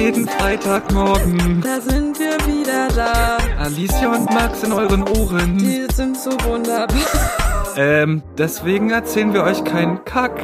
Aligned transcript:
jeden 0.00 0.26
Freitagmorgen. 0.26 1.60
Da 1.60 1.80
sind 1.80 2.18
wir 2.18 2.34
wieder 2.46 2.88
da. 2.88 3.36
Alicia 3.58 4.14
und 4.14 4.24
Max 4.30 4.62
in 4.62 4.72
euren 4.72 5.06
Ohren. 5.06 5.58
Die 5.58 5.86
sind 5.92 6.16
so 6.16 6.30
wunderbar. 6.44 6.88
Ähm, 7.76 8.24
deswegen 8.36 8.90
erzählen 8.90 9.32
wir 9.32 9.44
euch 9.44 9.62
keinen 9.62 10.04
Kack. 10.04 10.42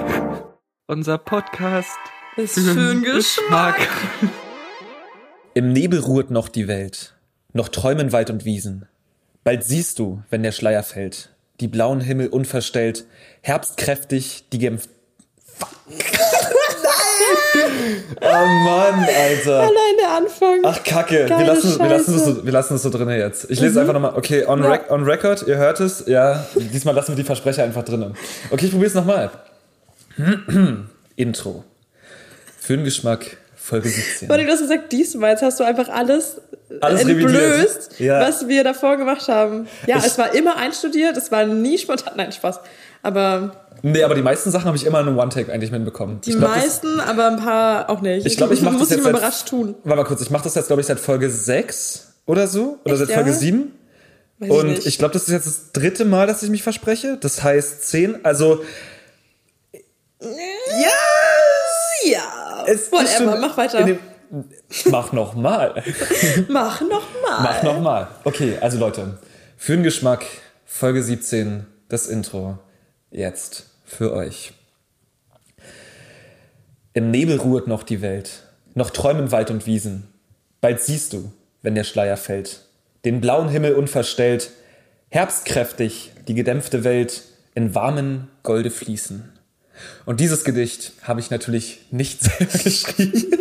Unser 0.87 1.19
Podcast 1.19 1.99
Ist 2.37 2.55
für 2.55 2.73
den 2.73 3.03
Geschmack. 3.03 3.77
Im 5.53 5.73
Nebel 5.73 5.99
ruht 5.99 6.31
noch 6.31 6.49
die 6.49 6.69
Welt, 6.69 7.17
noch 7.53 7.69
träumen 7.69 8.13
Wald 8.13 8.31
und 8.31 8.45
Wiesen. 8.45 8.87
Bald 9.43 9.65
siehst 9.65 9.99
du, 9.99 10.23
wenn 10.31 10.45
der 10.45 10.53
Schleier 10.53 10.85
fällt, 10.85 11.35
die 11.59 11.67
blauen 11.67 12.01
Himmel 12.01 12.29
unverstellt, 12.29 13.07
herbstkräftig, 13.43 14.45
die 14.53 14.59
Genf... 14.59 14.89
Oh 18.21 18.47
Mann, 18.65 19.05
Alter. 19.05 19.61
Allein 19.61 19.97
der 20.01 20.11
Anfang. 20.17 20.61
Ach, 20.65 20.83
Kacke. 20.85 21.29
Wir 21.29 21.47
lassen, 21.47 21.79
wir, 21.79 21.89
lassen 21.89 22.13
das 22.15 22.25
so, 22.25 22.45
wir 22.45 22.53
lassen 22.53 22.75
das 22.75 22.83
so 22.83 22.91
drin 22.91 23.09
jetzt. 23.11 23.51
Ich 23.51 23.61
lese 23.61 23.81
einfach 23.81 23.93
nochmal. 23.93 24.15
Okay, 24.17 24.45
on, 24.47 24.63
Ja. 24.63 24.71
rec 24.71 24.91
on 24.91 25.05
record, 25.05 25.45
ihr 25.47 25.57
hört 25.57 25.81
es. 25.81 26.05
Ja, 26.07 26.47
diesmal 26.55 26.95
lassen 26.95 27.13
wir 27.13 27.17
die 27.17 27.25
Versprecher 27.25 27.63
einfach 27.65 27.85
drinnen. 27.85 28.15
Okay, 28.51 28.67
ich 28.67 28.71
probiere 28.71 28.89
es 28.89 28.95
nochmal. 28.95 29.31
Intro. 31.17 31.65
Für 32.59 32.77
den 32.77 32.85
Geschmack, 32.85 33.37
Folge 33.67 33.89
17. 33.89 34.29
Warte, 34.29 34.45
du 34.45 34.51
hast 34.53 34.61
gesagt, 34.61 34.93
diesmal, 34.93 35.31
jetzt 35.33 35.43
hast 35.43 35.59
du 35.59 35.65
einfach 35.65 35.89
alles, 35.89 36.41
Alles 36.81 37.03
entblößt. 37.03 37.99
Ja. 37.99 38.21
was 38.21 38.47
wir 38.47 38.63
davor 38.63 38.97
gemacht 38.97 39.27
haben. 39.29 39.67
Ja, 39.87 39.99
Ich- 39.99 40.05
es 40.07 40.19
war 40.19 40.35
immer 40.35 40.57
einstudiert, 40.57 41.17
es 41.17 41.33
war 41.33 41.45
nie 41.47 41.77
spontan. 41.79 42.13
Nein, 42.17 42.31
Spaß. 42.33 42.61
Aber 43.03 43.57
Nee, 43.83 44.03
aber 44.03 44.15
die 44.15 44.23
meisten 44.23 44.51
Sachen 44.51 44.67
habe 44.67 44.77
ich 44.77 44.87
immer 44.87 45.01
in 45.01 45.09
einem 45.09 45.19
One-Take 45.19 45.53
eigentlich 45.53 45.71
mitbekommen. 45.71 46.21
die 46.25 46.31
ich 46.31 46.39
glaub, 46.39 46.55
das- 46.55 46.63
meisten, 46.65 47.01
aber 47.01 47.27
ein 47.27 47.37
paar 47.37 47.91
auch 47.91 48.01
nicht. 48.01 48.25
Ich 48.27 48.37
glaube, 48.37 48.55
ich 48.55 48.63
mache 48.63 48.75
das 48.75 48.81
muss 48.83 48.91
jetzt 48.91 48.99
ich 48.99 49.05
seit, 49.05 49.13
überrascht 49.17 49.49
tun. 49.49 49.75
Warte 49.85 49.97
mal 50.03 50.05
kurz, 50.07 50.21
ich 50.23 50.31
mache 50.31 50.45
das 50.45 50.55
jetzt, 50.55 50.67
glaube 50.69 50.81
ich, 50.81 50.87
seit 50.87 50.99
Folge 51.01 51.29
6 51.29 52.15
oder 52.25 52.47
so. 52.47 52.79
Oder 52.85 52.95
Echt, 52.95 53.07
seit 53.07 53.11
Folge 53.15 53.31
ja? 53.31 53.37
7. 53.37 53.73
Weiß 54.39 54.51
Und 54.51 54.67
nicht. 54.69 54.87
ich 54.87 54.99
glaube, 54.99 55.13
das 55.15 55.23
ist 55.25 55.31
jetzt 55.31 55.47
das 55.47 55.73
dritte 55.73 56.05
Mal, 56.05 56.27
dass 56.27 56.43
ich 56.43 56.51
mich 56.51 56.63
verspreche. 56.63 57.17
Das 57.21 57.43
heißt 57.43 57.89
10. 57.89 58.25
Also. 58.25 58.63
Ja! 60.21 60.29
Es 62.67 62.91
whatever, 62.93 63.37
mach 63.39 63.57
weiter. 63.57 63.85
dem- 63.85 63.99
Mach 64.87 65.13
noch 65.13 65.35
mal. 65.35 65.83
Mach 66.49 66.81
noch 66.81 67.07
mal. 67.23 67.43
Mach 67.43 67.63
noch 67.63 67.81
mal. 67.81 68.09
Okay, 68.25 68.59
also 68.61 68.77
Leute, 68.77 69.19
für 69.57 69.75
den 69.77 69.85
Geschmack 69.85 70.25
Folge 70.65 71.01
17, 71.03 71.65
das 71.89 72.09
Intro 72.09 72.59
jetzt 73.13 73.67
für 73.85 74.13
euch. 74.13 74.53
Im 76.93 77.11
Nebel 77.11 77.37
ruht 77.39 77.67
noch 77.69 77.83
die 77.83 78.03
Welt, 78.03 78.43
noch 78.75 78.91
träumen 78.91 79.31
Wald 79.31 79.51
und 79.51 79.67
Wiesen. 79.67 80.09
Bald 80.61 80.81
siehst 80.81 81.13
du, 81.13 81.31
wenn 81.63 81.75
der 81.75 81.85
Schleier 81.85 82.17
fällt, 82.17 82.63
den 83.05 83.21
blauen 83.21 83.49
Himmel 83.49 83.75
unverstellt, 83.75 84.51
herbstkräftig 85.09 86.13
die 86.27 86.35
gedämpfte 86.35 86.83
Welt 86.85 87.23
in 87.55 87.75
warmen 87.75 88.29
Golde 88.43 88.71
fließen. 88.71 89.36
Und 90.05 90.21
dieses 90.21 90.45
Gedicht 90.45 90.93
habe 91.03 91.21
ich 91.21 91.31
natürlich 91.31 91.81
nicht 91.91 92.23
selber 92.23 92.59
geschrieben. 92.63 93.25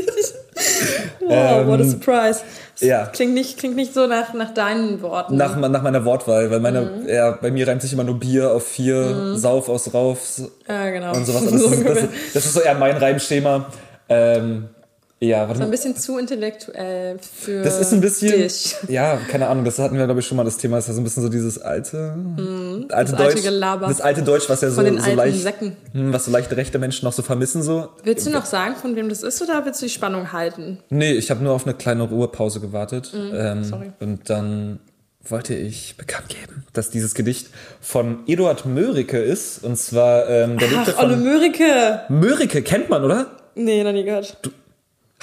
Wow, 1.28 1.66
what 1.68 1.80
a 1.80 1.84
Ähm, 1.84 1.90
surprise. 1.90 2.42
Das 2.74 2.82
ja. 2.88 3.06
Klingt 3.08 3.34
nicht, 3.34 3.58
klingt 3.58 3.76
nicht 3.76 3.94
so 3.94 4.06
nach, 4.06 4.34
nach 4.34 4.54
deinen 4.54 5.02
Worten. 5.02 5.36
Nach, 5.38 5.56
nach 5.58 5.82
meiner 5.82 6.06
Wortwahl, 6.06 6.52
weil 6.52 6.60
meine, 6.60 6.82
Mhm. 6.82 7.10
ja, 7.10 7.32
bei 7.32 7.50
mir 7.52 7.68
reimt 7.68 7.82
sich 7.82 7.92
immer 7.94 8.04
nur 8.04 8.20
Bier 8.20 8.52
auf 8.52 8.66
vier, 8.68 9.36
Sauf 9.36 9.68
aus 9.70 9.94
Rauf 9.94 10.20
ja, 10.68 10.90
genau. 10.92 11.14
und 11.16 11.26
sowas. 11.26 11.44
Das, 11.52 11.62
So 11.62 11.68
ist, 11.72 11.86
das, 11.86 11.98
das 12.34 12.46
ist 12.46 12.54
so 12.54 12.62
eher 12.62 12.76
mein 12.76 12.96
Reimschema. 12.98 13.66
Ähm, 14.08 14.70
ja, 15.20 15.42
warte 15.48 15.56
So 15.56 15.64
ein 15.64 15.68
mal. 15.70 15.72
bisschen 15.72 15.96
zu 15.96 16.18
intellektuell 16.18 17.18
für 17.20 17.64
Das 17.64 17.80
ist 17.80 17.94
ein 17.94 18.02
bisschen, 18.02 18.32
dich. 18.42 18.76
ja, 18.90 19.18
keine 19.32 19.48
Ahnung, 19.48 19.64
das 19.66 19.80
hatten 19.80 19.98
wir, 19.98 20.06
glaube 20.06 20.20
ich, 20.20 20.28
schon 20.28 20.36
mal 20.38 20.44
das 20.44 20.58
Thema. 20.58 20.76
Das 20.76 20.86
ist 20.86 20.90
ja 20.90 20.94
so 20.96 21.02
ein 21.02 21.04
bisschen 21.06 21.24
so 21.24 21.30
dieses 21.30 21.58
alte, 21.60 21.98
alte 22.12 22.42
Mhm. 22.42 22.88
das 22.90 23.12
Deutsch. 23.12 23.22
alte 23.22 23.42
Gelaber. 23.42 23.88
Das 23.88 24.02
alte 24.02 24.22
Deutsch, 24.24 24.50
was 24.50 24.62
ja 24.62 24.70
so, 24.70 24.82
so 24.84 25.12
leicht, 25.14 25.42
Säcken. 25.42 25.78
hm, 25.94 26.14
was 26.14 26.26
so 26.26 26.32
leicht 26.32 26.52
rechte 26.56 26.80
Menschen 26.80 27.06
noch 27.06 27.14
so 27.14 27.22
vermissen, 27.22 27.64
so. 27.64 27.90
Willst 28.04 28.26
du 28.28 28.30
noch 28.32 28.46
sagen, 28.46 28.76
von 28.76 28.96
wem 28.96 29.10
das 29.10 29.24
ist, 29.24 29.42
oder 29.42 29.66
willst 29.66 29.82
du 29.82 29.86
die 29.86 29.92
Spannung 29.92 30.32
halten? 30.34 30.80
Nee, 30.90 31.14
ich 31.14 31.32
habe 31.32 31.44
nur 31.44 31.54
auf 31.54 31.66
eine 31.66 31.76
kleine 31.76 32.04
Ruhepause 32.04 32.60
gewartet. 32.60 33.12
ähm, 33.16 33.60
Mhm. 33.60 33.64
sorry. 33.64 33.92
Und 34.02 34.30
dann 34.30 34.80
wollte 35.28 35.56
ich 35.56 35.96
bekannt 35.98 36.30
geben, 36.30 36.66
dass 36.74 36.90
dieses 36.92 37.16
Gedicht 37.16 37.48
von 37.82 38.20
Eduard 38.28 38.66
Mörike 38.68 39.18
ist. 39.20 39.64
Und 39.64 39.76
zwar, 39.78 40.30
ähm, 40.30 40.58
der 40.60 40.68
lebte 40.68 40.94
Ach, 40.98 41.04
Olle. 41.04 41.16
Mörike. 41.18 42.02
Mörike 42.10 42.62
kennt 42.62 42.90
man, 42.90 43.04
oder? 43.04 43.28
Nee, 43.56 43.84
noch 43.84 43.92
nie 43.94 44.04
gehört. 44.04 44.38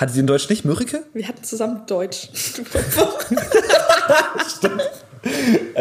Hatte 0.03 0.15
sie 0.15 0.19
in 0.19 0.27
Deutsch 0.27 0.49
nicht 0.49 0.65
Mörike? 0.65 1.05
Wir 1.15 1.29
hatten 1.29 1.45
zusammen 1.45 1.83
Deutsch. 1.87 2.29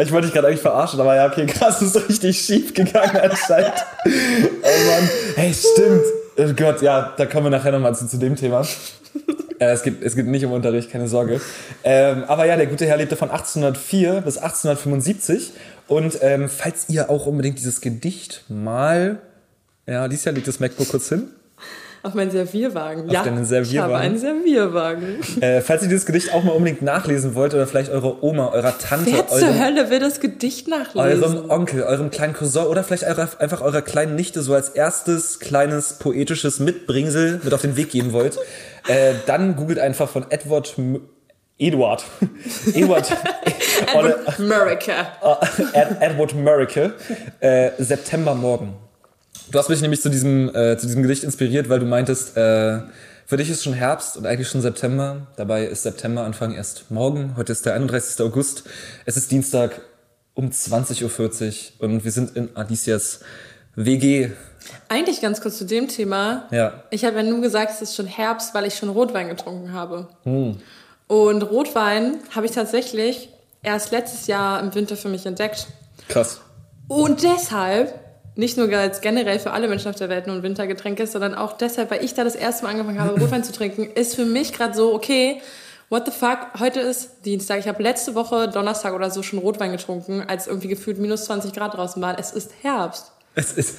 Ich 0.00 0.12
wollte 0.12 0.26
dich 0.28 0.34
gerade 0.34 0.46
eigentlich 0.46 0.60
verarschen, 0.60 1.00
aber 1.00 1.16
ja, 1.16 1.26
okay, 1.26 1.46
krass, 1.46 1.82
ist 1.82 1.96
richtig 2.08 2.40
schief 2.40 2.72
gegangen 2.72 3.16
anscheinend. 3.16 3.74
oh 4.06 4.08
Mann. 4.08 5.10
Hey, 5.34 5.52
stimmt. 5.52 6.04
Oh 6.36 6.52
Gott, 6.54 6.80
ja, 6.80 7.12
da 7.16 7.26
kommen 7.26 7.46
wir 7.46 7.50
nachher 7.50 7.72
nochmal 7.72 7.94
zu, 7.96 8.06
zu 8.06 8.18
dem 8.18 8.36
Thema. 8.36 8.64
Äh, 9.58 9.72
es, 9.72 9.82
geht, 9.82 10.00
es 10.00 10.14
geht 10.14 10.28
nicht 10.28 10.44
um 10.44 10.52
Unterricht, 10.52 10.90
keine 10.90 11.08
Sorge. 11.08 11.40
Ähm, 11.82 12.22
aber 12.28 12.46
ja, 12.46 12.56
der 12.56 12.66
gute 12.66 12.86
Herr 12.86 12.98
lebte 12.98 13.16
von 13.16 13.30
1804 13.30 14.20
bis 14.20 14.38
1875. 14.38 15.52
Und 15.88 16.18
ähm, 16.22 16.48
falls 16.48 16.88
ihr 16.88 17.10
auch 17.10 17.26
unbedingt 17.26 17.58
dieses 17.58 17.80
Gedicht 17.80 18.44
mal... 18.48 19.18
Ja, 19.86 20.02
Alicia 20.02 20.30
legt 20.30 20.46
das 20.46 20.60
MacBook 20.60 20.88
kurz 20.88 21.08
hin. 21.08 21.30
Auf 22.04 22.14
meinen 22.14 22.32
Servierwagen. 22.32 23.08
ja, 23.10 23.22
deinen 23.22 23.42
ich 23.42 23.48
Servierwagen? 23.48 23.94
habe 23.94 24.04
einen 24.04 24.18
Servierwagen. 24.18 25.20
Äh, 25.40 25.60
falls 25.60 25.82
ihr 25.82 25.88
dieses 25.88 26.04
Gedicht 26.04 26.32
auch 26.34 26.42
mal 26.42 26.50
unbedingt 26.50 26.82
nachlesen 26.82 27.36
wollt 27.36 27.54
oder 27.54 27.66
vielleicht 27.68 27.90
eure 27.92 28.24
Oma, 28.24 28.48
eurer 28.48 28.76
Tante, 28.76 29.12
Wer 29.12 29.28
zur 29.28 29.48
eurem, 29.48 29.60
Hölle 29.64 29.90
will 29.90 30.00
das 30.00 30.18
Gedicht 30.18 30.66
nachlesen? 30.66 31.22
eurem 31.22 31.50
Onkel, 31.50 31.84
eurem 31.84 32.10
kleinen 32.10 32.32
Cousin 32.34 32.64
oder 32.66 32.82
vielleicht 32.82 33.04
eure, 33.04 33.28
einfach 33.38 33.60
eurer 33.60 33.82
kleinen 33.82 34.16
Nichte 34.16 34.42
so 34.42 34.52
als 34.54 34.70
erstes 34.70 35.38
kleines 35.38 35.94
poetisches 35.94 36.58
Mitbringsel 36.58 37.40
mit 37.44 37.54
auf 37.54 37.60
den 37.60 37.76
Weg 37.76 37.90
geben 37.90 38.12
wollt, 38.12 38.36
äh, 38.88 39.14
dann 39.26 39.54
googelt 39.54 39.78
einfach 39.78 40.08
von 40.08 40.26
Edward 40.30 40.74
M 40.78 41.00
Eduard. 41.58 42.04
Eduard. 42.74 43.12
Edward 43.94 44.38
Mörike. 44.40 44.92
Ed, 45.72 45.88
Edward 46.00 46.34
Murike, 46.34 46.94
äh, 47.38 47.70
Septembermorgen. 47.78 48.70
Du 49.50 49.58
hast 49.58 49.68
mich 49.68 49.80
nämlich 49.82 50.00
zu 50.00 50.08
diesem, 50.08 50.54
äh, 50.54 50.76
zu 50.78 50.86
diesem 50.86 51.02
Gedicht 51.02 51.24
inspiriert, 51.24 51.68
weil 51.68 51.80
du 51.80 51.86
meintest, 51.86 52.36
äh, 52.36 52.80
für 53.26 53.36
dich 53.36 53.50
ist 53.50 53.64
schon 53.64 53.72
Herbst 53.72 54.16
und 54.16 54.26
eigentlich 54.26 54.48
schon 54.48 54.60
September. 54.60 55.26
Dabei 55.36 55.64
ist 55.66 55.82
September 55.82 56.24
Anfang 56.24 56.54
erst 56.54 56.90
morgen. 56.90 57.34
Heute 57.36 57.52
ist 57.52 57.64
der 57.64 57.74
31. 57.74 58.24
August. 58.24 58.64
Es 59.06 59.16
ist 59.16 59.30
Dienstag 59.30 59.80
um 60.34 60.50
20.40 60.50 61.72
Uhr 61.80 61.88
und 61.88 62.04
wir 62.04 62.12
sind 62.12 62.36
in 62.36 62.54
Alicias 62.56 63.20
WG. 63.74 64.30
Eigentlich 64.88 65.20
ganz 65.20 65.40
kurz 65.40 65.58
zu 65.58 65.64
dem 65.64 65.88
Thema. 65.88 66.46
Ja. 66.50 66.84
Ich 66.90 67.04
habe 67.04 67.16
ja 67.16 67.22
nur 67.22 67.40
gesagt, 67.40 67.72
es 67.72 67.82
ist 67.82 67.96
schon 67.96 68.06
Herbst, 68.06 68.54
weil 68.54 68.66
ich 68.66 68.74
schon 68.74 68.88
Rotwein 68.88 69.28
getrunken 69.28 69.72
habe. 69.72 70.08
Hm. 70.24 70.58
Und 71.06 71.42
Rotwein 71.42 72.18
habe 72.34 72.46
ich 72.46 72.52
tatsächlich 72.52 73.28
erst 73.62 73.92
letztes 73.92 74.26
Jahr 74.26 74.60
im 74.60 74.74
Winter 74.74 74.96
für 74.96 75.08
mich 75.08 75.26
entdeckt. 75.26 75.68
Krass. 76.08 76.40
Und 76.88 77.22
deshalb, 77.22 77.94
nicht 78.34 78.56
nur 78.56 78.72
als 78.76 79.00
generell 79.00 79.38
für 79.38 79.52
alle 79.52 79.68
Menschen 79.68 79.88
auf 79.88 79.96
der 79.96 80.08
Welt 80.08 80.26
nur 80.26 80.36
ein 80.36 80.42
Wintergetränk 80.42 80.98
ist, 81.00 81.12
sondern 81.12 81.34
auch 81.34 81.52
deshalb, 81.52 81.90
weil 81.90 82.04
ich 82.04 82.14
da 82.14 82.24
das 82.24 82.34
erste 82.34 82.64
Mal 82.64 82.70
angefangen 82.70 83.00
habe, 83.00 83.10
Rotwein 83.20 83.44
zu 83.44 83.52
trinken, 83.52 83.84
ist 83.84 84.14
für 84.14 84.24
mich 84.24 84.52
gerade 84.52 84.74
so, 84.74 84.94
okay, 84.94 85.40
what 85.90 86.06
the 86.06 86.12
fuck, 86.12 86.58
heute 86.58 86.80
ist 86.80 87.24
Dienstag. 87.26 87.60
Ich 87.60 87.68
habe 87.68 87.82
letzte 87.82 88.14
Woche 88.14 88.48
Donnerstag 88.48 88.94
oder 88.94 89.10
so 89.10 89.22
schon 89.22 89.38
Rotwein 89.38 89.72
getrunken, 89.72 90.24
als 90.26 90.46
irgendwie 90.46 90.68
gefühlt 90.68 90.98
minus 90.98 91.26
20 91.26 91.52
Grad 91.52 91.74
draußen 91.74 92.00
waren. 92.00 92.16
Es 92.18 92.32
ist 92.32 92.52
Herbst. 92.62 93.12
Es 93.34 93.52
ist 93.52 93.76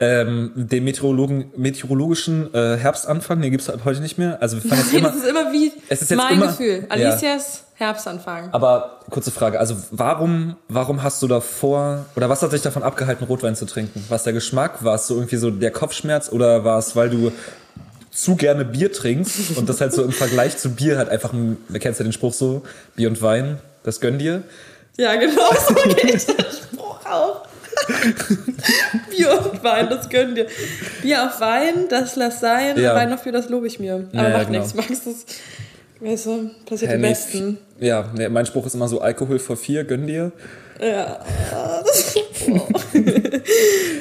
ähm, 0.00 0.50
den 0.56 0.82
Meteorologen, 0.84 1.52
meteorologischen 1.56 2.52
äh, 2.52 2.76
Herbstanfang, 2.76 3.40
den 3.40 3.50
gibt's 3.52 3.68
halt 3.68 3.84
heute 3.84 4.00
nicht 4.00 4.18
mehr. 4.18 4.42
Also 4.42 4.62
wir 4.62 4.68
fangen 4.68 4.82
jetzt 4.82 4.92
immer. 4.94 5.08
das 5.08 5.16
ist 5.18 5.26
immer 5.28 5.52
wie 5.52 5.72
Es 5.88 6.02
ist 6.02 6.10
jetzt 6.10 6.18
mein 6.18 6.34
immer- 6.34 6.46
Gefühl. 6.48 6.80
Ja. 6.88 7.10
Alicias 7.10 7.64
Herbstanfang. 7.76 8.50
Aber 8.52 9.00
kurze 9.10 9.30
Frage, 9.30 9.58
also 9.60 9.76
warum, 9.92 10.56
warum 10.68 11.02
hast 11.02 11.22
du 11.22 11.28
davor, 11.28 12.06
oder 12.16 12.28
was 12.28 12.42
hat 12.42 12.52
dich 12.52 12.62
davon 12.62 12.82
abgehalten, 12.82 13.24
Rotwein 13.26 13.54
zu 13.56 13.66
trinken? 13.66 14.04
War 14.08 14.16
es 14.16 14.22
der 14.24 14.32
Geschmack? 14.32 14.82
War 14.84 14.94
es 14.96 15.06
so 15.06 15.14
irgendwie 15.14 15.36
so 15.36 15.50
der 15.50 15.70
Kopfschmerz? 15.70 16.28
Oder 16.30 16.64
war 16.64 16.78
es, 16.78 16.94
weil 16.96 17.10
du 17.10 17.32
zu 18.10 18.36
gerne 18.36 18.64
Bier 18.64 18.92
trinkst 18.92 19.56
und 19.56 19.68
das 19.68 19.80
halt 19.80 19.92
so 19.92 20.02
im 20.04 20.12
Vergleich 20.12 20.56
zu 20.56 20.70
Bier 20.70 20.98
halt 20.98 21.08
einfach, 21.08 21.32
ein- 21.32 21.56
du 21.68 21.78
kennst 21.78 21.98
ja 22.00 22.04
den 22.04 22.12
Spruch 22.12 22.32
so, 22.32 22.62
Bier 22.96 23.08
und 23.08 23.20
Wein, 23.22 23.58
das 23.84 24.00
gönn 24.00 24.18
dir. 24.18 24.42
Ja, 24.96 25.14
genau, 25.16 25.50
so 25.68 25.74
geht 25.96 26.26
auch. 26.30 26.73
Bier 29.10 29.32
und 29.52 29.62
Wein, 29.64 29.88
das 29.88 30.08
gönnen 30.08 30.34
dir. 30.34 30.46
Bier 31.02 31.24
auf 31.26 31.40
Wein, 31.40 31.86
das 31.88 32.16
lass 32.16 32.40
sein. 32.40 32.78
Ja. 32.78 32.94
Wein 32.94 33.12
auf 33.12 33.22
Bier, 33.22 33.32
das 33.32 33.48
lobe 33.48 33.66
ich 33.66 33.78
mir. 33.78 34.08
Aber 34.12 34.22
Ja, 34.22 34.28
macht 34.30 34.46
genau. 34.46 34.58
nichts, 34.60 34.74
Max, 34.74 34.88
das 35.04 35.24
weißt 36.00 36.26
du, 36.26 36.50
passiert 36.66 36.92
am 36.92 37.00
nee, 37.00 37.08
besten. 37.08 37.58
Ja, 37.80 38.10
nee, 38.16 38.28
mein 38.28 38.46
Spruch 38.46 38.66
ist 38.66 38.74
immer 38.74 38.88
so, 38.88 39.00
Alkohol 39.00 39.38
vor 39.38 39.56
vier, 39.56 39.84
gönn 39.84 40.06
dir. 40.06 40.32
Ja. 40.80 41.20
Das, 41.84 42.14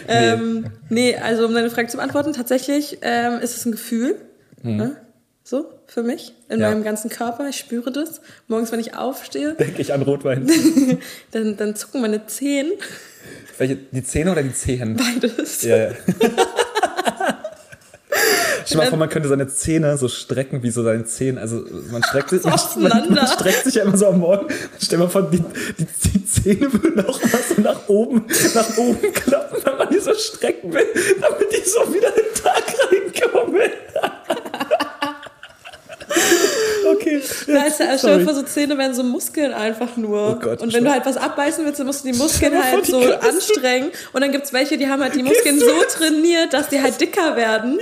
ähm, 0.08 0.66
nee, 0.90 1.16
also 1.16 1.46
um 1.46 1.54
deine 1.54 1.70
Frage 1.70 1.88
zu 1.88 1.98
beantworten, 1.98 2.34
tatsächlich 2.34 2.98
ähm, 3.02 3.40
ist 3.40 3.56
es 3.56 3.66
ein 3.66 3.72
Gefühl. 3.72 4.16
Hm. 4.62 4.78
Ne? 4.78 4.96
So, 5.44 5.66
für 5.88 6.04
mich, 6.04 6.34
in 6.50 6.60
Ja. 6.60 6.70
meinem 6.70 6.84
ganzen 6.84 7.10
Körper. 7.10 7.48
Ich 7.50 7.58
spüre 7.58 7.92
das. 7.92 8.22
Morgens, 8.48 8.72
wenn 8.72 8.80
ich 8.80 8.96
aufstehe, 8.98 9.54
Denke 9.54 9.82
ich 9.82 9.94
an 9.94 10.02
Rotwein. 10.02 10.50
dann, 11.32 11.58
dann 11.58 11.76
zucken 11.76 12.02
meine 12.02 12.26
Zehen. 12.28 12.72
Welche, 13.58 13.78
die 13.92 14.04
Zähne 14.04 14.32
oder 14.32 14.44
die 14.44 14.54
Zehen? 14.54 14.98
Beides. 14.98 15.64
Ja, 15.64 15.78
ja. 15.78 15.92
Stell 18.66 18.78
dir 18.78 18.84
mal 18.86 18.90
vor, 18.90 18.98
man 18.98 19.10
könnte 19.10 19.30
seine 19.30 19.48
Zähne 19.48 19.98
so 19.98 20.08
strecken 20.08 20.64
wie 20.64 20.70
so 20.70 20.84
seine 20.84 21.06
Zehen. 21.06 21.38
Also 21.38 21.64
man 21.92 22.04
streckt 22.04 22.30
sich, 22.30 22.44
man, 22.44 22.60
man, 22.78 23.14
man 23.14 23.28
streckt 23.28 23.66
sich 23.66 23.76
ja 23.76 23.84
immer 23.84 23.98
so 23.98 24.08
am 24.08 24.20
Morgen. 24.20 24.48
Stell 24.82 24.98
dir 24.98 25.06
mal 25.06 25.10
vor, 25.10 25.24
die, 25.24 25.44
die, 25.78 25.86
die 25.86 26.26
Zähne 26.26 26.72
würden 26.74 27.06
auch 27.06 27.22
mal 27.22 27.42
so 27.56 27.62
nach 27.62 27.88
oben, 27.88 28.26
nach 28.56 28.78
oben 28.78 29.14
klappen, 29.14 29.58
wenn 29.64 29.78
man 29.78 29.90
die 29.90 30.00
so 30.00 30.14
strecken 30.14 30.74
will, 30.74 30.86
damit 31.22 31.52
die 31.52 31.70
so 31.70 31.94
wieder 31.94 32.10
in 32.10 32.24
den 32.24 32.44
Tag 32.44 32.64
reinkommen. 32.90 33.72
Okay. 37.04 37.18
Ist 37.18 37.48
ja, 37.80 37.98
stell 37.98 38.20
dir 38.20 38.26
vor, 38.26 38.34
so 38.34 38.44
Zähne 38.44 38.78
wären 38.78 38.94
so 38.94 39.04
Muskeln 39.04 39.54
einfach 39.54 39.96
nur. 39.98 40.30
Oh 40.32 40.36
Gott, 40.40 40.62
und 40.62 40.74
wenn 40.74 40.84
du 40.84 40.92
halt 40.92 41.06
was 41.06 41.18
abbeißen 41.18 41.66
willst, 41.66 41.80
dann 41.80 41.88
musst 41.88 42.04
du 42.06 42.12
die 42.12 42.18
Muskeln 42.18 42.64
halt 42.64 42.86
so 42.86 43.02
du- 43.02 43.22
anstrengen. 43.22 43.92
Und 44.14 44.22
dann 44.22 44.32
gibt's 44.32 44.54
welche, 44.54 44.78
die 44.78 44.88
haben 44.88 45.02
halt 45.02 45.16
die 45.16 45.24
Muskeln 45.24 45.60
du 45.60 45.66
so 45.66 45.84
trainiert, 45.98 46.54
dass 46.54 46.70
die 46.70 46.82
halt 46.82 47.00
dicker 47.00 47.36
werden. 47.36 47.80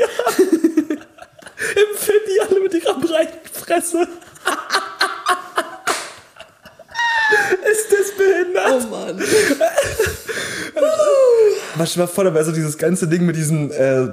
Empfinden 1.57 2.27
die 2.27 2.41
alle 2.41 2.59
mit 2.61 2.73
ihrer 2.73 2.99
breiten 2.99 3.49
Fresse. 3.53 4.07
Ist 7.71 7.91
das 7.91 8.11
behindert? 8.17 8.67
Oh 8.67 8.87
Mann. 8.89 9.21
Aber 11.75 11.85
stell 11.85 11.93
dir 11.93 11.99
mal 11.99 12.07
vor, 12.07 12.23
da 12.25 12.33
wäre 12.33 12.43
so 12.43 12.51
dieses 12.51 12.77
ganze 12.77 13.07
Ding 13.07 13.25
mit 13.25 13.35
diesen, 13.35 13.71
äh, 13.71 14.09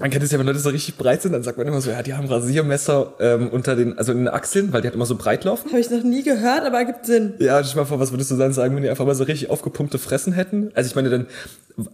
man 0.00 0.10
kennt 0.10 0.24
es 0.24 0.32
ja, 0.32 0.38
wenn 0.38 0.46
Leute 0.46 0.58
so 0.58 0.70
richtig 0.70 0.96
breit 0.96 1.22
sind, 1.22 1.32
dann 1.32 1.42
sagt 1.42 1.58
man 1.58 1.66
immer 1.66 1.80
so, 1.80 1.90
ja, 1.90 2.02
die 2.02 2.14
haben 2.14 2.26
Rasiermesser 2.26 3.14
ähm, 3.20 3.48
unter 3.50 3.76
den, 3.76 3.98
also 3.98 4.12
in 4.12 4.18
den 4.18 4.28
Achseln, 4.28 4.72
weil 4.72 4.80
die 4.80 4.88
halt 4.88 4.94
immer 4.94 5.06
so 5.06 5.14
breit 5.16 5.44
laufen. 5.44 5.68
Habe 5.68 5.80
ich 5.80 5.90
noch 5.90 6.02
nie 6.02 6.22
gehört, 6.22 6.64
aber 6.64 6.78
ergibt 6.78 7.06
Sinn. 7.06 7.34
Ja, 7.38 7.62
stell 7.62 7.74
dir 7.74 7.80
mal 7.82 7.86
vor, 7.86 8.00
was 8.00 8.10
würdest 8.10 8.30
du 8.30 8.36
dann 8.36 8.52
sagen, 8.52 8.74
wenn 8.74 8.82
die 8.82 8.88
einfach 8.88 9.04
mal 9.06 9.14
so 9.14 9.24
richtig 9.24 9.50
aufgepumpte 9.50 9.98
Fressen 9.98 10.32
hätten? 10.32 10.70
Also 10.74 10.88
ich 10.88 10.96
meine, 10.96 11.10
dann 11.10 11.26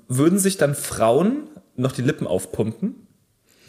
würden 0.09 0.39
sich 0.39 0.57
dann 0.57 0.75
Frauen 0.75 1.49
noch 1.75 1.93
die 1.93 2.03
Lippen 2.03 2.27
aufpumpen? 2.27 2.95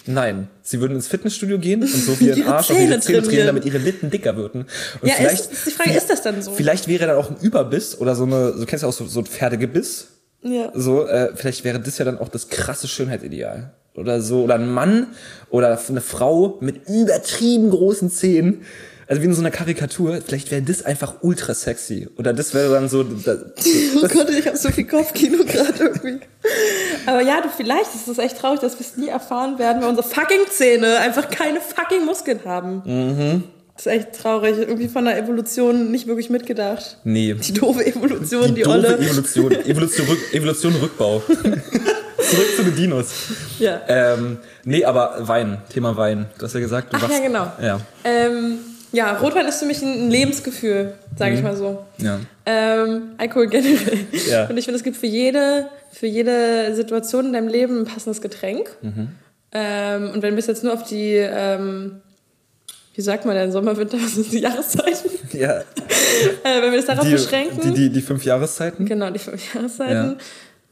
Nein, 0.06 0.48
sie 0.62 0.80
würden 0.80 0.94
ins 0.96 1.08
Fitnessstudio 1.08 1.60
gehen 1.60 1.82
und 1.82 1.90
so 1.90 2.18
wie 2.20 2.28
ihren 2.28 2.40
Ihre 2.40 2.56
Arsch 2.56 2.72
auf 2.72 2.78
ihre 2.78 2.88
Zähne 2.88 3.00
Zähne 3.02 3.22
trainieren, 3.24 3.48
damit 3.48 3.66
ihre 3.66 3.78
Lippen 3.78 4.10
dicker 4.10 4.36
würden. 4.38 4.66
Und 5.02 5.08
Ja, 5.08 5.16
ist, 5.16 5.52
ist 5.52 5.66
die 5.66 5.72
Frage, 5.72 5.92
ist 5.92 6.10
das 6.10 6.22
dann 6.22 6.42
so? 6.42 6.52
Vielleicht 6.52 6.88
wäre 6.88 7.08
dann 7.08 7.18
auch 7.18 7.30
ein 7.30 7.38
Überbiss 7.42 8.00
oder 8.00 8.16
so 8.16 8.24
eine, 8.24 8.54
du 8.54 8.66
kennst 8.66 8.84
ja 8.84 8.90
auch 8.90 8.94
so, 8.94 9.06
so 9.06 9.20
ein 9.20 9.26
Pferdegebiss. 9.26 10.08
Ja. 10.44 10.72
So, 10.74 11.06
äh, 11.06 11.36
vielleicht 11.36 11.64
wäre 11.64 11.80
das 11.80 11.98
ja 11.98 12.06
dann 12.06 12.20
auch 12.20 12.30
das 12.30 12.50
krasse 12.50 12.88
Schönheitsideal. 12.88 13.74
Oder 13.98 14.22
so, 14.22 14.44
oder 14.44 14.56
ein 14.56 14.72
Mann 14.72 15.08
oder 15.50 15.78
eine 15.90 16.02
Frau 16.02 16.58
mit 16.62 16.88
übertrieben 16.88 17.70
großen 17.72 18.10
Zähnen. 18.10 18.62
Also 19.10 19.22
wie 19.22 19.26
in 19.28 19.34
so 19.34 19.40
einer 19.42 19.52
Karikatur. 19.52 20.20
Vielleicht 20.26 20.52
wäre 20.52 20.62
das 20.62 20.84
einfach 20.84 21.16
ultra 21.22 21.54
sexy. 21.54 22.10
Oder 22.18 22.34
das 22.34 22.54
wäre 22.54 22.74
dann 22.74 22.90
so. 22.90 23.04
Da, 23.04 23.38
Oh 24.04 24.08
Gott, 24.08 24.30
ich 24.30 24.46
habe 24.46 24.58
so 24.58 24.70
viel 24.70 24.86
Kopfkino 24.86 25.46
gerade 25.46 25.82
irgendwie. 25.82 26.20
Aber 27.06 27.22
ja, 27.22 27.40
du, 27.42 27.48
vielleicht 27.56 27.96
ist 27.96 28.08
es 28.10 28.18
echt 28.18 28.38
traurig, 28.38 28.60
dass 28.60 28.74
wir 28.78 28.86
es 28.86 28.98
nie 28.98 29.08
erfahren 29.08 29.58
werden, 29.60 29.82
weil 29.82 29.90
unsere 29.90 30.06
fucking 30.08 30.42
Zähne 30.52 30.98
einfach 31.00 31.30
keine 31.30 31.60
fucking 31.62 32.06
Muskeln 32.06 32.42
haben. 32.44 32.82
Mhm. 32.86 33.44
Das 33.78 33.86
ist 33.86 33.92
echt 33.94 34.14
traurig. 34.22 34.58
Irgendwie 34.58 34.90
von 34.90 35.06
der 35.06 35.18
Evolution 35.18 35.90
nicht 35.90 36.08
wirklich 36.08 36.30
mitgedacht. 36.30 36.98
nee. 37.06 37.34
Die 37.34 37.54
doofe 37.54 37.86
Evolution, 37.86 38.48
die, 38.50 38.56
Die 38.56 38.62
doofe 38.64 38.76
Olle. 38.78 38.98
Evolution. 38.98 39.52
Evolution, 39.54 40.08
Rück, 40.08 40.34
Evolution 40.34 40.76
Rückbau. 40.76 41.22
Zurück 42.30 42.48
zu 42.56 42.64
den 42.64 42.76
Dinos. 42.76 43.12
Ja. 43.60 43.82
Ähm, 43.88 44.38
nee, 44.64 44.84
aber 44.86 45.16
Wein. 45.28 45.60
Thema 45.72 45.96
Wein. 45.98 46.26
Du 46.38 46.46
hast 46.46 46.54
ja 46.54 46.60
gesagt, 46.60 46.94
du 46.94 46.98
Ach 46.98 47.04
ja, 47.04 47.10
wachst- 47.10 47.24
genau. 47.24 47.52
Ja. 47.62 47.80
Ähm, 48.04 48.60
ja, 48.92 49.18
Rotwein 49.18 49.46
ist 49.48 49.60
für 49.60 49.66
mich 49.66 49.82
ein 49.82 50.10
Lebensgefühl, 50.10 50.94
sage 51.18 51.32
Mhm. 51.32 51.38
ich 51.38 51.44
mal 51.44 51.56
so. 51.58 51.86
Ja. 51.98 52.20
Ähm, 52.46 53.12
Alkohol 53.18 53.48
generell. 53.48 54.00
Ja. 54.30 54.48
Und 54.48 54.58
ich 54.58 54.66
finde, 54.66 54.78
es 54.78 54.84
gibt 54.84 54.98
für 54.98 55.08
jede, 55.08 55.68
für 55.92 56.08
jede 56.08 56.74
Situation 56.76 57.26
in 57.28 57.34
deinem 57.34 57.48
Leben 57.50 57.82
ein 57.82 57.86
passendes 57.86 58.22
Getränk. 58.22 58.70
Mhm. 58.82 59.10
Ähm, 59.52 60.12
und 60.14 60.22
wenn 60.22 60.34
wir 60.36 60.40
es 60.40 60.48
jetzt 60.48 60.64
nur 60.64 60.74
auf 60.74 60.84
die, 60.84 61.14
ähm, 61.16 62.02
wie 62.96 63.02
sagt 63.02 63.26
man 63.26 63.36
denn, 63.36 63.52
Sommer, 63.52 63.76
Winter, 63.78 63.98
was 64.02 64.16
sind 64.16 64.32
die 64.32 64.40
Jahreszeiten? 64.40 65.12
ja. 65.34 65.60
äh, 65.60 65.64
wenn 66.62 66.72
wir 66.72 66.78
das 66.78 66.86
darauf 66.86 67.06
Die, 67.06 67.12
beschränken. 67.12 67.60
die, 67.62 67.72
die, 67.74 67.90
die 67.90 68.02
fünf 68.02 68.24
Jahreszeiten. 68.26 68.86
Genau, 68.86 69.10
die 69.10 69.20
fünf 69.20 69.54
Jahreszeiten. 69.54 70.18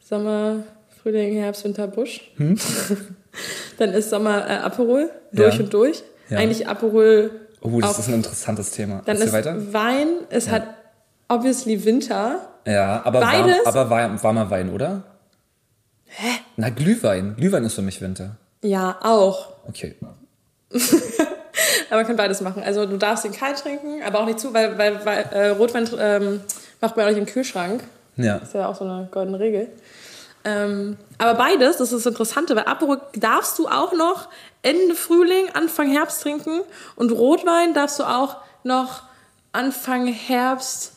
Sommer, 0.07 0.63
Frühling, 1.05 1.35
Herbst, 1.35 1.63
Winter, 1.63 1.85
Busch. 1.85 2.31
Dann 3.77 3.93
ist 3.93 4.09
Sommer 4.09 4.49
äh, 4.49 4.53
Aperol, 4.55 5.11
durch 5.31 5.53
Hm? 5.53 5.59
Ja. 5.59 5.65
und 5.65 5.73
durch. 5.73 6.03
Ja. 6.29 6.39
Eigentlich 6.39 6.67
Aperol. 6.67 7.29
Oh, 7.61 7.79
das 7.79 7.91
auch- 7.91 7.99
ist 7.99 8.07
ein 8.07 8.15
interessantes 8.15 8.71
Thema. 8.71 9.03
Dann 9.05 9.17
ist 9.17 9.31
weiter. 9.31 9.71
Wein, 9.71 10.07
es 10.29 10.49
hat 10.49 10.63
obviously 11.29 11.85
Winter. 11.85 12.39
Ja, 12.65 13.01
aber, 13.05 13.21
warm, 13.21 13.51
aber 13.65 13.89
warm, 13.91 14.23
warmer 14.23 14.49
Wein, 14.49 14.71
oder? 14.71 15.03
Hä? 16.05 16.27
Na, 16.57 16.69
Glühwein. 16.71 17.35
Glühwein 17.37 17.63
ist 17.65 17.75
für 17.75 17.83
mich 17.83 18.01
Winter. 18.01 18.37
Ja, 18.63 18.97
auch. 19.03 19.49
Okay. 19.67 19.93
Aber 21.89 21.97
man 21.97 22.07
kann 22.07 22.15
beides 22.15 22.41
machen. 22.41 22.63
Also 22.63 22.85
du 22.87 22.97
darfst 22.97 23.25
ihn 23.25 23.31
kalt 23.31 23.57
trinken, 23.59 24.01
aber 24.03 24.19
auch 24.21 24.25
nicht 24.25 24.39
zu, 24.39 24.53
weil, 24.55 24.75
weil, 24.77 25.05
weil 25.05 25.19
äh, 25.31 25.47
Rotwein 25.49 25.87
ähm, 25.99 26.41
macht 26.81 26.97
man 26.97 27.05
auch 27.05 27.09
nicht 27.09 27.19
im 27.19 27.25
Kühlschrank. 27.27 27.81
Ja. 28.17 28.39
Das 28.39 28.49
ist 28.49 28.55
ja 28.55 28.67
auch 28.67 28.75
so 28.75 28.83
eine 28.85 29.07
goldene 29.11 29.39
Regel. 29.39 29.67
Ähm, 30.45 30.97
aber 31.17 31.33
beides, 31.35 31.77
das 31.77 31.91
ist 31.91 32.05
das 32.05 32.11
Interessante, 32.11 32.55
weil 32.55 32.65
Aperol 32.65 33.01
darfst 33.15 33.57
du 33.59 33.67
auch 33.67 33.93
noch 33.93 34.29
Ende 34.61 34.93
Frühling, 34.95 35.49
Anfang 35.53 35.89
Herbst 35.89 36.21
trinken 36.21 36.61
und 36.95 37.11
Rotwein 37.11 37.73
darfst 37.73 37.99
du 37.99 38.03
auch 38.03 38.37
noch 38.63 39.01
Anfang 39.51 40.05
Herbst, 40.07 40.91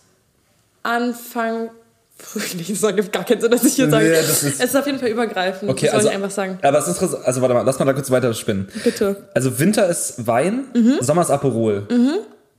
Anfang 0.83 1.71
Frühling. 2.17 2.65
Das 2.69 2.83
ergibt 2.83 3.13
gar 3.13 3.25
keinen 3.25 3.41
Sinn, 3.41 3.51
dass 3.51 3.65
ich 3.65 3.75
hier 3.75 3.87
Nee, 3.87 3.93
sage. 3.93 4.11
das 4.13 4.43
ist- 4.43 4.61
es 4.61 4.61
ist 4.71 4.77
auf 4.77 4.87
jeden 4.87 4.99
Fall 4.99 5.09
übergreifend. 5.09 5.71
Okay, 5.71 5.87
das 5.87 5.91
soll 5.93 5.99
also, 5.99 6.09
ich 6.11 6.15
einfach 6.17 6.31
sagen. 6.31 6.59
Aber 6.63 6.79
es 6.79 6.89
ist 6.89 6.95
interessant. 7.01 7.25
Also 7.25 7.41
warte 7.41 7.55
mal, 7.55 7.63
lass 7.63 7.79
mal 7.79 7.85
da 7.85 7.93
kurz 7.93 8.11
weiter 8.11 8.35
spinnen. 8.35 8.69
Bitte. 8.85 9.29
Also 9.35 9.59
Winter 9.59 9.87
ist 9.87 10.27
Wein, 10.27 10.65
Sommer 11.01 11.23
ist 11.23 11.31
Aperol. 11.31 11.87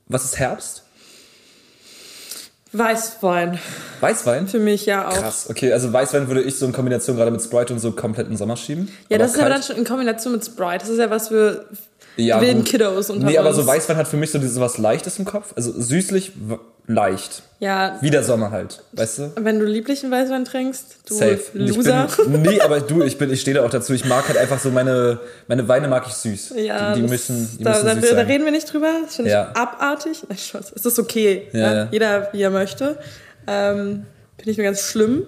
Was 0.08 0.24
ist 0.24 0.38
Herbst? 0.38 0.82
Weißwein. 2.72 3.58
Weißwein? 4.00 4.46
Für 4.46 4.60
mich 4.60 4.86
ja 4.86 5.08
auch. 5.08 5.14
Krass, 5.14 5.50
okay, 5.50 5.72
also 5.72 5.92
Weißwein 5.92 6.28
würde 6.28 6.42
ich 6.42 6.56
so 6.56 6.66
in 6.66 6.72
Kombination 6.72 7.16
gerade 7.16 7.30
mit 7.30 7.42
Sprite 7.42 7.72
und 7.72 7.80
so 7.80 7.92
komplett 7.92 8.26
in 8.26 8.32
den 8.32 8.38
Sommer 8.38 8.56
schieben. 8.56 8.88
Ja, 9.08 9.18
das 9.18 9.32
ist 9.32 9.40
aber 9.40 9.48
dann 9.48 9.60
kalt. 9.60 9.64
schon 9.64 9.76
in 9.76 9.84
Kombination 9.84 10.32
mit 10.34 10.44
Sprite. 10.44 10.78
Das 10.78 10.88
ist 10.88 10.98
ja 10.98 11.10
was 11.10 11.28
für 11.28 11.66
ja, 12.16 12.40
wilden. 12.40 12.64
Kiddos 12.64 13.10
unter 13.10 13.26
Nee, 13.26 13.38
aber 13.38 13.52
so 13.54 13.66
Weißwein 13.66 13.96
hat 13.96 14.08
für 14.08 14.16
mich 14.16 14.30
so 14.30 14.38
dieses 14.38 14.58
was 14.60 14.78
Leichtes 14.78 15.18
im 15.18 15.24
Kopf. 15.24 15.52
Also 15.56 15.72
süßlich, 15.78 16.32
leicht. 16.86 17.42
Ja, 17.60 17.98
Wie 18.00 18.10
der 18.10 18.22
Sommer 18.24 18.50
halt, 18.50 18.82
weißt 18.92 19.18
du? 19.18 19.32
wenn 19.40 19.58
du 19.60 19.66
lieblichen 19.66 20.10
Weißwein 20.10 20.44
trinkst, 20.46 20.96
du 21.06 21.14
Safe. 21.14 21.38
Loser. 21.52 22.08
Bin, 22.26 22.42
nee, 22.42 22.60
aber 22.62 22.80
du, 22.80 23.02
ich 23.02 23.18
bin, 23.18 23.30
ich 23.30 23.42
stehe 23.42 23.54
da 23.54 23.64
auch 23.64 23.70
dazu. 23.70 23.92
Ich 23.92 24.06
mag 24.06 24.26
halt 24.28 24.38
einfach 24.38 24.58
so 24.58 24.70
meine, 24.70 25.20
meine 25.46 25.68
Weine 25.68 25.86
mag 25.86 26.04
ich 26.06 26.14
süß. 26.14 26.54
ja, 26.56 26.94
die, 26.94 27.02
die 27.02 27.06
müssen, 27.08 27.48
die 27.58 27.64
da, 27.64 27.70
müssen 27.72 27.86
da, 27.86 27.94
süß 27.96 28.10
da 28.10 28.16
sein. 28.16 28.26
reden 28.26 28.44
wir 28.46 28.52
nicht 28.52 28.72
drüber. 28.72 28.88
Das 29.04 29.14
finde 29.16 29.30
Ja. 29.30 29.50
ich 29.52 29.56
abartig. 29.60 30.22
Nein, 30.28 30.38
Spaß. 30.38 30.72
Es 30.74 30.86
ist 30.86 30.98
okay. 30.98 31.48
Ja, 31.52 31.60
Ja, 31.60 31.74
ja. 31.74 31.88
Jeder, 31.92 32.28
wie 32.32 32.42
er 32.42 32.50
möchte. 32.50 32.96
Ähm, 33.46 34.06
Finde 34.38 34.52
ich 34.52 34.56
nur 34.56 34.64
ganz 34.64 34.80
schlimm. 34.80 35.26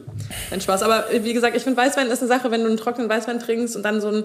Nein, 0.51 0.61
Spaß. 0.63 0.83
Aber 0.83 1.05
wie 1.21 1.35
gesagt, 1.35 1.55
ich 1.55 1.63
finde, 1.63 1.77
Weißwein 1.79 2.07
ist 2.11 2.21
eine 2.21 2.29
Sache, 2.29 2.51
wenn 2.51 2.63
du 2.63 2.69
einen 2.69 2.79
trockenen 2.79 3.11
Weißwein 3.11 3.41
trinkst 3.41 3.77
und 3.77 3.83
dann 3.83 4.01
so 4.01 4.09
ein 4.09 4.25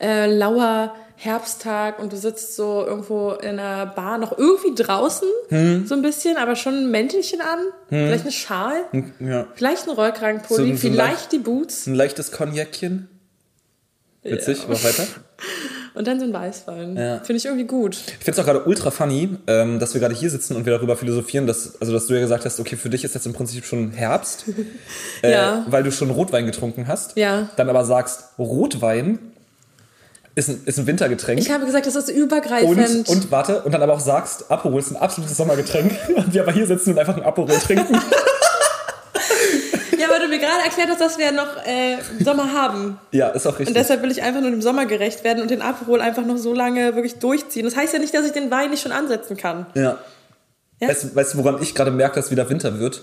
äh, 0.00 0.32
lauer 0.32 0.94
Herbsttag 1.20 1.98
und 1.98 2.12
du 2.12 2.16
sitzt 2.16 2.54
so 2.54 2.84
irgendwo 2.86 3.32
in 3.32 3.58
einer 3.58 3.86
Bar 3.86 4.18
noch 4.18 4.38
irgendwie 4.38 4.72
draußen, 4.80 5.26
Hm. 5.48 5.84
so 5.86 5.94
ein 5.96 6.02
bisschen, 6.02 6.36
aber 6.36 6.54
schon 6.54 6.74
ein 6.74 6.90
Mäntelchen 6.92 7.40
an, 7.40 7.58
vielleicht 7.88 8.22
eine 8.22 8.32
Schal, 8.32 8.84
ja. 9.18 9.46
vielleicht 9.56 9.88
ein 9.88 9.94
Rollkragenpulli, 9.94 10.66
So 10.68 10.72
so 10.74 10.78
vielleicht 10.80 10.96
leicht- 11.08 11.32
die 11.32 11.38
Boots 11.38 11.86
Ein 11.88 11.94
leichtes 11.96 12.30
Cognacchen. 12.30 13.08
Witzig, 14.22 14.66
mach 14.68 14.82
weiter. 14.84 15.04
und 15.94 16.06
dann 16.06 16.20
so 16.20 16.26
ein 16.26 16.32
Weißwein. 16.32 16.96
Ja. 16.96 17.16
Finde 17.18 17.34
ich 17.38 17.46
irgendwie 17.46 17.64
gut. 17.66 17.96
Ich 17.96 18.24
finde 18.24 18.32
es 18.32 18.38
auch 18.38 18.44
gerade 18.44 18.64
ultra 18.64 18.90
funny, 18.90 19.36
ähm, 19.46 19.78
dass 19.78 19.94
wir 19.94 20.00
gerade 20.00 20.14
hier 20.14 20.28
sitzen 20.30 20.54
und 20.54 20.66
wir 20.66 20.72
darüber 20.74 20.96
philosophieren, 20.96 21.46
dass, 21.46 21.80
also 21.80 21.92
dass 21.92 22.06
du 22.06 22.14
ja 22.14 22.20
gesagt 22.20 22.44
hast, 22.44 22.60
okay, 22.60 22.76
für 22.76 22.90
dich 22.90 23.04
ist 23.04 23.14
jetzt 23.14 23.26
im 23.26 23.32
Prinzip 23.32 23.64
schon 23.64 23.90
Herbst, 23.90 24.44
äh, 25.22 25.32
Ja. 25.32 25.64
weil 25.68 25.82
du 25.82 25.90
schon 25.90 26.10
Rotwein 26.10 26.46
getrunken 26.46 26.86
hast. 26.88 27.16
Ja. 27.16 27.48
Dann 27.56 27.68
aber 27.70 27.84
sagst, 27.84 28.24
Rotwein 28.38 29.18
ist 30.38 30.48
ein, 30.48 30.62
ist 30.64 30.78
ein 30.78 30.86
Wintergetränk. 30.86 31.40
Ich 31.40 31.50
habe 31.50 31.66
gesagt, 31.66 31.86
das 31.86 31.96
ist 31.96 32.08
übergreifend. 32.08 33.08
und, 33.08 33.08
und 33.08 33.30
warte, 33.30 33.62
und 33.62 33.72
dann 33.72 33.82
aber 33.82 33.92
auch 33.94 34.00
sagst, 34.00 34.50
Aperol 34.50 34.80
ist 34.80 34.90
ein 34.90 34.96
absolutes 34.96 35.36
Sommergetränk. 35.36 35.92
Und 36.16 36.32
wir 36.32 36.42
aber 36.42 36.52
hier 36.52 36.66
sitzen 36.66 36.90
und 36.92 36.98
einfach 36.98 37.16
ein 37.16 37.22
Aperol 37.22 37.56
trinken. 37.58 37.94
Ja, 39.98 40.08
weil 40.10 40.20
du 40.20 40.28
mir 40.28 40.38
gerade 40.38 40.62
erklärt 40.64 40.88
hast, 40.90 41.00
dass 41.00 41.18
wir 41.18 41.32
noch 41.32 41.56
äh, 41.66 41.96
Sommer 42.24 42.52
haben. 42.52 42.98
ja, 43.10 43.28
ist 43.30 43.46
auch 43.46 43.52
richtig. 43.58 43.68
Und 43.68 43.74
deshalb 43.76 44.00
will 44.02 44.10
ich 44.12 44.22
einfach 44.22 44.40
nur 44.40 44.50
dem 44.50 44.62
Sommer 44.62 44.86
gerecht 44.86 45.24
werden 45.24 45.42
und 45.42 45.50
den 45.50 45.60
Aperol 45.60 46.00
einfach 46.00 46.24
noch 46.24 46.36
so 46.36 46.54
lange 46.54 46.94
wirklich 46.94 47.16
durchziehen. 47.16 47.64
Das 47.64 47.74
heißt 47.76 47.92
ja 47.92 47.98
nicht, 47.98 48.14
dass 48.14 48.24
ich 48.24 48.32
den 48.32 48.50
Wein 48.50 48.70
nicht 48.70 48.82
schon 48.82 48.92
ansetzen 48.92 49.36
kann. 49.36 49.66
ja. 49.74 49.98
Ja? 50.80 50.88
Weißt, 50.88 51.02
du- 51.04 51.16
weißt 51.16 51.34
du, 51.34 51.38
woran 51.38 51.60
ich 51.60 51.74
gerade 51.74 51.90
merke, 51.90 52.14
dass 52.14 52.30
wieder 52.30 52.48
Winter 52.48 52.78
wird? 52.78 53.02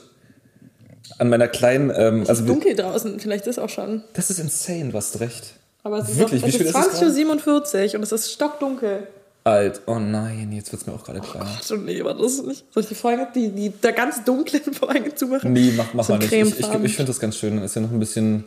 An 1.18 1.28
meiner 1.28 1.50
kleinen, 1.50 1.92
ähm, 1.94 2.24
also 2.26 2.46
Dunkel 2.46 2.74
draußen, 2.74 3.20
vielleicht 3.20 3.48
ist 3.48 3.60
auch 3.60 3.68
schon. 3.68 4.06
das 4.14 4.30
ist 4.30 4.40
insane, 4.40 4.92
du 4.92 4.98
hast 4.98 5.20
recht. 5.20 5.56
Aber 5.86 6.00
es 6.00 6.10
ist, 6.10 6.18
Wirklich? 6.18 6.42
noch, 6.42 6.50
es 6.50 6.56
ist 6.56 6.62
ist 6.62 6.76
es 6.76 7.02
20.47 7.02 7.90
Uhr 7.90 7.96
und 7.96 8.04
es 8.04 8.12
ist 8.12 8.32
stockdunkel. 8.32 9.08
Alt. 9.44 9.82
Oh 9.86 10.00
nein, 10.00 10.52
jetzt 10.52 10.72
wird's 10.72 10.88
mir 10.88 10.94
auch 10.94 11.04
gerade 11.04 11.20
klar. 11.20 11.46
Ach, 11.48 11.72
nee, 11.78 12.02
aber 12.02 12.16
das 12.16 12.32
ist 12.34 12.48
nicht. 12.48 12.66
Soll 12.74 12.82
ich 12.82 12.90
die 12.90 12.96
Vorhänge, 12.96 13.28
die, 13.36 13.50
die 13.50 13.70
der 13.70 13.94
ganz 13.94 14.24
dunklen 14.24 14.74
Vorhänge 14.74 15.14
zumachen? 15.16 15.54
Nee, 15.54 15.72
mach, 15.78 15.94
mach 15.94 16.04
So 16.04 16.14
mal 16.14 16.18
nicht. 16.18 16.34
Ich, 16.34 16.60
ich, 16.60 16.74
ich 16.84 16.96
finde 16.96 17.12
das 17.12 17.20
ganz 17.20 17.38
schön. 17.38 17.60
Ist 17.60 17.76
ja 17.76 17.84
noch 17.84 17.92
ein 17.92 18.00
bisschen. 18.00 18.46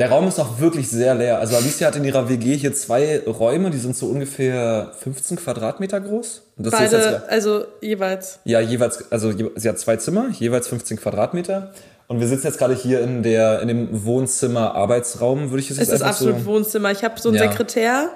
Der 0.00 0.10
Raum 0.10 0.26
ist 0.26 0.40
auch 0.40 0.58
wirklich 0.58 0.88
sehr 0.90 1.14
leer. 1.14 1.38
Also 1.38 1.54
Alicia 1.54 1.86
hat 1.86 1.94
in 1.94 2.04
ihrer 2.04 2.28
WG 2.28 2.56
hier 2.56 2.74
zwei 2.74 3.20
Räume, 3.24 3.70
die 3.70 3.78
sind 3.78 3.94
so 3.96 4.06
ungefähr 4.06 4.90
15 4.98 5.36
Quadratmeter 5.36 6.00
groß. 6.00 6.42
Beide, 6.56 7.22
also 7.28 7.64
jeweils. 7.80 8.40
ja, 8.44 8.58
jeweils, 8.58 9.12
also 9.12 9.32
sie 9.54 9.68
hat 9.68 9.78
zwei 9.78 9.98
Zimmer, 9.98 10.30
jeweils 10.30 10.66
15 10.66 10.96
Quadratmeter. 10.96 11.72
Und 12.10 12.18
wir 12.18 12.26
sitzen 12.26 12.48
jetzt 12.48 12.58
gerade 12.58 12.74
hier 12.74 13.00
in 13.02 13.22
der, 13.22 13.60
in 13.60 13.68
dem 13.68 14.04
Wohnzimmer-Arbeitsraum, 14.04 15.50
würde 15.50 15.60
ich 15.62 15.70
es 15.70 15.76
jetzt 15.78 15.88
Es 15.88 15.94
ist 15.94 16.02
absolut 16.02 16.40
so. 16.40 16.46
Wohnzimmer. 16.46 16.90
Ich 16.90 17.04
habe 17.04 17.20
so 17.20 17.28
einen 17.28 17.38
Ja. 17.38 17.48
Sekretär, 17.48 18.10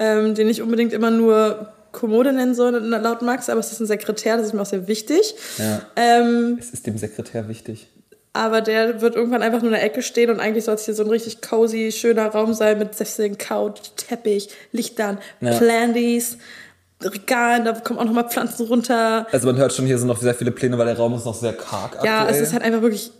ähm, 0.00 0.34
den 0.34 0.48
ich 0.48 0.60
unbedingt 0.60 0.92
immer 0.92 1.12
nur 1.12 1.68
Kommode 1.92 2.32
nennen 2.32 2.54
soll, 2.56 2.72
laut 2.78 3.22
Max, 3.22 3.48
aber 3.48 3.60
es 3.60 3.70
ist 3.70 3.78
ein 3.80 3.86
Sekretär, 3.86 4.36
das 4.36 4.46
ist 4.46 4.54
mir 4.54 4.62
auch 4.62 4.66
sehr 4.66 4.88
wichtig. 4.88 5.36
Ja. 5.56 5.82
Ähm, 5.94 6.58
Es 6.60 6.70
ist 6.70 6.84
dem 6.88 6.98
Sekretär 6.98 7.48
wichtig. 7.48 7.86
aber 8.32 8.60
der 8.60 9.00
wird 9.00 9.14
irgendwann 9.14 9.42
einfach 9.42 9.60
nur 9.60 9.68
in 9.68 9.74
der 9.74 9.84
Ecke 9.84 10.02
stehen 10.02 10.30
und 10.30 10.40
eigentlich 10.40 10.64
soll 10.64 10.74
es 10.74 10.84
hier 10.84 10.94
so 10.94 11.04
ein 11.04 11.08
richtig 11.10 11.40
cozy, 11.40 11.92
schöner 11.92 12.26
Raum 12.26 12.54
sein 12.54 12.78
mit 12.78 12.94
Sesseln, 12.96 13.38
Couch, 13.38 13.78
Teppich, 13.96 14.48
Lichtern, 14.72 15.18
Ja. 15.40 15.56
Plandies, 15.56 16.38
Regalen, 17.02 17.64
da 17.64 17.72
kommen 17.72 18.00
auch 18.00 18.04
nochmal 18.04 18.28
Pflanzen 18.28 18.66
runter. 18.66 19.26
Also 19.30 19.46
man 19.46 19.56
hört 19.56 19.72
schon, 19.72 19.86
hier 19.86 19.96
sind 19.98 20.08
noch 20.08 20.20
sehr 20.20 20.34
viele 20.34 20.50
Pläne, 20.50 20.76
weil 20.78 20.86
der 20.86 20.96
Raum 20.96 21.14
ist 21.14 21.24
noch 21.24 21.34
sehr 21.36 21.52
karg 21.52 22.04
Ja, 22.04 22.22
aktuell. 22.22 22.34
es 22.42 22.48
ist 22.48 22.52
halt 22.52 22.64
einfach 22.64 22.82
wirklich 22.82 23.12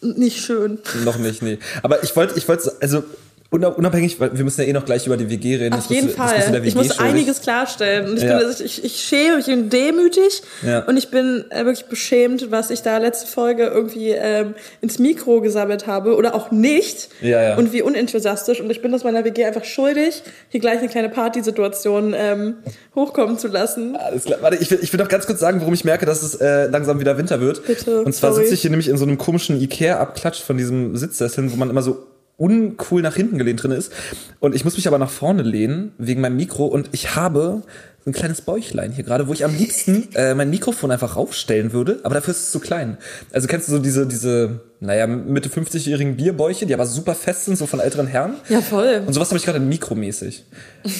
nicht 0.00 0.44
schön. 0.44 0.78
Noch 1.04 1.18
nicht, 1.18 1.42
nee. 1.42 1.58
Aber 1.82 2.02
ich 2.02 2.14
wollte, 2.16 2.38
ich 2.38 2.48
wollte, 2.48 2.72
also 2.80 3.02
unabhängig, 3.50 4.20
weil 4.20 4.36
wir 4.36 4.44
müssen 4.44 4.60
ja 4.60 4.66
eh 4.66 4.72
noch 4.74 4.84
gleich 4.84 5.06
über 5.06 5.16
die 5.16 5.30
WG 5.30 5.56
reden. 5.56 5.72
Auf 5.74 5.86
Das 5.86 5.88
jeden 5.88 6.08
in 6.10 6.14
Fall. 6.14 6.60
Ich 6.66 6.74
muss 6.74 6.98
einiges 6.98 7.40
klarstellen. 7.40 8.10
Und 8.10 8.18
ich, 8.18 8.24
Ja. 8.24 8.38
bin, 8.38 8.48
ich, 8.62 8.84
ich 8.84 9.00
schäme 9.00 9.36
mich, 9.36 9.48
ich 9.48 9.54
bin 9.54 9.70
demütig 9.70 10.42
Ja. 10.66 10.80
und 10.80 10.98
ich 10.98 11.08
bin 11.10 11.44
äh, 11.50 11.64
wirklich 11.64 11.86
beschämt, 11.86 12.50
was 12.50 12.70
ich 12.70 12.82
da 12.82 12.98
letzte 12.98 13.26
Folge 13.26 13.64
irgendwie 13.64 14.10
ähm, 14.10 14.54
ins 14.82 14.98
Mikro 14.98 15.40
gesammelt 15.40 15.86
habe 15.86 16.14
oder 16.16 16.34
auch 16.34 16.50
nicht. 16.50 17.08
Ja, 17.22 17.42
ja. 17.42 17.56
Und 17.56 17.72
wie 17.72 17.80
unenthusiastisch. 17.80 18.60
Und 18.60 18.70
ich 18.70 18.82
bin 18.82 18.92
das 18.92 19.02
meiner 19.02 19.24
WG 19.24 19.46
einfach 19.46 19.64
schuldig, 19.64 20.22
hier 20.50 20.60
gleich 20.60 20.80
eine 20.80 20.88
kleine 20.88 21.08
Partysituation 21.08 22.14
ähm, 22.14 22.56
hochkommen 22.94 23.38
zu 23.38 23.48
lassen. 23.48 23.96
Alles 23.96 24.24
klar. 24.24 24.40
Warte, 24.42 24.58
ich 24.60 24.70
will, 24.70 24.78
ich 24.82 24.92
will 24.92 25.00
noch 25.00 25.08
ganz 25.08 25.26
kurz 25.26 25.40
sagen, 25.40 25.60
warum 25.60 25.72
ich 25.72 25.84
merke, 25.86 26.04
dass 26.04 26.22
es 26.22 26.34
äh, 26.34 26.66
langsam 26.66 27.00
wieder 27.00 27.16
Winter 27.16 27.40
wird. 27.40 27.66
Bitte, 27.66 28.02
Und 28.02 28.14
zwar 28.14 28.32
sorry. 28.32 28.44
sitze 28.44 28.54
ich 28.56 28.60
hier 28.60 28.70
nämlich 28.70 28.88
in 28.88 28.98
so 28.98 29.04
einem 29.06 29.16
komischen 29.16 29.58
Ikea-Abklatsch 29.58 30.42
von 30.42 30.58
diesem 30.58 30.96
Sitzsessel, 30.98 31.50
wo 31.50 31.56
man 31.56 31.70
immer 31.70 31.80
so 31.82 32.04
uncool 32.38 33.02
nach 33.02 33.16
hinten 33.16 33.36
gelehnt 33.36 33.62
drin 33.62 33.72
ist. 33.72 33.92
Und 34.40 34.54
ich 34.54 34.64
muss 34.64 34.76
mich 34.76 34.86
aber 34.86 34.98
nach 34.98 35.10
vorne 35.10 35.42
lehnen, 35.42 35.92
wegen 35.98 36.20
meinem 36.20 36.36
Mikro. 36.36 36.66
Und 36.66 36.88
ich 36.92 37.16
habe 37.16 37.62
so 38.04 38.10
ein 38.10 38.14
kleines 38.14 38.40
Bäuchlein 38.40 38.92
hier 38.92 39.02
gerade, 39.02 39.26
wo 39.26 39.32
ich 39.32 39.44
am 39.44 39.54
liebsten 39.54 40.08
äh, 40.14 40.34
mein 40.34 40.48
Mikrofon 40.48 40.92
einfach 40.92 41.16
raufstellen 41.16 41.72
würde, 41.72 41.98
aber 42.04 42.14
dafür 42.14 42.32
ist 42.32 42.44
es 42.44 42.50
zu 42.52 42.60
klein. 42.60 42.96
Also 43.32 43.48
kennst 43.48 43.66
du 43.68 43.72
so 43.72 43.78
diese, 43.80 44.06
diese, 44.06 44.60
naja, 44.78 45.08
Mitte 45.08 45.48
50-jährigen 45.48 46.16
Bierbäuche, 46.16 46.64
die 46.64 46.74
aber 46.74 46.86
super 46.86 47.16
fest 47.16 47.46
sind, 47.46 47.58
so 47.58 47.66
von 47.66 47.80
älteren 47.80 48.06
Herren? 48.06 48.34
Ja, 48.48 48.60
voll. 48.60 49.02
Und 49.04 49.12
sowas 49.12 49.28
habe 49.30 49.38
ich 49.38 49.44
gerade 49.44 49.60
mikromäßig. 49.60 50.44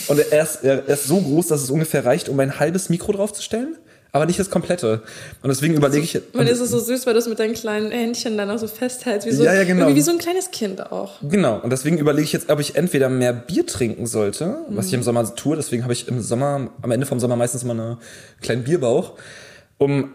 Und 0.09 0.19
er 0.19 0.43
ist, 0.43 0.65
er 0.65 0.89
ist 0.89 1.07
so 1.07 1.21
groß, 1.21 1.47
dass 1.47 1.63
es 1.63 1.71
ungefähr 1.71 2.05
reicht, 2.05 2.29
um 2.29 2.41
ein 2.41 2.59
halbes 2.59 2.89
Mikro 2.89 3.13
draufzustellen, 3.13 3.77
aber 4.13 4.27
nicht 4.27 4.39
das 4.39 4.51
komplette. 4.51 5.03
Und 5.43 5.49
deswegen 5.49 5.75
überlege 5.75 6.03
ich. 6.05 6.15
Es 6.15 6.61
ist 6.61 6.71
so 6.71 6.79
süß, 6.79 7.07
weil 7.07 7.13
du 7.13 7.19
es 7.21 7.29
mit 7.29 7.39
deinen 7.39 7.55
kleinen 7.55 7.91
Händchen 7.91 8.37
dann 8.39 8.51
auch 8.51 8.59
so 8.59 8.67
festhältst. 8.67 9.27
Wie 9.27 9.33
so, 9.33 9.45
Ja, 9.45 9.53
ja, 9.55 9.65
genau. 9.65 9.95
Wie 9.95 10.01
so 10.01 10.11
ein 10.11 10.19
kleines 10.19 10.51
Kind 10.51 10.91
auch. 10.91 11.21
Genau, 11.23 11.59
und 11.61 11.71
deswegen 11.71 11.99
überlege 11.99 12.25
ich 12.25 12.33
jetzt, 12.33 12.49
ob 12.51 12.59
ich 12.61 12.75
entweder 12.77 13.09
mehr 13.09 13.33
Bier 13.33 13.67
trinken 13.67 14.07
sollte, 14.07 14.59
was 14.69 14.87
Mhm. 14.87 14.89
ich 14.89 14.95
im 14.95 15.03
Sommer 15.03 15.35
tue, 15.35 15.57
deswegen 15.57 15.83
habe 15.83 15.93
ich 15.93 16.09
im 16.09 16.21
Sommer, 16.23 16.71
am 16.83 16.91
Ende 16.91 17.07
vom 17.07 17.21
Sommer 17.21 17.37
meistens 17.37 17.65
mal 17.65 17.79
einen 17.79 17.97
kleinen 18.41 18.65
Bierbauch, 18.65 19.13
um 19.77 20.13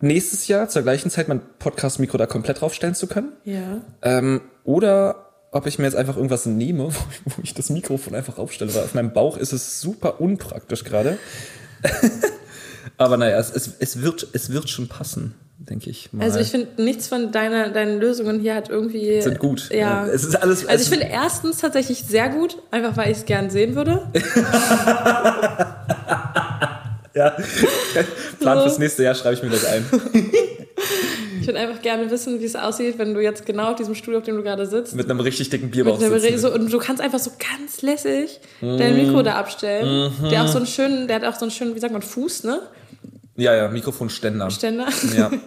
nächstes 0.00 0.48
Jahr 0.48 0.68
zur 0.68 0.82
gleichen 0.82 1.10
Zeit 1.10 1.28
mein 1.28 1.40
Podcast-Mikro 1.58 2.18
da 2.18 2.26
komplett 2.26 2.60
draufstellen 2.60 2.94
zu 2.94 3.06
können. 3.06 3.32
Ja. 3.44 3.80
Ähm, 4.02 4.40
oder 4.64 5.22
ob 5.52 5.66
ich 5.66 5.78
mir 5.78 5.84
jetzt 5.86 5.96
einfach 5.96 6.16
irgendwas 6.16 6.44
nehme, 6.46 6.84
wo, 6.92 6.98
wo 7.24 7.42
ich 7.42 7.54
das 7.54 7.70
Mikrofon 7.70 8.14
einfach 8.14 8.38
aufstelle, 8.38 8.74
weil 8.74 8.82
auf 8.82 8.94
meinem 8.94 9.12
Bauch 9.12 9.36
ist 9.38 9.52
es 9.52 9.80
super 9.80 10.20
unpraktisch 10.20 10.82
gerade. 10.84 11.16
Aber 12.98 13.16
naja, 13.16 13.38
es, 13.38 13.50
es, 13.50 13.70
es, 13.78 14.02
wird, 14.02 14.26
es 14.32 14.50
wird 14.52 14.70
schon 14.70 14.88
passen, 14.88 15.34
denke 15.58 15.90
ich 15.90 16.12
mal. 16.12 16.24
Also 16.24 16.38
ich 16.38 16.48
finde, 16.50 16.82
nichts 16.82 17.08
von 17.08 17.30
deiner, 17.32 17.68
deinen 17.70 18.00
Lösungen 18.00 18.40
hier 18.40 18.54
hat 18.54 18.68
irgendwie... 18.70 19.20
sind 19.20 19.38
gut. 19.38 19.68
Ja. 19.70 20.06
Es 20.06 20.24
ist 20.24 20.34
alles. 20.36 20.66
Also 20.66 20.82
ich 20.82 20.88
finde 20.88 21.06
erstens 21.12 21.58
tatsächlich 21.58 22.04
sehr 22.04 22.28
gut, 22.30 22.56
einfach 22.70 22.96
weil 22.96 23.10
ich 23.10 23.18
es 23.18 23.24
gern 23.26 23.50
sehen 23.50 23.74
würde. 23.74 24.10
ja. 27.14 27.36
Plan 28.40 28.58
So. 28.58 28.64
fürs 28.64 28.78
nächste 28.78 29.02
Jahr 29.02 29.14
schreibe 29.14 29.34
ich 29.34 29.42
mir 29.42 29.50
das 29.50 29.64
ein. 29.64 29.84
Ich 31.38 31.46
würde 31.46 31.60
einfach 31.60 31.80
gerne 31.80 32.10
wissen, 32.10 32.40
wie 32.40 32.44
es 32.44 32.56
aussieht, 32.56 32.98
wenn 32.98 33.14
du 33.14 33.20
jetzt 33.20 33.46
genau 33.46 33.70
auf 33.70 33.76
diesem 33.76 33.94
Stuhl, 33.94 34.16
auf 34.16 34.24
dem 34.24 34.34
du 34.36 34.42
gerade 34.42 34.66
sitzt, 34.66 34.96
Mit 34.96 35.08
einem 35.08 35.20
richtig 35.20 35.48
dicken 35.48 35.70
Bierbauch. 35.70 36.00
Re- 36.00 36.38
so, 36.38 36.52
und 36.52 36.72
du 36.72 36.78
kannst 36.78 37.00
einfach 37.00 37.20
so 37.20 37.30
ganz 37.38 37.82
lässig 37.82 38.40
dein 38.60 38.96
Mikro 38.96 39.22
da 39.22 39.36
abstellen. 39.36 40.12
Der 40.28 40.42
auch 40.42 40.48
so 40.48 40.56
einen 40.56 40.66
schönen, 40.66 41.06
der 41.06 41.16
hat 41.20 41.24
auch 41.24 41.38
so 41.38 41.44
einen 41.44 41.52
schönen, 41.52 41.76
wie 41.76 41.78
sagt 41.78 41.92
man, 41.92 42.02
Fuß, 42.02 42.42
ne? 42.42 42.62
Ja, 43.36 43.54
ja, 43.54 43.68
Mikrofonständer. 43.68 44.50
Ständer. 44.50 44.88
Ja. 45.16 45.30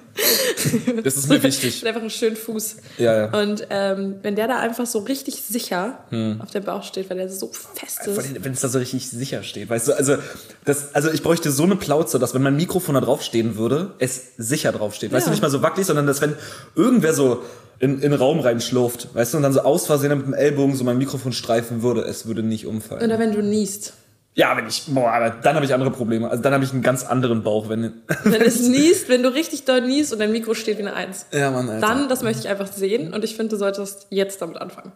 Das 1.04 1.16
ist 1.16 1.30
mir 1.30 1.42
wichtig. 1.42 1.86
Einfach 1.88 2.02
einen 2.02 2.10
schönen 2.10 2.36
Fuß. 2.36 2.78
Ja, 2.98 3.16
ja. 3.18 3.42
Und 3.42 3.66
ähm, 3.70 4.16
wenn 4.24 4.36
der 4.36 4.48
da 4.50 4.60
einfach 4.60 4.86
so 4.86 5.00
richtig 5.00 5.42
sicher 5.42 6.00
auf 6.40 6.52
dem 6.52 6.64
Bauch 6.66 6.84
steht, 6.84 7.10
weil 7.10 7.16
der 7.16 7.30
so 7.30 7.50
fest 7.76 8.00
Vor 8.04 8.14
ist. 8.14 8.20
allem, 8.20 8.44
Wenn 8.44 8.52
es 8.52 8.60
da 8.60 8.68
so 8.68 8.78
richtig 8.80 9.10
sicher 9.10 9.42
steht, 9.44 9.70
weißt 9.70 9.88
du, 9.88 9.94
also, 9.94 10.18
das, 10.66 10.94
also 10.94 11.12
ich 11.12 11.24
bräuchte 11.24 11.50
so 11.52 11.64
eine 11.64 11.78
Plauze, 11.78 12.20
dass 12.20 12.34
wenn 12.34 12.42
mein 12.42 12.58
Mikrofon 12.58 12.96
da 12.96 13.02
drauf 13.02 13.22
stehen 13.22 13.56
würde, 13.56 13.94
es 14.00 14.22
sicher 14.38 14.74
drauf 14.74 14.96
steht. 14.96 15.14
Weißt 15.14 15.28
Ja. 15.28 15.30
du, 15.30 15.32
nicht 15.36 15.42
mal 15.42 15.50
so 15.50 15.62
wackelig, 15.62 15.88
sondern 15.88 16.08
dass 16.08 16.20
wenn 16.20 16.36
irgendwer 16.76 17.14
so 17.14 17.42
in, 17.80 17.96
in 17.96 18.12
den 18.12 18.14
Raum 18.14 18.42
reinschlurft, 18.42 19.16
weißt 19.16 19.34
du, 19.34 19.38
und 19.38 19.44
dann 19.44 19.54
so 19.54 19.62
aus 19.62 19.86
Versehen 19.86 20.18
mit 20.18 20.28
dem 20.28 20.34
Ellbogen 20.34 20.76
so 20.76 20.84
mein 20.84 20.98
Mikrofon 20.98 21.32
streifen 21.32 21.82
würde, 21.84 22.02
es 22.02 22.26
würde 22.26 22.44
nicht 22.44 22.66
umfallen. 22.66 23.02
Oder 23.02 23.18
wenn 23.18 23.32
du 23.32 23.42
niest. 23.42 23.94
Ja, 24.36 24.56
wenn 24.56 24.68
ich, 24.68 24.84
boah, 24.88 25.12
aber 25.12 25.32
dann 25.32 25.56
habe 25.56 25.66
ich 25.66 25.74
andere 25.74 25.92
Probleme. 25.92 26.30
Also 26.30 26.42
dann 26.44 26.54
habe 26.54 26.64
ich 26.64 26.72
einen 26.72 26.82
ganz 26.84 27.04
anderen 27.04 27.44
Bauch, 27.44 27.68
wenn. 27.68 27.94
Wenn 28.24 28.42
es 28.46 28.62
niest, 28.62 29.10
wenn 29.10 29.24
du 29.24 29.34
richtig 29.34 29.66
doll 29.66 29.82
niest 29.82 30.14
und 30.14 30.20
dein 30.20 30.32
Mikro 30.32 30.54
steht 30.54 30.78
wie 30.78 30.84
eine 30.84 30.94
Eins. 30.94 31.26
ja, 31.32 31.52
Mann, 31.52 31.70
Alter. 31.70 31.86
Dann, 31.86 32.08
das 32.10 32.22
möchte 32.24 32.44
ich 32.44 32.48
einfach 32.48 32.68
sehen 32.72 33.14
und 33.14 33.24
ich 33.24 33.36
finde, 33.36 33.50
du 33.52 33.58
solltest 33.58 34.08
jetzt 34.12 34.42
damit 34.42 34.58
anfangen. 34.58 34.92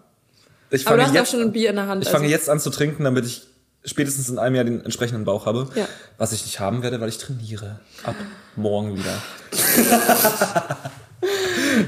ich 0.69 0.87
Aber 0.87 0.95
fange 0.97 1.11
du 1.13 1.19
hast 1.19 1.31
ja 1.31 1.37
schon 1.37 1.41
ein 1.47 1.51
Bier 1.51 1.71
in 1.71 1.75
der 1.75 1.87
Hand. 1.87 2.03
ich 2.03 2.09
fange 2.09 2.23
also- 2.25 2.31
jetzt 2.35 2.49
an 2.49 2.59
zu 2.59 2.69
trinken, 2.69 3.03
damit 3.03 3.25
ich 3.25 3.41
spätestens 3.85 4.29
in 4.29 4.39
einem 4.39 4.55
Jahr 4.55 4.63
den 4.63 4.81
entsprechenden 4.85 5.25
Bauch 5.25 5.45
habe. 5.45 5.67
Ja. 5.75 5.87
Was 6.17 6.31
ich 6.31 6.45
nicht 6.45 6.61
haben 6.61 6.83
werde, 6.83 7.01
weil 7.01 7.09
ich 7.09 7.17
trainiere. 7.17 7.79
Ab 8.05 8.15
morgen 8.55 8.95
wieder. 8.95 9.21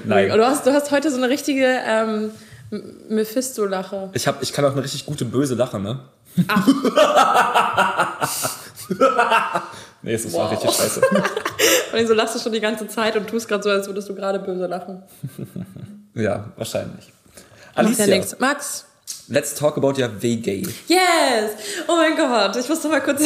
Nein. 0.06 0.32
Und 0.32 0.38
du 0.38 0.46
hast, 0.46 0.66
du 0.66 0.74
hast 0.74 0.92
heute 0.92 1.10
so 1.12 1.18
eine 1.18 1.30
richtige 1.30 1.66
ähm, 1.88 2.32
Mephisto-Lache. 3.10 4.10
Ich, 4.14 4.28
hab, 4.28 4.42
ich 4.42 4.52
kann 4.54 4.66
auch 4.66 4.72
eine 4.74 4.84
richtig 4.84 5.06
gute 5.06 5.25
böse 5.25 5.56
Lache, 5.56 5.80
ne? 5.80 6.00
nee, 10.01 10.13
es 10.13 10.25
ist 10.25 10.36
auch 10.36 10.44
Wow. 10.44 10.51
richtig 10.51 10.72
scheiße. 10.72 11.01
Und 11.94 12.08
so 12.08 12.13
lachst 12.13 12.36
du 12.36 12.39
schon 12.39 12.51
die 12.51 12.60
ganze 12.60 12.88
Zeit 12.88 13.15
und 13.15 13.27
tust 13.27 13.48
gerade 13.48 13.63
so, 13.63 13.70
als 13.70 13.88
würdest 13.88 14.10
du 14.10 14.15
gerade 14.15 14.39
böse 14.39 14.68
lachen. 14.68 15.04
Ja, 16.18 16.46
wahrscheinlich. 16.56 17.08
Ja 17.08 17.12
Alicia, 17.75 18.08
nichts. 18.08 18.39
Max. 18.39 18.86
let's 19.27 19.54
talk 19.54 19.75
about 19.75 20.01
your 20.01 20.08
V-Gay. 20.10 20.65
Yes! 20.88 21.51
Oh 21.89 21.96
mein 21.98 22.15
Gott, 22.15 22.56
ich 22.56 22.70
muss 22.70 22.82
doch 22.82 22.89
mal 22.89 23.01
kurz. 23.01 23.22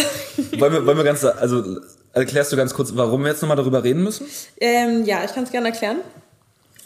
Wollen 0.58 0.74
wir, 0.74 0.84
wollen 0.88 0.98
wir 0.98 1.04
ganz, 1.04 1.24
also 1.24 1.80
erklärst 2.14 2.52
du 2.52 2.58
ganz 2.58 2.74
kurz, 2.74 2.92
warum 2.96 3.22
wir 3.24 3.30
jetzt 3.30 3.44
nochmal 3.44 3.58
darüber 3.58 3.84
reden 3.84 4.04
müssen? 4.04 4.26
ähm, 4.60 5.06
ja, 5.06 5.24
ich 5.24 5.36
kann 5.36 5.44
es 5.44 5.52
gerne 5.52 5.68
erklären. 5.68 5.98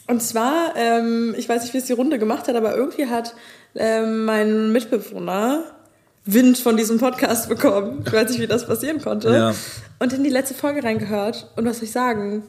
Und 0.07 0.21
zwar, 0.21 0.73
ähm, 0.75 1.33
ich 1.37 1.47
weiß 1.47 1.61
nicht, 1.63 1.73
wie 1.73 1.77
es 1.77 1.85
die 1.85 1.93
Runde 1.93 2.19
gemacht 2.19 2.49
hat, 2.49 2.55
aber 2.57 2.75
irgendwie 2.75 3.07
hat 3.07 3.33
ähm, 3.75 4.25
mein 4.25 4.73
Mitbewohner 4.73 5.63
Wind 6.25 6.57
von 6.57 6.77
diesem 6.77 6.99
Podcast 6.99 7.49
bekommen. 7.49 8.03
Ich 8.05 8.13
weiß 8.13 8.29
nicht, 8.29 8.39
wie 8.39 8.47
das 8.47 8.65
passieren 8.65 9.01
konnte. 9.01 9.29
Ja. 9.33 9.55
Und 9.99 10.13
in 10.13 10.23
die 10.23 10.29
letzte 10.29 10.53
Folge 10.53 10.83
reingehört. 10.83 11.51
Und 11.55 11.65
was 11.65 11.77
soll 11.77 11.85
ich 11.85 11.91
sagen? 11.91 12.43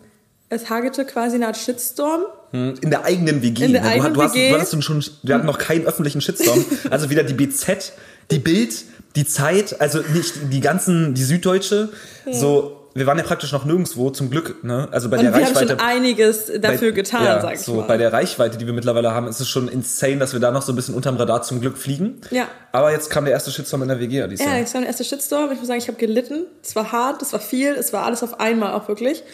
Es 0.49 0.71
hagete 0.71 1.05
quasi 1.05 1.37
eine 1.37 1.49
Art 1.49 1.57
Shitstorm. 1.57 2.23
Hm, 2.53 2.75
In 2.81 2.91
der 2.91 3.05
eigenen 3.05 3.43
WG. 3.43 3.65
In 3.65 3.73
der 3.73 3.83
ne? 3.83 3.89
du, 3.89 3.95
eigenen 3.95 4.15
du 4.15 4.23
hast, 4.23 4.35
WG. 4.35 4.51
du 4.51 4.59
hattest 4.59 4.85
schon, 4.85 5.05
wir 5.23 5.35
hatten 5.35 5.47
noch 5.47 5.59
keinen 5.59 5.87
öffentlichen 5.87 6.21
Shitstorm. 6.21 6.65
Also 6.91 7.11
weder 7.11 7.25
die 7.25 7.35
BZ, 7.35 7.93
die 8.31 8.39
Bild, 8.39 8.85
die 9.17 9.27
Zeit, 9.27 9.81
also 9.81 10.01
nicht 10.13 10.35
die 10.53 10.61
ganzen, 10.61 11.15
die 11.15 11.25
Süddeutsche. 11.25 11.91
So, 12.31 12.84
wir 12.95 13.07
waren 13.07 13.19
ja 13.19 13.25
praktisch 13.25 13.51
noch 13.53 13.65
nirgendwo, 13.65 14.11
zum 14.11 14.31
Glück. 14.31 14.63
Ne? 14.63 14.89
Also 14.93 15.11
bei 15.11 15.17
Und 15.17 15.25
der 15.25 15.35
wir 15.35 15.45
haben 15.45 15.55
Reichweite. 15.55 15.71
schon 15.71 15.81
einiges 15.81 16.47
dafür 16.61 16.91
bei, 16.91 16.97
getan, 16.97 17.25
ja, 17.25 17.41
sag 17.41 17.55
ich 17.55 17.61
so, 17.61 17.75
mal. 17.75 17.87
Bei 17.87 17.97
der 17.97 18.13
Reichweite, 18.13 18.57
die 18.57 18.67
wir 18.67 18.73
mittlerweile 18.73 19.13
haben, 19.13 19.27
ist 19.27 19.41
es 19.41 19.49
schon 19.49 19.69
insane, 19.69 20.19
dass 20.19 20.33
wir 20.33 20.41
da 20.41 20.53
noch 20.53 20.63
so 20.63 20.73
ein 20.73 20.77
bisschen 20.77 20.95
unterm 20.95 21.17
Radar 21.17 21.43
zum 21.43 21.61
Glück 21.61 21.77
fliegen. 21.77 22.21
Ja. 22.31 22.47
Aber 22.73 22.93
jetzt 22.93 23.11
kam 23.11 23.25
der 23.25 23.35
erste 23.35 23.51
Shitstorm 23.51 23.83
in 23.83 23.89
der 23.89 23.99
WG, 23.99 24.23
Alicia. 24.23 24.47
Ja, 24.47 24.61
das 24.61 24.73
war 24.75 24.81
der 24.81 24.89
erste 24.89 25.05
Shitstorm. 25.05 25.51
Ich 25.53 25.59
muss 25.59 25.67
sagen, 25.67 25.81
ich 25.81 25.89
habe 25.89 25.99
gelitten. 25.99 26.47
Es 26.63 26.77
war 26.77 26.93
hart, 26.93 27.21
es 27.21 27.33
war 27.33 27.41
viel, 27.41 27.73
es 27.73 27.93
war 27.93 28.05
alles 28.05 28.23
auf 28.23 28.39
einmal 28.39 28.75
auch 28.75 28.87
wirklich. 28.87 29.25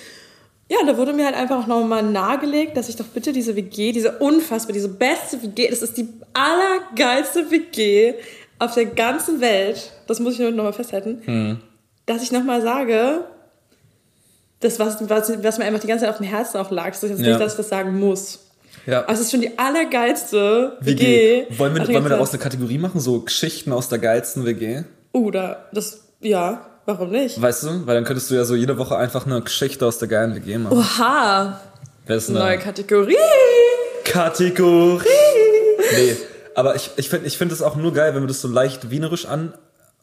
Ja, 0.70 0.78
da 0.86 0.96
wurde 0.96 1.12
mir 1.12 1.26
halt 1.26 1.36
einfach 1.36 1.64
auch 1.64 1.66
nochmal 1.66 2.04
nahegelegt, 2.04 2.76
dass 2.76 2.88
ich 2.88 2.94
doch 2.96 3.06
bitte 3.06 3.32
diese 3.32 3.56
WG, 3.56 3.90
diese 3.90 4.18
unfassbar, 4.18 4.72
diese 4.72 4.88
beste 4.88 5.42
WG, 5.42 5.68
das 5.68 5.82
ist 5.82 5.96
die 5.96 6.08
allergeilste 6.32 7.50
WG 7.50 8.14
auf 8.60 8.74
der 8.74 8.86
ganzen 8.86 9.40
Welt, 9.40 9.90
das 10.06 10.20
muss 10.20 10.34
ich 10.34 10.38
nur 10.38 10.52
nochmal 10.52 10.72
festhalten, 10.72 11.60
dass 12.06 12.22
ich 12.22 12.30
nochmal 12.30 12.62
sage, 12.62 13.24
das, 14.60 14.78
was, 14.78 15.08
was, 15.08 15.32
was 15.42 15.58
mir 15.58 15.64
einfach 15.64 15.80
die 15.80 15.86
ganze 15.86 16.04
Zeit 16.04 16.10
auf 16.12 16.18
dem 16.18 16.26
Herzen 16.26 16.58
auch 16.58 16.70
lag, 16.70 16.88
das 16.90 17.02
ist 17.02 17.10
jetzt 17.10 17.20
Ja. 17.20 17.28
nicht, 17.28 17.40
dass 17.40 17.52
ich 17.52 17.56
das 17.58 17.68
sagen 17.68 17.98
muss. 17.98 18.40
Ja. 18.86 19.00
Aber 19.02 19.12
es 19.12 19.20
ist 19.20 19.30
schon 19.30 19.40
die 19.40 19.58
allergeilste 19.58 20.76
WG. 20.80 21.46
WG. 21.48 21.58
Wollen 21.58 21.74
wir, 21.74 21.86
wollen 21.88 22.04
wir 22.04 22.08
daraus 22.10 22.30
eine 22.30 22.38
Kategorie 22.42 22.78
machen? 22.78 23.00
So 23.00 23.20
Geschichten 23.20 23.72
aus 23.72 23.88
der 23.88 23.98
geilsten 23.98 24.44
WG? 24.46 24.82
Oh, 25.12 25.30
da, 25.30 25.66
das, 25.72 26.00
ja, 26.20 26.66
warum 26.86 27.10
nicht? 27.10 27.40
Weißt 27.40 27.62
du? 27.64 27.86
Weil 27.86 27.96
dann 27.96 28.04
könntest 28.04 28.30
du 28.30 28.34
ja 28.34 28.44
so 28.44 28.54
jede 28.54 28.78
Woche 28.78 28.96
einfach 28.96 29.26
eine 29.26 29.40
Geschichte 29.42 29.86
aus 29.86 29.98
der 29.98 30.08
geilen 30.08 30.34
WG 30.34 30.58
machen. 30.58 30.78
Oha, 30.78 31.60
eine 32.06 32.20
neue 32.28 32.58
Kategorie. 32.58 33.16
Kategorie? 34.04 35.06
Nee, 35.92 36.14
aber 36.54 36.76
ich, 36.76 36.90
ich 36.96 37.08
finde 37.08 37.26
ich 37.26 37.36
find 37.36 37.50
es 37.50 37.62
auch 37.62 37.74
nur 37.74 37.92
geil, 37.92 38.14
wenn 38.14 38.22
wir 38.22 38.28
das 38.28 38.40
so 38.42 38.46
leicht 38.48 38.90
wienerisch 38.92 39.26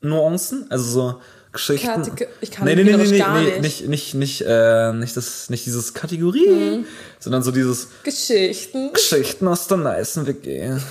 annuancen. 0.01 0.65
Also 0.69 0.83
so 0.83 1.15
Geschichten. 1.51 1.89
Kateg- 2.03 2.27
ich 2.41 2.51
kann 2.51 2.65
nee, 2.65 2.75
nee, 2.75 2.83
nee, 2.83 2.97
nee, 2.97 3.17
gar 3.17 3.39
nee, 3.41 3.59
nicht. 3.59 3.87
nicht, 3.87 3.87
nicht, 3.87 4.13
nicht, 4.15 4.41
äh, 4.47 4.93
nicht, 4.93 5.17
das, 5.17 5.49
nicht 5.49 5.65
dieses 5.65 5.93
Kategorie, 5.93 6.47
Mhm. 6.77 6.85
sondern 7.19 7.41
so 7.43 7.51
dieses 7.51 7.87
Geschichten. 8.03 8.93
Geschichten 8.93 9.47
aus 9.47 9.67
der 9.67 9.77
nicen 9.77 10.27
WG. 10.27 10.71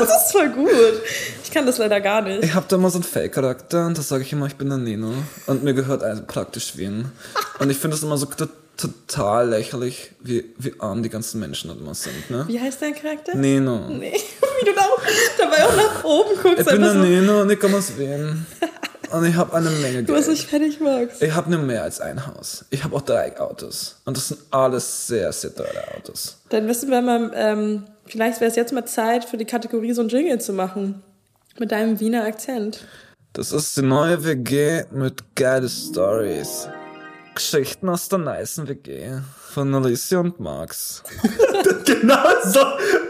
ist 0.24 0.32
voll 0.32 0.48
gut. 0.50 0.70
Ich 1.44 1.50
kann 1.50 1.66
das 1.66 1.76
leider 1.78 2.00
gar 2.00 2.22
nicht. 2.22 2.42
Ich 2.42 2.54
hab 2.54 2.68
da 2.68 2.76
immer 2.76 2.88
so 2.90 2.96
einen 2.98 3.04
Fake-Charakter 3.04 3.86
und 3.86 3.98
das 3.98 4.08
sage 4.08 4.22
ich 4.22 4.32
immer, 4.32 4.46
ich 4.46 4.56
bin 4.56 4.68
der 4.68 4.78
Nino. 4.78 5.12
Und 5.46 5.62
mir 5.62 5.74
gehört 5.74 6.02
also 6.02 6.22
praktisch 6.26 6.76
Wien. 6.76 7.06
Und 7.58 7.68
ich 7.70 7.76
finde 7.76 7.96
es 7.96 8.02
immer 8.02 8.16
so 8.16 8.26
to- 8.26 8.46
total 8.76 9.50
lächerlich, 9.50 10.12
wie, 10.20 10.44
wie 10.58 10.72
arm 10.78 11.02
die 11.02 11.10
ganzen 11.10 11.38
Menschen 11.40 11.68
dort 11.68 11.80
immer 11.80 11.94
sind, 11.94 12.30
ne? 12.30 12.44
Wie 12.48 12.58
heißt 12.58 12.80
dein 12.80 12.94
Charakter? 12.94 13.34
Nino. 13.34 13.88
Nee, 13.88 14.12
wie 14.60 14.64
du 14.64 14.72
da 14.74 14.80
auch 14.82 15.02
dabei 15.38 15.64
auch 15.66 15.76
nach 15.76 16.04
oben 16.04 16.30
guckst. 16.42 16.60
Ich 16.60 16.66
bin 16.66 16.80
der 16.80 16.92
so, 16.94 16.98
Nino 17.00 17.42
und 17.42 17.50
ich 17.50 17.60
komme 17.60 17.76
aus 17.76 17.92
Wien. 17.98 18.46
Und 19.12 19.24
ich 19.24 19.34
habe 19.34 19.54
eine 19.54 19.70
Menge 19.70 20.04
du 20.04 20.12
was 20.12 20.26
Geld. 20.26 20.36
nicht 20.36 20.48
fertig 20.48 20.80
magst. 20.80 21.22
Ich 21.22 21.34
habe 21.34 21.50
nur 21.50 21.60
mehr 21.60 21.82
als 21.82 22.00
ein 22.00 22.26
Haus. 22.26 22.64
Ich 22.70 22.84
habe 22.84 22.94
auch 22.96 23.02
drei 23.02 23.38
Autos. 23.40 24.00
Und 24.04 24.16
das 24.16 24.28
sind 24.28 24.40
alles 24.50 25.06
sehr, 25.06 25.32
sehr 25.32 25.54
teure 25.54 25.96
Autos. 25.96 26.38
Dann 26.50 26.66
müssen 26.66 26.90
wir 26.90 27.02
mal, 27.02 27.30
ähm, 27.34 27.84
vielleicht 28.06 28.40
wäre 28.40 28.50
es 28.50 28.56
jetzt 28.56 28.72
mal 28.72 28.84
Zeit 28.84 29.24
für 29.24 29.36
die 29.36 29.44
Kategorie 29.44 29.92
so 29.92 30.02
ein 30.02 30.08
Jingle 30.08 30.40
zu 30.40 30.52
machen. 30.52 31.02
Mit 31.58 31.72
deinem 31.72 31.98
Wiener 31.98 32.24
Akzent. 32.24 32.86
Das 33.32 33.52
ist 33.52 33.76
die 33.76 33.82
neue 33.82 34.24
WG 34.24 34.84
mit 34.92 35.34
geile 35.34 35.68
Stories. 35.68 36.68
Geschichten 37.34 37.88
aus 37.88 38.08
der 38.08 38.18
nicen 38.18 38.68
WG. 38.68 39.20
Von 39.52 39.74
Alicia 39.74 40.20
und 40.20 40.38
Max. 40.38 41.02
genau 41.84 42.22
so. 42.44 42.60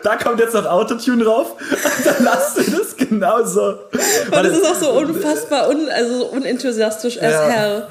Da 0.02 0.16
kommt 0.16 0.40
jetzt 0.40 0.54
noch 0.54 0.64
Autotune 0.64 1.22
drauf. 1.24 1.52
Und 1.60 2.06
dann 2.06 2.24
lasst 2.24 2.56
ihr 2.56 2.78
das 2.78 2.96
genau 2.96 3.44
so. 3.44 3.60
Und 3.92 4.32
das 4.32 4.56
ist 4.56 4.64
auch 4.66 4.74
so 4.74 4.90
unfassbar, 4.92 5.68
un, 5.68 5.90
also 5.90 6.18
so 6.20 6.26
unenthusiastisch 6.28 7.18
as 7.18 7.32
Ja. 7.32 7.42
hell. 7.48 7.86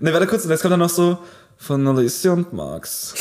Ne, 0.00 0.12
warte 0.12 0.26
kurz, 0.26 0.44
und 0.44 0.50
jetzt 0.50 0.62
kommt 0.62 0.72
dann 0.72 0.80
noch 0.80 0.90
so 0.90 1.18
von 1.56 1.86
Alicia 1.86 2.32
und 2.32 2.52
Max. 2.52 3.14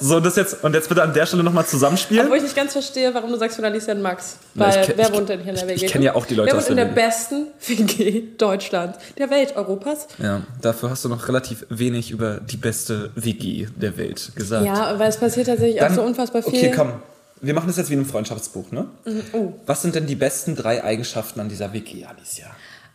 So, 0.00 0.16
und 0.16 0.24
das 0.26 0.36
jetzt, 0.36 0.62
und 0.64 0.74
jetzt 0.74 0.88
bitte 0.88 1.02
an 1.02 1.12
der 1.14 1.26
Stelle 1.26 1.42
nochmal 1.42 1.66
zusammenspielen. 1.66 2.24
Obwohl 2.24 2.38
ich 2.38 2.42
nicht 2.44 2.56
ganz 2.56 2.72
verstehe, 2.72 3.12
warum 3.14 3.30
du 3.30 3.36
sagst 3.38 3.56
von 3.56 3.64
Alicia 3.64 3.94
und 3.94 4.02
Max. 4.02 4.36
Na, 4.54 4.66
Weil, 4.66 4.82
ich 4.82 4.88
kenn- 4.88 4.94
wer 4.96 5.12
wohnt 5.12 5.28
denn 5.28 5.40
hier 5.40 5.50
in 5.52 5.58
der 5.58 5.68
WG? 5.68 5.84
ich 5.86 5.92
kenn 5.92 6.02
ja 6.02 6.14
auch 6.14 6.26
die 6.26 6.34
Leute 6.34 6.52
Wer 6.52 6.56
wohnt 6.60 6.68
in 6.70 6.76
der 6.76 6.84
der 6.86 6.96
WG. 6.96 7.06
besten 7.06 7.46
WG 7.66 8.22
Deutschlands, 8.38 8.98
der 9.18 9.30
Welt, 9.30 9.56
Europas? 9.56 10.06
Ja, 10.18 10.42
dafür 10.60 10.90
hast 10.90 11.04
du 11.04 11.08
noch 11.08 11.28
relativ 11.28 11.66
wenig 11.68 12.10
über 12.10 12.40
die 12.40 12.56
beste 12.56 13.10
WG 13.14 13.66
der 13.76 13.96
Welt 13.96 14.32
gesagt. 14.34 14.64
Ja, 14.66 14.98
weil 14.98 15.08
es 15.08 15.16
passiert 15.18 15.46
tatsächlich 15.46 15.82
auch 15.82 15.90
so 15.90 16.02
unfassbar 16.02 16.42
viel. 16.42 16.54
Okay, 16.54 16.72
komm. 16.74 16.92
Wir 17.40 17.52
machen 17.52 17.66
das 17.68 17.76
jetzt 17.76 17.90
wie 17.90 17.94
in 17.94 18.00
einem 18.00 18.08
Freundschaftsbuch, 18.08 18.72
ne? 18.72 18.86
Oh. 19.34 19.52
Was 19.66 19.82
sind 19.82 19.94
denn 19.94 20.06
die 20.06 20.14
besten 20.14 20.56
drei 20.56 20.82
Eigenschaften 20.82 21.38
an 21.40 21.48
dieser 21.50 21.72
WG, 21.74 22.04
Alicia? 22.06 22.46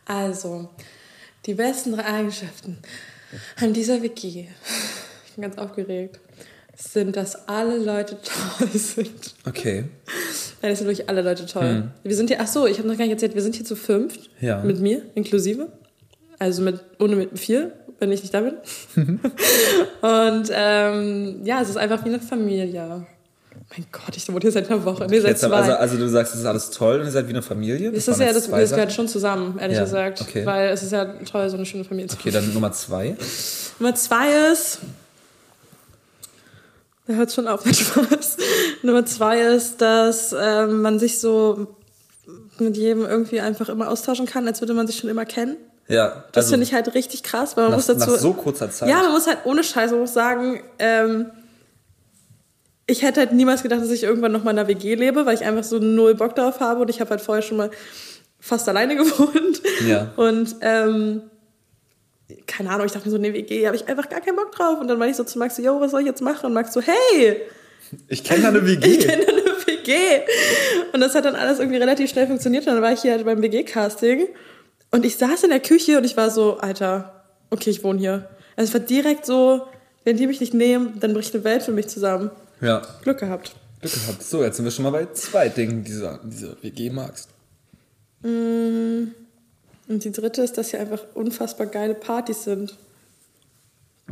Also, 0.06 0.68
die 1.46 1.54
besten 1.54 1.92
drei 1.96 2.06
Eigenschaften 2.06 2.80
an 3.62 3.72
dieser 3.74 4.02
WG, 4.02 4.48
ich 5.28 5.34
bin 5.36 5.44
ganz 5.44 5.58
aufgeregt, 5.58 6.20
sind, 6.82 7.16
dass 7.16 7.48
alle 7.48 7.78
Leute 7.78 8.18
toll 8.58 8.68
sind. 8.74 9.36
Okay. 9.48 9.86
Nein, 10.62 10.72
das 10.72 10.80
sind 10.80 10.88
wirklich 10.88 11.10
alle 11.10 11.22
Leute 11.22 11.46
toll. 11.46 11.92
Wir 12.04 12.16
sind 12.16 12.30
hier, 12.30 12.40
ach 12.42 12.48
so, 12.48 12.68
ich 12.68 12.78
habe 12.78 12.88
noch 12.88 12.98
gar 12.98 13.06
nicht 13.06 13.14
erzählt, 13.14 13.36
wir 13.36 13.42
sind 13.42 13.56
hier 13.56 13.66
zu 13.66 13.76
fünft. 13.76 14.30
Ja. 14.40 14.62
Mit 14.64 14.80
mir, 14.80 15.02
inklusive. 15.16 15.68
Also 16.40 16.62
mit, 16.62 16.80
ohne 17.00 17.16
mit 17.16 17.40
vier, 17.40 17.72
wenn 18.00 18.12
ich 18.12 18.22
nicht 18.22 18.34
da 18.34 18.42
bin. 18.42 18.56
Und 20.02 20.50
ähm, 20.52 21.42
ja, 21.44 21.62
es 21.62 21.70
ist 21.70 21.78
einfach 21.78 22.04
wie 22.04 22.10
eine 22.10 22.20
Familie. 22.20 23.06
Mein 23.70 23.86
Gott, 23.92 24.18
ich 24.18 24.28
wohne 24.28 24.40
hier 24.42 24.52
seit 24.52 24.70
einer 24.70 24.84
Woche. 24.84 25.08
Nee, 25.10 25.20
seit 25.20 25.32
Jetzt, 25.32 25.42
zwei. 25.42 25.56
also, 25.56 25.74
also 25.74 25.98
du 25.98 26.10
sagst, 26.10 26.34
es 26.34 26.42
ist 26.42 26.46
alles 26.46 26.72
toll 26.72 27.00
und 27.00 27.06
ihr 27.06 27.12
seid 27.12 27.28
wie 27.28 27.30
eine 27.32 27.42
Familie? 27.42 27.92
das 27.92 28.08
waren 28.08 28.14
ist 28.16 28.20
ja, 28.20 28.34
das, 28.34 28.50
das 28.50 28.72
gehört 28.72 28.92
schon 28.92 29.08
zusammen, 29.08 29.58
ehrlich 29.60 29.78
Ja, 29.78 29.84
gesagt. 29.84 30.22
okay. 30.22 30.46
Weil 30.46 30.70
es 30.70 30.84
ist 30.84 30.92
ja 30.92 31.06
toll, 31.06 31.50
so 31.50 31.56
eine 31.58 31.66
schöne 31.66 31.84
Familie 31.84 32.10
zu 32.10 32.18
Okay, 32.18 32.32
dann 32.32 32.54
Nummer 32.54 32.72
zwei. 32.74 33.16
Nummer 33.80 33.96
zwei 33.96 34.52
ist. 34.52 34.80
Da 37.12 37.18
hört 37.18 37.32
schon 37.34 37.48
auf 37.48 37.66
mit 37.66 37.76
Spaß. 37.76 38.38
Nummer 38.84 39.06
zwei 39.06 39.42
ist, 39.42 39.82
dass 39.82 40.34
ähm, 40.40 40.82
man 40.82 40.98
sich 40.98 41.20
so 41.20 41.68
mit 42.58 42.78
jedem 42.78 43.06
irgendwie 43.06 43.42
einfach 43.42 43.68
immer 43.70 43.90
austauschen 43.90 44.26
kann, 44.26 44.48
als 44.48 44.62
würde 44.62 44.74
man 44.74 44.88
sich 44.88 44.98
schon 44.98 45.10
immer 45.10 45.26
kennen. 45.26 45.58
Ja, 45.88 46.24
Das 46.32 46.46
also 46.46 46.52
finde 46.52 46.66
ich 46.66 46.74
halt 46.74 46.94
richtig 46.94 47.24
krass, 47.24 47.58
weil 47.58 47.66
man 47.66 47.72
nach, 47.72 47.78
muss 47.80 47.88
dazu. 47.88 48.12
nach 48.12 48.18
so 48.18 48.34
kurzer 48.34 48.72
Zeit. 48.72 48.88
ja, 48.88 49.02
man 49.02 49.12
muss 49.12 49.28
halt 49.28 49.40
ohne 49.44 49.64
Scheiß, 49.64 49.92
man 49.92 50.00
muss 50.00 50.14
sagen, 50.14 50.62
ähm, 50.80 51.26
ich 52.88 53.02
hätte 53.02 53.20
halt 53.20 53.34
niemals 53.34 53.62
gedacht, 53.62 53.82
dass 53.82 53.92
ich 53.92 54.04
irgendwann 54.04 54.32
noch 54.32 54.44
mal 54.44 54.52
in 54.52 54.60
einer 54.60 54.68
WG 54.70 54.96
lebe, 54.96 55.26
weil 55.26 55.36
ich 55.36 55.44
einfach 55.44 55.64
so 55.64 55.80
null 55.80 56.16
Bock 56.16 56.36
darauf 56.36 56.60
habe 56.62 56.82
und 56.82 56.90
ich 56.90 57.02
habe 57.02 57.10
halt 57.10 57.22
vorher 57.22 57.42
schon 57.42 57.58
mal 57.58 57.72
fast 58.40 58.70
alleine 58.70 58.96
gewohnt. 58.98 59.62
Ja. 59.86 60.12
Und 60.16 60.56
ähm, 60.62 61.24
keine 62.48 62.70
Ahnung, 62.70 62.86
ich 62.86 62.92
dachte 62.92 63.06
mir 63.08 63.12
so, 63.12 63.18
nee, 63.18 63.34
WG 63.34 63.66
habe 63.68 63.76
ich 63.76 63.88
einfach 63.88 64.10
gar 64.10 64.22
keinen 64.22 64.36
Bock 64.36 64.52
drauf. 64.52 64.80
Und 64.80 64.88
dann 64.88 65.00
war 65.00 65.08
ich 65.08 65.16
so 65.16 65.24
zu 65.24 65.38
Max 65.40 65.56
so, 65.56 65.62
yo, 65.62 65.80
was 65.82 65.92
soll 65.92 66.02
ich 66.02 66.08
jetzt 66.08 66.22
machen? 66.22 66.46
Und 66.48 66.54
Max 66.54 66.74
so, 66.74 66.82
hey, 66.82 67.42
Ich 68.08 68.24
kenne 68.24 68.48
eine 68.48 68.66
WG. 68.66 68.88
ich 68.88 69.00
kenne 69.08 69.28
eine 69.28 69.42
WG. 69.66 70.22
Und 70.94 71.02
das 71.02 71.16
hat 71.16 71.26
dann 71.26 71.36
alles 71.36 71.60
irgendwie 71.60 71.78
relativ 71.80 72.10
schnell 72.10 72.28
funktioniert. 72.28 72.66
Und 72.68 72.74
dann 72.74 72.82
war 72.84 72.94
ich 72.94 73.02
hier 73.02 73.12
halt 73.14 73.26
beim 73.26 73.42
WG-Casting 73.42 74.28
und 74.92 75.06
ich 75.06 75.16
saß 75.18 75.44
in 75.44 75.50
der 75.52 75.60
Küche 75.62 75.98
und 75.98 76.04
ich 76.04 76.18
war 76.18 76.30
so, 76.30 76.58
Alter, 76.58 77.24
okay, 77.50 77.70
ich 77.70 77.84
wohne 77.84 78.00
hier. 78.00 78.30
Also 78.56 78.70
es 78.70 78.74
war 78.74 78.86
direkt 78.86 79.26
so, 79.26 79.68
wenn 80.04 80.18
die 80.18 80.28
mich 80.28 80.40
nicht 80.42 80.54
nehmen, 80.54 81.00
dann 81.00 81.14
bricht 81.14 81.34
eine 81.34 81.44
Welt 81.44 81.64
für 81.64 81.72
mich 81.72 81.88
zusammen. 81.88 82.30
ja, 82.60 82.82
Glück 83.04 83.20
gehabt. 83.20 83.54
Glück 83.82 83.94
gehabt. 83.94 84.22
So, 84.24 84.44
jetzt 84.44 84.58
sind 84.58 84.66
wir 84.66 84.72
schon 84.72 84.84
mal 84.84 84.90
bei 84.92 85.08
zwei 85.14 85.48
Dingen 85.50 85.84
dieser, 85.84 86.20
dieser 86.24 86.62
WG 86.62 86.90
magst. 86.90 87.30
Und 89.92 90.06
die 90.06 90.12
dritte 90.14 90.42
ist, 90.42 90.58
dass 90.58 90.70
hier 90.72 90.80
einfach 90.80 91.02
unfassbar 91.16 91.68
geile 91.68 91.94
Partys 91.94 92.46
sind. 92.46 92.78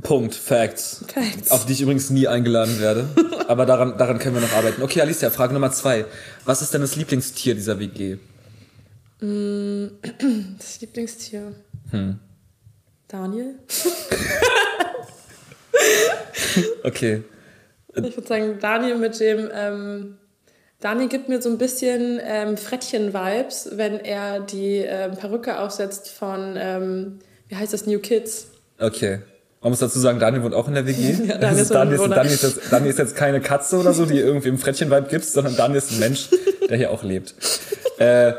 Punkt, 0.01 0.35
Facts. 0.35 1.05
Facts. 1.07 1.51
Auf 1.51 1.65
die 1.65 1.71
ich 1.71 1.79
übrigens 1.81 2.09
nie 2.09 2.27
eingeladen 2.27 2.81
werde. 2.81 3.07
Aber 3.47 3.65
daran, 3.65 3.97
daran 3.97 4.19
können 4.19 4.35
wir 4.35 4.41
noch 4.41 4.51
arbeiten. 4.51 4.81
Okay, 4.81 4.99
Alicia, 4.99 5.29
Frage 5.29 5.53
Nummer 5.53 5.71
zwei. 5.71 6.03
Was 6.43 6.61
ist 6.61 6.73
denn 6.73 6.81
das 6.81 6.97
Lieblingstier 6.97 7.55
dieser 7.55 7.79
WG? 7.79 8.17
Das 10.57 10.81
Lieblingstier. 10.81 11.53
Daniel? 13.07 13.55
Okay. 16.83 17.23
Ich 17.93 18.17
würde 18.17 18.27
sagen, 18.27 18.57
Daniel 18.59 18.97
mit 18.97 19.17
dem. 19.19 19.49
Ähm, 19.53 20.18
Daniel 20.81 21.09
gibt 21.09 21.27
mir 21.27 21.41
so 21.41 21.49
ein 21.49 21.57
bisschen 21.57 22.19
ähm, 22.23 22.55
Frettchen-Vibes, 22.57 23.71
wenn 23.73 23.99
er 23.99 24.39
die 24.39 24.77
ähm, 24.77 25.11
Perücke 25.11 25.59
aufsetzt 25.59 26.09
von, 26.09 26.55
ähm, 26.57 27.19
wie 27.49 27.55
heißt 27.55 27.73
das, 27.73 27.85
New 27.85 27.99
Kids. 27.99 28.47
Okay. 28.79 29.19
Man 29.61 29.71
muss 29.71 29.79
dazu 29.79 29.99
sagen, 29.99 30.19
Daniel 30.19 30.41
wohnt 30.43 30.53
auch 30.55 30.69
in 30.69 30.73
der 30.75 30.85
WG. 30.87 31.15
Ja, 31.27 31.37
Daniel 31.37 31.55
ist 31.55 31.61
ist, 31.63 31.71
Daniel, 31.73 32.25
ist, 32.33 32.43
jetzt, 32.43 32.59
Daniel 32.71 32.89
ist 32.91 32.97
jetzt 32.99 33.15
keine 33.17 33.41
Katze 33.41 33.77
oder 33.77 33.91
so, 33.93 34.05
die 34.05 34.17
irgendwie 34.19 34.47
im 34.47 34.57
Frettchen-Vibe 34.57 35.07
gibt, 35.09 35.25
sondern 35.25 35.57
Daniel 35.57 35.79
ist 35.79 35.91
ein 35.91 35.99
Mensch, 35.99 36.29
der 36.69 36.77
hier 36.77 36.91
auch 36.91 37.03
lebt. 37.03 37.33
Äh, 37.99 38.29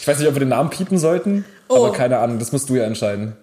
ich 0.00 0.08
weiß 0.08 0.18
nicht, 0.18 0.28
ob 0.28 0.34
wir 0.34 0.40
den 0.40 0.48
Namen 0.48 0.70
piepen 0.70 0.96
sollten, 0.98 1.44
Oh. 1.68 1.76
aber 1.76 1.92
keine 1.92 2.18
Ahnung, 2.18 2.38
das 2.38 2.52
musst 2.52 2.68
du 2.70 2.76
ja 2.76 2.84
entscheiden. 2.84 3.36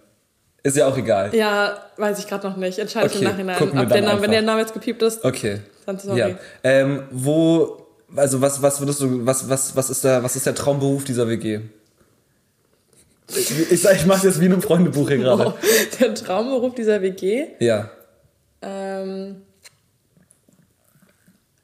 Ist 0.63 0.77
ja 0.77 0.87
auch 0.87 0.95
egal. 0.97 1.33
Ja, 1.35 1.77
weiß 1.97 2.19
ich 2.19 2.27
gerade 2.27 2.47
noch 2.47 2.55
nicht. 2.55 2.77
Entscheide 2.79 3.07
ich 3.07 3.13
Okay, 3.15 3.25
im 3.25 3.47
Nachhinein. 3.47 3.79
Ob 3.83 3.89
der 3.89 4.01
Name, 4.03 4.21
wenn 4.21 4.31
der 4.31 4.43
Name 4.43 4.61
jetzt 4.61 4.73
gepiept 4.73 5.01
ist, 5.01 5.23
Okay. 5.23 5.59
dann 5.87 5.97
sorry. 5.99 6.19
Ja. 6.19 6.29
Ähm, 6.63 7.03
wo, 7.11 7.87
also 8.15 8.41
was, 8.41 8.61
was 8.61 8.79
würdest 8.79 9.01
du, 9.01 9.25
was, 9.25 9.49
was, 9.49 9.75
was 9.75 9.89
ist 9.89 10.03
der, 10.03 10.23
was 10.23 10.35
ist 10.35 10.45
der 10.45 10.55
Traumberuf 10.55 11.03
dieser 11.03 11.27
WG? 11.27 11.59
Ich, 13.35 13.71
ich 13.71 13.81
sag, 13.81 13.95
ich 13.95 14.05
mache 14.05 14.27
jetzt 14.27 14.39
wie 14.41 14.45
in 14.45 14.53
einem 14.53 14.61
Freundebuch 14.61 15.07
hier 15.07 15.17
gerade. 15.19 15.47
Oh, 15.47 15.53
der 15.99 16.13
Traumberuf 16.13 16.75
dieser 16.75 17.01
WG 17.01 17.47
Ja. 17.59 17.89
ähm, 18.61 19.41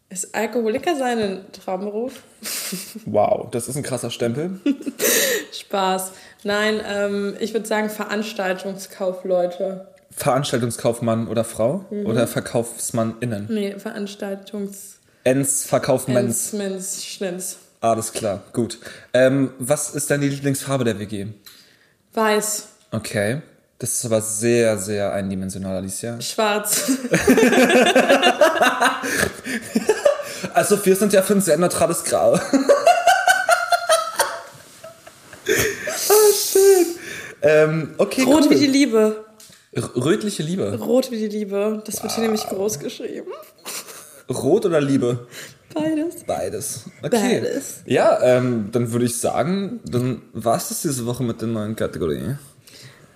ist 0.10 0.34
Alkoholiker 0.34 0.96
sein 0.96 1.20
ein 1.20 1.46
Traumberuf? 1.52 2.24
Wow, 3.06 3.50
das 3.52 3.68
ist 3.68 3.76
ein 3.76 3.84
krasser 3.84 4.10
Stempel. 4.12 4.60
Spaß. 5.52 6.12
Nein, 6.44 6.80
ähm, 6.88 7.36
ich 7.40 7.54
würde 7.54 7.66
sagen 7.68 7.90
Veranstaltungskaufleute. 7.90 9.88
Veranstaltungskaufmann 10.12 11.28
oder 11.28 11.44
Frau 11.44 11.86
Mhm. 11.90 12.06
oder 12.06 12.28
VerkaufsmannInnen? 12.28 13.48
Nee, 13.50 13.76
Veranstaltungs... 13.78 14.97
Ens, 15.28 15.66
Verkaufmens. 15.66 16.54
Mens, 16.54 17.04
Schnins. 17.06 17.58
Alles 17.82 18.14
klar, 18.14 18.44
gut. 18.54 18.80
Ähm, 19.14 19.52
was 19.60 19.94
ist 19.94 20.10
deine 20.10 20.26
Lieblingsfarbe 20.28 20.86
der 20.86 20.98
WG? 21.00 21.28
Weiß. 22.14 22.64
Okay. 22.92 23.42
Das 23.80 23.92
ist 23.94 24.06
aber 24.06 24.22
sehr, 24.22 24.78
sehr 24.78 25.12
eindimensional, 25.14 25.76
Alicia. 25.78 26.20
Schwarz. 26.22 26.92
Also 30.54 30.84
wir 30.86 30.96
sind 30.96 31.14
ja 31.14 31.22
für 31.22 31.34
ein 31.34 31.42
sehr 31.42 31.58
neutrales 31.58 32.04
Grau. 32.04 32.34
ah, 32.34 32.40
schön. 36.52 36.86
Ähm, 37.42 37.96
okay, 37.98 38.24
Rot 38.24 38.44
cool. 38.46 38.50
wie 38.52 38.56
die 38.56 38.68
Liebe. 38.68 39.26
R- 39.72 39.96
Rötliche 39.96 40.42
Liebe. 40.44 40.78
Rot 40.80 41.12
wie 41.12 41.18
die 41.18 41.28
Liebe. 41.28 41.82
Das 41.86 42.02
wird 42.02 42.14
hier 42.14 42.24
nämlich 42.24 42.44
groß 42.48 42.80
geschrieben. 42.80 43.32
Rot 44.30 44.66
oder 44.66 44.82
Liebe? 44.82 45.28
Beides. 45.74 46.24
Beides. 46.26 46.86
Okay. 47.04 47.42
Beides. 47.42 47.82
Ja, 47.86 48.20
ähm, 48.22 48.70
dann 48.72 48.92
würde 48.92 49.06
ich 49.06 49.18
sagen, 49.18 49.80
dann 49.86 50.22
war 50.34 50.58
es 50.58 50.70
das 50.70 50.82
diese 50.82 51.06
Woche 51.06 51.24
mit 51.24 51.42
den 51.42 51.54
neuen 51.54 51.76
Kategorien. 51.76 52.40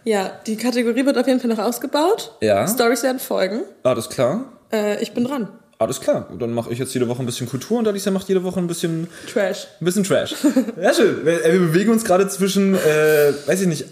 Ja, 0.03 0.31
die 0.47 0.55
Kategorie 0.55 1.05
wird 1.05 1.17
auf 1.17 1.27
jeden 1.27 1.39
Fall 1.39 1.49
noch 1.49 1.59
ausgebaut. 1.59 2.35
Ja. 2.41 2.67
Stories 2.67 3.03
werden 3.03 3.19
folgen. 3.19 3.61
Alles 3.83 4.09
klar. 4.09 4.45
Äh, 4.71 5.01
ich 5.01 5.13
bin 5.13 5.25
dran. 5.25 5.47
Alles 5.77 5.99
klar. 5.99 6.27
Dann 6.37 6.53
mache 6.53 6.71
ich 6.71 6.79
jetzt 6.79 6.93
jede 6.93 7.07
Woche 7.07 7.21
ein 7.23 7.25
bisschen 7.25 7.49
Kultur 7.49 7.79
und 7.79 7.87
Alicia 7.87 8.11
macht 8.11 8.27
jede 8.29 8.43
Woche 8.43 8.59
ein 8.59 8.67
bisschen, 8.67 9.07
Trash. 9.31 9.67
ein 9.79 9.85
bisschen 9.85 10.03
Trash. 10.03 10.35
Ja, 10.79 10.93
schön. 10.93 11.25
Wir, 11.25 11.43
äh, 11.43 11.53
wir 11.53 11.59
bewegen 11.59 11.91
uns 11.91 12.03
gerade 12.03 12.27
zwischen, 12.27 12.75
äh, 12.75 13.33
weiß 13.45 13.61
ich 13.61 13.67
nicht, 13.67 13.85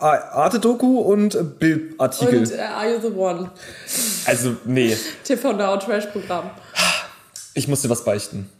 Arte-Doku 0.00 1.00
und 1.00 1.58
Bildartikel. 1.58 2.38
Und 2.40 2.52
äh, 2.52 2.60
Are 2.60 2.94
You 2.94 3.00
the 3.00 3.16
One? 3.16 3.50
Also, 4.26 4.56
nee. 4.64 4.96
TV 5.24 5.52
Now 5.52 5.76
Trash 5.78 6.06
Programm. 6.06 6.50
Ich 7.54 7.68
muss 7.68 7.82
dir 7.82 7.90
was 7.90 8.04
beichten. 8.04 8.50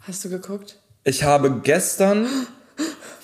Hast 0.00 0.24
du 0.24 0.28
geguckt? 0.28 0.78
Ich 1.04 1.24
habe 1.24 1.60
gestern, 1.62 2.26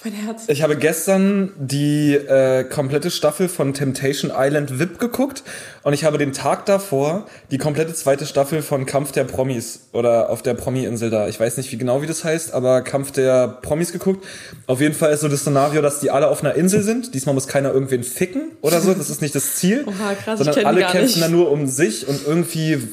Mein 0.05 0.15
Herz. 0.15 0.45
ich 0.49 0.63
habe 0.63 0.77
gestern 0.77 1.53
die 1.57 2.15
äh, 2.15 2.65
komplette 2.65 3.11
Staffel 3.11 3.49
von 3.49 3.73
Temptation 3.73 4.33
Island 4.35 4.79
VIP 4.79 4.99
geguckt 4.99 5.45
und 5.83 5.93
ich 5.93 6.05
habe 6.05 6.19
den 6.19 6.33
Tag 6.33 6.67
davor 6.67 7.27
die 7.51 7.59
komplette 7.59 7.95
zweite 7.95 8.27
Staffel 8.27 8.63
von 8.63 8.85
Kampf 8.85 9.13
der 9.13 9.25
Promis 9.25 9.89
oder 9.93 10.31
auf 10.31 10.43
der 10.43 10.55
Promi-Insel 10.55 11.11
da. 11.11 11.29
Ich 11.29 11.39
weiß 11.39 11.57
nicht 11.57 11.71
wie 11.71 11.79
genau 11.79 12.03
wie 12.03 12.07
das 12.07 12.25
heißt, 12.25 12.53
aber 12.53 12.83
Kampf 12.83 13.13
der 13.13 13.47
Promis 13.49 13.93
geguckt. 13.93 14.25
Auf 14.67 14.81
jeden 14.81 14.95
Fall 14.95 15.13
ist 15.13 15.21
so 15.21 15.29
das 15.29 15.41
Szenario, 15.41 15.83
dass 15.83 16.01
die 16.01 16.11
alle 16.11 16.29
auf 16.29 16.43
einer 16.43 16.55
Insel 16.55 16.83
sind. 16.83 17.15
Diesmal 17.15 17.35
muss 17.35 17.47
keiner 17.47 17.73
irgendwen 17.73 18.03
ficken 18.03 18.51
oder 18.61 18.81
so. 18.81 18.95
Das 18.95 19.09
ist 19.09 19.23
nicht 19.23 19.35
das 19.35 19.55
Ziel. 19.57 19.85
Oha, 19.87 20.15
krass, 20.15 20.39
sondern 20.39 20.67
alle 20.67 20.85
kämpfen 20.87 21.21
dann 21.21 21.33
nur 21.33 21.51
um 21.51 21.67
sich 21.67 22.09
und 22.09 22.27
irgendwie 22.27 22.89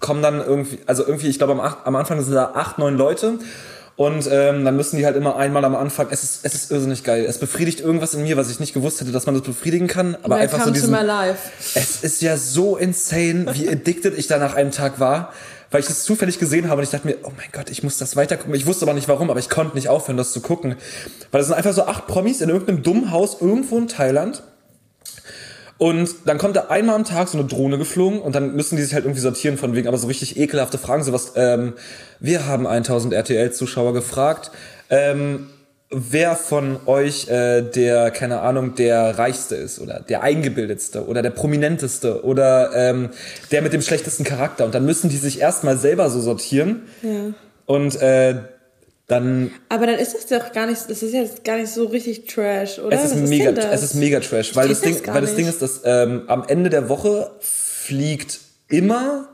kommen 0.00 0.22
dann 0.22 0.38
irgendwie, 0.38 0.78
also 0.86 1.06
irgendwie, 1.06 1.28
ich 1.28 1.38
glaube 1.38 1.52
am, 1.52 1.60
am 1.60 1.96
Anfang 1.96 2.22
sind 2.22 2.34
da 2.34 2.52
acht, 2.54 2.78
neun 2.78 2.96
Leute 2.96 3.38
und 3.96 4.28
ähm, 4.30 4.64
dann 4.64 4.76
müssen 4.76 4.98
die 4.98 5.06
halt 5.06 5.16
immer 5.16 5.36
einmal 5.36 5.64
am 5.64 5.74
Anfang, 5.74 6.08
es 6.10 6.22
ist, 6.22 6.40
es 6.42 6.54
ist 6.54 6.70
irrsinnig 6.70 7.02
geil. 7.02 7.24
Es 7.26 7.38
befriedigt 7.38 7.80
irgendwas 7.80 8.12
in 8.12 8.22
mir, 8.22 8.36
was 8.36 8.50
ich 8.50 8.60
nicht 8.60 8.74
gewusst 8.74 9.00
hätte, 9.00 9.10
dass 9.10 9.24
man 9.24 9.34
das 9.34 9.42
befriedigen 9.42 9.86
kann, 9.86 10.16
aber 10.22 10.36
einfach 10.36 10.58
so 10.58 10.66
Welcome 10.66 10.78
to 10.78 10.80
diesen, 10.80 10.90
my 10.92 11.02
life. 11.02 11.50
es 11.74 12.02
ist 12.02 12.20
ja 12.20 12.36
so 12.36 12.76
insane, 12.76 13.46
wie 13.54 13.68
addicted 13.70 14.16
ich 14.18 14.26
da 14.26 14.36
nach 14.38 14.54
einem 14.54 14.70
Tag 14.70 15.00
war, 15.00 15.32
weil 15.70 15.80
ich 15.80 15.86
das 15.86 16.04
zufällig 16.04 16.38
gesehen 16.38 16.68
habe 16.68 16.80
und 16.80 16.84
ich 16.84 16.90
dachte 16.90 17.06
mir, 17.06 17.16
oh 17.22 17.32
mein 17.36 17.48
Gott, 17.52 17.70
ich 17.70 17.82
muss 17.82 17.96
das 17.96 18.16
weiter 18.16 18.36
gucken. 18.36 18.54
Ich 18.54 18.66
wusste 18.66 18.84
aber 18.84 18.92
nicht 18.92 19.08
warum, 19.08 19.30
aber 19.30 19.40
ich 19.40 19.48
konnte 19.48 19.74
nicht 19.74 19.88
aufhören, 19.88 20.18
das 20.18 20.32
zu 20.32 20.40
gucken. 20.40 20.76
Weil 21.30 21.38
das 21.38 21.48
sind 21.48 21.56
einfach 21.56 21.72
so 21.72 21.86
acht 21.86 22.06
Promis 22.06 22.42
in 22.42 22.50
irgendeinem 22.50 22.82
dummen 22.82 23.10
Haus 23.10 23.40
irgendwo 23.40 23.78
in 23.78 23.88
Thailand. 23.88 24.42
Und 25.78 26.08
dann 26.24 26.38
kommt 26.38 26.56
da 26.56 26.66
einmal 26.68 26.94
am 26.94 27.04
Tag 27.04 27.28
so 27.28 27.38
eine 27.38 27.46
Drohne 27.46 27.76
geflogen 27.76 28.20
und 28.20 28.34
dann 28.34 28.54
müssen 28.56 28.76
die 28.76 28.82
sich 28.82 28.94
halt 28.94 29.04
irgendwie 29.04 29.20
sortieren 29.20 29.58
von 29.58 29.74
wegen, 29.74 29.88
aber 29.88 29.98
so 29.98 30.06
richtig 30.06 30.38
ekelhafte 30.38 30.78
Fragen, 30.78 31.02
sowas, 31.04 31.32
ähm, 31.36 31.74
wir 32.18 32.46
haben 32.46 32.66
1000 32.66 33.12
RTL-Zuschauer 33.12 33.92
gefragt, 33.92 34.50
ähm, 34.88 35.50
wer 35.90 36.34
von 36.34 36.78
euch 36.86 37.28
äh, 37.28 37.60
der, 37.60 38.10
keine 38.10 38.40
Ahnung, 38.40 38.74
der 38.74 39.18
reichste 39.18 39.54
ist 39.54 39.78
oder 39.78 40.00
der 40.00 40.22
eingebildetste 40.22 41.06
oder 41.06 41.20
der 41.22 41.30
prominenteste 41.30 42.24
oder 42.24 42.70
ähm, 42.74 43.10
der 43.50 43.60
mit 43.60 43.72
dem 43.74 43.82
schlechtesten 43.82 44.24
Charakter. 44.24 44.64
Und 44.64 44.74
dann 44.74 44.86
müssen 44.86 45.10
die 45.10 45.16
sich 45.18 45.40
erstmal 45.40 45.76
selber 45.76 46.08
so 46.08 46.20
sortieren 46.20 46.82
Ja. 47.02 47.34
und 47.66 48.00
äh, 48.00 48.36
dann 49.06 49.52
Aber 49.68 49.86
dann 49.86 49.98
ist 49.98 50.14
das 50.14 50.26
doch 50.26 50.52
gar 50.52 50.66
nicht, 50.66 50.90
das 50.90 51.02
ist 51.02 51.12
jetzt 51.12 51.44
gar 51.44 51.56
nicht 51.56 51.72
so 51.72 51.84
richtig 51.84 52.26
Trash, 52.26 52.78
oder? 52.78 52.96
es 52.96 53.12
ist 53.12 53.22
Was 53.22 53.28
mega, 53.28 53.52
das? 53.52 53.66
es 53.66 53.82
ist 53.82 53.94
mega 53.94 54.18
trash, 54.20 54.56
weil 54.56 54.68
das 54.68 54.80
Ding, 54.80 55.00
das 55.02 55.14
weil 55.14 55.20
das 55.20 55.36
Ding 55.36 55.46
ist, 55.46 55.62
dass 55.62 55.82
ähm, 55.84 56.24
am 56.26 56.44
Ende 56.48 56.70
der 56.70 56.88
Woche 56.88 57.30
fliegt 57.40 58.40
immer 58.68 59.28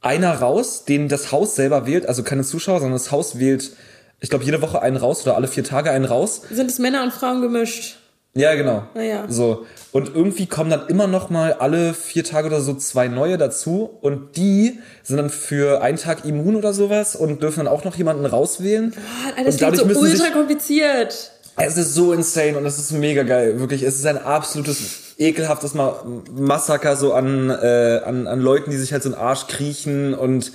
einer 0.00 0.32
raus, 0.32 0.84
den 0.86 1.08
das 1.08 1.30
Haus 1.32 1.56
selber 1.56 1.86
wählt, 1.86 2.06
also 2.06 2.22
keine 2.22 2.42
Zuschauer, 2.42 2.80
sondern 2.80 2.98
das 2.98 3.10
Haus 3.10 3.38
wählt, 3.38 3.72
ich 4.20 4.30
glaube 4.30 4.44
jede 4.44 4.62
Woche 4.62 4.80
einen 4.80 4.96
raus 4.96 5.22
oder 5.22 5.36
alle 5.36 5.48
vier 5.48 5.64
Tage 5.64 5.90
einen 5.90 6.06
raus. 6.06 6.42
Sind 6.50 6.70
es 6.70 6.78
Männer 6.78 7.02
und 7.02 7.12
Frauen 7.12 7.42
gemischt? 7.42 7.98
Ja, 8.36 8.54
genau. 8.54 8.82
Na 8.94 9.02
ja. 9.02 9.24
So. 9.28 9.64
Und 9.92 10.14
irgendwie 10.14 10.46
kommen 10.46 10.68
dann 10.68 10.88
immer 10.88 11.06
noch 11.06 11.30
mal 11.30 11.54
alle 11.54 11.94
vier 11.94 12.22
Tage 12.22 12.48
oder 12.48 12.60
so 12.60 12.74
zwei 12.74 13.08
neue 13.08 13.38
dazu 13.38 13.98
und 14.02 14.36
die 14.36 14.78
sind 15.02 15.16
dann 15.16 15.30
für 15.30 15.80
einen 15.80 15.96
Tag 15.96 16.26
immun 16.26 16.54
oder 16.54 16.74
sowas 16.74 17.16
und 17.16 17.42
dürfen 17.42 17.64
dann 17.64 17.68
auch 17.68 17.84
noch 17.84 17.96
jemanden 17.96 18.26
rauswählen. 18.26 18.92
Alter, 19.26 19.44
das 19.44 19.56
klingt 19.56 19.76
so 19.76 19.84
ultra 19.84 20.30
kompliziert. 20.30 21.32
es 21.56 21.76
ist 21.78 21.94
so 21.94 22.12
insane 22.12 22.58
und 22.58 22.66
es 22.66 22.78
ist 22.78 22.92
mega 22.92 23.22
geil, 23.22 23.58
wirklich. 23.58 23.82
Es 23.82 23.96
ist 23.96 24.04
ein 24.04 24.18
absolutes 24.18 25.14
ekelhaftes 25.16 25.72
Ma 25.72 26.04
Massaker 26.30 26.94
so 26.96 27.14
an, 27.14 27.48
äh, 27.48 28.02
an, 28.04 28.26
an 28.26 28.40
Leuten, 28.40 28.70
die 28.70 28.76
sich 28.76 28.92
halt 28.92 29.02
so 29.02 29.08
einen 29.08 29.18
Arsch 29.18 29.46
kriechen 29.46 30.12
und 30.12 30.52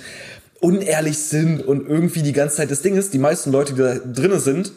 unehrlich 0.60 1.18
sind 1.18 1.66
und 1.66 1.88
irgendwie 1.88 2.22
die 2.22 2.32
ganze 2.32 2.58
Zeit 2.58 2.70
das 2.70 2.82
Ding 2.82 2.96
ist, 2.96 3.12
die 3.12 3.18
meisten 3.18 3.50
Leute, 3.50 3.74
die 3.74 3.80
da 3.80 3.94
drinnen 3.96 4.38
sind, 4.38 4.70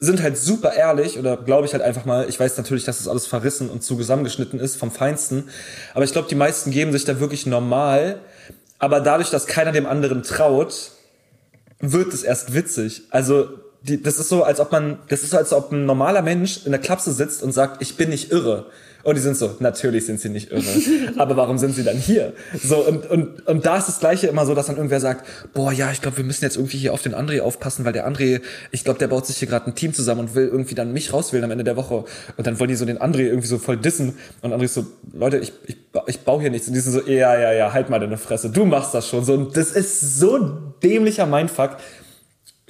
sind 0.00 0.22
halt 0.22 0.38
super 0.38 0.74
ehrlich 0.74 1.18
oder 1.18 1.36
glaube 1.36 1.66
ich 1.66 1.72
halt 1.72 1.82
einfach 1.82 2.04
mal, 2.04 2.28
ich 2.28 2.38
weiß 2.38 2.56
natürlich, 2.56 2.84
dass 2.84 2.98
das 2.98 3.08
alles 3.08 3.26
verrissen 3.26 3.68
und 3.68 3.82
zu 3.82 3.96
zusammengeschnitten 3.96 4.60
ist 4.60 4.76
vom 4.76 4.90
Feinsten, 4.92 5.48
aber 5.92 6.04
ich 6.04 6.12
glaube, 6.12 6.28
die 6.28 6.36
meisten 6.36 6.70
geben 6.70 6.92
sich 6.92 7.04
da 7.04 7.18
wirklich 7.18 7.46
normal, 7.46 8.20
aber 8.78 9.00
dadurch, 9.00 9.30
dass 9.30 9.46
keiner 9.46 9.72
dem 9.72 9.86
anderen 9.86 10.22
traut, 10.22 10.92
wird 11.80 12.12
es 12.12 12.22
erst 12.22 12.54
witzig. 12.54 13.02
Also 13.10 13.48
die, 13.82 14.02
das 14.02 14.18
ist 14.18 14.28
so, 14.28 14.44
als 14.44 14.60
ob 14.60 14.72
man, 14.72 14.98
das 15.08 15.22
ist 15.22 15.30
so, 15.30 15.36
als 15.36 15.52
ob 15.52 15.72
ein 15.72 15.84
normaler 15.84 16.22
Mensch 16.22 16.64
in 16.64 16.72
der 16.72 16.80
Klapse 16.80 17.12
sitzt 17.12 17.42
und 17.42 17.52
sagt, 17.52 17.82
ich 17.82 17.96
bin 17.96 18.10
nicht 18.10 18.30
irre. 18.30 18.66
Und 19.04 19.16
die 19.16 19.20
sind 19.20 19.36
so, 19.36 19.56
natürlich 19.60 20.06
sind 20.06 20.20
sie 20.20 20.28
nicht 20.28 20.50
irre. 20.50 20.62
Aber 21.16 21.36
warum 21.36 21.56
sind 21.58 21.74
sie 21.74 21.84
dann 21.84 21.96
hier? 21.96 22.32
So, 22.62 22.84
und, 22.86 23.08
und, 23.10 23.46
und 23.46 23.64
da 23.64 23.78
ist 23.78 23.86
das 23.86 24.00
Gleiche 24.00 24.26
immer 24.26 24.44
so, 24.44 24.54
dass 24.54 24.66
dann 24.66 24.76
irgendwer 24.76 25.00
sagt, 25.00 25.24
boah, 25.54 25.72
ja, 25.72 25.90
ich 25.92 26.02
glaube, 26.02 26.16
wir 26.16 26.24
müssen 26.24 26.44
jetzt 26.44 26.56
irgendwie 26.56 26.78
hier 26.78 26.92
auf 26.92 27.02
den 27.02 27.14
André 27.14 27.40
aufpassen, 27.40 27.84
weil 27.84 27.92
der 27.92 28.08
André, 28.08 28.40
ich 28.70 28.84
glaube, 28.84 28.98
der 28.98 29.08
baut 29.08 29.26
sich 29.26 29.36
hier 29.36 29.48
gerade 29.48 29.66
ein 29.66 29.74
Team 29.74 29.94
zusammen 29.94 30.22
und 30.22 30.34
will 30.34 30.48
irgendwie 30.48 30.74
dann 30.74 30.92
mich 30.92 31.12
rauswählen 31.12 31.44
am 31.44 31.50
Ende 31.50 31.64
der 31.64 31.76
Woche. 31.76 32.04
Und 32.36 32.46
dann 32.46 32.58
wollen 32.58 32.68
die 32.68 32.76
so 32.76 32.84
den 32.84 32.98
André 32.98 33.20
irgendwie 33.20 33.48
so 33.48 33.58
voll 33.58 33.76
dissen. 33.76 34.18
Und 34.42 34.52
André 34.52 34.64
ist 34.64 34.74
so, 34.74 34.86
Leute, 35.12 35.38
ich, 35.38 35.52
ich, 35.66 35.76
ich 36.06 36.20
baue 36.20 36.40
hier 36.40 36.50
nichts. 36.50 36.66
Und 36.68 36.74
die 36.74 36.80
sind 36.80 36.92
so, 36.92 37.00
ja, 37.06 37.38
ja, 37.38 37.52
ja, 37.52 37.72
halt 37.72 37.90
mal 37.90 38.00
deine 38.00 38.18
Fresse. 38.18 38.50
Du 38.50 38.64
machst 38.64 38.94
das 38.94 39.08
schon. 39.08 39.24
So, 39.24 39.34
und 39.34 39.56
das 39.56 39.70
ist 39.70 40.18
so 40.18 40.38
dämlicher 40.82 41.26
Mindfuck. 41.26 41.76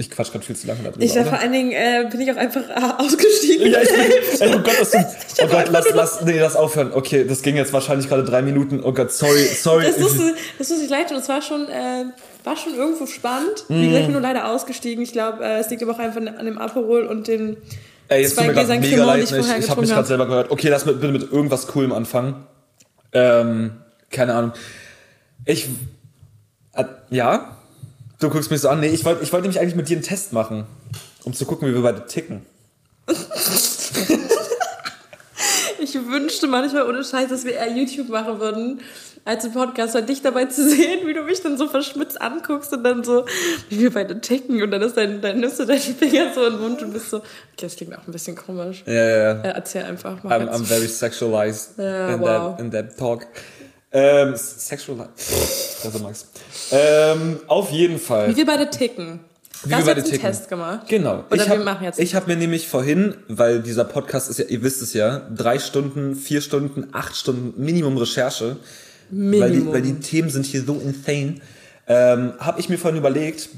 Ich 0.01 0.09
quatsch 0.11 0.31
gerade 0.31 0.45
viel 0.45 0.55
zu 0.55 0.69
lange 0.69 0.85
darüber. 0.85 1.03
Ich 1.03 1.11
oder? 1.11 1.25
vor 1.25 1.41
allen 1.41 1.51
Dingen, 1.51 1.73
äh, 1.73 2.09
bin 2.09 2.21
ich 2.21 2.31
auch 2.31 2.37
einfach 2.37 2.63
äh, 2.69 3.03
ausgestiegen. 3.03 3.73
Ja, 3.73 3.83
ich 3.83 3.89
bin, 3.89 3.99
ey, 4.49 4.55
oh 4.55 4.61
Gott, 4.61 4.77
das 4.79 4.91
sind, 4.93 5.07
oh 5.43 5.47
Gott, 5.49 5.69
lass, 5.73 5.87
lass, 5.93 6.25
nee, 6.25 6.39
lass 6.39 6.55
aufhören. 6.55 6.93
Okay, 6.95 7.25
das 7.25 7.43
ging 7.43 7.57
jetzt 7.57 7.73
wahrscheinlich 7.73 8.09
gerade 8.09 8.23
drei 8.23 8.41
Minuten. 8.43 8.81
Oh 8.85 8.93
Gott, 8.93 9.11
sorry, 9.11 9.43
sorry. 9.61 9.87
Das 9.87 10.01
wusste, 10.01 10.35
das 10.57 10.71
ich 10.71 10.89
leicht 10.89 11.11
und 11.11 11.17
es 11.17 11.29
war 11.29 11.43
schon, 11.43 11.69
äh, 11.69 12.05
war 12.45 12.57
schon 12.57 12.77
irgendwo 12.77 13.07
spannend. 13.07 13.65
Wie 13.67 13.87
gesagt, 13.87 14.01
ich 14.03 14.07
bin 14.07 14.13
nur 14.13 14.23
leider 14.23 14.49
ausgestiegen. 14.49 15.03
Ich 15.03 15.11
glaube, 15.11 15.45
äh, 15.45 15.59
es 15.59 15.69
liegt 15.69 15.83
aber 15.83 15.93
auch 15.93 15.99
einfach 15.99 16.21
an 16.21 16.47
dem 16.47 16.59
Aperol 16.59 17.05
und 17.05 17.27
den 17.27 17.57
Ey, 18.07 18.23
jetzt 18.23 18.37
zwei 18.37 18.47
tut 18.47 18.55
mir 18.55 18.65
gerade 18.65 18.81
mega 18.81 19.05
leid. 19.05 19.25
ich 19.25 19.33
Ich, 19.33 19.37
vorher 19.37 19.59
ich 19.59 19.69
habe 19.69 19.81
mich 19.81 19.91
gerade 19.91 20.07
selber 20.07 20.27
gehört. 20.27 20.53
Okay, 20.53 20.69
lass 20.69 20.87
mit, 20.87 21.01
bitte 21.01 21.13
mit 21.13 21.33
irgendwas 21.33 21.67
Coolem 21.67 21.93
anfangen. 21.93 22.47
Ähm, 23.13 23.73
keine 24.11 24.35
Ahnung. 24.35 24.53
Ich, 25.45 25.69
äh, 26.75 26.85
ja? 27.11 27.58
Du 28.19 28.29
guckst 28.31 28.51
mich 28.51 28.61
so 28.61 28.69
an. 28.69 28.81
Nee, 28.81 28.89
ich 28.89 29.05
wollte 29.05 29.23
ich 29.23 29.33
wollte 29.33 29.43
nämlich 29.43 29.61
eigentlich 29.61 29.77
mit 29.77 29.89
dir 29.89 29.97
einen 29.97 30.05
Test 30.05 30.33
machen. 30.33 30.67
Um 31.25 31.33
zu 31.33 31.47
gucken, 31.47 31.69
wie 31.69 31.75
wir 31.75 31.83
beide 31.83 32.07
ticken. 32.07 32.45
Ich 35.81 35.95
wünschte 35.95 36.47
manchmal 36.49 36.87
ohne 36.89 37.05
Scheiß, 37.05 37.31
dass 37.31 37.45
wir 37.45 37.55
eher 37.55 37.71
YouTube 37.71 38.09
machen 38.09 38.41
würden 38.41 38.81
als 39.25 39.45
ein 39.45 39.53
Podcast, 39.53 39.95
weil 39.95 40.03
dich 40.05 40.21
dabei 40.23 40.47
zu 40.47 40.69
sehen, 40.69 41.07
wie 41.07 41.15
du 41.15 41.23
mich 41.23 41.41
dann 41.41 41.57
so 41.57 41.69
verschmitzt 41.69 42.21
anguckst 42.21 42.73
und 42.73 42.83
dann 42.83 43.05
so, 43.05 43.25
wie 43.69 43.79
wir 43.81 43.93
beide 43.93 44.21
ticken 44.21 44.63
und 44.63 44.71
dann 44.71 44.83
ist 44.83 44.97
dein, 44.97 45.21
dann 45.21 45.41
nimmst 45.41 45.61
du 45.61 45.65
deine 45.65 45.81
Finger 45.81 46.35
so 46.35 46.45
in 46.45 46.55
den 46.55 46.61
Mund 46.61 46.83
und 46.83 46.93
bist 46.93 47.11
so, 47.11 47.19
okay, 47.19 47.25
das 47.63 47.77
klingt 47.77 47.97
auch 47.97 48.07
ein 48.07 48.13
bisschen 48.13 48.37
komisch. 48.37 48.83
Ja, 48.87 48.93
ja, 48.93 49.17
ja. 49.17 49.41
Äh, 49.43 49.49
erzähl 49.51 49.85
einfach 49.85 50.23
mal. 50.23 50.41
I'm. 50.41 50.49
I'm 50.51 50.65
very 50.65 50.89
sexualized 50.89 51.79
Ja, 51.79 52.09
in, 52.09 52.21
wow. 52.21 52.27
that, 52.27 52.61
in 52.61 52.71
that 52.73 52.99
talk. 52.99 53.27
Ähm, 53.91 54.35
sexualized. 54.37 55.11
Also 55.85 55.99
Max. 56.01 56.27
Ähm, 56.71 57.41
auf 57.47 57.71
jeden 57.71 57.99
Fall. 57.99 58.31
wie 58.31 58.37
wir 58.37 58.47
beide 58.47 58.69
ticken. 58.69 59.21
Wie 59.65 59.71
du 59.71 59.79
wir 59.79 59.85
beide 59.85 60.01
jetzt 60.01 60.11
einen 60.11 60.21
ticken. 60.21 60.27
Test 60.27 60.49
gemacht. 60.49 60.89
Genau. 60.89 61.25
Oder 61.31 61.43
ich 61.43 61.49
wir 61.49 61.59
hab, 61.59 61.65
machen 61.65 61.85
jetzt. 61.85 61.99
Ich 61.99 62.15
habe 62.15 62.27
mir 62.27 62.37
nämlich 62.37 62.69
vorhin, 62.69 63.15
weil 63.29 63.61
dieser 63.63 63.85
Podcast 63.85 64.29
ist 64.31 64.39
ja, 64.39 64.45
ihr 64.45 64.63
wisst 64.63 64.83
es 64.83 64.93
ja, 64.93 65.27
drei 65.35 65.59
Stunden, 65.59 66.15
vier 66.15 66.43
Stunden, 66.43 66.89
acht 66.93 67.17
Stunden 67.17 67.55
Minimum 67.63 67.97
Recherche, 67.97 68.57
weil 69.11 69.51
die, 69.51 69.57
Minimum. 69.57 69.73
weil 69.73 69.83
die 69.83 69.95
Themen 69.95 70.29
sind 70.29 70.45
hier 70.45 70.63
so 70.63 70.75
insane, 70.75 71.41
ähm, 71.87 72.35
habe 72.39 72.61
ich 72.61 72.69
mir 72.69 72.79
vorhin 72.79 72.99
überlegt, 72.99 73.49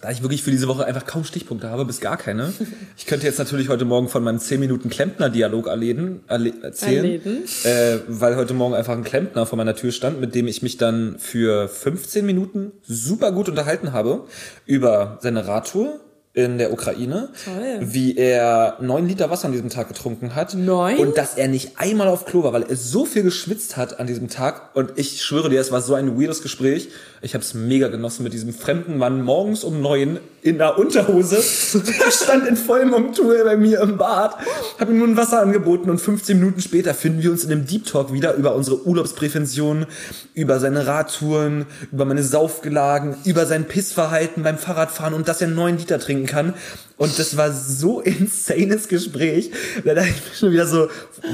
da 0.00 0.10
ich 0.10 0.22
wirklich 0.22 0.42
für 0.42 0.50
diese 0.50 0.68
Woche 0.68 0.84
einfach 0.84 1.06
kaum 1.06 1.24
Stichpunkte 1.24 1.70
habe, 1.70 1.84
bis 1.84 2.00
gar 2.00 2.16
keine. 2.16 2.52
Ich 2.96 3.06
könnte 3.06 3.26
jetzt 3.26 3.38
natürlich 3.38 3.68
heute 3.68 3.84
Morgen 3.84 4.08
von 4.08 4.22
meinem 4.22 4.38
10 4.38 4.58
Minuten 4.60 4.88
Klempner-Dialog 4.90 5.66
erleben, 5.68 6.24
erle 6.28 6.52
erzählen, 6.62 7.04
Erleben. 7.04 7.44
äh, 7.64 7.98
weil 8.08 8.36
heute 8.36 8.54
Morgen 8.54 8.74
einfach 8.74 8.94
ein 8.94 9.04
Klempner 9.04 9.46
vor 9.46 9.56
meiner 9.56 9.76
Tür 9.76 9.92
stand, 9.92 10.20
mit 10.20 10.34
dem 10.34 10.48
ich 10.48 10.62
mich 10.62 10.76
dann 10.76 11.16
für 11.18 11.68
15 11.68 12.26
Minuten 12.26 12.72
super 12.82 13.32
gut 13.32 13.48
unterhalten 13.48 13.92
habe 13.92 14.26
über 14.66 15.18
seine 15.20 15.46
Radtour 15.46 16.00
in 16.34 16.56
der 16.56 16.72
Ukraine, 16.72 17.28
Toll. 17.44 17.78
wie 17.82 18.16
er 18.16 18.78
neun 18.80 19.06
Liter 19.06 19.28
Wasser 19.28 19.46
an 19.46 19.52
diesem 19.52 19.68
Tag 19.68 19.88
getrunken 19.88 20.34
hat 20.34 20.54
Neun? 20.54 20.96
und 20.96 21.18
dass 21.18 21.34
er 21.34 21.46
nicht 21.46 21.72
einmal 21.76 22.08
auf 22.08 22.24
Klo 22.24 22.42
war, 22.42 22.54
weil 22.54 22.62
er 22.62 22.76
so 22.76 23.04
viel 23.04 23.22
geschwitzt 23.22 23.76
hat 23.76 24.00
an 24.00 24.06
diesem 24.06 24.28
Tag 24.30 24.74
und 24.74 24.92
ich 24.96 25.22
schwöre 25.22 25.50
dir, 25.50 25.60
es 25.60 25.72
war 25.72 25.82
so 25.82 25.94
ein 25.94 26.18
weirdes 26.18 26.40
Gespräch. 26.42 26.88
Ich 27.24 27.34
habe 27.34 27.44
es 27.44 27.54
mega 27.54 27.86
genossen 27.86 28.24
mit 28.24 28.32
diesem 28.32 28.52
fremden 28.52 28.98
Mann 28.98 29.22
morgens 29.22 29.62
um 29.62 29.80
neun 29.80 30.18
in 30.42 30.58
der 30.58 30.76
Unterhose. 30.76 31.36
Der 31.36 32.10
stand 32.10 32.48
in 32.48 32.56
vollem 32.56 32.90
Montur 32.90 33.44
bei 33.44 33.56
mir 33.56 33.80
im 33.80 33.96
Bad, 33.96 34.34
habe 34.80 34.90
ihm 34.90 34.98
nun 34.98 35.16
Wasser 35.16 35.40
angeboten 35.40 35.88
und 35.88 36.00
15 36.00 36.36
Minuten 36.36 36.60
später 36.60 36.94
finden 36.94 37.22
wir 37.22 37.30
uns 37.30 37.44
in 37.44 37.52
einem 37.52 37.64
Deep 37.64 37.86
Talk 37.86 38.12
wieder 38.12 38.34
über 38.34 38.56
unsere 38.56 38.84
Urlaubsprävention, 38.84 39.86
über 40.34 40.58
seine 40.58 40.88
Radtouren, 40.88 41.66
über 41.92 42.06
meine 42.06 42.24
Saufgelagen, 42.24 43.14
über 43.24 43.46
sein 43.46 43.68
Pissverhalten 43.68 44.42
beim 44.42 44.58
Fahrradfahren 44.58 45.14
und 45.14 45.28
dass 45.28 45.40
er 45.40 45.46
neun 45.46 45.78
Liter 45.78 46.00
trinken 46.00 46.26
kann. 46.26 46.54
Und 46.96 47.16
das 47.20 47.36
war 47.36 47.52
so 47.52 48.00
insanes 48.00 48.88
Gespräch. 48.88 49.52
Da 49.84 49.94
dachte 49.94 50.08
ich 50.32 50.38
schon 50.40 50.50
wieder 50.50 50.66
so, 50.66 50.88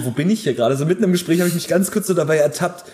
wo 0.04 0.10
bin 0.10 0.28
ich 0.28 0.42
hier 0.42 0.52
gerade? 0.52 0.76
So 0.76 0.84
mitten 0.84 1.04
im 1.04 1.12
Gespräch 1.12 1.40
habe 1.40 1.48
ich 1.48 1.54
mich 1.54 1.66
ganz 1.66 1.90
kurz 1.90 2.08
so 2.08 2.12
dabei 2.12 2.36
ertappt, 2.36 2.84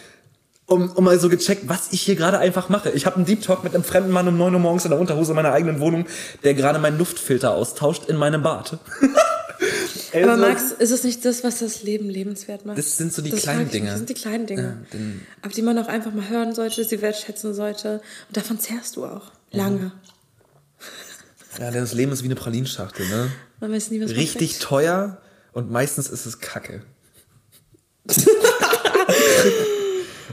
um, 0.66 0.90
um 0.92 1.04
mal 1.04 1.18
so 1.18 1.28
gecheckt, 1.28 1.68
was 1.68 1.92
ich 1.92 2.00
hier 2.02 2.16
gerade 2.16 2.38
einfach 2.38 2.68
mache. 2.68 2.90
Ich 2.90 3.06
habe 3.06 3.16
einen 3.16 3.24
Deep 3.26 3.42
Talk 3.42 3.64
mit 3.64 3.74
einem 3.74 3.84
fremden 3.84 4.10
Mann 4.10 4.26
um 4.28 4.36
9 4.38 4.54
Uhr 4.54 4.60
morgens 4.60 4.84
in 4.84 4.90
der 4.90 4.98
Unterhose 5.00 5.34
meiner 5.34 5.52
eigenen 5.52 5.80
Wohnung, 5.80 6.06
der 6.42 6.54
gerade 6.54 6.78
meinen 6.78 6.98
Luftfilter 6.98 7.52
austauscht 7.54 8.04
in 8.08 8.16
meinem 8.16 8.42
Bad. 8.42 8.78
Ey, 10.12 10.22
Aber 10.24 10.36
so- 10.36 10.40
Max, 10.42 10.72
ist 10.72 10.90
es 10.90 11.04
nicht 11.04 11.24
das, 11.24 11.44
was 11.44 11.58
das 11.58 11.82
Leben 11.82 12.08
lebenswert 12.08 12.64
macht? 12.64 12.78
Das 12.78 12.96
sind 12.96 13.12
so 13.12 13.20
die 13.22 13.30
Das 13.30 13.42
kleinen 13.42 13.66
ich. 13.66 13.72
Dinge. 13.72 13.88
Das 13.90 13.98
sind 13.98 14.08
die 14.08 14.14
kleinen 14.14 14.46
Dinge. 14.46 14.86
Ja, 14.92 14.98
aber 15.42 15.52
die 15.52 15.62
man 15.62 15.78
auch 15.78 15.88
einfach 15.88 16.12
mal 16.14 16.28
hören 16.28 16.54
sollte, 16.54 16.82
sie 16.84 17.02
wertschätzen 17.02 17.52
sollte. 17.54 18.00
Und 18.28 18.36
davon 18.36 18.58
zehrst 18.58 18.96
du 18.96 19.04
auch. 19.04 19.32
Lange. 19.52 19.92
ja, 21.60 21.70
denn 21.70 21.82
das 21.82 21.92
Leben 21.92 22.10
ist 22.12 22.22
wie 22.22 22.26
eine 22.28 22.34
Pralinschachtel, 22.36 23.06
ne? 23.08 23.30
Man 23.60 23.70
weiß 23.70 23.90
nie, 23.90 24.00
was 24.02 24.10
Richtig 24.10 24.52
kriegt. 24.52 24.62
teuer 24.62 25.18
und 25.52 25.70
meistens 25.70 26.08
ist 26.08 26.24
es 26.26 26.40
Kacke. 26.40 26.82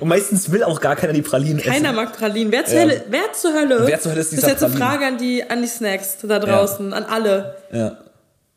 und 0.02 0.08
meistens 0.10 0.52
will 0.52 0.64
auch 0.64 0.82
gar 0.82 0.96
keiner 0.98 1.14
die 1.14 1.22
Pralinen 1.22 1.60
Keiner 1.62 1.90
essen. 1.90 1.96
mag 1.96 2.18
Pralinen. 2.18 2.52
Wer 2.52 2.66
zur, 2.66 2.76
Ja. 2.76 2.82
Hölle, 2.82 3.04
wer 3.10 3.34
zur 3.34 3.54
Hölle? 3.54 3.88
Wer 3.88 4.02
zur 4.02 4.12
Hölle 4.12 4.22
ist 4.22 4.34
Das 4.34 4.40
ist 4.40 4.48
jetzt 4.50 4.64
eine? 4.64 4.76
Frage 4.76 5.06
an 5.06 5.18
die, 5.18 5.50
an 5.50 5.62
die 5.62 5.68
Snacks 5.68 6.18
da 6.24 6.40
draußen, 6.40 6.92
an 6.94 7.04
alle. 7.04 7.56
Ja. 7.72 7.98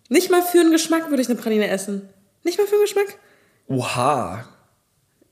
Nicht 0.09 0.31
mal 0.31 0.43
für 0.43 0.59
einen 0.61 0.73
Geschmack 0.73 1.11
würde 1.11 1.23
ich 1.23 1.29
eine 1.29 1.39
Praline 1.39 1.69
essen. 1.69 2.09
Nicht 2.43 2.59
mal 2.59 2.67
für 2.67 2.75
einen 2.75 2.83
Geschmack? 2.85 3.07
Oha. 3.69 4.45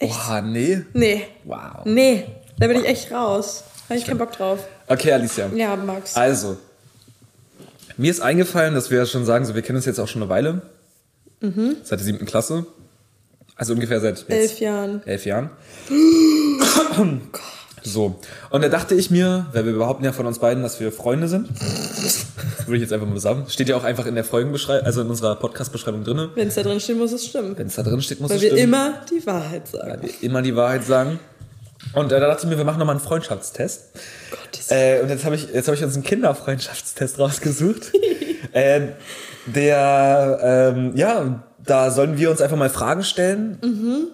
Oha, 0.00 0.40
nee. 0.42 0.84
Nee. 0.92 1.26
Wow. 1.44 1.84
Nee. 1.84 2.26
Da 2.58 2.66
bin 2.68 2.78
ich 2.80 2.86
echt 2.86 3.10
raus. 3.12 3.64
Da 3.88 3.94
habe 3.94 3.98
ich 3.98 4.06
keinen 4.06 4.18
Bock 4.18 4.32
drauf. 4.32 4.60
Okay, 4.88 5.12
Alicia. 5.12 5.48
Ja, 5.54 5.76
Max. 5.76 6.16
Also, 6.16 6.56
mir 7.96 8.10
ist 8.10 8.20
eingefallen, 8.20 8.74
dass 8.74 8.90
wir 8.90 8.98
ja 8.98 9.06
schon 9.06 9.24
sagen, 9.24 9.44
so, 9.44 9.54
wir 9.54 9.62
kennen 9.62 9.76
uns 9.76 9.86
jetzt 9.86 9.98
auch 9.98 10.08
schon 10.08 10.22
eine 10.22 10.28
Weile. 10.30 10.62
Seit 11.40 11.98
der 11.98 12.04
siebten 12.06 12.24
Klasse. 12.26 12.66
Also 13.62 13.74
ungefähr 13.74 14.00
seit 14.00 14.28
Elf 14.28 14.58
Jahren. 14.58 15.02
elf 15.06 15.24
Jahren. 15.24 15.50
So. 17.84 18.18
Und 18.50 18.64
da 18.64 18.68
dachte 18.68 18.96
ich 18.96 19.08
mir, 19.08 19.46
weil 19.52 19.64
wir 19.64 19.74
behaupten 19.74 20.04
ja 20.04 20.10
von 20.10 20.26
uns 20.26 20.40
beiden, 20.40 20.64
dass 20.64 20.80
wir 20.80 20.90
Freunde 20.90 21.28
sind. 21.28 21.48
Würde 22.66 22.74
ich 22.74 22.82
jetzt 22.82 22.92
einfach 22.92 23.06
mal 23.06 23.20
sagen. 23.20 23.44
Steht 23.46 23.68
ja 23.68 23.76
auch 23.76 23.84
einfach 23.84 24.06
in 24.06 24.16
der 24.16 24.24
Folgenbeschreibung, 24.24 24.84
also 24.84 25.02
in 25.02 25.10
unserer 25.10 25.36
Podcast-Beschreibung 25.36 26.02
drin. 26.02 26.30
Wenn 26.34 26.48
es 26.48 26.56
da 26.56 26.64
drin 26.64 26.80
steht, 26.80 26.98
muss 26.98 27.12
es 27.12 27.24
stimmen. 27.24 27.56
Wenn 27.56 27.68
es 27.68 27.76
da 27.76 27.84
drin 27.84 28.02
steht, 28.02 28.18
muss 28.18 28.30
Weil 28.30 28.38
es 28.38 28.42
wir 28.42 28.50
stimmen. 28.50 28.64
immer 28.64 29.00
die 29.08 29.24
Wahrheit 29.24 29.68
sagen. 29.68 29.90
Weil 29.92 30.02
wir 30.02 30.10
immer 30.22 30.42
die 30.42 30.56
Wahrheit 30.56 30.84
sagen. 30.84 31.20
Und 31.94 32.10
äh, 32.10 32.18
da 32.18 32.26
dachte 32.26 32.42
ich 32.44 32.50
mir, 32.50 32.58
wir 32.58 32.64
machen 32.64 32.80
nochmal 32.80 32.96
einen 32.96 33.04
Freundschaftstest. 33.04 33.90
Gottes 34.32 34.72
Äh, 34.72 35.02
und 35.04 35.08
jetzt 35.08 35.24
habe 35.24 35.36
ich, 35.36 35.46
jetzt 35.54 35.68
hab 35.68 35.76
ich 35.76 35.84
uns 35.84 35.94
einen 35.94 36.02
Kinderfreundschaftstest 36.02 37.20
rausgesucht. 37.20 37.92
äh, 38.54 38.88
der, 39.46 40.72
ähm, 40.74 40.96
ja, 40.96 41.44
da 41.64 41.90
sollen 41.90 42.18
wir 42.18 42.30
uns 42.30 42.40
einfach 42.40 42.56
mal 42.56 42.68
Fragen 42.70 43.04
stellen. 43.04 43.58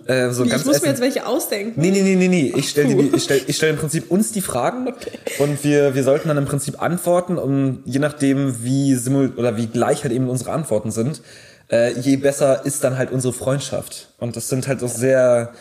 Äh, 0.07 0.31
so 0.31 0.45
ich 0.45 0.53
muss 0.53 0.65
mir 0.67 0.73
essen- 0.73 0.87
jetzt 0.87 1.01
welche 1.01 1.27
ausdenken. 1.27 1.81
Nee, 1.81 1.91
nee, 1.91 2.03
nee, 2.03 2.17
nee, 2.17 2.29
nee. 2.29 2.53
Ich 2.57 2.69
stelle 2.71 2.95
ich 3.03 3.23
stell, 3.25 3.41
ich 3.47 3.57
stell 3.57 3.71
im 3.71 3.77
Prinzip 3.77 4.11
uns 4.11 4.33
die 4.33 4.41
Fragen 4.43 4.93
und 5.39 5.65
wir, 5.65 5.95
wir 5.95 6.05
sollten 6.05 6.29
dann 6.29 6.37
im 6.37 6.45
Prinzip 6.45 6.83
antworten 6.83 7.39
und 7.39 7.83
je 7.87 7.99
nachdem, 8.01 8.63
wie 8.63 8.95
simul 8.95 9.33
oder 9.37 9.57
wie 9.57 9.67
gleich 9.67 10.03
halt 10.03 10.13
eben 10.13 10.29
unsere 10.29 10.53
Antworten 10.53 10.91
sind, 10.91 11.23
äh, 11.71 11.93
je 11.99 12.17
besser 12.17 12.67
ist 12.67 12.85
dann 12.85 12.99
halt 12.99 13.11
unsere 13.13 13.33
Freundschaft. 13.33 14.09
Und 14.19 14.37
das 14.37 14.49
sind 14.49 14.69
halt 14.69 14.83
auch 14.83 14.89
sehr 14.89 15.53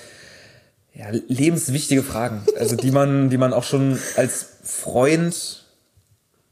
ja, 0.94 1.06
lebenswichtige 1.28 2.04
Fragen, 2.04 2.42
also 2.60 2.76
die 2.76 2.92
man, 2.92 3.30
die 3.30 3.38
man 3.38 3.54
auch 3.54 3.64
schon 3.64 3.98
als 4.16 4.46
Freund 4.64 5.64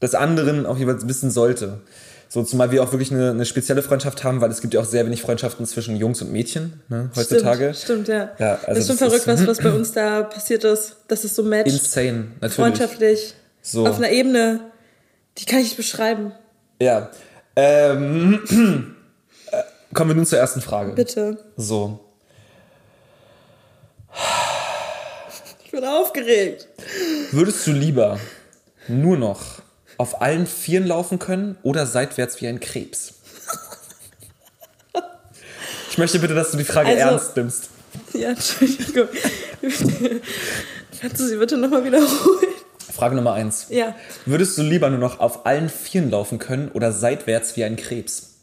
des 0.00 0.14
anderen 0.14 0.66
auch 0.66 0.78
jeweils 0.78 1.08
wissen 1.08 1.30
sollte. 1.30 1.80
So, 2.28 2.42
zumal 2.42 2.70
wir 2.72 2.82
auch 2.82 2.90
wirklich 2.92 3.12
eine, 3.12 3.30
eine 3.30 3.46
spezielle 3.46 3.82
Freundschaft 3.82 4.24
haben, 4.24 4.40
weil 4.40 4.50
es 4.50 4.60
gibt 4.60 4.74
ja 4.74 4.80
auch 4.80 4.84
sehr 4.84 5.06
wenig 5.06 5.22
Freundschaften 5.22 5.64
zwischen 5.64 5.96
Jungs 5.96 6.20
und 6.22 6.32
Mädchen 6.32 6.82
ne, 6.88 7.10
heutzutage. 7.14 7.72
Stimmt, 7.74 8.06
stimmt 8.06 8.08
ja. 8.08 8.30
Ja, 8.38 8.54
also 8.66 8.66
das 8.66 8.78
ist 8.78 8.86
schon 8.88 8.96
das 8.96 8.98
verrückt, 8.98 9.26
ist- 9.28 9.46
was, 9.48 9.58
was 9.58 9.58
bei 9.64 9.72
uns 9.78 9.92
da 9.92 10.22
passiert 10.24 10.64
ist. 10.64 10.96
Das 11.08 11.24
ist 11.24 11.36
so 11.36 11.42
matcht. 11.44 11.68
Insane, 11.68 12.28
natürlich. 12.40 12.54
freundschaftlich. 12.54 13.34
So. 13.62 13.86
Auf 13.86 13.96
einer 13.98 14.10
Ebene, 14.10 14.60
die 15.38 15.44
kann 15.44 15.58
ich 15.60 15.66
nicht 15.66 15.76
beschreiben. 15.76 16.32
Ja. 16.82 17.10
Ähm, 17.54 18.42
äh, 19.52 19.62
kommen 19.94 20.10
wir 20.10 20.14
nun 20.16 20.26
zur 20.26 20.38
ersten 20.38 20.60
Frage. 20.60 20.92
Bitte. 20.92 21.38
So. 21.56 22.00
Ich 25.64 25.70
bin 25.70 25.84
aufgeregt. 25.84 26.68
Würdest 27.32 27.66
du 27.66 27.72
lieber 27.72 28.18
nur 28.88 29.16
noch 29.16 29.62
auf 29.98 30.20
allen 30.22 30.46
Vieren 30.46 30.86
laufen 30.86 31.18
können 31.18 31.56
oder 31.62 31.86
seitwärts 31.86 32.40
wie 32.40 32.48
ein 32.48 32.60
Krebs? 32.60 33.14
Ich 35.90 35.98
möchte 35.98 36.18
bitte, 36.18 36.34
dass 36.34 36.50
du 36.50 36.58
die 36.58 36.64
Frage 36.64 36.90
Also- 36.90 37.00
ernst 37.00 37.36
nimmst. 37.36 37.68
Ja, 38.12 38.28
Entschuldigung. 38.30 39.08
Kannst 41.00 41.20
du 41.20 41.26
sie 41.26 41.36
bitte 41.36 41.56
nochmal 41.56 41.84
wiederholen? 41.84 42.48
Frage 42.92 43.14
Nummer 43.16 43.32
eins. 43.32 43.66
Ja. 43.70 43.94
Würdest 44.26 44.58
du 44.58 44.62
lieber 44.62 44.90
nur 44.90 44.98
noch 44.98 45.20
auf 45.20 45.46
allen 45.46 45.70
Vieren 45.70 46.10
laufen 46.10 46.38
können 46.38 46.70
oder 46.70 46.92
seitwärts 46.92 47.56
wie 47.56 47.64
ein 47.64 47.76
Krebs? 47.76 48.34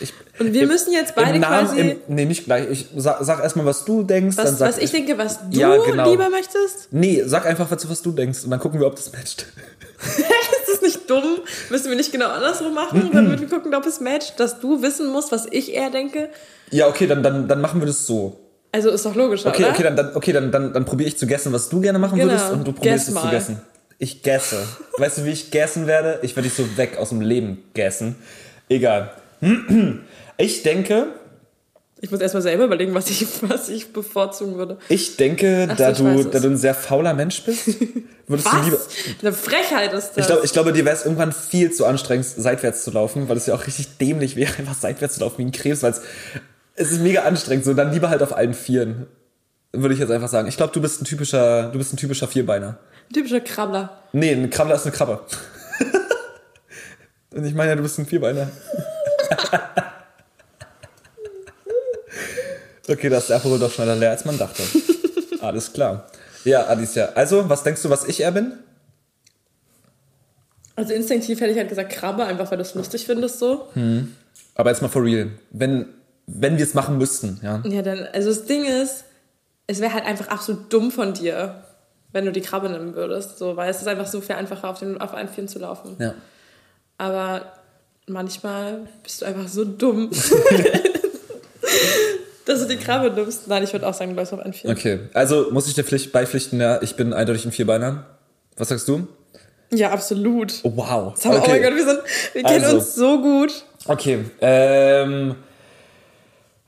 Ich, 0.00 0.12
Und 0.38 0.52
wir 0.52 0.66
müssen 0.66 0.92
jetzt 0.92 1.14
beide 1.14 1.34
Im 1.36 1.40
Namen, 1.40 1.66
quasi. 1.68 1.80
im, 1.80 1.96
nee, 2.08 2.24
nicht 2.24 2.44
gleich. 2.44 2.68
Ich 2.70 2.86
sag, 2.96 3.18
sag 3.22 3.40
erstmal, 3.42 3.66
was 3.66 3.84
du 3.84 4.02
denkst. 4.02 4.36
dann 4.36 4.46
was, 4.46 4.58
sag 4.58 4.68
was 4.68 4.78
ich 4.78 4.90
denke, 4.90 5.18
was 5.18 5.38
du 5.50 5.58
Ja, 5.58 5.76
genau. 5.76 6.10
lieber 6.10 6.28
möchtest? 6.30 6.88
Nee, 6.92 7.22
sag 7.26 7.46
einfach, 7.46 7.70
was, 7.70 7.88
was 7.88 8.02
du 8.02 8.12
denkst 8.12 8.44
und 8.44 8.50
dann 8.50 8.60
gucken 8.60 8.78
wir, 8.80 8.86
ob 8.86 8.96
das 8.96 9.12
matcht. 9.12 9.46
Ist 10.00 10.72
das 10.74 10.82
nicht 10.82 11.10
dumm? 11.10 11.24
Müssen 11.70 11.88
wir 11.90 11.96
nicht 11.96 12.12
genau 12.12 12.28
andersrum 12.28 12.72
machen, 12.74 13.10
damit 13.12 13.40
wir 13.40 13.48
gucken, 13.48 13.74
ob 13.74 13.84
es 13.86 14.00
matcht, 14.00 14.38
dass 14.38 14.60
du 14.60 14.80
wissen 14.82 15.08
musst, 15.10 15.32
was 15.32 15.46
ich 15.50 15.74
eher 15.74 15.90
denke? 15.90 16.28
Ja, 16.70 16.86
okay, 16.88 17.06
dann, 17.06 17.22
dann, 17.22 17.48
dann 17.48 17.60
machen 17.60 17.80
wir 17.80 17.86
das 17.86 18.06
so. 18.06 18.38
Also 18.70 18.90
ist 18.90 19.04
doch 19.06 19.14
logisch, 19.14 19.44
Okay, 19.46 19.62
oder? 19.64 19.72
okay, 19.72 19.82
dann, 19.82 19.96
dann, 19.96 20.14
okay, 20.14 20.32
dann, 20.32 20.52
dann, 20.52 20.72
dann 20.74 20.84
probiere 20.84 21.08
ich 21.08 21.16
zu 21.18 21.26
guessen, 21.26 21.52
was 21.52 21.68
du 21.68 21.80
gerne 21.80 21.98
machen 21.98 22.18
Genau. 22.18 22.30
würdest 22.32 22.52
und 22.52 22.66
du 22.68 22.72
probierst 22.72 23.06
Guess 23.06 23.08
es 23.08 23.14
zu 23.14 23.26
mal. 23.26 23.30
gessen. 23.30 23.60
Ich 23.98 24.22
gesse. 24.22 24.58
Weißt 24.98 25.18
du, 25.18 25.24
wie 25.24 25.30
ich 25.30 25.50
gessen 25.50 25.86
werde? 25.88 26.20
Ich 26.22 26.36
werde 26.36 26.48
dich 26.48 26.56
so 26.56 26.76
weg 26.76 26.98
aus 26.98 27.08
dem 27.08 27.20
Leben 27.22 27.64
gessen. 27.74 28.14
Egal. 28.68 29.10
Ich 30.40 30.62
denke, 30.62 31.08
Ich 32.00 32.10
muss 32.10 32.20
erstmal 32.20 32.42
selber 32.42 32.64
überlegen, 32.64 32.94
was 32.94 33.10
ich, 33.10 33.26
was 33.42 33.68
ich 33.68 33.92
bevorzugen 33.92 34.56
würde. 34.56 34.78
ich 34.88 35.16
denke, 35.16 35.66
Ach 35.70 35.76
so, 35.76 35.82
da, 35.82 35.88
weiß 35.90 36.22
du, 36.22 36.30
da 36.30 36.40
du 36.40 36.48
ein 36.48 36.56
sehr 36.56 36.74
fauler 36.74 37.12
Mensch 37.12 37.42
bist, 37.42 37.66
würdest 38.28 38.52
du 38.52 38.56
lieber. 38.64 38.76
Was? 38.78 38.88
Eine 39.20 39.32
Frechheit 39.32 39.92
ist 39.92 40.12
das. 40.12 40.16
Ich 40.18 40.26
glaube, 40.26 40.44
ich 40.44 40.52
glaube, 40.52 40.72
dir 40.72 40.84
wäre 40.84 40.96
es 40.96 41.04
irgendwann 41.04 41.32
viel 41.32 41.72
zu 41.72 41.84
anstrengend, 41.84 42.24
seitwärts 42.24 42.84
zu 42.84 42.92
laufen, 42.92 43.28
weil 43.28 43.36
es 43.36 43.46
ja 43.46 43.54
auch 43.54 43.66
richtig 43.66 43.98
dämlich 43.98 44.36
wäre, 44.36 44.52
einfach 44.58 44.74
seitwärts 44.74 45.14
zu 45.14 45.20
laufen 45.20 45.38
wie 45.38 45.44
ein 45.46 45.52
Krebs, 45.52 45.82
weil 45.82 45.90
es, 45.90 46.02
es 46.76 46.92
ist 46.92 47.00
mega 47.00 47.22
anstrengend. 47.22 47.64
So, 47.64 47.74
dann 47.74 47.92
lieber 47.92 48.08
halt 48.08 48.22
auf 48.22 48.34
allen 48.36 48.54
Vieren. 48.54 49.06
Würde 49.72 49.92
ich 49.92 50.00
jetzt 50.00 50.10
einfach 50.10 50.28
sagen. 50.28 50.48
Ich 50.48 50.56
glaube, 50.56 50.72
du 50.72 50.80
bist 50.80 51.02
ein 51.02 51.04
typischer, 51.04 51.70
du 51.70 51.78
bist 51.78 51.92
ein 51.92 51.96
typischer 51.98 52.26
Vierbeiner. 52.28 52.78
Ein 53.10 53.12
typischer 53.12 53.40
Krabbler. 53.40 54.02
Nee, 54.12 54.32
ein 54.32 54.48
Krabbler 54.48 54.76
ist 54.76 54.84
eine 54.86 54.92
Krabbe. 54.92 55.20
Und 57.34 57.44
ich 57.44 57.54
meine 57.54 57.70
ja, 57.70 57.76
du 57.76 57.82
bist 57.82 57.98
ein 57.98 58.06
Vierbeiner. 58.06 58.50
Okay, 62.90 63.08
das 63.08 63.24
ist 63.24 63.30
der 63.30 63.36
Aperol 63.36 63.58
doch 63.58 63.72
schneller 63.72 63.96
leer, 63.96 64.10
als 64.10 64.24
man 64.24 64.38
dachte. 64.38 64.62
Alles 65.40 65.72
klar. 65.72 66.06
Ja, 66.44 66.64
Alicia. 66.64 67.10
Also, 67.14 67.48
was 67.48 67.62
denkst 67.62 67.82
du, 67.82 67.90
was 67.90 68.06
ich 68.06 68.20
eher 68.20 68.32
bin? 68.32 68.52
Also 70.76 70.92
instinktiv 70.94 71.40
hätte 71.40 71.50
ich 71.50 71.58
halt 71.58 71.68
gesagt 71.68 71.90
Krabbe, 71.90 72.24
einfach 72.24 72.50
weil 72.50 72.58
du 72.58 72.62
es 72.62 72.74
lustig 72.74 73.04
findest 73.04 73.40
so. 73.40 73.68
Aber 74.54 74.70
jetzt 74.70 74.80
mal 74.80 74.88
for 74.88 75.02
real. 75.02 75.30
Wenn, 75.50 75.86
wenn 76.28 76.56
wir 76.56 76.64
es 76.64 76.74
machen 76.74 76.98
müssten, 76.98 77.40
ja. 77.42 77.62
Ja, 77.64 77.82
dann, 77.82 78.06
also 78.12 78.28
das 78.28 78.44
Ding 78.44 78.64
ist, 78.64 79.04
es 79.66 79.80
wäre 79.80 79.92
halt 79.92 80.06
einfach 80.06 80.28
absolut 80.28 80.72
dumm 80.72 80.90
von 80.92 81.14
dir, 81.14 81.64
wenn 82.12 82.24
du 82.24 82.32
die 82.32 82.40
Krabbe 82.40 82.68
nehmen 82.70 82.94
würdest. 82.94 83.38
So, 83.38 83.56
weil 83.56 83.70
es 83.70 83.80
ist 83.80 83.88
einfach 83.88 84.06
so 84.06 84.20
viel 84.20 84.36
einfacher, 84.36 84.70
auf, 84.70 84.78
den, 84.78 85.00
auf 85.00 85.14
einen 85.14 85.28
Vieren 85.28 85.48
zu 85.48 85.58
laufen. 85.58 85.96
Ja. 85.98 86.14
Aber 86.96 87.52
manchmal 88.06 88.88
bist 89.02 89.20
du 89.20 89.26
einfach 89.26 89.48
so 89.48 89.64
dumm, 89.64 90.10
dass 92.48 92.60
du 92.60 92.66
die 92.66 92.76
Krabbe 92.76 93.10
nimmst. 93.10 93.46
Nein, 93.48 93.62
ich 93.62 93.72
würde 93.72 93.86
auch 93.86 93.94
sagen, 93.94 94.10
du 94.10 94.16
läufst 94.16 94.32
auf 94.32 94.40
einen 94.40 94.52
Vieren. 94.52 94.76
Okay, 94.76 94.98
also 95.14 95.48
muss 95.50 95.68
ich 95.68 95.74
dir 95.74 95.84
Pflicht 95.84 96.12
beipflichten, 96.12 96.60
ja, 96.60 96.80
ich 96.82 96.96
bin 96.96 97.12
eindeutig 97.12 97.44
ein 97.44 97.52
Vierbeiner. 97.52 98.06
Was 98.56 98.68
sagst 98.68 98.88
du? 98.88 99.06
Ja, 99.70 99.90
absolut. 99.90 100.54
Oh, 100.62 100.72
wow. 100.76 101.12
Sag 101.16 101.32
mal, 101.32 101.42
Oh 101.44 101.48
mein 101.48 101.62
Gott, 101.62 101.74
wir, 101.76 101.84
sind, 101.84 102.00
wir 102.32 102.42
kennen 102.42 102.64
Also. 102.64 102.76
uns 102.78 102.94
so 102.94 103.20
gut. 103.20 103.64
Okay, 103.86 104.24
ähm. 104.40 105.34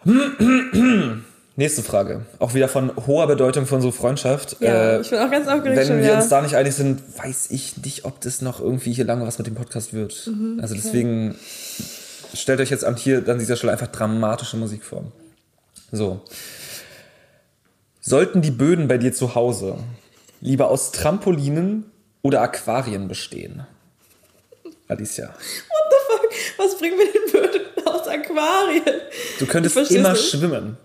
Nächste 1.57 1.83
Frage. 1.83 2.23
Auch 2.39 2.55
wieder 2.55 2.69
von 2.69 2.93
hoher 3.07 3.27
Bedeutung 3.27 3.67
für 3.67 3.75
unsere 3.75 3.93
Freundschaft. 3.93 4.57
Ja, 4.61 4.93
Äh, 4.97 5.01
ich 5.03 5.11
bin 5.11 5.19
auch 5.19 5.31
ganz 5.31 5.47
aufgeregt 5.47 5.77
wenn 5.79 5.87
schon 5.87 5.97
wir 5.99 6.05
wieder. 6.05 6.17
uns 6.17 6.29
da 6.29 6.41
nicht 6.41 6.55
einig 6.57 6.75
sind, 6.75 7.03
weiß 7.23 7.51
ich 7.51 7.77
nicht, 7.85 8.05
ob 8.07 8.21
das 8.23 8.41
noch 8.41 8.61
irgendwie 8.61 8.93
hier 8.93 9.05
lange 9.05 9.27
was 9.27 9.37
mit 9.37 9.47
dem 9.47 9.55
Podcast 9.57 9.93
wird. 9.93 10.27
Mhm, 10.27 10.59
also 10.63 10.75
deswegen 10.75 11.35
stellt 12.33 12.61
euch 12.61 12.71
jetzt 12.71 12.85
an 12.85 12.97
hier 12.97 13.25
an 13.29 13.39
dieser 13.39 13.57
Stelle 13.57 13.73
einfach 13.73 13.89
dramatische 13.89 14.57
Musik 14.57 14.85
vor. 14.85 15.05
So. 15.93 16.21
Sollten 18.01 18.43
die 18.43 18.51
Böden 18.51 18.89
bei 18.89 18.99
dir 18.99 19.13
zu 19.13 19.35
Hause 19.35 19.77
lieber 20.41 20.69
aus 20.71 20.91
Trampolinen 20.93 21.91
oder 22.23 22.41
Aquarien 22.43 23.09
bestehen? 23.09 23.67
Alicia. 24.89 25.29
What 25.29 25.35
the 25.91 25.97
fuck? 26.09 26.31
Was 26.59 26.79
bringen 26.79 26.99
wir 26.99 27.13
den 27.13 27.33
Böden 27.33 27.87
aus 27.87 28.07
Aquarien? 28.09 29.01
Du 29.39 29.47
könntest 29.47 29.77
immer 29.91 30.13
nicht. 30.13 30.31
schwimmen. 30.31 30.77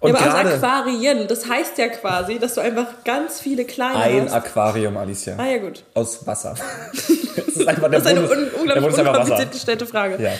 Und 0.00 0.14
ja, 0.14 0.18
aber 0.18 0.40
aus 0.40 0.54
Aquarien, 0.62 1.28
das 1.28 1.46
heißt 1.48 1.78
ja 1.78 1.86
quasi, 1.88 2.38
dass 2.40 2.54
du 2.54 2.60
einfach 2.60 3.04
ganz 3.04 3.38
viele 3.40 3.64
kleine 3.64 3.96
ein 3.96 4.24
hast. 4.24 4.32
Aquarium, 4.32 4.96
Alicia. 4.96 5.36
Ah 5.38 5.46
ja, 5.46 5.58
gut. 5.58 5.84
Aus 5.94 6.26
Wasser. 6.26 6.56
das 6.92 7.08
ist 7.08 7.68
einfach 7.68 7.88
der 7.88 8.00
Das 8.00 8.02
ist 8.02 8.06
eine 8.08 8.20
Bundes- 8.26 8.32
un 8.52 8.60
unglaublich 8.60 8.82
Bundes- 8.84 8.98
einfach 8.98 9.12
unkompliziert 9.12 9.38
Wasser. 9.48 9.52
gestellte 9.52 9.86
Frage. 9.86 10.20
Ja. 10.22 10.32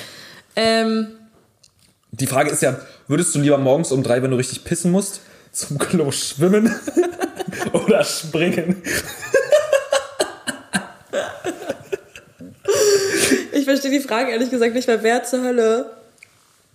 Ähm, 0.56 1.06
Die 2.14 2.26
Frage 2.26 2.50
ist 2.50 2.60
ja, 2.60 2.78
würdest 3.08 3.34
du 3.34 3.38
lieber 3.40 3.56
morgens 3.56 3.90
um 3.90 4.02
drei, 4.02 4.22
wenn 4.22 4.30
du 4.30 4.36
richtig 4.36 4.64
pissen 4.64 4.92
musst, 4.92 5.22
zum 5.50 5.78
Klo 5.78 6.10
schwimmen 6.10 6.74
oder 7.72 8.04
springen? 8.04 8.82
ich 13.52 13.64
verstehe 13.64 13.90
die 13.90 14.00
Frage 14.00 14.30
ehrlich 14.30 14.50
gesagt 14.50 14.74
nicht, 14.74 14.88
weil 14.88 15.02
wer 15.02 15.24
zur 15.24 15.42
Hölle 15.42 15.90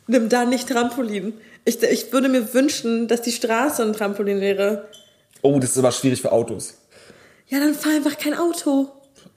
nimmt 0.08 0.34
da 0.34 0.44
nicht 0.44 0.70
Trampolin? 0.70 1.34
Ich, 1.66 1.84
ich 1.84 2.12
würde 2.12 2.30
mir 2.30 2.56
wünschen, 2.56 3.08
dass 3.08 3.22
die 3.22 3.32
Straße 3.32 3.84
ein 3.84 3.94
Trampolin 3.94 4.42
wäre. 4.42 4.88
Oh, 5.44 5.60
das 5.60 5.72
ist 5.72 5.78
aber 5.78 5.92
schwierig 5.92 6.20
für 6.20 6.32
Autos. 6.32 6.80
Ja, 7.48 7.60
dann 7.60 7.76
fahr 7.76 7.94
einfach 7.94 8.18
kein 8.18 8.34
Auto. 8.34 8.90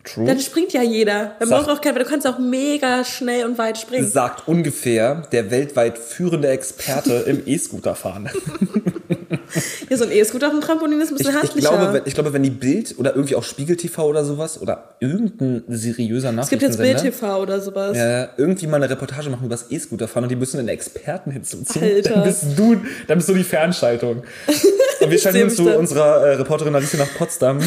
True. 0.04 0.24
Dann 0.26 0.40
springt 0.40 0.72
ja 0.72 0.82
jeder. 0.82 1.36
Dann 1.40 1.50
braucht 1.50 1.68
auch 1.68 1.80
kein, 1.80 1.94
weil 1.94 2.04
du 2.04 2.08
kannst 2.08 2.26
auch 2.26 2.38
mega 2.38 3.04
schnell 3.04 3.44
und 3.44 3.58
weit 3.58 3.76
springen. 3.78 4.08
sagt 4.08 4.48
ungefähr 4.48 5.26
der 5.30 5.50
weltweit 5.50 5.98
führende 5.98 6.48
Experte 6.48 7.12
im 7.26 7.42
E-Scooter 7.46 7.94
fahren. 7.94 8.30
Ja, 9.88 9.96
so 9.96 10.04
ein 10.04 10.12
E-Scooter 10.12 10.46
auf 10.46 10.52
dem 10.52 10.60
Trampolin 10.60 11.00
ist 11.00 11.08
ein 11.10 11.16
Ich, 11.16 11.24
bisschen 11.24 11.34
ich, 11.34 11.42
handlicher. 11.42 11.68
glaube, 11.70 11.92
wenn, 11.92 12.02
ich 12.04 12.14
glaube, 12.14 12.32
wenn 12.32 12.42
die 12.44 12.50
Bild 12.50 12.96
oder 12.98 13.14
irgendwie 13.16 13.34
auch 13.34 13.42
Spiegel 13.42 13.76
TV 13.76 14.06
oder 14.06 14.24
sowas 14.24 14.60
oder 14.60 14.94
irgendein 15.00 15.64
seriöser 15.68 16.32
es 16.38 16.48
gibt 16.48 16.62
jetzt 16.62 16.78
Nachrichtensender 16.78 17.02
Bild-TV 17.02 17.42
oder 17.42 17.60
sowas. 17.60 17.96
äh, 17.96 18.28
irgendwie 18.36 18.68
mal 18.68 18.76
eine 18.76 18.88
Reportage 18.88 19.28
machen 19.30 19.46
über 19.46 19.54
das 19.56 19.66
E-Scooter 19.70 20.06
fahren 20.06 20.24
und 20.24 20.28
die 20.30 20.36
müssen 20.36 20.60
einen 20.60 20.68
Experten 20.68 21.32
hinzuziehen. 21.32 21.84
Alter. 21.84 22.10
Dann 22.14 22.22
bist 22.24 22.44
du, 22.56 22.76
dann 23.08 23.18
bist 23.18 23.28
du 23.28 23.34
die 23.34 23.42
Fernschaltung. 23.44 24.22
Und 25.00 25.10
wir 25.10 25.18
schalten 25.18 25.42
uns 25.42 25.56
zu 25.56 25.68
unserer 25.76 26.26
äh, 26.26 26.34
Reporterin 26.36 26.74
Alicia 26.74 27.00
nach 27.00 27.12
Potsdam. 27.18 27.58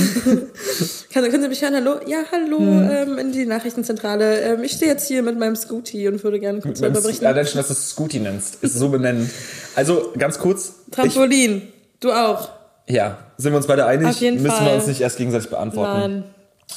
Kann, 1.14 1.24
können 1.30 1.42
Sie 1.44 1.50
mich 1.50 1.62
hören? 1.62 1.76
Hallo? 1.76 2.00
Ja, 2.08 2.23
hallo, 2.32 2.60
Hm. 2.60 2.90
ähm, 2.92 3.18
in 3.18 3.32
die 3.32 3.46
Nachrichtenzentrale. 3.46 4.40
Ähm, 4.42 4.64
ich 4.64 4.72
stehe 4.74 4.92
jetzt 4.92 5.08
hier 5.08 5.22
mit 5.24 5.38
meinem 5.40 5.56
Scooty 5.56 6.08
und 6.08 6.24
würde 6.24 6.40
gerne 6.40 6.60
kurz 6.62 6.80
darüber 6.80 7.02
berichten. 7.02 7.26
Allein 7.26 7.46
schon, 7.46 7.58
dass 7.58 7.68
du 7.68 7.74
es 7.74 7.90
Scooty 7.90 8.20
nennst, 8.20 8.64
ist 8.64 8.76
so 8.76 8.90
benennend. 8.90 9.30
Also 9.76 10.12
ganz 10.18 10.40
kurz. 10.40 10.74
Ich, 10.88 10.94
Trampolin. 10.96 11.64
Du 12.00 12.12
auch. 12.12 12.50
ja, 12.88 13.18
sind 13.38 13.52
wir 13.54 13.58
uns 13.58 13.68
beide 13.68 13.86
einig? 13.86 14.08
Auf 14.08 14.18
jeden 14.18 14.42
Müssen 14.42 14.56
Fall. 14.56 14.66
wir 14.68 14.74
uns 14.76 14.88
nicht 14.88 15.02
erst 15.02 15.18
gegenseitig 15.18 15.50
beantworten. 15.50 16.00
Nein. 16.00 16.24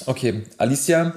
Okay, 0.07 0.43
Alicia. 0.59 1.15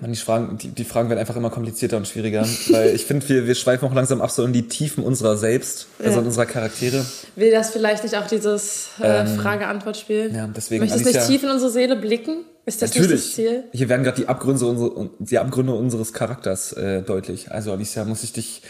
Mann, 0.00 0.12
die 0.12 0.18
Fragen, 0.18 0.58
die, 0.58 0.68
die 0.68 0.84
Fragen 0.84 1.08
werden 1.08 1.18
einfach 1.18 1.36
immer 1.36 1.50
komplizierter 1.50 1.96
und 1.96 2.06
schwieriger, 2.06 2.46
weil 2.70 2.94
ich 2.94 3.04
finde, 3.04 3.28
wir, 3.28 3.46
wir 3.46 3.54
schweifen 3.54 3.88
auch 3.88 3.94
langsam 3.94 4.20
ab 4.20 4.30
so 4.30 4.44
in 4.44 4.52
die 4.52 4.68
Tiefen 4.68 5.02
unserer 5.02 5.36
selbst, 5.36 5.86
also 5.98 6.12
Ja. 6.12 6.18
in 6.20 6.26
unserer 6.26 6.46
Charaktere. 6.46 7.04
Will 7.36 7.50
das 7.50 7.70
vielleicht 7.70 8.02
nicht 8.04 8.16
auch 8.16 8.26
dieses 8.26 8.88
äh, 9.00 9.26
Frage-Antwort-Spiel? 9.26 10.28
Ähm, 10.30 10.34
ja, 10.34 10.46
deswegen, 10.46 10.84
Möchtest 10.84 11.04
du 11.04 11.10
nicht 11.10 11.26
tief 11.26 11.42
in 11.42 11.50
unsere 11.50 11.70
Seele 11.70 11.96
blicken? 11.96 12.44
Ist 12.66 12.82
das 12.82 12.90
nicht 12.90 13.00
das 13.00 13.10
Natürlich. 13.10 13.34
Ziel? 13.34 13.64
Hier 13.72 13.88
werden 13.88 14.04
gerade 14.04 14.20
die 14.20 14.28
Abgründe, 14.28 14.66
unsere, 14.66 15.10
die 15.18 15.38
Abgründe 15.38 15.72
unseres 15.74 16.12
Charakters 16.12 16.72
äh, 16.74 17.02
deutlich. 17.02 17.50
Also 17.50 17.72
Alicia, 17.72 18.04
muss 18.04 18.22
ich 18.22 18.32
dich 18.32 18.62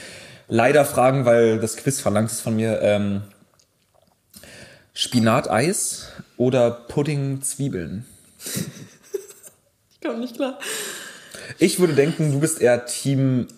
leider 0.48 0.84
fragen, 0.84 1.24
weil 1.24 1.58
das 1.58 1.76
Quiz 1.76 2.00
verlangt 2.00 2.30
es 2.30 2.40
von 2.40 2.56
mir. 2.56 2.80
Ähm, 2.82 3.22
Spinateis 4.94 6.08
oder 6.36 6.70
Pudding-Zwiebeln? 6.70 8.04
Ich 10.00 10.06
komme 10.06 10.20
nicht 10.20 10.36
klar. 10.36 10.60
Ich 11.58 11.80
würde 11.80 11.94
denken, 11.94 12.32
du 12.32 12.40
bist 12.40 12.60
eher 12.60 12.84
Team 12.86 13.48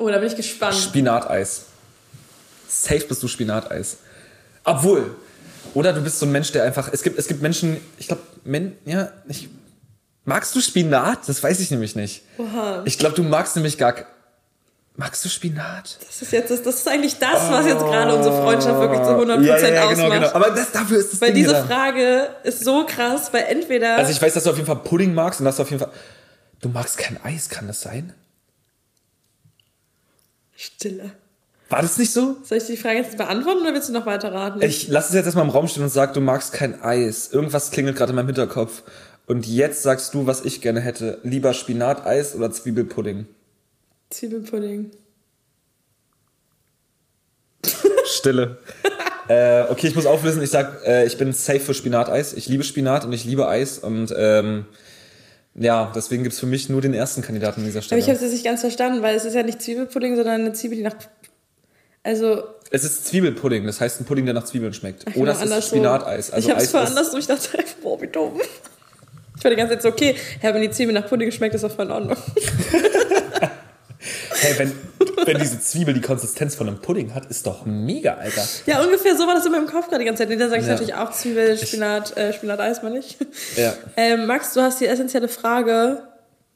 Oh, 0.00 0.08
da 0.08 0.16
bin 0.18 0.28
ich 0.28 0.36
gespannt. 0.36 0.74
Spinateis. 0.74 1.66
Safe 2.66 3.04
bist 3.06 3.22
du 3.22 3.28
Spinateis. 3.28 3.98
Obwohl. 4.64 5.14
Oder 5.74 5.92
du 5.92 6.00
bist 6.00 6.18
so 6.18 6.24
ein 6.24 6.32
Mensch, 6.32 6.52
der 6.52 6.64
einfach. 6.64 6.88
Es 6.90 7.02
gibt, 7.02 7.18
es 7.18 7.28
gibt 7.28 7.42
Menschen, 7.42 7.76
ich 7.98 8.08
glaube, 8.08 8.22
Men, 8.44 8.76
ja, 8.86 9.12
ich. 9.28 9.50
Magst 10.24 10.54
du 10.54 10.60
Spinat? 10.60 11.28
Das 11.28 11.42
weiß 11.42 11.60
ich 11.60 11.70
nämlich 11.70 11.96
nicht. 11.96 12.22
Oha. 12.38 12.82
Ich 12.86 12.98
glaube, 12.98 13.14
du 13.14 13.22
magst 13.22 13.56
nämlich 13.56 13.76
gar. 13.76 13.94
Magst 14.96 15.22
du 15.24 15.28
Spinat? 15.28 15.98
Das 16.06 16.22
ist 16.22 16.32
jetzt, 16.32 16.50
das, 16.50 16.62
das 16.62 16.76
ist 16.76 16.88
eigentlich 16.88 17.18
das, 17.18 17.50
was 17.50 17.66
jetzt 17.66 17.80
gerade 17.80 18.14
unsere 18.14 18.42
Freundschaft 18.42 18.80
wirklich 18.80 19.02
zu 19.02 19.10
100% 19.10 19.42
ja, 19.42 19.58
ja, 19.58 19.68
ja, 19.68 19.82
ausmacht. 19.82 19.96
genau, 19.96 20.10
genau. 20.10 20.32
Aber 20.32 20.50
das, 20.50 20.72
dafür 20.72 20.98
ist 20.98 21.12
das 21.12 21.20
Weil 21.20 21.32
Ding 21.32 21.44
diese. 21.44 21.64
Frage 21.64 22.28
ist 22.42 22.64
so 22.64 22.86
krass, 22.86 23.32
weil 23.32 23.44
entweder. 23.48 23.96
Also 23.96 24.12
ich 24.12 24.20
weiß, 24.20 24.32
dass 24.32 24.44
du 24.44 24.50
auf 24.50 24.56
jeden 24.56 24.66
Fall 24.66 24.76
Pudding 24.76 25.12
magst 25.12 25.40
und 25.40 25.44
dass 25.44 25.56
du 25.56 25.62
auf 25.62 25.70
jeden 25.70 25.80
Fall. 25.80 25.92
Du 26.60 26.68
magst 26.68 26.98
kein 26.98 27.22
Eis, 27.24 27.48
kann 27.48 27.66
das 27.66 27.80
sein? 27.80 28.12
Stille. 30.54 31.12
War 31.70 31.82
das 31.82 31.96
nicht 31.98 32.12
so? 32.12 32.36
Soll 32.42 32.58
ich 32.58 32.66
die 32.66 32.76
Frage 32.76 32.98
jetzt 32.98 33.16
beantworten 33.16 33.62
oder 33.62 33.72
willst 33.72 33.88
du 33.88 33.92
noch 33.92 34.04
weiter 34.04 34.32
raten? 34.32 34.60
Ich 34.60 34.88
lass 34.88 35.08
es 35.08 35.14
jetzt 35.14 35.26
erstmal 35.26 35.44
im 35.44 35.50
Raum 35.50 35.68
stehen 35.68 35.84
und 35.84 35.88
sag, 35.88 36.12
du 36.14 36.20
magst 36.20 36.52
kein 36.52 36.82
Eis. 36.82 37.32
Irgendwas 37.32 37.70
klingelt 37.70 37.96
gerade 37.96 38.10
in 38.10 38.16
meinem 38.16 38.26
Hinterkopf. 38.26 38.82
Und 39.26 39.46
jetzt 39.46 39.82
sagst 39.82 40.12
du, 40.12 40.26
was 40.26 40.44
ich 40.44 40.60
gerne 40.60 40.80
hätte. 40.80 41.18
Lieber 41.22 41.54
Spinateis 41.54 42.34
oder 42.34 42.50
Zwiebelpudding? 42.50 43.26
Zwiebelpudding. 44.10 44.90
Stille. 48.06 48.58
äh, 49.28 49.62
okay, 49.70 49.86
ich 49.86 49.94
muss 49.94 50.06
auflösen. 50.06 50.42
Ich 50.42 50.50
sag, 50.50 50.84
äh, 50.84 51.06
ich 51.06 51.16
bin 51.16 51.32
safe 51.32 51.60
für 51.60 51.74
Spinateis. 51.74 52.32
Ich 52.32 52.48
liebe 52.48 52.64
Spinat 52.64 53.04
und 53.04 53.12
ich 53.12 53.24
liebe 53.24 53.48
Eis. 53.48 53.78
Und 53.78 54.12
ähm, 54.16 54.66
ja, 55.54 55.90
deswegen 55.94 56.22
gibt's 56.22 56.38
für 56.38 56.46
mich 56.46 56.68
nur 56.68 56.80
den 56.80 56.94
ersten 56.94 57.22
Kandidaten 57.22 57.60
an 57.60 57.66
dieser 57.66 57.78
Aber 57.78 57.84
Stelle. 57.84 58.00
ich 58.00 58.06
habe 58.06 58.16
es 58.16 58.22
jetzt 58.22 58.32
nicht 58.32 58.44
ganz 58.44 58.60
verstanden, 58.60 59.02
weil 59.02 59.16
es 59.16 59.24
ist 59.24 59.34
ja 59.34 59.42
nicht 59.42 59.60
Zwiebelpudding, 59.60 60.16
sondern 60.16 60.40
eine 60.40 60.52
Zwiebel, 60.52 60.76
die 60.78 60.84
nach. 60.84 60.94
Also. 62.02 62.44
es 62.70 62.84
ist 62.84 63.06
Zwiebelpudding, 63.06 63.66
das 63.66 63.80
heißt 63.80 64.00
ein 64.00 64.04
Pudding, 64.04 64.24
der 64.24 64.34
nach 64.34 64.44
Zwiebeln 64.44 64.72
schmeckt. 64.72 65.04
ach, 65.08 65.16
Oder 65.16 65.34
genau, 65.34 65.44
es 65.56 65.58
ist. 65.58 65.68
Spinateis. 65.68 66.30
Also 66.30 66.48
ich 66.48 66.54
habe 66.54 66.62
es 66.64 66.74
andersrum. 66.74 67.18
Ich 67.18 67.26
dachte, 67.26 67.48
boah, 67.82 68.00
wie 68.00 68.06
dumm. 68.06 68.40
Ich 69.36 69.44
war 69.44 69.50
die 69.50 69.56
ganze 69.56 69.74
Zeit 69.74 69.82
so, 69.82 69.88
okay, 69.88 70.16
ja, 70.42 70.54
wenn 70.54 70.62
die 70.62 70.70
Zwiebel 70.70 70.94
nach 70.94 71.08
Pudding 71.08 71.30
schmeckt, 71.32 71.54
ist 71.54 71.64
das 71.64 71.72
voll 71.74 71.86
in 71.86 71.92
Ordnung. 71.92 72.16
Hey, 74.42 74.58
wenn, 74.58 74.72
wenn 75.26 75.38
diese 75.38 75.60
Zwiebel 75.60 75.94
die 75.94 76.00
Konsistenz 76.00 76.54
von 76.54 76.68
einem 76.68 76.78
Pudding 76.80 77.14
hat, 77.14 77.26
ist 77.26 77.46
doch 77.46 77.64
mega, 77.66 78.14
Alter. 78.14 78.42
Ja, 78.66 78.82
ungefähr 78.82 79.16
so 79.16 79.26
war 79.26 79.34
das 79.34 79.46
in 79.46 79.52
meinem 79.52 79.66
Kopf 79.66 79.86
gerade 79.88 80.00
die 80.00 80.04
ganze 80.06 80.22
Zeit. 80.22 80.28
Nee, 80.30 80.36
da 80.36 80.48
sage 80.48 80.60
ich 80.60 80.66
Ja. 80.66 80.72
natürlich 80.72 80.94
auch 80.94 81.10
Zwiebel, 81.12 81.56
Spinat, 81.58 82.16
äh, 82.16 82.32
Spinat-Eis, 82.32 82.82
meine 82.82 82.98
ich. 82.98 83.16
Ja. 83.56 83.74
Ähm, 83.96 84.26
Max, 84.26 84.54
du 84.54 84.60
hast 84.62 84.80
die 84.80 84.86
essentielle 84.86 85.28
Frage. 85.28 86.02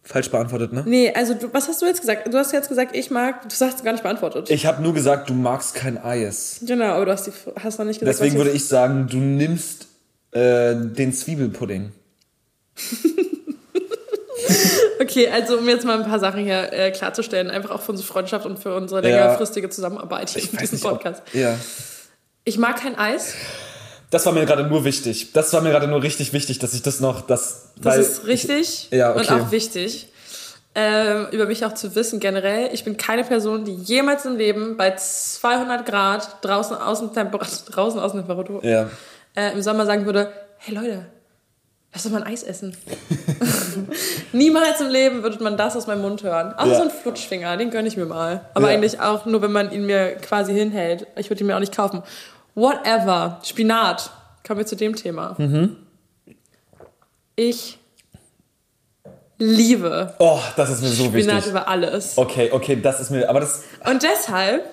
Falsch 0.06 0.30
beantwortet, 0.30 0.72
ne? 0.72 0.82
Nee, 0.86 1.12
also 1.14 1.32
du, 1.32 1.48
was 1.54 1.66
hast 1.66 1.80
du 1.80 1.86
jetzt 1.86 2.00
gesagt? 2.02 2.32
Du 2.32 2.36
hast 2.36 2.52
jetzt 2.52 2.68
gesagt, 2.68 2.94
ich 2.94 3.10
mag, 3.10 3.48
du 3.48 3.54
hast 3.64 3.82
gar 3.84 3.92
nicht 3.92 4.02
beantwortet. 4.02 4.50
Ich 4.50 4.66
habe 4.66 4.82
nur 4.82 4.92
gesagt, 4.92 5.30
du 5.30 5.34
magst 5.34 5.74
kein 5.74 5.96
Eis. 5.96 6.58
genau, 6.66 6.92
aber 6.92 7.06
du 7.06 7.12
hast, 7.12 7.26
die, 7.26 7.32
hast 7.62 7.78
noch 7.78 7.86
nicht 7.86 8.00
gesagt, 8.00 8.18
Deswegen 8.18 8.36
würde 8.36 8.50
ich 8.50 8.66
sagen, 8.68 9.06
du 9.10 9.16
nimmst 9.16 9.86
äh, 10.32 10.74
den 10.74 11.12
Zwiebelpudding. 11.14 11.92
Okay, 15.00 15.28
also 15.28 15.58
um 15.58 15.68
jetzt 15.68 15.84
mal 15.84 15.98
ein 16.00 16.08
paar 16.08 16.18
Sachen 16.20 16.44
hier 16.44 16.72
äh, 16.72 16.90
klarzustellen, 16.92 17.50
einfach 17.50 17.70
auch 17.70 17.82
für 17.82 17.92
unsere 17.92 18.06
Freundschaft 18.08 18.46
und 18.46 18.58
für 18.58 18.74
unsere 18.74 19.02
Ja. 19.02 19.08
längerfristige 19.16 19.68
Zusammenarbeit 19.68 20.30
hier 20.30 20.42
in 20.50 20.56
diesem 20.58 20.78
ob- 20.84 20.92
Podcast. 20.92 21.22
Ja. 21.32 21.56
Ich 22.44 22.58
mag 22.58 22.80
kein 22.80 22.96
Eis. 22.96 23.34
Das 24.10 24.24
war 24.26 24.32
mir 24.32 24.46
gerade 24.46 24.64
nur 24.64 24.84
wichtig. 24.84 25.32
Das 25.32 25.52
war 25.52 25.60
mir 25.62 25.70
gerade 25.70 25.88
nur 25.88 26.02
richtig 26.02 26.32
wichtig, 26.32 26.58
dass 26.60 26.72
ich 26.74 26.82
das 26.82 27.00
noch, 27.00 27.22
das, 27.26 27.70
Das 27.80 27.96
ist 27.98 28.26
richtig 28.26 28.88
Ja, 28.92 29.12
und 29.12 29.22
okay. 29.28 29.40
auch 29.40 29.50
wichtig. 29.50 30.08
Ähm, 30.76 31.26
über 31.32 31.46
mich 31.46 31.64
auch 31.64 31.74
zu 31.74 31.94
wissen 31.94 32.18
generell. 32.20 32.70
Ich 32.72 32.84
bin 32.84 32.96
keine 32.96 33.24
Person, 33.24 33.64
die 33.64 33.74
jemals 33.74 34.24
im 34.24 34.36
Leben 34.36 34.76
bei 34.76 34.94
200 34.94 35.86
Grad 35.86 36.38
draußen 36.42 36.76
Außentemperatur, 36.76 37.58
draußen 37.72 38.00
Außentemperatur 38.00 38.64
ja, 38.64 38.88
äh, 39.36 39.52
im 39.52 39.62
Sommer 39.62 39.86
sagen 39.86 40.04
würde, 40.06 40.32
hey 40.58 40.74
Leute, 40.74 41.06
lass 41.92 42.02
doch 42.04 42.10
mal 42.10 42.22
ein 42.22 42.32
Eis 42.32 42.42
essen. 42.42 42.76
Niemals 44.34 44.80
im 44.80 44.88
Leben 44.88 45.22
würde 45.22 45.42
man 45.42 45.56
das 45.56 45.76
aus 45.76 45.86
meinem 45.86 46.02
Mund 46.02 46.22
hören. 46.22 46.52
Außer 46.54 46.70
Ja. 46.72 46.76
so 46.76 46.82
ein 46.82 46.90
Flutschfinger, 46.90 47.56
den 47.56 47.70
gönne 47.70 47.88
ich 47.88 47.96
mir 47.96 48.04
mal. 48.06 48.44
Aber 48.54 48.68
Ja. 48.70 48.74
eigentlich 48.76 49.00
auch 49.00 49.24
nur, 49.26 49.40
wenn 49.42 49.52
man 49.52 49.70
ihn 49.72 49.86
mir 49.86 50.16
quasi 50.16 50.52
hinhält. 50.52 51.06
Ich 51.16 51.30
würde 51.30 51.42
ihn 51.42 51.46
mir 51.46 51.54
auch 51.56 51.60
nicht 51.60 51.74
kaufen. 51.74 52.02
Whatever. 52.54 53.40
Spinat. 53.44 54.10
Kommen 54.46 54.58
wir 54.58 54.66
zu 54.66 54.76
dem 54.76 54.94
Thema. 54.96 55.34
Mhm. 55.38 55.76
Ich 57.36 57.78
liebe 59.38 60.14
Oh, 60.18 60.38
das 60.56 60.70
ist 60.70 60.82
mir 60.82 60.88
so 60.88 61.04
Spinat 61.06 61.36
wichtig. 61.36 61.50
über 61.50 61.68
alles. 61.68 62.16
Okay, 62.16 62.50
okay, 62.52 62.80
das 62.80 63.00
ist 63.00 63.10
mir, 63.10 63.28
aber 63.28 63.40
das, 63.40 63.62
Und 63.88 64.02
deshalb, 64.02 64.64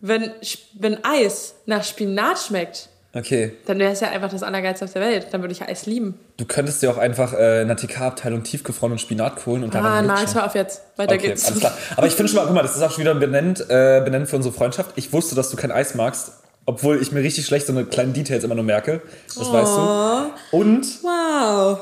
wenn, 0.00 0.32
wenn 0.74 1.04
Eis 1.04 1.54
nach 1.66 1.84
Spinat 1.84 2.38
schmeckt, 2.38 2.88
okay. 3.18 3.52
dann 3.66 3.78
wäre 3.78 3.92
es 3.92 4.00
ja 4.00 4.08
einfach 4.10 4.30
das 4.30 4.42
Allergeilste 4.42 4.84
auf 4.84 4.92
der 4.92 5.02
Welt. 5.02 5.26
Dann 5.32 5.40
würde 5.42 5.52
ich 5.52 5.58
ja 5.60 5.66
Eis 5.68 5.86
lieben. 5.86 6.18
Du 6.36 6.44
könntest 6.44 6.82
dir 6.82 6.90
auch 6.90 6.96
einfach 6.98 7.32
äh, 7.34 7.62
in 7.62 7.68
der 7.68 7.76
TK-Abteilung 7.76 8.42
tiefgefrorenen 8.44 8.98
Spinat 8.98 9.44
holen 9.46 9.64
und 9.64 9.74
Ah, 9.76 9.80
daran 9.82 10.06
nein, 10.06 10.20
lutschen. 10.20 10.34
hör 10.36 10.46
auf 10.46 10.54
jetzt. 10.54 10.82
Weiter 10.96 11.14
Okay, 11.14 11.28
geht's. 11.28 11.46
alles 11.46 11.60
klar. 11.60 11.72
Aber 11.96 12.06
ich 12.06 12.14
finde 12.14 12.30
schon 12.32 12.36
mal, 12.40 12.46
guck 12.46 12.54
mal, 12.54 12.62
das 12.62 12.76
ist 12.76 12.82
auch 12.82 12.90
schon 12.90 13.00
wieder 13.04 13.14
benennt, 13.14 13.60
äh, 13.68 14.00
benennt 14.04 14.28
für 14.28 14.36
unsere 14.36 14.54
Freundschaft. 14.54 14.92
Ich 14.96 15.12
wusste, 15.12 15.34
dass 15.34 15.50
du 15.50 15.56
kein 15.56 15.70
Eis 15.72 15.94
magst, 15.94 16.32
obwohl 16.66 17.00
ich 17.02 17.12
mir 17.12 17.20
richtig 17.22 17.46
schlecht 17.46 17.66
so 17.66 17.72
eine 17.72 17.84
kleinen 17.84 18.12
Details 18.12 18.44
immer 18.44 18.54
nur 18.54 18.64
merke. 18.64 19.00
Das 19.26 19.52
weißt 19.52 19.76
du. 19.76 20.56
Und, 20.56 20.86
Wow. 21.02 21.80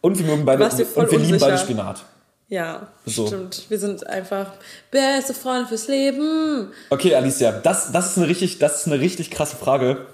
und 0.00 0.18
wir 0.18 0.26
mögen 0.26 0.44
beide, 0.44 0.64
und 0.64 1.10
wir 1.10 1.18
lieben 1.18 1.38
beide 1.38 1.58
Spinat. 1.58 2.04
Ja, 2.48 2.88
So. 3.06 3.26
stimmt. 3.26 3.64
Wir 3.70 3.78
sind 3.78 4.06
einfach 4.06 4.52
beste 4.90 5.32
Freunde 5.32 5.66
fürs 5.68 5.88
Leben. 5.88 6.68
Okay, 6.90 7.14
Alicia, 7.14 7.50
das, 7.52 7.92
das, 7.92 8.10
ist 8.10 8.18
eine 8.18 8.28
richtig, 8.28 8.58
das 8.58 8.80
ist 8.82 8.86
eine 8.88 9.00
richtig 9.00 9.30
krasse 9.30 9.56
Frage, 9.56 10.04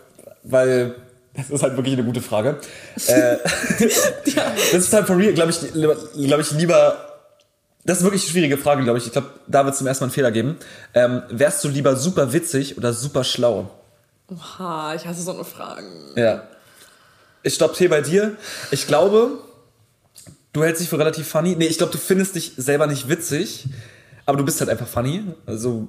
weil 0.42 0.94
das 1.34 1.50
ist 1.50 1.62
halt 1.62 1.76
wirklich 1.76 1.94
eine 1.94 2.04
gute 2.04 2.20
Frage. 2.20 2.58
Äh, 3.06 3.36
Das 4.72 4.84
ist 4.84 4.92
halt 4.92 5.06
for 5.06 5.16
real, 5.16 5.32
glaube 5.32 5.50
ich, 5.50 5.60
glaube 5.72 6.42
ich, 6.42 6.50
lieber. 6.52 7.04
Das 7.84 7.98
ist 7.98 8.04
wirklich 8.04 8.22
eine 8.22 8.30
schwierige 8.32 8.58
Frage, 8.58 8.82
glaube 8.82 8.98
ich. 8.98 9.06
Ich 9.06 9.12
glaube, 9.12 9.30
da 9.46 9.64
wird 9.64 9.72
es 9.72 9.78
zum 9.78 9.86
ersten 9.86 10.04
Mal 10.04 10.06
einen 10.06 10.12
Fehler 10.14 10.30
geben. 10.30 10.56
Ähm, 10.94 11.22
wärst 11.30 11.64
du 11.64 11.68
lieber 11.68 11.96
super 11.96 12.32
witzig 12.32 12.76
oder 12.76 12.92
super 12.92 13.24
schlau? 13.24 13.70
Oha, 14.30 14.94
ich 14.94 15.06
hasse 15.06 15.22
so 15.22 15.32
eine 15.32 15.44
Fragen. 15.44 16.12
Ja. 16.16 16.42
Ich 17.42 17.54
stopp 17.54 17.76
hier 17.76 17.88
bei 17.88 18.02
dir. 18.02 18.36
Ich 18.70 18.86
glaube, 18.86 19.38
du 20.52 20.64
hältst 20.64 20.82
dich 20.82 20.88
für 20.88 20.98
relativ 20.98 21.28
funny. 21.28 21.56
Nee, 21.56 21.66
ich 21.66 21.78
glaube, 21.78 21.92
du 21.92 21.98
findest 21.98 22.34
dich 22.34 22.52
selber 22.56 22.86
nicht 22.86 23.08
witzig, 23.08 23.68
aber 24.26 24.36
du 24.36 24.44
bist 24.44 24.60
halt 24.60 24.68
einfach 24.70 24.88
funny. 24.88 25.24
Also, 25.46 25.88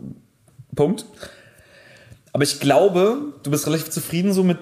Punkt. 0.76 1.06
Aber 2.32 2.44
ich 2.44 2.60
glaube, 2.60 3.18
du 3.44 3.52
bist 3.52 3.66
relativ 3.66 3.90
zufrieden 3.90 4.34
so 4.34 4.44
mit 4.44 4.58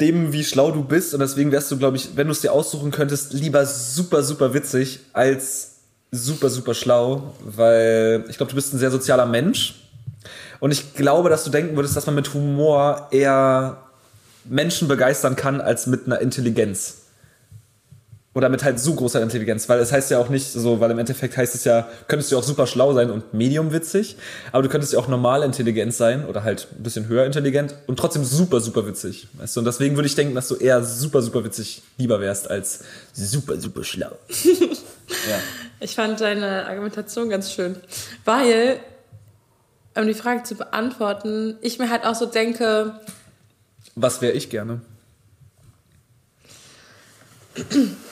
dem, 0.00 0.32
wie 0.32 0.44
schlau 0.44 0.70
du 0.70 0.84
bist. 0.84 1.14
Und 1.14 1.20
deswegen 1.20 1.52
wärst 1.52 1.70
du, 1.70 1.78
glaube 1.78 1.96
ich, 1.96 2.16
wenn 2.16 2.26
du 2.26 2.32
es 2.32 2.40
dir 2.40 2.52
aussuchen 2.52 2.90
könntest, 2.90 3.32
lieber 3.32 3.64
super, 3.64 4.22
super 4.22 4.52
witzig 4.54 5.00
als 5.12 5.76
super, 6.10 6.50
super 6.50 6.74
schlau. 6.74 7.34
Weil 7.40 8.24
ich 8.28 8.36
glaube, 8.36 8.50
du 8.50 8.56
bist 8.56 8.74
ein 8.74 8.78
sehr 8.78 8.90
sozialer 8.90 9.26
Mensch. 9.26 9.82
Und 10.60 10.70
ich 10.70 10.94
glaube, 10.94 11.30
dass 11.30 11.44
du 11.44 11.50
denken 11.50 11.76
würdest, 11.76 11.96
dass 11.96 12.06
man 12.06 12.14
mit 12.14 12.32
Humor 12.34 13.08
eher 13.10 13.78
Menschen 14.44 14.88
begeistern 14.88 15.36
kann 15.36 15.60
als 15.60 15.86
mit 15.86 16.06
einer 16.06 16.20
Intelligenz. 16.20 17.05
Oder 18.36 18.50
mit 18.50 18.62
halt 18.62 18.78
so 18.78 18.94
großer 18.94 19.22
Intelligenz, 19.22 19.66
weil 19.70 19.78
es 19.78 19.92
heißt 19.92 20.10
ja 20.10 20.18
auch 20.18 20.28
nicht 20.28 20.52
so, 20.52 20.78
weil 20.78 20.90
im 20.90 20.98
Endeffekt 20.98 21.38
heißt 21.38 21.54
es 21.54 21.64
ja, 21.64 21.88
könntest 22.06 22.30
du 22.30 22.36
auch 22.36 22.42
super 22.42 22.66
schlau 22.66 22.92
sein 22.92 23.10
und 23.10 23.32
medium 23.32 23.72
witzig, 23.72 24.18
aber 24.52 24.62
du 24.62 24.68
könntest 24.68 24.92
ja 24.92 24.98
auch 24.98 25.08
normal 25.08 25.42
intelligent 25.42 25.94
sein 25.94 26.26
oder 26.26 26.44
halt 26.44 26.68
ein 26.78 26.82
bisschen 26.82 27.08
höher 27.08 27.24
intelligent 27.24 27.74
und 27.86 27.98
trotzdem 27.98 28.26
super, 28.26 28.60
super 28.60 28.86
witzig. 28.86 29.26
Weißt 29.38 29.56
du? 29.56 29.60
Und 29.60 29.64
deswegen 29.64 29.96
würde 29.96 30.06
ich 30.06 30.16
denken, 30.16 30.34
dass 30.34 30.48
du 30.48 30.56
eher 30.56 30.84
super, 30.84 31.22
super 31.22 31.44
witzig 31.44 31.80
lieber 31.96 32.20
wärst 32.20 32.50
als 32.50 32.84
super, 33.14 33.58
super 33.58 33.82
schlau. 33.84 34.10
ja. 34.44 35.38
Ich 35.80 35.94
fand 35.94 36.20
deine 36.20 36.66
Argumentation 36.66 37.30
ganz 37.30 37.50
schön. 37.50 37.76
Weil, 38.26 38.80
um 39.94 40.06
die 40.06 40.12
Frage 40.12 40.42
zu 40.42 40.56
beantworten, 40.56 41.56
ich 41.62 41.78
mir 41.78 41.88
halt 41.88 42.04
auch 42.04 42.14
so 42.14 42.26
denke, 42.26 43.00
Was 43.94 44.20
wäre 44.20 44.34
ich 44.34 44.50
gerne? 44.50 44.82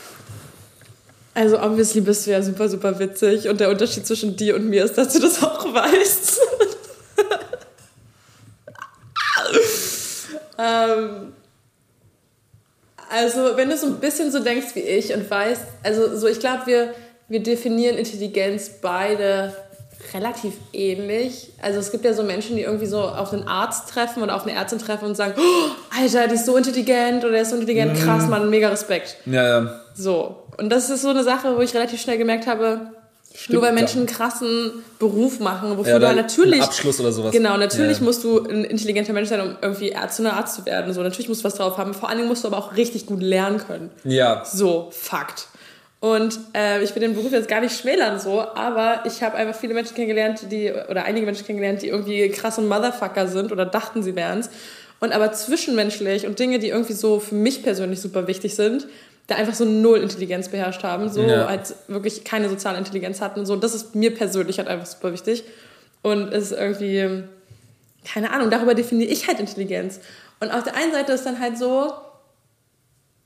also 1.34 1.60
obviously 1.60 2.00
bist 2.00 2.26
du 2.26 2.30
ja 2.30 2.40
super, 2.42 2.68
super 2.68 2.98
witzig 2.98 3.48
und 3.48 3.58
der 3.60 3.68
Unterschied 3.68 4.06
zwischen 4.06 4.36
dir 4.36 4.54
und 4.54 4.68
mir 4.68 4.84
ist, 4.84 4.96
dass 4.96 5.12
du 5.12 5.18
das 5.18 5.42
auch 5.42 5.64
weißt. 5.74 6.40
ähm, 10.58 11.32
also 13.10 13.56
wenn 13.56 13.68
du 13.68 13.76
so 13.76 13.86
ein 13.86 13.96
bisschen 13.96 14.30
so 14.30 14.38
denkst 14.38 14.74
wie 14.74 14.80
ich 14.80 15.12
und 15.12 15.28
weißt, 15.28 15.62
also 15.82 16.16
so 16.16 16.28
ich 16.28 16.38
glaube, 16.38 16.66
wir, 16.66 16.94
wir 17.28 17.42
definieren 17.42 17.96
Intelligenz 17.96 18.70
beide 18.80 19.54
relativ 20.12 20.54
ähnlich. 20.72 21.52
Also 21.60 21.80
es 21.80 21.90
gibt 21.90 22.04
ja 22.04 22.12
so 22.12 22.22
Menschen, 22.22 22.56
die 22.56 22.62
irgendwie 22.62 22.86
so 22.86 23.00
auf 23.00 23.32
einen 23.32 23.48
Arzt 23.48 23.88
treffen 23.90 24.22
oder 24.22 24.36
auf 24.36 24.42
eine 24.42 24.52
Ärztin 24.52 24.78
treffen 24.78 25.06
und 25.06 25.16
sagen, 25.16 25.34
oh, 25.36 25.70
Alter, 26.00 26.28
die 26.28 26.34
ist 26.34 26.46
so 26.46 26.56
intelligent 26.56 27.24
oder 27.24 27.32
der 27.32 27.42
ist 27.42 27.50
so 27.50 27.56
intelligent, 27.56 27.98
krass, 27.98 28.28
Mann, 28.28 28.50
mega 28.50 28.68
Respekt. 28.68 29.16
Ja, 29.26 29.60
ja. 29.60 29.80
So. 29.94 30.43
Und 30.56 30.70
das 30.70 30.90
ist 30.90 31.02
so 31.02 31.08
eine 31.08 31.24
Sache, 31.24 31.56
wo 31.56 31.60
ich 31.60 31.74
relativ 31.74 32.00
schnell 32.00 32.18
gemerkt 32.18 32.46
habe, 32.46 32.80
nur 33.48 33.62
weil. 33.62 33.72
Menschen 33.72 33.98
einen 33.98 34.06
krassen 34.06 34.70
Beruf 34.98 35.40
machen, 35.40 35.76
wofür 35.76 35.98
Ja, 36.00 36.10
du 36.10 36.14
natürlich. 36.14 36.62
Abschluss 36.62 37.00
oder 37.00 37.10
sowas. 37.10 37.32
Genau, 37.32 37.56
natürlich 37.56 37.98
Ja. 37.98 38.04
musst 38.04 38.22
du 38.22 38.38
ein 38.44 38.64
intelligenter 38.64 39.12
Mensch 39.12 39.28
sein, 39.28 39.40
um 39.40 39.56
irgendwie 39.60 39.90
Ärztin 39.90 40.26
oder 40.26 40.36
Arzt 40.36 40.54
zu 40.54 40.66
werden. 40.66 40.92
So, 40.94 41.02
natürlich 41.02 41.28
musst 41.28 41.40
du 41.42 41.44
was 41.46 41.54
drauf 41.54 41.76
haben. 41.76 41.94
Vor 41.94 42.08
allen 42.08 42.18
Dingen 42.18 42.28
musst 42.28 42.44
du 42.44 42.48
aber 42.48 42.58
auch 42.58 42.76
richtig 42.76 43.06
gut 43.06 43.20
lernen 43.22 43.58
können. 43.58 43.90
Ja. 44.04 44.44
So, 44.44 44.88
Fakt. 44.92 45.48
Und 46.00 46.38
äh, 46.54 46.84
ich 46.84 46.94
will 46.94 47.00
den 47.00 47.14
Beruf 47.14 47.32
jetzt 47.32 47.48
gar 47.48 47.62
nicht 47.62 47.74
schmälern 47.80 48.20
so, 48.20 48.40
aber 48.42 49.00
ich 49.06 49.22
habe 49.22 49.36
einfach 49.36 49.58
viele 49.58 49.72
Menschen 49.72 49.94
kennengelernt, 49.94 50.40
die, 50.52 50.70
oder 50.90 51.04
einige 51.06 51.24
Menschen 51.24 51.46
kennengelernt, 51.46 51.80
die 51.80 51.88
irgendwie 51.88 52.28
krasse 52.28 52.60
Motherfucker 52.60 53.26
sind 53.26 53.50
oder 53.52 53.64
dachten, 53.64 54.02
sie 54.02 54.14
wären's. 54.14 54.50
Und 55.00 55.12
aber 55.12 55.32
zwischenmenschlich 55.32 56.26
und 56.26 56.38
Dinge, 56.38 56.58
die 56.58 56.68
irgendwie 56.68 56.92
so 56.92 57.20
für 57.20 57.34
mich 57.34 57.62
persönlich 57.62 58.00
super 58.02 58.26
wichtig 58.26 58.54
sind, 58.54 58.86
da 59.26 59.36
einfach 59.36 59.54
so 59.54 59.64
null 59.64 59.98
Intelligenz 60.00 60.48
beherrscht 60.48 60.82
haben, 60.82 61.08
so 61.08 61.22
Ja. 61.22 61.46
als 61.46 61.74
wirklich 61.88 62.24
keine 62.24 62.48
soziale 62.48 62.78
Intelligenz 62.78 63.20
hatten. 63.20 63.40
und 63.40 63.46
So, 63.46 63.56
das 63.56 63.74
ist 63.74 63.94
mir 63.94 64.14
persönlich 64.14 64.58
halt 64.58 64.68
einfach 64.68 64.86
super 64.86 65.12
wichtig. 65.12 65.44
Und 66.02 66.32
es 66.32 66.50
ist 66.50 66.58
irgendwie, 66.58 67.24
keine 68.04 68.30
Ahnung, 68.32 68.50
darüber 68.50 68.74
definiere 68.74 69.10
ich 69.10 69.26
halt 69.26 69.40
Intelligenz. 69.40 70.00
Und 70.40 70.50
auf 70.52 70.62
der 70.64 70.76
einen 70.76 70.92
Seite 70.92 71.12
ist 71.12 71.24
dann 71.24 71.40
halt 71.40 71.56
so, 71.56 71.92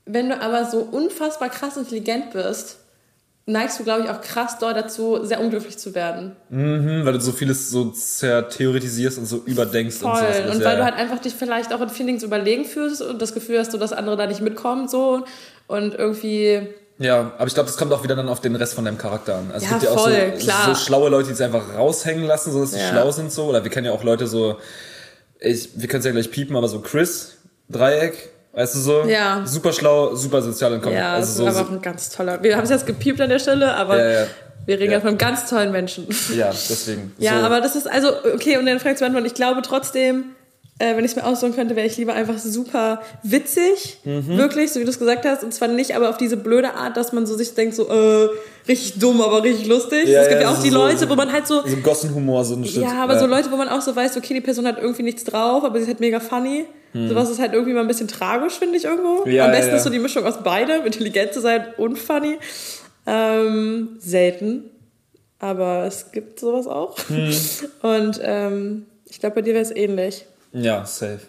wenn 0.05 0.29
du 0.29 0.41
aber 0.41 0.65
so 0.65 0.79
unfassbar 0.79 1.49
krass 1.49 1.75
intelligent 1.75 2.31
bist, 2.31 2.77
neigst 3.45 3.79
du, 3.79 3.83
glaube 3.83 4.03
ich, 4.03 4.09
auch 4.09 4.21
krass 4.21 4.57
doll 4.59 4.73
dazu, 4.73 5.19
sehr 5.25 5.41
unglücklich 5.41 5.77
zu 5.77 5.93
werden. 5.95 6.35
Mhm, 6.49 7.03
weil 7.03 7.13
du 7.13 7.19
so 7.19 7.31
vieles 7.31 7.69
so 7.69 7.91
theoretisierst 8.21 9.17
und 9.17 9.25
so 9.25 9.37
überdenkst 9.45 9.97
Voll. 9.97 10.11
und 10.11 10.17
sowas. 10.17 10.39
Und, 10.55 10.63
weil 10.63 10.73
ja, 10.73 10.75
du 10.77 10.83
halt 10.85 10.95
einfach 10.95 11.19
dich 11.19 11.33
vielleicht 11.33 11.73
auch 11.73 11.81
in 11.81 11.89
vielen 11.89 12.07
Dingen 12.07 12.19
so 12.19 12.27
überlegen 12.27 12.63
fühlst 12.65 13.01
und 13.01 13.21
das 13.21 13.33
Gefühl 13.33 13.59
hast, 13.59 13.71
so, 13.71 13.77
dass 13.77 13.91
andere 13.91 14.15
da 14.17 14.27
nicht 14.27 14.41
mitkommen, 14.41 14.87
so. 14.87 15.25
Und 15.69 15.93
irgendwie, 15.95 16.67
Ja, 16.97 17.31
aber 17.37 17.47
ich 17.47 17.53
glaube, 17.53 17.67
das 17.67 17.77
kommt 17.77 17.93
auch 17.93 18.03
wieder 18.03 18.15
dann 18.15 18.27
auf 18.27 18.41
den 18.41 18.55
Rest 18.55 18.73
von 18.73 18.83
deinem 18.85 18.97
Charakter 18.97 19.35
an. 19.35 19.51
Also 19.53 19.65
Ja, 19.67 19.71
es 19.77 19.79
gibt 19.81 19.83
ja 19.83 19.97
auch 19.97 20.03
voll, 20.03 20.33
so, 20.37 20.45
klar. 20.45 20.65
so 20.65 20.75
schlaue 20.75 21.09
Leute, 21.09 21.27
die 21.27 21.33
es 21.33 21.41
einfach 21.41 21.63
raushängen 21.77 22.25
lassen, 22.25 22.51
so 22.51 22.61
dass 22.61 22.71
sie 22.71 22.79
Ja. 22.79 22.89
schlau 22.89 23.11
sind 23.11 23.31
so. 23.31 23.45
Oder 23.45 23.63
wir 23.63 23.71
kennen 23.71 23.85
ja 23.85 23.91
auch 23.93 24.03
Leute 24.03 24.27
so, 24.27 24.57
ich, 25.39 25.69
wir 25.75 25.87
können 25.87 25.99
es 25.99 26.05
ja 26.05 26.11
gleich 26.11 26.29
piepen, 26.31 26.55
aber 26.57 26.67
so 26.67 26.81
Chris, 26.81 27.37
Dreieck, 27.69 28.29
weißt 28.53 28.75
du 28.75 28.79
so? 28.79 29.03
Ja. 29.03 29.43
Super 29.45 29.71
schlau, 29.71 30.15
super 30.15 30.41
sozial 30.41 30.73
entkommen. 30.73 30.97
ja, 30.97 31.17
das 31.19 31.29
also 31.29 31.45
ist 31.47 31.53
so, 31.53 31.59
aber 31.59 31.69
auch 31.69 31.71
ein 31.71 31.81
ganz 31.81 32.09
toller. 32.09 32.41
Wir 32.43 32.57
haben 32.57 32.63
es 32.63 32.69
jetzt 32.71 32.85
gepiept 32.87 33.21
an 33.21 33.29
der 33.29 33.39
Stelle, 33.39 33.73
aber 33.75 33.97
Ja, 34.03 34.25
wir 34.65 34.79
reden 34.79 34.91
Ja. 34.93 34.99
von 34.99 35.09
einem 35.09 35.17
ganz 35.19 35.49
tollen 35.49 35.71
Menschen. 35.71 36.07
ja, 36.35 36.49
deswegen. 36.49 37.13
Ja, 37.19 37.39
so. 37.39 37.45
aber 37.45 37.61
das 37.61 37.75
ist 37.75 37.89
also, 37.89 38.09
okay, 38.33 38.57
um 38.57 38.65
deine 38.65 38.79
Frage 38.79 38.95
zu 38.95 39.01
beantworten, 39.01 39.27
ich 39.27 39.35
glaube 39.35 39.61
trotzdem, 39.61 40.35
äh, 40.79 40.95
wenn 40.95 41.03
ich 41.05 41.11
es 41.11 41.15
mir 41.15 41.25
aussuchen 41.25 41.53
könnte, 41.55 41.75
wäre 41.75 41.85
ich 41.85 41.97
lieber 41.97 42.13
einfach 42.13 42.37
super 42.37 43.01
witzig, 43.21 43.97
Mhm. 44.05 44.37
wirklich, 44.37 44.71
so 44.71 44.79
wie 44.79 44.85
du 44.85 44.89
es 44.89 44.97
gesagt 44.99 45.25
hast, 45.25 45.43
und 45.43 45.53
zwar 45.53 45.67
nicht 45.67 45.95
aber 45.95 46.09
auf 46.09 46.17
diese 46.17 46.37
blöde 46.37 46.73
Art, 46.73 46.95
dass 46.97 47.11
man 47.13 47.25
so 47.27 47.35
sich 47.35 47.53
denkt, 47.53 47.75
so, 47.75 47.87
äh, 47.89 48.29
richtig 48.67 48.97
dumm, 48.99 49.21
aber 49.21 49.43
richtig 49.43 49.67
lustig. 49.67 50.07
Ja, 50.07 50.21
es 50.21 50.29
gibt 50.29 50.41
ja, 50.41 50.47
ja 50.47 50.53
auch 50.53 50.57
so- 50.57 50.63
die 50.63 50.69
Leute, 50.69 50.97
so- 50.99 51.09
wo 51.09 51.15
man 51.15 51.31
halt 51.31 51.45
so, 51.47 51.61
so 51.67 51.77
Gossenhumor, 51.77 52.43
so 52.45 52.55
ein 52.55 52.65
Shit. 52.65 52.81
ja, 52.81 53.03
aber 53.03 53.19
so 53.19 53.25
Leute, 53.25 53.51
wo 53.51 53.57
man 53.57 53.67
auch 53.69 53.81
so 53.81 53.95
weiß, 53.95 54.15
okay, 54.17 54.33
die 54.33 54.41
Person 54.41 54.65
hat 54.67 54.77
irgendwie 54.81 55.03
nichts 55.03 55.23
drauf, 55.25 55.63
aber 55.63 55.75
sie 55.77 55.83
ist 55.83 55.87
halt 55.89 55.99
mega 55.99 56.19
funny. 56.19 56.65
Sowas 56.91 57.29
ist 57.29 57.37
halt 57.39 57.53
irgendwie 57.53 57.73
mal 57.73 57.81
ein 57.81 57.87
bisschen 57.87 58.07
tragisch, 58.07 58.53
finde 58.57 58.75
ich 58.77 58.85
irgendwo. 58.85 59.23
Hm. 59.23 59.31
Ja, 59.31 59.45
Am 59.45 59.51
ja, 59.51 59.57
besten 59.57 59.71
ja. 59.73 59.77
ist 59.77 59.83
so 59.83 59.91
die 59.91 59.99
Mischung 59.99 60.25
aus 60.25 60.41
beidem, 60.41 60.85
intelligent 60.87 61.33
zu 61.33 61.39
sein 61.39 61.65
und 61.77 61.99
funny. 61.99 62.39
Ähm, 63.05 63.89
selten. 63.99 64.63
Aber 65.39 65.85
es 65.85 66.11
gibt 66.11 66.39
sowas 66.39 66.67
auch. 66.67 66.97
Hm. 67.07 67.31
Und 67.81 68.19
ähm, 68.23 68.85
ich 69.09 69.19
glaube, 69.19 69.35
bei 69.35 69.41
dir 69.41 69.53
wäre 69.53 69.63
es 69.63 69.71
ähnlich. 69.75 70.25
Ja, 70.53 70.85
safe. 70.85 71.21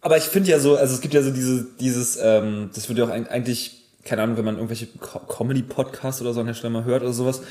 Aber 0.00 0.16
ich 0.16 0.24
finde 0.24 0.50
ja 0.50 0.58
so, 0.58 0.76
also 0.76 0.94
es 0.94 1.00
gibt 1.00 1.14
ja 1.14 1.22
so 1.22 1.30
diese, 1.30 1.66
dieses, 1.78 2.18
ähm, 2.22 2.70
das 2.74 2.88
wird 2.88 2.98
ja 2.98 3.04
auch 3.04 3.10
eig- 3.10 3.28
eigentlich, 3.28 3.84
keine 4.04 4.22
Ahnung, 4.22 4.36
wenn 4.38 4.44
man 4.46 4.54
irgendwelche 4.56 4.86
Co 4.86 5.18
Comedy-Podcasts 5.20 6.22
oder 6.22 6.32
so 6.32 6.40
an 6.40 6.46
der 6.46 6.54
Stelle 6.54 6.72
mal 6.72 6.84
hört 6.84 7.02
oder 7.02 7.12
sowas, 7.12 7.42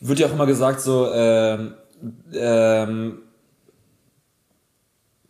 wird 0.00 0.18
ja 0.18 0.26
auch 0.28 0.32
immer 0.32 0.46
gesagt 0.46 0.80
so, 0.80 1.10
ähm, 1.12 1.74
ähm, 2.32 3.18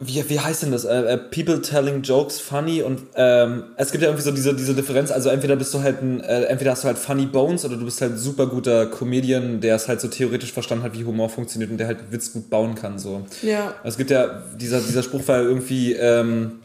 wie, 0.05 0.29
wie 0.29 0.41
heißt 0.41 0.63
denn 0.63 0.73
das? 0.73 0.85
Äh, 0.85 1.15
äh, 1.15 1.17
People 1.17 1.63
telling 1.63 2.03
jokes 2.03 2.41
funny 2.41 2.83
und 2.83 3.03
ähm, 3.15 3.65
es 3.77 3.93
gibt 3.93 4.03
ja 4.03 4.09
irgendwie 4.09 4.25
so 4.25 4.33
diese, 4.33 4.55
diese 4.55 4.75
Differenz, 4.75 5.11
also 5.11 5.29
entweder 5.29 5.57
bist 5.57 5.73
du 5.73 5.83
halt 5.83 6.03
ein, 6.03 6.21
äh, 6.21 6.45
entweder 6.45 6.73
hast 6.73 6.83
du 6.83 6.89
halt 6.89 6.99
funny 6.99 7.27
bones 7.27 7.65
oder 7.65 7.77
du 7.77 7.85
bist 7.85 8.01
halt 8.01 8.13
ein 8.13 8.19
super 8.19 8.47
guter 8.47 8.87
Comedian, 8.87 9.61
der 9.61 9.77
es 9.77 9.89
halt 9.89 10.01
so 10.01 10.09
theoretisch 10.09 10.53
verstanden 10.53 10.85
hat, 10.85 10.95
wie 10.95 11.05
Humor 11.05 11.29
funktioniert 11.29 11.71
und 11.71 11.79
der 11.79 11.87
halt 11.87 12.11
Witz 12.11 12.33
gut 12.33 12.51
bauen 12.51 12.75
kann. 12.75 12.99
So. 12.99 13.27
Ja. 13.43 13.75
Es 13.85 13.97
gibt 13.97 14.11
ja, 14.11 14.43
dieser, 14.57 14.81
dieser 14.81 15.03
Spruch 15.03 15.27
war 15.29 15.41
irgendwie 15.41 15.93
ähm, 15.95 16.63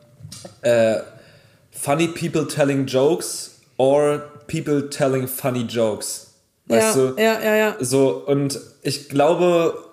äh, 0.62 0.98
funny 1.72 2.08
people 2.08 2.48
telling 2.48 2.86
jokes 2.86 3.60
or 3.78 4.24
people 4.48 4.90
telling 4.90 5.28
funny 5.28 5.62
jokes. 5.62 6.34
Weißt 6.66 6.98
ja, 6.98 7.02
du? 7.02 7.22
ja, 7.22 7.42
ja, 7.42 7.56
ja. 7.56 7.76
So, 7.80 8.24
und 8.26 8.60
ich 8.82 9.10
glaube, 9.10 9.87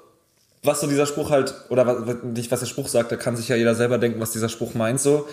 was 0.65 0.81
so 0.81 0.87
dieser 0.87 1.07
Spruch 1.07 1.31
halt, 1.31 1.55
oder 1.69 1.87
was, 1.87 2.17
nicht 2.25 2.51
was 2.51 2.61
der 2.61 2.67
Spruch 2.67 2.89
sagt, 2.89 3.13
da 3.13 3.17
kann 3.17 3.37
sich 3.37 3.49
ja 3.49 3.57
jeder 3.57 3.75
selber 3.75 3.99
denken, 3.99 4.21
was 4.21 4.33
dieser 4.33 4.49
Spruch 4.49 4.75
meint 4.75 5.01
so. 5.01 5.27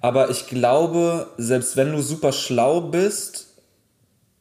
Aber 0.00 0.30
ich 0.30 0.48
glaube, 0.48 1.28
selbst 1.38 1.76
wenn 1.76 1.92
du 1.92 2.02
super 2.02 2.32
schlau 2.32 2.80
bist, 2.80 3.46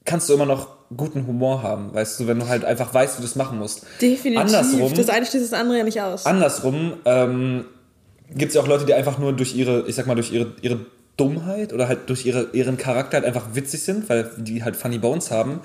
kannst 0.06 0.28
du 0.28 0.34
immer 0.34 0.48
noch 0.48 0.68
guten 0.98 1.28
Humor 1.28 1.64
haben, 1.64 1.94
weißt 1.94 2.20
du, 2.20 2.28
wenn 2.28 2.39
du 2.39 2.48
halt 2.48 2.66
einfach 2.66 2.94
weißt, 2.94 3.18
wie 3.18 3.22
du 3.22 3.28
das 3.28 3.36
machen 3.36 3.60
musst. 3.60 3.84
Definitiv. 4.02 4.42
Andersrum, 4.42 4.94
Das 4.94 5.10
eine 5.10 5.26
schließt 5.26 5.52
das 5.52 5.58
andere 5.58 5.78
ja 5.78 5.84
nicht 5.84 6.02
aus. 6.02 6.26
andersrum 6.26 6.94
ähm, 7.06 7.66
gibt 8.30 8.50
es 8.50 8.56
ja 8.56 8.62
auch 8.62 8.68
Leute, 8.68 8.86
die 8.86 8.94
einfach 8.94 9.18
nur 9.18 9.34
durch 9.34 9.56
ihre, 9.56 9.88
ich 9.88 9.96
sag 9.96 10.08
mal, 10.08 10.16
durch 10.16 10.34
ihre, 10.34 10.54
ihre 10.62 10.86
Dummheit 11.18 11.72
oder 11.72 11.88
halt 11.88 12.10
durch 12.10 12.26
ihre, 12.26 12.48
ihren 12.54 12.78
Charakter 12.78 13.18
halt 13.18 13.26
einfach 13.26 13.54
witzig 13.54 13.84
sind, 13.84 14.10
weil 14.10 14.30
die 14.38 14.64
halt 14.64 14.76
Funny 14.76 14.98
Bones 14.98 15.32
haben. 15.32 15.62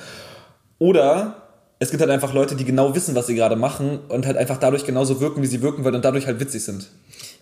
Oder 0.78 1.45
es 1.78 1.90
gibt 1.90 2.00
halt 2.00 2.10
einfach 2.10 2.32
Leute, 2.32 2.56
die 2.56 2.64
genau 2.64 2.94
wissen, 2.94 3.14
was 3.14 3.26
sie 3.26 3.34
gerade 3.34 3.56
machen 3.56 3.98
und 4.08 4.26
halt 4.26 4.36
einfach 4.36 4.56
dadurch 4.56 4.86
genauso 4.86 5.20
wirken, 5.20 5.42
wie 5.42 5.46
sie 5.46 5.60
wirken 5.60 5.84
wollen 5.84 5.94
und 5.94 6.04
dadurch 6.04 6.26
halt 6.26 6.40
witzig 6.40 6.64
sind. 6.64 6.88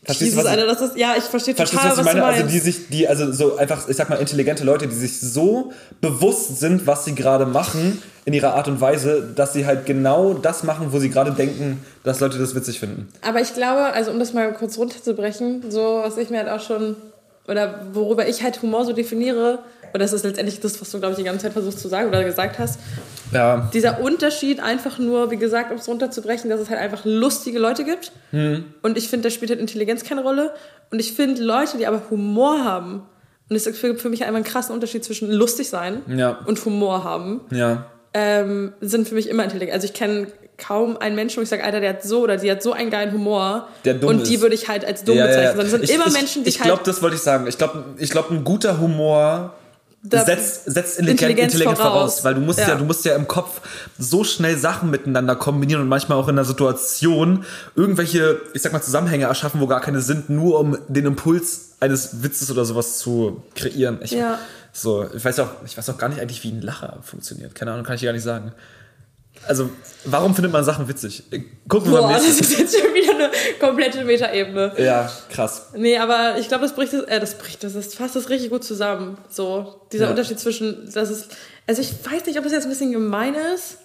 Verstehst 0.02 0.32
du, 0.32 0.36
Jesus, 0.36 0.44
was 0.44 0.52
ich, 0.52 0.60
Alter, 0.60 0.66
das 0.66 0.80
ist, 0.80 0.96
ja, 0.96 1.14
ich 1.16 1.24
verstehe 1.24 1.54
verstehst 1.54 1.82
total, 1.82 1.96
du, 1.96 2.04
was 2.04 2.06
ich 2.06 2.06
was, 2.06 2.14
meine? 2.14 2.20
du 2.20 2.26
meinst. 2.26 2.42
Also 2.42 2.52
die 2.52 2.58
sich, 2.58 2.88
die, 2.88 3.08
also 3.08 3.32
so 3.32 3.56
einfach, 3.56 3.88
ich 3.88 3.96
sag 3.96 4.10
mal, 4.10 4.16
intelligente 4.16 4.64
Leute, 4.64 4.88
die 4.88 4.94
sich 4.94 5.20
so 5.20 5.72
bewusst 6.00 6.58
sind, 6.58 6.86
was 6.86 7.04
sie 7.04 7.14
gerade 7.14 7.46
machen 7.46 8.02
in 8.24 8.32
ihrer 8.32 8.54
Art 8.54 8.68
und 8.68 8.80
Weise, 8.80 9.22
dass 9.34 9.52
sie 9.52 9.66
halt 9.66 9.86
genau 9.86 10.34
das 10.34 10.64
machen, 10.64 10.88
wo 10.92 10.98
sie 10.98 11.10
gerade 11.10 11.30
denken, 11.30 11.84
dass 12.02 12.20
Leute 12.20 12.38
das 12.38 12.54
witzig 12.54 12.80
finden. 12.80 13.08
Aber 13.22 13.40
ich 13.40 13.54
glaube, 13.54 13.92
also 13.92 14.10
um 14.10 14.18
das 14.18 14.32
mal 14.32 14.52
kurz 14.52 14.76
runterzubrechen, 14.78 15.70
so 15.70 16.00
was 16.02 16.16
ich 16.16 16.30
mir 16.30 16.38
halt 16.38 16.48
auch 16.48 16.64
schon, 16.64 16.96
oder 17.46 17.86
worüber 17.92 18.26
ich 18.26 18.42
halt 18.42 18.60
Humor 18.62 18.84
so 18.84 18.92
definiere, 18.92 19.60
und 19.94 20.00
das 20.00 20.12
ist 20.12 20.24
letztendlich 20.24 20.60
das, 20.60 20.78
was 20.80 20.90
du, 20.90 20.98
glaube 20.98 21.12
ich, 21.12 21.18
die 21.18 21.24
ganze 21.24 21.44
Zeit 21.44 21.52
versuchst 21.54 21.78
zu 21.80 21.88
sagen 21.88 22.08
oder 22.08 22.22
gesagt 22.24 22.58
hast, 22.58 22.78
Ja. 23.32 23.70
dieser 23.72 24.00
Unterschied 24.00 24.60
einfach 24.60 24.98
nur, 24.98 25.30
wie 25.30 25.36
gesagt, 25.38 25.70
um 25.70 25.78
es 25.78 25.88
runterzubrechen, 25.88 26.50
dass 26.50 26.60
es 26.60 26.68
halt 26.68 26.80
einfach 26.80 27.04
lustige 27.04 27.58
Leute 27.58 27.84
gibt. 27.84 28.12
Hm. 28.32 28.64
Und 28.82 28.98
ich 28.98 29.08
finde, 29.08 29.28
da 29.28 29.30
spielt 29.30 29.50
halt 29.50 29.60
Intelligenz 29.60 30.04
keine 30.04 30.22
Rolle. 30.22 30.52
Und 30.90 30.98
ich 31.00 31.12
finde, 31.14 31.42
Leute, 31.42 31.78
die 31.78 31.86
aber 31.86 32.02
Humor 32.10 32.62
haben, 32.64 33.02
und 33.48 33.56
es 33.56 33.64
gibt 33.64 33.76
für 34.00 34.08
mich 34.08 34.22
einfach 34.24 34.34
einen 34.36 34.44
krassen 34.44 34.74
Unterschied 34.74 35.04
zwischen 35.04 35.30
lustig 35.30 35.68
sein 35.68 36.02
Ja. 36.08 36.38
und 36.46 36.64
Humor 36.64 37.04
haben, 37.04 37.40
Ja. 37.50 37.86
ähm, 38.14 38.72
sind 38.80 39.08
für 39.08 39.14
mich 39.14 39.28
immer 39.28 39.44
intelligent. 39.44 39.74
Also 39.74 39.86
ich 39.86 39.92
kenne 39.92 40.26
kaum 40.56 40.96
einen 40.96 41.14
Menschen, 41.16 41.38
wo 41.38 41.42
ich 41.42 41.48
sage, 41.48 41.64
Alter, 41.64 41.80
der 41.80 41.90
hat 41.90 42.02
so 42.04 42.20
oder 42.22 42.36
die 42.36 42.50
hat 42.50 42.62
so 42.62 42.72
einen 42.72 42.88
geilen 42.90 43.12
Humor. 43.12 43.68
Der 43.84 43.94
dumm 43.94 44.10
und 44.10 44.28
die 44.28 44.34
ist. 44.36 44.40
würde 44.40 44.54
ich 44.54 44.68
halt 44.68 44.84
als 44.84 45.02
dumm 45.04 45.16
bezeichnen. 45.18 45.46
Sondern 45.56 45.64
es 45.66 45.70
sind 45.72 45.84
Ich- 45.84 45.94
immer 45.94 46.06
ich, 46.06 46.12
Menschen, 46.12 46.44
die 46.44 46.48
Ich 46.48 46.58
halt 46.60 46.66
glaube, 46.68 46.82
das 46.84 47.02
wollte 47.02 47.16
ich 47.16 47.22
sagen. 47.22 47.46
Ich 47.48 47.58
glaube, 47.58 47.84
ich 47.98 48.10
glaub, 48.10 48.30
ein 48.30 48.44
guter 48.44 48.78
Humor 48.80 49.54
setzt, 50.10 50.64
setzt 50.66 50.98
Intelligenz, 50.98 51.54
Intelligenz 51.54 51.78
voraus. 51.78 51.92
voraus. 51.92 52.24
Weil 52.24 52.34
du 52.34 52.40
musst 52.40 52.58
ja. 52.58 52.68
Ja. 52.68 52.74
du 52.76 52.84
musst 52.84 53.04
ja 53.04 53.14
im 53.16 53.26
Kopf 53.26 53.60
so 53.98 54.24
schnell 54.24 54.56
Sachen 54.58 54.90
miteinander 54.90 55.36
kombinieren 55.36 55.82
und 55.82 55.88
manchmal 55.88 56.18
auch 56.18 56.28
in 56.28 56.36
der 56.36 56.44
Situation 56.44 57.44
irgendwelche, 57.74 58.40
ich 58.52 58.62
sag 58.62 58.72
mal, 58.72 58.82
Zusammenhänge 58.82 59.24
erschaffen, 59.24 59.60
wo 59.60 59.66
gar 59.66 59.80
keine 59.80 60.00
sind, 60.00 60.30
nur 60.30 60.60
um 60.60 60.78
den 60.88 61.06
Impuls 61.06 61.76
eines 61.80 62.22
Witzes 62.22 62.50
oder 62.50 62.64
sowas 62.64 62.98
zu 62.98 63.42
kreieren. 63.54 63.98
Ich, 64.02 64.12
Ja. 64.12 64.38
So, 64.76 65.06
ich 65.14 65.24
weiß 65.24 65.38
auch, 65.38 65.50
ich 65.64 65.78
weiß 65.78 65.88
auch 65.90 65.98
gar 65.98 66.08
nicht 66.08 66.20
eigentlich, 66.20 66.42
wie 66.42 66.50
ein 66.50 66.60
Lacher 66.60 66.98
funktioniert. 67.02 67.54
Keine 67.54 67.70
Ahnung, 67.72 67.84
kann 67.84 67.94
ich 67.94 68.00
dir 68.00 68.06
gar 68.06 68.12
nicht 68.12 68.24
sagen. 68.24 68.52
Also, 69.46 69.70
warum 70.04 70.34
findet 70.34 70.52
man 70.52 70.64
Sachen 70.64 70.88
witzig? 70.88 71.22
Gucken 71.68 71.92
wir 71.92 71.98
Boah, 71.98 72.08
beim 72.08 72.12
das 72.16 72.24
nächsten. 72.24 72.44
ist 72.44 72.58
jetzt 72.58 72.78
schon 72.80 72.94
wieder 72.94 73.14
eine 73.14 73.30
komplette 73.60 74.04
Metaebene. 74.04 74.72
Ja, 74.78 75.10
krass. 75.30 75.68
Nee, 75.76 75.98
aber 75.98 76.38
ich 76.38 76.48
glaube, 76.48 76.64
das 76.64 76.74
bricht, 76.74 76.92
das, 76.92 77.02
äh, 77.04 77.20
das 77.20 77.36
bricht, 77.38 77.62
das 77.64 77.74
ist, 77.74 77.94
fasst 77.96 78.16
das 78.16 78.28
richtig 78.30 78.50
gut 78.50 78.64
zusammen. 78.64 79.18
So, 79.28 79.80
dieser 79.92 80.04
Ja. 80.04 80.10
Unterschied 80.10 80.38
zwischen, 80.40 80.90
das 80.92 81.10
ist, 81.10 81.28
also 81.66 81.82
ich 81.82 81.92
weiß 82.04 82.26
nicht, 82.26 82.38
ob 82.38 82.44
es 82.44 82.52
jetzt 82.52 82.64
ein 82.64 82.70
bisschen 82.70 82.92
gemein 82.92 83.34
ist, 83.54 83.78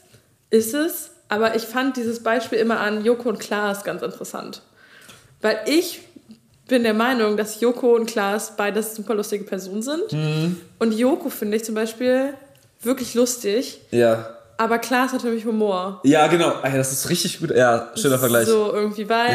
ist 0.49 0.74
es, 0.74 1.12
aber 1.28 1.55
ich 1.55 1.64
fand 1.64 1.95
dieses 1.97 2.24
Beispiel 2.24 2.57
immer 2.60 2.80
an 2.80 3.03
Joko 3.05 3.30
und 3.30 3.39
Klaas 3.39 3.84
ganz 3.84 4.01
interessant. 4.01 4.62
Weil 5.41 5.60
ich 5.68 6.01
bin 6.68 6.84
der 6.84 6.93
Meinung, 6.93 7.38
dass 7.38 7.62
Joko 7.62 7.95
und 7.95 8.05
Klaas 8.07 8.55
beides 8.57 8.95
super 8.95 9.16
lustige 9.16 9.43
Personen 9.43 9.82
sind. 9.82 10.12
Mhm. 10.12 10.62
Und 10.80 10.91
Joko 10.93 11.30
finde 11.30 11.57
ich 11.57 11.64
zum 11.64 11.76
Beispiel 11.76 12.34
wirklich 12.82 13.14
lustig, 13.14 13.82
Ja. 13.91 14.36
Aber 14.60 14.78
Klaas 14.78 15.14
hat 15.14 15.22
für 15.22 15.32
mich 15.32 15.45
Humor. 15.45 16.01
Ja, 16.03 16.28
genau. 16.28 16.53
Das 16.62 16.91
ist 16.91 17.10
richtig 17.10 17.39
gut. 17.39 17.49
Ja, 17.55 17.89
schöner 17.95 18.20
Vergleich. 18.20 18.47
So 18.47 18.72
irgendwie, 18.74 19.07
weil, 19.10 19.34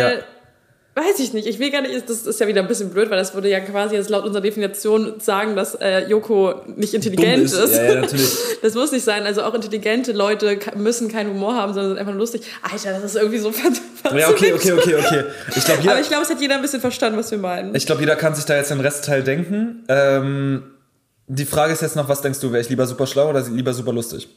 Ja. 0.96 1.02
weiß 1.02 1.18
ich 1.18 1.32
nicht, 1.32 1.46
ich 1.48 1.58
will 1.58 1.70
gar 1.72 1.80
nicht, 1.82 2.08
das 2.08 2.26
ist 2.26 2.38
ja 2.38 2.46
wieder 2.46 2.60
ein 2.62 2.68
bisschen 2.68 2.90
blöd, 2.90 3.10
weil 3.10 3.18
das 3.18 3.34
würde 3.34 3.48
ja 3.48 3.58
quasi 3.60 3.96
jetzt 3.96 4.10
laut 4.10 4.24
unserer 4.24 4.42
Definition 4.42 5.14
sagen, 5.18 5.56
dass 5.56 5.74
äh, 5.74 6.06
Joko 6.06 6.54
nicht 6.76 6.94
intelligent 6.94 7.36
Dumm 7.38 7.44
ist. 7.46 7.52
ist. 7.54 7.74
Ja, 7.76 7.82
ja, 7.84 8.00
natürlich. 8.02 8.30
Das 8.62 8.74
muss 8.74 8.92
nicht 8.92 9.04
sein, 9.04 9.24
also 9.26 9.42
auch 9.42 9.52
intelligente 9.52 10.12
Leute 10.12 10.58
müssen 10.76 11.08
keinen 11.08 11.30
Humor 11.34 11.54
haben, 11.54 11.74
sondern 11.74 11.90
sind 11.92 11.98
einfach 11.98 12.12
nur 12.12 12.20
lustig. 12.20 12.42
Alter, 12.62 12.92
das 12.92 13.04
ist 13.04 13.16
irgendwie 13.16 13.38
so 13.38 13.50
ver- 13.52 14.16
Ja, 14.16 14.28
okay, 14.30 14.52
okay, 14.54 14.72
okay, 14.72 14.94
okay. 14.94 15.24
Ich 15.54 15.64
glaube, 15.64 15.80
Aber 15.80 15.90
jeder, 15.90 16.00
ich 16.00 16.08
glaube, 16.08 16.22
es 16.22 16.30
hat 16.30 16.40
jeder 16.40 16.54
ein 16.54 16.62
bisschen 16.62 16.80
verstanden, 16.80 17.18
was 17.18 17.30
wir 17.30 17.38
meinen. 17.38 17.74
ich 17.74 17.84
glaub, 17.84 18.00
jeder 18.00 18.16
kann 18.16 18.34
sich 18.34 18.44
da 18.46 18.56
jetzt 18.56 18.70
den 18.70 18.80
Restteil 18.80 19.22
denken. 19.22 19.84
Ähm, 19.88 20.62
die 21.26 21.44
Frage 21.44 21.72
ist 21.72 21.82
jetzt 21.82 21.96
noch, 21.96 22.08
was 22.08 22.20
denkst 22.22 22.40
du, 22.40 22.52
wäre 22.52 22.60
ich 22.62 22.68
lieber 22.70 22.86
super 22.86 23.06
schlau 23.06 23.30
oder 23.30 23.42
lieber 23.48 23.72
super 23.74 23.92
lustig? 23.92 24.28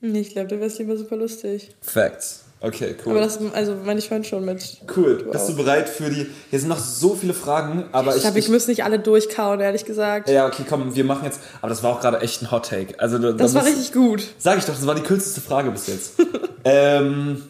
Nee, 0.00 0.20
ich 0.20 0.30
glaube, 0.30 0.48
du 0.48 0.60
wärst 0.60 0.78
lieber 0.78 0.96
super 0.96 1.16
lustig. 1.16 1.70
Facts. 1.82 2.44
Okay, 2.62 2.94
cool. 3.04 3.12
Aber 3.12 3.20
das, 3.20 3.38
also 3.54 3.74
meine 3.86 3.98
ich 4.00 4.08
vorhin 4.08 4.24
schon 4.24 4.44
mit. 4.44 4.78
cool. 4.96 5.18
Du 5.18 5.30
Bist 5.30 5.48
du 5.48 5.52
auch. 5.52 5.56
bereit 5.56 5.88
für 5.88 6.10
die. 6.10 6.26
Hier 6.50 6.58
sind 6.60 6.68
noch 6.68 6.78
so 6.78 7.14
viele 7.14 7.32
Fragen, 7.32 7.84
aber 7.92 8.10
Ich 8.10 8.16
ich. 8.16 8.22
glaube, 8.22 8.38
ich, 8.38 8.44
ich 8.46 8.50
muss 8.50 8.66
nicht 8.68 8.84
alle 8.84 8.98
durchkauen, 8.98 9.60
ehrlich 9.60 9.86
gesagt. 9.86 10.28
ja, 10.28 10.46
okay, 10.46 10.64
komm, 10.68 10.94
wir 10.94 11.04
machen 11.04 11.24
jetzt. 11.24 11.40
Aber 11.62 11.70
das 11.70 11.82
war 11.82 11.94
auch 11.96 12.00
gerade 12.02 12.20
echt 12.20 12.42
ein 12.42 12.50
Hot 12.50 12.66
Take. 12.68 13.00
Also, 13.00 13.16
da, 13.18 13.32
das 13.32 13.52
da 13.52 13.58
war 13.60 13.64
muss- 13.66 13.72
richtig 13.78 13.92
gut. 13.94 14.22
Sag 14.38 14.58
ich 14.58 14.64
doch, 14.66 14.74
das 14.74 14.86
war 14.86 14.94
die 14.94 15.00
kürzeste 15.02 15.40
Frage 15.40 15.70
bis 15.70 15.86
jetzt. 15.86 16.12
ähm, 16.64 17.42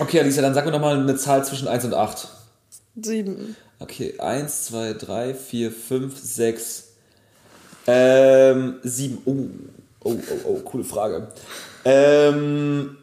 okay, 0.00 0.18
Alicia, 0.20 0.42
dann 0.42 0.54
sag 0.54 0.64
mir 0.66 0.72
doch 0.72 0.80
mal 0.80 0.98
eine 0.98 1.16
Zahl 1.16 1.44
zwischen 1.44 1.68
1 1.68 1.84
und 1.84 1.94
8. 1.94 2.26
Sieben. 3.00 3.54
Okay, 3.78 4.18
1, 4.18 4.64
2, 4.64 4.94
3, 4.94 5.34
4, 5.34 5.70
5, 5.70 6.18
6, 6.18 6.84
ähm, 7.86 8.74
7. 8.82 9.18
Oh, 9.24 9.36
oh, 10.04 10.16
oh, 10.30 10.38
oh, 10.48 10.54
coole 10.64 10.82
Frage. 10.84 11.28
Ähm, 11.84 12.96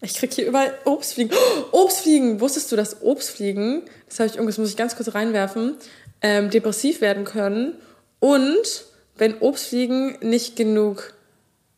Ich 0.00 0.14
krieg 0.14 0.32
hier 0.32 0.46
überall 0.46 0.74
Obstfliegen. 0.84 1.32
Oh, 1.72 1.82
Obstfliegen! 1.84 2.40
Wusstest 2.40 2.70
du, 2.72 2.76
dass 2.76 3.02
Obstfliegen, 3.02 3.82
das 4.08 4.18
habe 4.18 4.28
ich 4.28 4.34
irgendwas, 4.36 4.58
muss 4.58 4.70
ich 4.70 4.76
ganz 4.76 4.96
kurz 4.96 5.14
reinwerfen, 5.14 5.76
ähm, 6.22 6.50
depressiv 6.50 7.00
werden 7.00 7.24
können 7.24 7.74
und 8.20 8.84
wenn 9.16 9.38
Obstfliegen 9.40 10.18
nicht 10.20 10.56
genug 10.56 11.14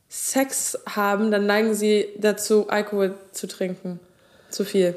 Sex 0.08 0.78
haben, 0.88 1.30
dann 1.30 1.46
neigen 1.46 1.74
sie 1.74 2.08
dazu, 2.18 2.68
Alkohol 2.68 3.14
zu 3.32 3.46
trinken. 3.46 4.00
Zu 4.50 4.64
viel. 4.64 4.94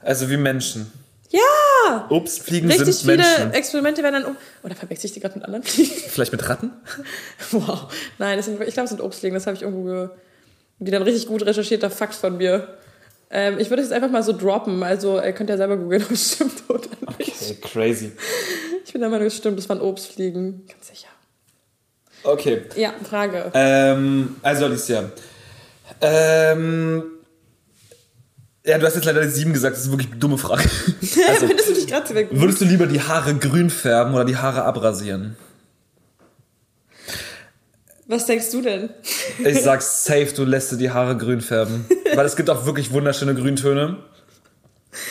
also 0.00 0.28
wie 0.28 0.36
Menschen. 0.36 0.92
Ja! 1.30 2.06
Obstfliegen 2.10 2.68
Richtig 2.70 2.94
sind 2.96 3.10
viele 3.12 3.16
Menschen. 3.22 3.52
Experimente 3.52 4.02
werden 4.02 4.22
dann 4.22 4.24
um. 4.26 4.36
Oder 4.62 4.74
verwechsel 4.74 5.06
ich 5.06 5.12
die 5.12 5.20
gerade 5.20 5.36
mit 5.36 5.44
anderen 5.44 5.62
Fliegen? 5.62 5.90
Vielleicht 6.08 6.32
mit 6.32 6.48
Ratten? 6.48 6.72
Wow. 7.52 7.92
Nein, 8.18 8.36
das 8.36 8.46
sind, 8.46 8.60
ich 8.60 8.74
glaube, 8.74 8.84
es 8.84 8.90
sind 8.90 9.00
Obstfliegen. 9.00 9.34
Das 9.34 9.46
habe 9.46 9.56
ich 9.56 9.62
irgendwo 9.62 9.84
ge 9.84 10.08
wieder 10.80 10.98
ein 10.98 11.02
richtig 11.02 11.26
gut 11.26 11.44
recherchierter 11.44 11.90
Fakt 11.90 12.14
von 12.14 12.36
mir. 12.36 12.76
Ähm, 13.30 13.58
ich 13.58 13.70
würde 13.70 13.82
es 13.82 13.90
jetzt 13.90 13.94
einfach 13.96 14.10
mal 14.10 14.22
so 14.22 14.32
droppen. 14.32 14.82
Also 14.82 15.20
ihr 15.22 15.32
könnt 15.32 15.50
ja 15.50 15.56
selber 15.56 15.76
googeln, 15.76 16.02
ob 16.06 16.10
es 16.10 16.32
stimmt 16.34 16.64
oder 16.68 16.88
nicht. 17.18 17.40
Okay, 17.40 17.56
crazy. 17.62 18.12
Ich 18.84 18.92
bin 18.92 19.00
der 19.00 19.10
Meinung, 19.10 19.26
es 19.26 19.36
stimmt. 19.36 19.58
Das 19.58 19.68
waren 19.68 19.80
Obstfliegen. 19.80 20.66
Ganz 20.66 20.88
sicher. 20.88 21.08
Okay. 22.24 22.62
Ja, 22.76 22.92
Frage. 23.08 23.50
Ähm, 23.54 24.36
also 24.42 24.64
Alicia. 24.64 25.10
Ähm, 26.00 27.04
ja, 28.64 28.78
du 28.78 28.86
hast 28.86 28.94
jetzt 28.96 29.04
leider 29.04 29.22
die 29.22 29.28
7 29.28 29.52
gesagt, 29.52 29.76
das 29.76 29.84
ist 29.84 29.90
wirklich 29.90 30.10
eine 30.10 30.18
dumme 30.18 30.38
Frage. 30.38 30.64
Also, 31.28 31.46
Findest 31.46 31.68
du 31.70 31.74
dich 31.74 31.86
gerade 31.86 32.14
weg? 32.14 32.28
würdest 32.30 32.60
du 32.60 32.64
lieber 32.64 32.86
die 32.86 33.00
Haare 33.00 33.34
grün 33.34 33.70
färben 33.70 34.14
oder 34.14 34.24
die 34.24 34.36
Haare 34.36 34.64
abrasieren? 34.64 35.36
Was 38.10 38.26
denkst 38.26 38.50
du 38.50 38.60
denn? 38.60 38.90
Ich 39.38 39.60
sag 39.62 39.80
safe, 39.82 40.32
du 40.34 40.44
lässt 40.44 40.72
dir 40.72 40.76
die 40.76 40.90
Haare 40.90 41.16
grün 41.16 41.40
färben. 41.40 41.86
Weil 42.12 42.26
es 42.26 42.34
gibt 42.34 42.50
auch 42.50 42.66
wirklich 42.66 42.90
wunderschöne 42.90 43.36
Grüntöne. 43.36 43.98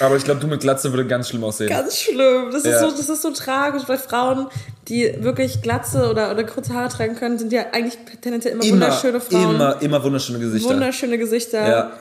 Aber 0.01 0.17
ich 0.17 0.25
glaube, 0.25 0.41
du 0.41 0.47
mit 0.47 0.59
Glatze 0.59 0.91
würde 0.91 1.07
ganz 1.07 1.29
schlimm 1.29 1.45
aussehen. 1.45 1.69
Ganz 1.69 1.97
schlimm. 1.97 2.49
Das 2.51 2.65
ist, 2.65 2.71
Ja. 2.71 2.79
so, 2.81 2.91
das 2.91 3.07
ist 3.07 3.21
so 3.21 3.31
tragisch, 3.31 3.83
weil 3.87 3.97
Frauen, 3.97 4.47
die 4.89 5.15
wirklich 5.19 5.61
Glatze 5.61 6.09
oder, 6.09 6.29
oder 6.31 6.43
kurze 6.43 6.73
Haare 6.73 6.89
tragen 6.89 7.15
können, 7.15 7.39
sind 7.39 7.53
ja 7.53 7.67
eigentlich 7.71 7.97
tendenziell 8.21 8.55
immer, 8.55 8.65
wunderschöne 8.65 9.21
Frauen. 9.21 9.55
Immer, 9.55 9.81
immer 9.81 10.03
wunderschöne 10.03 10.39
Gesichter. 10.39 10.69
Wunderschöne 10.69 11.17
Gesichter. 11.17 11.69
Ja. 11.69 11.91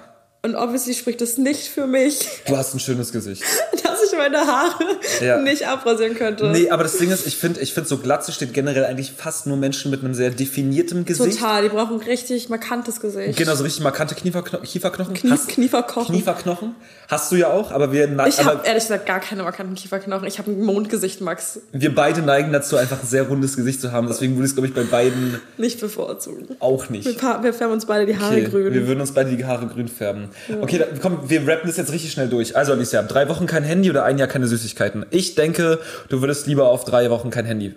Und 0.43 0.57
obviously 0.57 0.95
spricht 0.95 1.21
das 1.21 1.39
nicht 1.39 1.69
für 1.69 1.87
mich, 1.87 2.27
du 2.47 2.57
hast 2.57 2.75
ein 2.75 2.81
schönes 2.81 3.13
Gesicht. 3.13 3.45
meine 4.19 4.39
Haare 4.39 4.85
Ja. 5.25 5.39
nicht 5.39 5.67
abrasieren 5.67 6.15
könnte. 6.15 6.49
Nee, 6.49 6.69
aber 6.71 6.83
das 6.83 6.99
Ding 6.99 7.11
ist, 7.11 7.27
ich 7.27 7.37
finde, 7.37 7.61
ich 7.61 7.73
find, 7.73 7.89
so 7.89 7.97
Glatze 7.99 8.33
steht 8.33 8.53
generell 8.53 8.85
eigentlich 8.85 9.13
fast 9.17 9.47
nur 9.47 9.57
Menschen 9.57 9.91
mit 9.91 10.05
einem 10.05 10.13
sehr 10.15 10.31
definiertem 10.31 11.05
Gesicht. 11.07 11.39
Total, 11.39 11.63
die 11.63 11.69
brauchen 11.71 12.01
ein 12.01 12.07
richtig 12.07 12.49
markantes 12.51 13.01
Gesicht. 13.01 13.39
Genau, 13.39 13.55
so 13.55 13.65
richtig 13.65 13.83
markante 13.83 14.15
Knieferkno 14.15 14.59
Kieferknochen. 14.61 15.15
Knie, 15.15 15.31
Hast- 15.31 15.49
Knieferkochen. 15.49 16.15
Knieferknochen. 16.15 16.75
Hast 17.09 17.33
du 17.33 17.37
ja 17.37 17.49
auch, 17.49 17.71
aber 17.71 17.91
wir, 17.93 18.07
Ich 18.29 18.45
habe 18.45 18.61
ehrlich 18.67 18.83
gesagt 18.83 19.07
gar 19.07 19.21
keine 19.21 19.43
markanten 19.43 19.75
Kieferknochen. 19.75 20.27
Ich 20.29 20.39
habe 20.39 20.51
ein 20.51 20.63
Mondgesicht, 20.63 21.23
Max. 21.23 21.61
wir 21.73 21.95
beide 21.95 22.21
neigen 22.21 22.53
dazu, 22.53 22.77
einfach 22.77 23.01
ein 23.03 23.07
sehr 23.07 23.23
rundes 23.23 23.57
Gesicht 23.57 23.81
zu 23.81 23.93
haben. 23.93 24.09
Deswegen 24.09 24.35
würde 24.35 24.45
ich 24.45 24.51
es, 24.51 24.55
glaube 24.57 24.69
ich, 24.69 24.75
bei 24.75 24.83
beiden 24.83 25.41
Nicht 25.57 25.81
bevorzugen. 25.81 26.49
auch 26.61 26.91
nicht. 26.91 27.07
Wir, 27.07 27.43
wir 27.43 27.55
färben 27.55 27.73
uns 27.73 27.87
beide 27.87 28.05
die 28.05 28.19
Haare 28.19 28.35
Okay, 28.35 28.45
grün. 28.51 28.75
wir 28.75 28.87
würden 28.87 29.01
uns 29.01 29.13
beide 29.13 29.35
die 29.35 29.45
Haare 29.45 29.67
grün 29.67 29.89
färben. 29.89 30.29
Okay, 30.61 30.79
da, 30.79 30.85
komm, 31.01 31.29
wir 31.31 31.41
rappen 31.49 31.67
das 31.69 31.77
jetzt 31.79 31.93
richtig 31.93 32.13
schnell 32.13 32.29
durch. 32.29 32.57
Also 32.57 32.73
Alicia, 32.73 33.03
drei 33.03 33.29
Wochen 33.31 33.47
kein 33.47 33.63
Handy 33.65 33.89
oder 33.89 34.05
ein 34.09 34.19
Jahr 34.19 34.29
keine 34.29 34.47
Süßigkeiten? 34.49 35.07
Ich 35.11 35.35
denke, 35.35 35.81
du 36.09 36.21
würdest 36.21 36.47
lieber 36.47 36.69
auf 36.69 36.85
drei 36.85 37.11
Wochen 37.11 37.31
kein 37.31 37.45
Handy, 37.45 37.75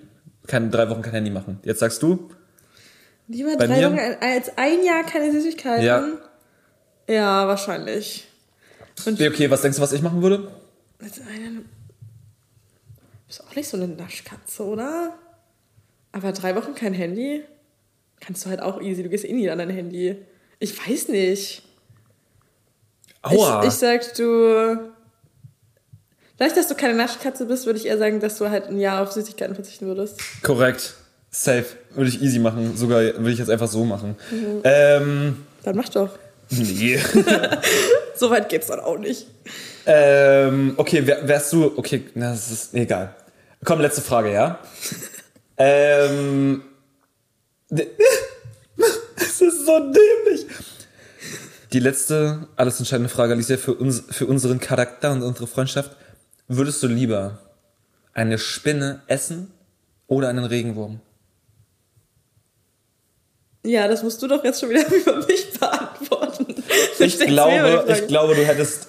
kein, 0.47 0.71
drei 0.71 0.89
Wochen 0.89 1.01
kein 1.01 1.13
Handy 1.13 1.29
machen. 1.29 1.59
Jetzt 1.63 1.79
sagst 1.79 2.01
du? 2.01 2.29
Lieber 3.27 3.55
bei 3.57 3.67
drei 3.67 3.77
mir? 3.89 3.91
Wochen 3.91 3.99
als 4.21 4.57
ein 4.57 4.83
Jahr 4.83 5.03
keine 5.03 5.31
Süßigkeiten. 5.31 5.85
Ja. 5.85 6.07
Ja, 7.07 7.47
wahrscheinlich. 7.47 8.27
Und 9.05 9.21
Okay, 9.21 9.49
was 9.49 9.61
denkst 9.61 9.77
du, 9.77 9.81
was 9.83 9.93
ich 9.93 10.01
machen 10.01 10.21
würde? 10.21 10.51
als 11.03 11.19
eine, 11.19 11.63
bist 13.27 13.43
auch 13.43 13.55
nicht 13.55 13.67
so 13.67 13.77
eine 13.77 13.87
Naschkatze, 13.87 14.63
oder? 14.63 15.15
Aber 16.11 16.31
drei 16.31 16.55
Wochen 16.55 16.75
kein 16.75 16.93
Handy? 16.93 17.43
Kannst 18.19 18.45
du 18.45 18.49
halt 18.49 18.61
auch 18.61 18.81
easy. 18.81 19.01
Du 19.01 19.09
gehst 19.09 19.25
eh 19.25 19.33
nie 19.33 19.49
an 19.49 19.57
dein 19.57 19.69
Handy. 19.71 20.15
Ich 20.59 20.77
weiß 20.77 21.07
nicht. 21.07 21.63
Aua. 23.23 23.61
Ich, 23.61 23.69
ich 23.69 23.73
sag, 23.73 24.13
du. 24.15 24.90
Vielleicht, 26.41 26.57
dass 26.57 26.67
du 26.67 26.73
keine 26.73 26.95
Naschkatze 26.95 27.45
bist, 27.45 27.67
würde 27.67 27.77
ich 27.77 27.85
eher 27.85 27.99
sagen, 27.99 28.19
dass 28.19 28.39
du 28.39 28.49
halt 28.49 28.65
ein 28.65 28.79
Jahr 28.79 29.03
auf 29.03 29.11
Süßigkeiten 29.11 29.53
verzichten 29.53 29.85
würdest. 29.85 30.19
Korrekt. 30.41 30.95
Safe. 31.29 31.65
Würde 31.91 32.09
ich 32.09 32.19
easy 32.19 32.39
machen. 32.39 32.75
Sogar 32.75 32.99
würde 32.99 33.29
ich 33.29 33.37
jetzt 33.37 33.51
einfach 33.51 33.67
so 33.67 33.85
machen. 33.85 34.15
Ähm, 34.63 35.45
Dann 35.61 35.75
mach 35.75 35.87
doch. 35.89 36.09
nee. 36.49 36.99
So 38.15 38.31
weit 38.31 38.49
geht's 38.49 38.65
dann 38.65 38.79
auch 38.79 38.97
nicht. 38.97 39.27
ähm, 39.85 40.73
okay, 40.77 41.05
wär, 41.05 41.27
wärst 41.27 41.53
du. 41.53 41.77
Okay, 41.77 42.05
na, 42.15 42.31
das 42.31 42.49
ist 42.49 42.73
egal. 42.73 43.13
Komm, 43.63 43.79
letzte 43.79 44.01
Frage, 44.01 44.33
ja? 44.33 44.59
ähm. 45.57 46.63
Es 47.69 49.41
ist 49.41 49.63
so 49.67 49.77
dämlich. 49.77 50.47
Die 51.71 51.79
letzte, 51.79 52.47
alles 52.55 52.79
entscheidende 52.79 53.09
Frage, 53.09 53.33
Alicia, 53.33 53.57
für, 53.57 53.75
uns, 53.75 54.03
für 54.09 54.25
unseren 54.25 54.59
Charakter 54.59 55.11
und 55.11 55.21
unsere 55.21 55.45
Freundschaft. 55.45 55.97
Würdest 56.53 56.83
du 56.83 56.87
lieber 56.87 57.39
eine 58.13 58.37
Spinne 58.37 59.01
essen 59.07 59.51
oder 60.07 60.27
einen 60.27 60.43
Regenwurm? 60.43 60.99
Ja, 63.65 63.87
das 63.87 64.03
musst 64.03 64.21
du 64.21 64.27
doch 64.27 64.43
jetzt 64.43 64.59
schon 64.59 64.69
wieder 64.69 64.85
über 64.93 65.25
mich 65.27 65.51
beantworten. 65.57 66.47
Ich 66.99 67.17
glaube, 67.19 67.85
ich 67.87 68.07
glaube, 68.07 68.35
du 68.35 68.45
hättest 68.45 68.87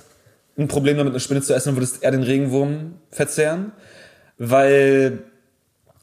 ein 0.58 0.66
Problem 0.66 0.96
damit, 0.96 1.12
eine 1.12 1.20
Spinne 1.20 1.42
zu 1.42 1.54
essen 1.54 1.70
und 1.70 1.76
würdest 1.76 2.02
eher 2.02 2.10
den 2.10 2.22
Regenwurm 2.24 2.94
verzehren, 3.10 3.72
weil 4.38 5.18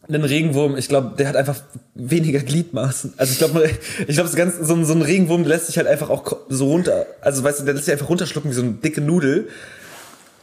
ein 0.08 0.24
Regenwurm, 0.24 0.78
ich 0.78 0.88
glaube, 0.88 1.16
der 1.18 1.28
hat 1.28 1.36
einfach 1.36 1.60
weniger 1.94 2.40
Gliedmaßen. 2.40 3.16
Also 3.18 3.34
ich 3.34 3.38
glaube, 3.38 3.70
ich 4.08 4.16
glaube, 4.16 4.30
so, 4.30 4.74
ein- 4.74 4.86
so 4.86 4.94
ein 4.94 5.02
Regenwurm 5.02 5.44
lässt 5.44 5.68
sich 5.68 5.78
halt 5.78 5.88
einfach 5.88 6.10
auch 6.10 6.38
so 6.48 6.68
runter, 6.68 7.06
also 7.22 7.44
weißt 7.44 7.60
du, 7.60 7.66
der 7.66 7.74
lässt 7.74 7.86
sich 7.86 7.92
einfach 7.92 8.10
runterschlucken 8.10 8.50
wie 8.50 8.56
so 8.56 8.62
eine 8.62 8.72
dicke 8.74 9.02
Nudel. 9.02 9.50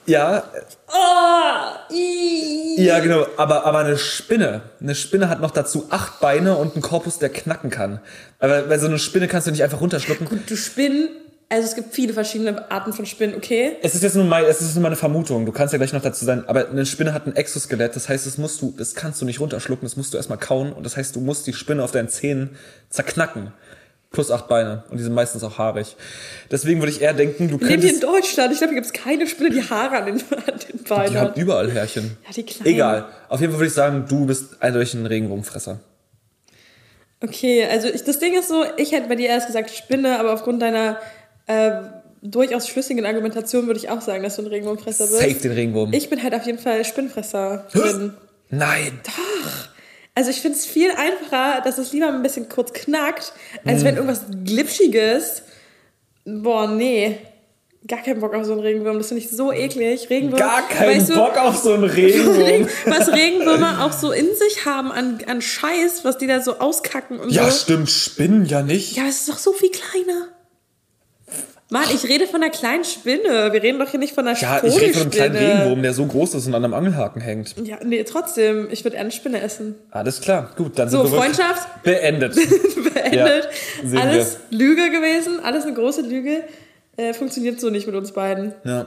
Ja, 0.06 0.44
Oh, 0.88 1.92
ii. 1.92 2.80
ja, 2.84 3.00
genau. 3.00 3.26
Aber, 3.36 3.64
aber 3.64 3.80
eine 3.80 3.98
Spinne, 3.98 4.62
eine 4.80 4.94
Spinne 4.94 5.28
hat 5.28 5.40
noch 5.40 5.50
dazu 5.50 5.86
acht 5.90 6.20
Beine 6.20 6.56
und 6.56 6.74
einen 6.74 6.82
Korpus, 6.82 7.18
der 7.18 7.28
knacken 7.28 7.70
kann. 7.70 8.00
Aber 8.38 8.62
bei 8.62 8.78
so 8.78 8.86
einer 8.86 8.98
Spinne 8.98 9.26
kannst 9.28 9.46
du 9.46 9.50
nicht 9.50 9.64
einfach 9.64 9.80
runterschlucken. 9.80 10.28
Du 10.46 10.56
Spinnen, 10.56 11.08
also 11.48 11.66
es 11.66 11.74
gibt 11.74 11.92
viele 11.94 12.12
verschiedene 12.12 12.70
Arten 12.70 12.92
von 12.92 13.04
Spinnen, 13.04 13.34
okay? 13.36 13.76
Es 13.82 13.94
ist 13.96 14.02
jetzt 14.02 14.14
nur, 14.14 14.24
mein, 14.24 14.44
es 14.44 14.60
ist 14.60 14.74
nur 14.74 14.82
meine 14.82 14.96
Vermutung. 14.96 15.44
Du 15.44 15.52
kannst 15.52 15.72
ja 15.72 15.78
gleich 15.78 15.92
noch 15.92 16.02
dazu 16.02 16.24
sein. 16.24 16.44
Aber 16.48 16.68
eine 16.68 16.86
Spinne 16.86 17.12
hat 17.12 17.26
ein 17.26 17.34
Exoskelett. 17.34 17.96
Das 17.96 18.08
heißt, 18.08 18.26
das 18.26 18.38
musst 18.38 18.62
du, 18.62 18.72
das 18.76 18.94
kannst 18.94 19.20
du 19.20 19.24
nicht 19.24 19.40
runterschlucken. 19.40 19.86
Das 19.86 19.96
musst 19.96 20.12
du 20.12 20.18
erstmal 20.18 20.38
kauen. 20.38 20.72
Und 20.72 20.84
das 20.86 20.96
heißt, 20.96 21.16
du 21.16 21.20
musst 21.20 21.46
die 21.48 21.52
Spinne 21.52 21.82
auf 21.82 21.90
deinen 21.90 22.08
Zähnen 22.08 22.56
zerknacken. 22.90 23.52
Plus 24.12 24.30
acht 24.30 24.48
Beine. 24.48 24.84
Und 24.90 24.98
die 24.98 25.02
sind 25.02 25.12
meistens 25.14 25.42
auch 25.44 25.58
haarig. 25.58 25.96
Deswegen 26.50 26.80
würde 26.80 26.92
ich 26.92 27.02
eher 27.02 27.12
denken, 27.12 27.48
du 27.48 27.54
leben 27.58 27.66
hier 27.66 27.74
in 27.76 27.80
könntest. 27.80 28.02
Deutschland. 28.02 28.52
Ich 28.52 28.58
glaube, 28.58 28.72
hier 28.72 28.82
gibt 28.82 28.86
es 28.86 28.92
keine 28.92 29.26
Spinne, 29.26 29.50
die 29.50 29.62
Haare 29.62 29.96
an 29.98 30.06
den, 30.06 30.16
an 30.16 30.58
den 30.68 30.84
Beinen 30.84 31.12
Die 31.12 31.18
hat. 31.18 31.28
haben 31.30 31.40
überall 31.40 31.70
Härchen. 31.70 32.16
Ja, 32.26 32.32
die 32.32 32.42
kleinen. 32.44 32.72
Egal. 32.74 33.04
Auf 33.28 33.40
jeden 33.40 33.52
Fall 33.52 33.60
würde 33.60 33.68
ich 33.68 33.74
sagen, 33.74 34.06
du 34.08 34.24
bist 34.26 34.62
eindeutig 34.62 34.94
ein 34.94 35.06
Regenwurmfresser. 35.06 35.80
Okay, 37.22 37.66
also 37.70 37.88
ich, 37.88 38.04
das 38.04 38.18
Ding 38.18 38.38
ist 38.38 38.48
so, 38.48 38.64
ich 38.76 38.92
hätte 38.92 39.08
bei 39.08 39.16
dir 39.16 39.28
erst 39.28 39.46
gesagt 39.48 39.70
Spinne, 39.70 40.18
aber 40.20 40.32
aufgrund 40.34 40.62
deiner 40.62 40.98
äh, 41.46 41.72
durchaus 42.22 42.68
schlüssigen 42.68 43.04
Argumentation 43.06 43.66
würde 43.66 43.80
ich 43.80 43.88
auch 43.90 44.00
sagen, 44.02 44.22
dass 44.22 44.36
du 44.36 44.42
ein 44.42 44.48
Regenwurmfresser 44.48 45.06
bist. 45.06 45.18
Safe 45.18 45.34
den 45.34 45.52
Regenwurm. 45.52 45.92
Ich 45.92 46.10
bin 46.10 46.22
halt 46.22 46.34
auf 46.34 46.44
jeden 46.46 46.58
Fall 46.58 46.84
Spinnfresserin. 46.84 48.14
Nein. 48.50 49.00
Also 50.16 50.30
ich 50.30 50.40
finde 50.40 50.56
es 50.58 50.66
viel 50.66 50.90
einfacher, 50.90 51.60
dass 51.60 51.78
es 51.78 51.92
lieber 51.92 52.08
ein 52.08 52.22
bisschen 52.22 52.48
kurz 52.48 52.72
knackt, 52.72 53.32
Mhm. 53.62 53.70
als 53.70 53.84
wenn 53.84 53.94
irgendwas 53.96 54.22
Glitschiges. 54.44 55.42
Boah, 56.24 56.66
nee. 56.68 57.18
Gar 57.86 58.00
keinen 58.02 58.18
Bock 58.20 58.34
auf 58.34 58.44
so 58.46 58.52
einen 58.52 58.62
Regenwurm. 58.62 58.98
Das 58.98 59.08
finde 59.08 59.22
ich 59.22 59.30
so 59.30 59.52
eklig. 59.52 60.10
Regenwurm. 60.10 60.40
Gar 60.40 60.66
keinen 60.68 60.98
weißt 60.98 61.10
du, 61.10 61.14
Bock 61.14 61.36
auf 61.38 61.56
so 61.58 61.72
einen 61.74 61.84
Regenwurm. 61.84 62.66
Was 62.86 63.12
Regenwürmer 63.12 63.84
auch 63.84 63.92
so 63.92 64.10
in 64.10 64.26
sich 64.34 64.64
haben 64.64 64.90
an, 64.90 65.18
an 65.28 65.40
Scheiß, 65.40 66.04
was 66.04 66.18
die 66.18 66.26
da 66.26 66.40
so 66.40 66.58
auskacken 66.58 67.20
und 67.20 67.30
Ja, 67.30 67.48
so. 67.48 67.58
stimmt. 67.60 67.88
Spinnen 67.88 68.44
ja 68.46 68.62
nicht. 68.62 68.96
Ja, 68.96 69.04
es 69.06 69.20
ist 69.20 69.28
doch 69.28 69.38
so 69.38 69.52
viel 69.52 69.70
kleiner. 69.70 70.26
Mann, 71.68 71.84
ich 71.92 72.04
rede 72.08 72.26
von 72.28 72.42
einer 72.42 72.52
kleinen 72.52 72.84
Spinne. 72.84 73.52
Wir 73.52 73.60
reden 73.62 73.80
doch 73.80 73.90
hier 73.90 73.98
nicht 73.98 74.14
von 74.14 74.26
einer 74.26 74.38
Ja, 74.38 74.62
ich 74.62 74.80
rede 74.80 74.92
von 74.92 75.02
einem 75.02 75.10
kleinen. 75.10 75.36
Regenwurm, 75.36 75.82
der 75.82 75.94
so 75.94 76.06
groß 76.06 76.34
ist 76.34 76.46
und 76.46 76.54
an 76.54 76.64
einem 76.64 76.74
Angelhaken 76.74 77.20
hängt. 77.20 77.56
Ja, 77.64 77.78
nee, 77.84 78.04
trotzdem. 78.04 78.68
Ich 78.70 78.84
würde 78.84 78.94
eher 78.96 79.00
eine 79.02 79.10
Spinne 79.10 79.40
essen. 79.40 79.74
Alles 79.90 80.20
klar. 80.20 80.52
Gut, 80.56 80.78
dann 80.78 80.88
So, 80.88 81.02
sind 81.02 81.12
wir 81.12 81.18
Freundschaft 81.18 81.82
beendet. 81.82 82.34
beendet. 82.94 83.48
sehen 83.84 83.98
alles 83.98 84.36
Lüge 84.50 84.90
gewesen. 84.90 85.40
Alles 85.42 85.64
eine 85.64 85.74
große 85.74 86.02
Lüge. 86.02 86.44
Äh, 86.96 87.12
funktioniert 87.14 87.60
so 87.60 87.68
nicht 87.70 87.86
mit 87.86 87.96
uns 87.96 88.12
beiden. 88.12 88.54
Ja. 88.64 88.86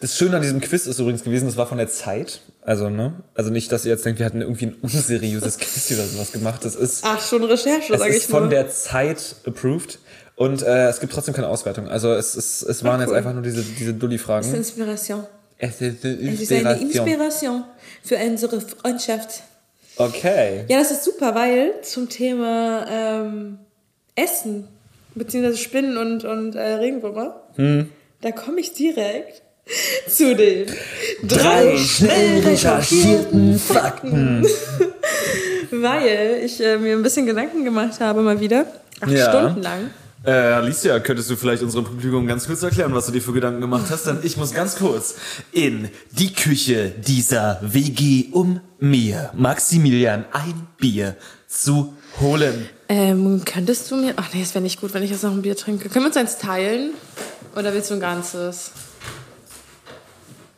Das 0.00 0.16
Schöne 0.16 0.36
an 0.36 0.42
diesem 0.42 0.60
Quiz 0.60 0.86
ist 0.86 0.98
übrigens 1.00 1.24
gewesen, 1.24 1.46
das 1.46 1.56
war 1.56 1.66
von 1.66 1.78
der 1.78 1.88
Zeit. 1.88 2.40
Also, 2.62 2.88
ne? 2.90 3.14
Also 3.34 3.50
nicht, 3.50 3.72
dass 3.72 3.84
ihr 3.84 3.90
jetzt 3.92 4.04
denkt, 4.04 4.18
wir 4.20 4.26
hatten 4.26 4.40
irgendwie 4.42 4.66
ein 4.66 4.76
unseriöses 4.82 5.58
Quiz 5.58 5.90
oder 5.92 6.04
sowas 6.06 6.30
gemacht. 6.32 6.64
Das 6.64 6.74
ist, 6.76 7.02
Ach, 7.04 7.20
schon 7.24 7.42
Recherche, 7.44 7.96
sage 7.96 8.10
ist 8.10 8.24
ich 8.24 8.28
nur. 8.28 8.40
von 8.40 8.50
der 8.50 8.68
Zeit 8.70 9.36
approved. 9.46 9.98
Und 10.38 10.62
äh, 10.62 10.86
es 10.88 11.00
gibt 11.00 11.12
trotzdem 11.12 11.34
keine 11.34 11.48
Auswertung. 11.48 11.88
Also 11.88 12.12
es, 12.14 12.36
ist, 12.36 12.62
es 12.62 12.84
waren 12.84 13.00
jetzt 13.00 13.10
cool. 13.10 13.16
einfach 13.16 13.32
nur 13.34 13.42
diese, 13.42 13.60
diese 13.62 13.92
Dulli-Fragen. 13.92 14.54
Inspiration. 14.54 15.24
Es 15.58 15.80
ist 15.80 16.04
eine 16.04 16.32
Es 16.32 16.40
ist 16.42 16.52
eine 16.52 16.72
Inspiration. 16.80 17.06
Inspiration 17.08 17.64
für 18.04 18.16
unsere 18.18 18.60
Freundschaft. 18.60 19.42
Okay. 19.96 20.64
Ja, 20.68 20.78
das 20.78 20.92
ist 20.92 21.02
super, 21.04 21.34
weil 21.34 21.72
zum 21.82 22.08
Thema 22.08 22.86
ähm, 22.88 23.58
Essen, 24.14 24.68
beziehungsweise 25.16 25.56
Spinnen 25.58 25.96
und, 25.96 26.24
und 26.24 26.54
äh, 26.54 26.74
Regenwürmer, 26.74 27.42
Hm. 27.56 27.90
da 28.20 28.30
komme 28.30 28.60
ich 28.60 28.72
direkt 28.74 29.42
zu 30.08 30.36
den 30.36 30.66
Drei 31.24 31.76
schnell 31.78 32.42
recherchierten 32.46 33.58
Fakten. 33.58 34.46
Weil 35.72 36.42
ich 36.44 36.60
äh, 36.60 36.78
mir 36.78 36.94
ein 36.96 37.02
bisschen 37.02 37.26
Gedanken 37.26 37.64
gemacht 37.64 37.98
habe, 38.00 38.22
mal 38.22 38.38
wieder. 38.40 38.66
Acht 39.00 39.10
Ja. 39.10 39.30
Stunden 39.30 39.62
lang. 39.62 39.90
Äh, 40.24 40.30
Alicia, 40.30 40.98
könntest 40.98 41.30
du 41.30 41.36
vielleicht 41.36 41.62
unserem 41.62 41.84
Publikum 41.84 42.26
ganz 42.26 42.46
kurz 42.46 42.62
erklären, 42.62 42.92
was 42.92 43.06
du 43.06 43.12
dir 43.12 43.22
für 43.22 43.32
Gedanken 43.32 43.60
gemacht 43.60 43.86
hast? 43.88 44.06
Denn 44.06 44.18
ich 44.24 44.36
muss 44.36 44.52
ganz 44.52 44.76
kurz 44.76 45.14
in 45.52 45.88
die 46.10 46.32
Küche 46.32 46.90
dieser 46.90 47.60
WG, 47.62 48.26
um 48.32 48.60
mir, 48.80 49.30
Maximilian, 49.34 50.24
ein 50.32 50.66
Bier 50.76 51.16
zu 51.46 51.94
holen. 52.20 52.68
Ähm, 52.88 53.42
könntest 53.44 53.90
du 53.90 53.96
mir. 53.96 54.14
Ach 54.16 54.34
nee, 54.34 54.42
es 54.42 54.54
wäre 54.54 54.62
nicht 54.62 54.80
gut, 54.80 54.92
wenn 54.92 55.04
ich 55.04 55.10
jetzt 55.10 55.22
noch 55.22 55.30
ein 55.30 55.42
Bier 55.42 55.56
trinke. 55.56 55.88
Können 55.88 56.04
wir 56.04 56.08
uns 56.08 56.16
eins 56.16 56.38
teilen? 56.38 56.94
Oder 57.54 57.72
willst 57.72 57.90
du 57.90 57.94
ein 57.94 58.00
ganzes? 58.00 58.72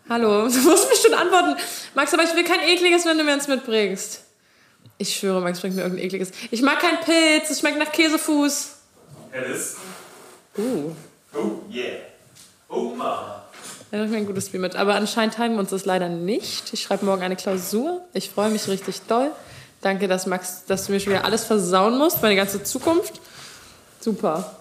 Hallo, 0.09 0.49
du 0.49 0.59
musst 0.59 0.89
mir 0.89 0.97
schon 0.97 1.15
antworten. 1.15 1.61
Max, 1.95 2.15
aber 2.15 2.25
ich 2.25 2.35
will 2.35 2.45
kein 2.45 2.61
ekliges, 2.61 3.05
wenn 3.05 3.19
du 3.19 3.25
mir 3.25 3.35
eins 3.35 3.47
mitbringst. 3.47 4.23
Ich 4.97 5.17
schwöre, 5.17 5.43
Max 5.43 5.61
bringt 5.61 5.77
mir 5.77 5.83
irgendein 5.83 6.07
ekliges. 6.07 6.31
Ich 6.51 6.63
mag 6.63 6.81
keinen 6.81 7.01
Pilz, 7.01 7.51
es 7.51 7.61
schmeckt 7.61 7.79
nach 7.79 7.93
Käsefuß. 7.93 8.80
Alice? 9.33 9.77
Uh, 10.59 10.93
Oh 11.33 11.61
yeah. 11.71 11.99
Oh 12.69 12.91
Mama. 12.91 13.45
da 13.91 13.97
nehme 13.97 14.07
ich 14.07 14.11
mir 14.13 14.19
ein 14.19 14.27
gutes 14.27 14.49
Bier 14.49 14.61
mit. 14.61 14.75
Aber 14.75 14.95
anscheinend 14.95 15.35
teilen 15.35 15.53
wir 15.53 15.61
uns 15.61 15.71
das 15.71 15.85
leider 15.85 16.09
nicht. 16.09 16.73
Ich 16.73 16.83
schreibe 16.83 17.05
morgen 17.05 17.23
eine 17.23 17.37
Klausur. 17.37 18.01
Ich 18.13 18.31
freue 18.31 18.51
mich 18.51 18.67
richtig 18.67 19.03
doll. 19.03 19.31
Danke, 19.81 20.09
dass 20.09 20.27
Max, 20.27 20.65
dass 20.67 20.87
du 20.87 20.93
mir 20.93 21.01
schon 21.01 21.13
wieder 21.13 21.25
alles 21.25 21.45
versauen 21.45 21.99
musst, 21.99 22.21
meine 22.21 22.35
ganze 22.37 22.63
Zukunft. 22.65 23.21
Super. 24.01 24.57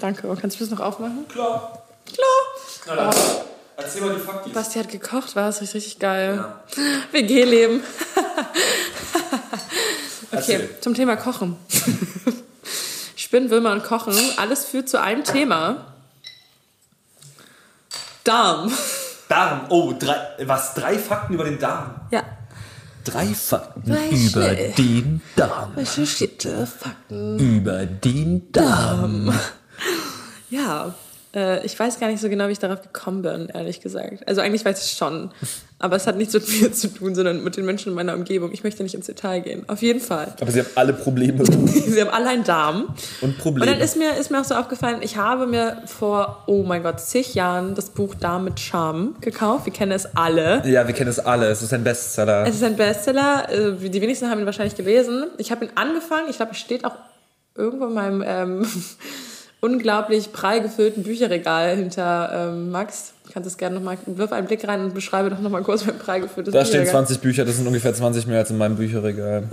Danke. 0.00 0.28
Und 0.28 0.40
kannst 0.40 0.60
du 0.60 0.64
das 0.64 0.70
noch 0.70 0.80
aufmachen? 0.80 1.26
Klar. 1.28 1.82
Klar. 2.84 3.14
Erzähl 3.76 4.02
mal 4.02 4.14
die 4.14 4.20
Faktis. 4.20 4.52
Basti 4.52 4.78
hat 4.78 4.88
gekocht, 4.88 5.34
war 5.36 5.46
das 5.46 5.60
richtig, 5.60 5.98
geil. 5.98 6.44
WG-Leben. 7.12 7.82
okay, 10.30 10.30
Erzähl. 10.30 10.70
zum 10.80 10.94
Thema 10.94 11.16
Kochen. 11.16 11.56
Spinnen, 13.26 13.50
Würmer 13.50 13.72
und 13.72 13.82
Kochen, 13.82 14.14
alles 14.36 14.66
führt 14.66 14.88
zu 14.88 15.00
einem 15.00 15.24
Thema. 15.24 15.78
Darm. 18.22 18.72
Darm. 19.28 19.62
Oh, 19.68 19.92
drei, 19.98 20.14
was? 20.44 20.74
Drei 20.74 20.96
Fakten 20.96 21.34
über 21.34 21.42
den 21.42 21.58
Darm. 21.58 22.02
Ja. 22.12 22.22
Drei 23.04 23.26
Fakten 23.34 23.82
Drei 23.84 24.10
über 24.10 24.44
schnell. 24.44 24.72
den 24.78 25.22
Darm. 25.34 25.74
Recherchierte 25.74 26.68
Fakten. 26.68 27.40
Über 27.40 27.84
den 27.84 28.52
Darm. 28.52 29.36
Ja, 30.48 30.94
äh, 31.36 31.64
ich 31.66 31.78
weiß 31.78 32.00
gar 32.00 32.08
nicht 32.08 32.20
so 32.20 32.28
genau, 32.28 32.48
wie 32.48 32.52
ich 32.52 32.58
darauf 32.58 32.80
gekommen 32.82 33.22
bin, 33.22 33.48
ehrlich 33.52 33.80
gesagt. 33.80 34.26
Also 34.26 34.40
eigentlich 34.40 34.64
weiß 34.64 34.84
ich 34.84 34.96
schon. 34.96 35.30
Aber 35.78 35.96
es 35.96 36.06
hat 36.06 36.16
nichts 36.16 36.32
mit 36.32 36.48
mir 36.62 36.72
zu 36.72 36.88
tun, 36.88 37.14
sondern 37.14 37.44
mit 37.44 37.56
den 37.58 37.66
Menschen 37.66 37.90
in 37.90 37.94
meiner 37.94 38.14
Umgebung. 38.14 38.50
Ich 38.52 38.64
möchte 38.64 38.82
nicht 38.82 38.94
ins 38.94 39.04
Detail 39.06 39.40
gehen. 39.40 39.68
Auf 39.68 39.82
jeden 39.82 40.00
Fall. 40.00 40.32
Aber 40.40 40.50
sie 40.50 40.60
haben 40.60 40.70
alle 40.74 40.94
Probleme 40.94 41.44
Sie 41.66 42.00
haben 42.00 42.08
alle 42.10 42.28
einen 42.30 42.44
Darm. 42.44 42.94
und 43.20 43.28
Und 43.28 43.38
Probleme. 43.38 43.70
dann 43.70 43.80
ist 43.80 43.96
mir, 43.98 44.16
ist 44.16 44.30
mir 44.30 44.40
auch 44.40 44.44
so 44.44 44.54
aufgefallen, 44.54 44.98
ich 45.02 45.18
habe 45.18 45.46
mir 45.46 45.82
vor, 45.84 46.44
oh 46.46 46.62
mein 46.62 46.82
Gott, 46.82 47.00
zig 47.00 47.34
Jahren 47.34 47.74
das 47.74 47.90
Buch 47.90 48.14
Darm 48.14 48.44
mit 48.44 48.58
Charme 48.58 49.16
gekauft. 49.20 49.66
Wir 49.66 49.72
kennen 49.74 49.92
es 49.92 50.06
alle. 50.16 50.62
ja, 50.66 50.86
wir 50.86 50.94
kennen 50.94 51.10
es 51.10 51.18
alle. 51.20 51.46
Es 51.48 51.60
ist 51.62 51.74
ein 51.74 51.84
Bestseller. 51.84 52.46
Es 52.46 52.54
ist 52.54 52.64
ein 52.64 52.76
Bestseller. 52.76 53.46
äh, 53.50 53.72
Die 53.74 54.00
wenigsten 54.00 54.30
haben 54.30 54.40
ihn 54.40 54.46
wahrscheinlich 54.46 54.76
gelesen. 54.76 55.26
Ich 55.36 55.50
habe 55.50 55.66
ihn 55.66 55.70
angefangen. 55.74 56.28
Ich 56.30 56.36
glaube, 56.36 56.52
es 56.52 56.58
steht 56.58 56.86
auch 56.86 56.94
irgendwo 57.54 57.86
in 57.86 57.92
meinem 57.94 58.24
ähm, 58.26 58.66
unglaublich 59.66 60.32
prall 60.32 60.62
gefüllten 60.62 61.02
Bücherregal 61.02 61.76
hinter 61.76 62.50
ähm, 62.52 62.70
Max. 62.70 63.12
Du 63.26 63.32
kannst 63.32 63.48
es 63.48 63.56
gerne 63.56 63.74
nochmal, 63.74 63.98
wirf 64.06 64.32
einen 64.32 64.46
Blick 64.46 64.66
rein 64.66 64.80
und 64.82 64.94
beschreibe 64.94 65.30
doch 65.30 65.40
nochmal 65.40 65.62
kurz 65.62 65.84
mein 65.84 65.98
prall 65.98 66.20
gefülltes 66.20 66.54
Da 66.54 66.64
stehen 66.64 66.82
Bücherregal. 66.82 67.06
20 67.06 67.20
Bücher, 67.20 67.44
das 67.44 67.56
sind 67.56 67.66
ungefähr 67.66 67.92
20 67.92 68.26
mehr 68.26 68.38
als 68.38 68.50
in 68.50 68.58
meinem 68.58 68.76
Bücherregal. 68.76 69.48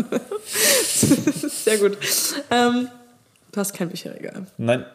Sehr 0.93 1.77
gut. 1.77 1.97
Ähm, 2.51 2.87
du 3.51 3.59
hast 3.59 3.73
kein 3.73 3.89
Bücherregal. 3.89 4.45
Nein. 4.57 4.85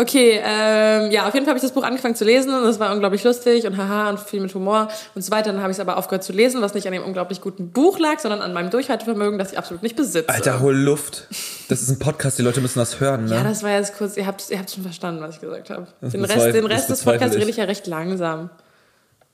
Okay, 0.00 0.40
ähm, 0.44 1.10
ja, 1.10 1.26
auf 1.26 1.34
jeden 1.34 1.44
Fall 1.44 1.54
habe 1.54 1.58
ich 1.58 1.62
das 1.62 1.72
Buch 1.72 1.82
angefangen 1.82 2.14
zu 2.14 2.24
lesen 2.24 2.54
und 2.54 2.62
es 2.68 2.78
war 2.78 2.92
unglaublich 2.92 3.24
lustig 3.24 3.66
und 3.66 3.76
haha 3.76 4.10
und 4.10 4.20
viel 4.20 4.40
mit 4.40 4.54
Humor 4.54 4.86
und 5.16 5.22
so 5.22 5.32
weiter. 5.32 5.50
Dann 5.50 5.60
habe 5.60 5.72
ich 5.72 5.76
es 5.76 5.80
aber 5.80 5.96
aufgehört 5.96 6.22
zu 6.22 6.32
lesen, 6.32 6.62
was 6.62 6.72
nicht 6.72 6.86
an 6.86 6.92
dem 6.92 7.02
unglaublich 7.02 7.40
guten 7.40 7.72
Buch 7.72 7.98
lag, 7.98 8.20
sondern 8.20 8.40
an 8.40 8.52
meinem 8.52 8.70
Durchhaltevermögen, 8.70 9.40
das 9.40 9.50
ich 9.50 9.58
absolut 9.58 9.82
nicht 9.82 9.96
besitze. 9.96 10.28
Alter, 10.28 10.60
hol 10.60 10.76
Luft. 10.76 11.26
Das 11.68 11.82
ist 11.82 11.88
ein 11.88 11.98
Podcast, 11.98 12.38
die 12.38 12.42
Leute 12.42 12.60
müssen 12.60 12.78
das 12.78 13.00
hören, 13.00 13.24
ne? 13.24 13.34
Ja, 13.34 13.42
das 13.42 13.64
war 13.64 13.72
jetzt 13.72 13.98
kurz, 13.98 14.16
ihr 14.16 14.24
habt 14.24 14.48
ihr 14.50 14.60
habt 14.60 14.70
schon 14.70 14.84
verstanden, 14.84 15.20
was 15.20 15.34
ich 15.34 15.40
gesagt 15.40 15.70
habe. 15.70 15.88
Den 16.00 16.24
Rest, 16.24 16.54
den 16.54 16.66
Rest 16.66 16.90
des 16.90 17.02
Podcasts 17.02 17.36
rede 17.36 17.50
ich 17.50 17.56
ja 17.56 17.64
recht 17.64 17.88
langsam. 17.88 18.50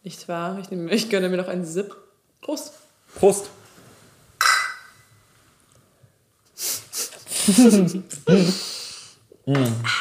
Nicht 0.02 0.28
wahr? 0.28 0.58
Ich, 0.62 0.70
nehme, 0.70 0.90
ich 0.90 1.10
gönne 1.10 1.28
mir 1.28 1.36
noch 1.36 1.48
einen 1.48 1.66
Sip. 1.66 1.94
Prost. 2.40 2.72
Prost. 3.14 3.50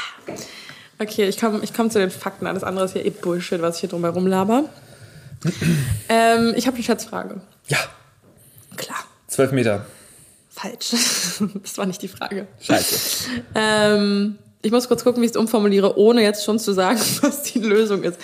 Okay, 1.00 1.28
ich 1.28 1.40
komme 1.40 1.60
ich 1.64 1.74
komm 1.74 1.90
zu 1.90 2.00
den 2.00 2.12
Fakten. 2.12 2.48
Alles 2.48 2.64
andere 2.64 2.86
ist 2.86 2.94
hier 2.94 3.06
eh 3.06 3.10
Bullshit, 3.10 3.62
was 3.62 3.76
ich 3.76 3.82
hier 3.82 3.90
drum 3.90 4.04
herum 4.04 4.28
laber. 4.28 4.66
ähm, 6.10 6.54
ich 6.56 6.68
habe 6.68 6.76
eine 6.76 6.84
Schätzfrage. 6.84 7.42
Ja, 7.68 7.80
Klar. 8.78 9.04
12 9.28 9.52
Meter. 9.52 9.86
Falsch. 10.50 10.92
das 11.64 11.78
war 11.78 11.86
nicht 11.86 12.02
die 12.02 12.08
Frage. 12.08 12.48
Scheiße. 12.62 13.30
Ähm, 13.56 14.38
ich 14.62 14.72
muss 14.72 14.88
kurz 14.88 15.04
gucken, 15.04 15.22
wie 15.22 15.26
ich 15.26 15.32
es 15.32 15.38
umformuliere, 15.38 15.98
ohne 15.98 16.22
jetzt 16.22 16.46
schon 16.46 16.60
zu 16.60 16.74
sagen, 16.74 17.00
was 17.22 17.44
die 17.44 17.60
Lösung 17.60 18.04
ist. 18.04 18.18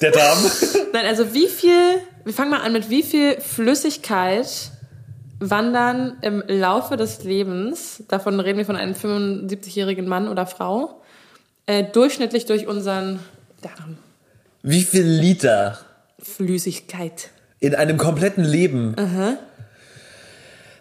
Der 0.00 0.10
Darm. 0.10 0.38
Nein, 0.92 1.06
also 1.06 1.32
wie 1.34 1.46
viel, 1.46 2.00
wir 2.24 2.34
fangen 2.34 2.50
mal 2.50 2.62
an 2.62 2.72
mit 2.72 2.90
wie 2.90 3.02
viel 3.02 3.40
Flüssigkeit 3.40 4.72
wandern 5.40 6.16
im 6.22 6.42
Laufe 6.46 6.96
des 6.96 7.24
Lebens, 7.24 8.02
davon 8.08 8.40
reden 8.40 8.58
wir 8.58 8.66
von 8.66 8.76
einem 8.76 8.94
75-jährigen 8.94 10.06
Mann 10.06 10.28
oder 10.28 10.46
Frau, 10.46 11.00
äh, 11.66 11.84
durchschnittlich 11.84 12.46
durch 12.46 12.66
unseren 12.66 13.18
Darm. 13.62 13.96
Wie 14.62 14.82
viel 14.82 15.04
Liter 15.04 15.78
Flüssigkeit. 16.20 17.30
in 17.60 17.74
einem 17.74 17.98
kompletten 17.98 18.44
Leben? 18.44 18.94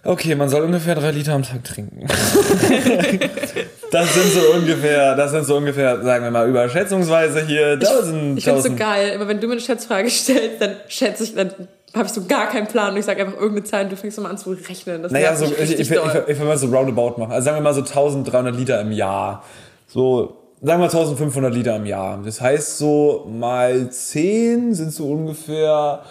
Okay, 0.05 0.35
man 0.35 0.49
soll 0.49 0.63
ungefähr 0.63 0.95
drei 0.95 1.11
Liter 1.11 1.33
am 1.33 1.43
Tag 1.43 1.63
trinken. 1.63 2.07
das 3.91 4.13
sind 4.13 4.33
so 4.33 4.53
ungefähr, 4.53 5.15
das 5.15 5.31
sind 5.31 5.45
so 5.45 5.55
ungefähr, 5.55 6.03
sagen 6.03 6.25
wir 6.25 6.31
mal, 6.31 6.49
überschätzungsweise 6.49 7.45
hier 7.45 7.73
1000. 7.73 8.37
Ich 8.37 8.43
finde 8.43 8.59
es 8.59 8.65
so 8.65 8.71
1000. 8.71 8.77
geil, 8.77 9.09
immer 9.15 9.29
wenn 9.29 9.39
du 9.39 9.47
mir 9.47 9.53
eine 9.53 9.61
Schätzfrage 9.61 10.09
stellst, 10.09 10.61
dann 10.61 10.75
schätze 10.89 11.23
ich, 11.23 11.35
dann 11.35 11.53
habe 11.93 12.05
ich 12.05 12.13
so 12.13 12.25
gar 12.25 12.47
keinen 12.47 12.67
Plan 12.67 12.93
und 12.93 12.99
ich 12.99 13.05
sage 13.05 13.21
einfach 13.21 13.39
irgendeine 13.39 13.63
Zahl 13.65 13.83
und 13.83 13.91
du 13.91 13.97
fängst 13.97 14.17
immer 14.17 14.29
an 14.29 14.37
zu 14.37 14.51
rechnen. 14.51 15.03
Das 15.03 15.11
Naja, 15.11 15.35
so, 15.35 15.45
ich, 15.45 15.73
ich, 15.73 15.79
ich, 15.79 15.89
doll. 15.89 16.25
ich, 16.27 16.39
will 16.39 16.45
mal 16.45 16.57
so 16.57 16.67
roundabout 16.67 17.19
machen. 17.19 17.31
Also 17.31 17.45
sagen 17.45 17.57
wir 17.57 17.61
mal 17.61 17.73
so 17.73 17.81
1300 17.81 18.55
Liter 18.55 18.81
im 18.81 18.91
Jahr. 18.91 19.43
So, 19.87 20.37
sagen 20.61 20.81
wir 20.81 20.85
1500 20.85 21.53
Liter 21.53 21.75
im 21.75 21.85
Jahr. 21.85 22.21
Das 22.23 22.41
heißt 22.41 22.77
so 22.77 23.29
mal 23.29 23.91
10 23.91 24.73
sind 24.73 24.91
so 24.91 25.11
ungefähr 25.11 26.03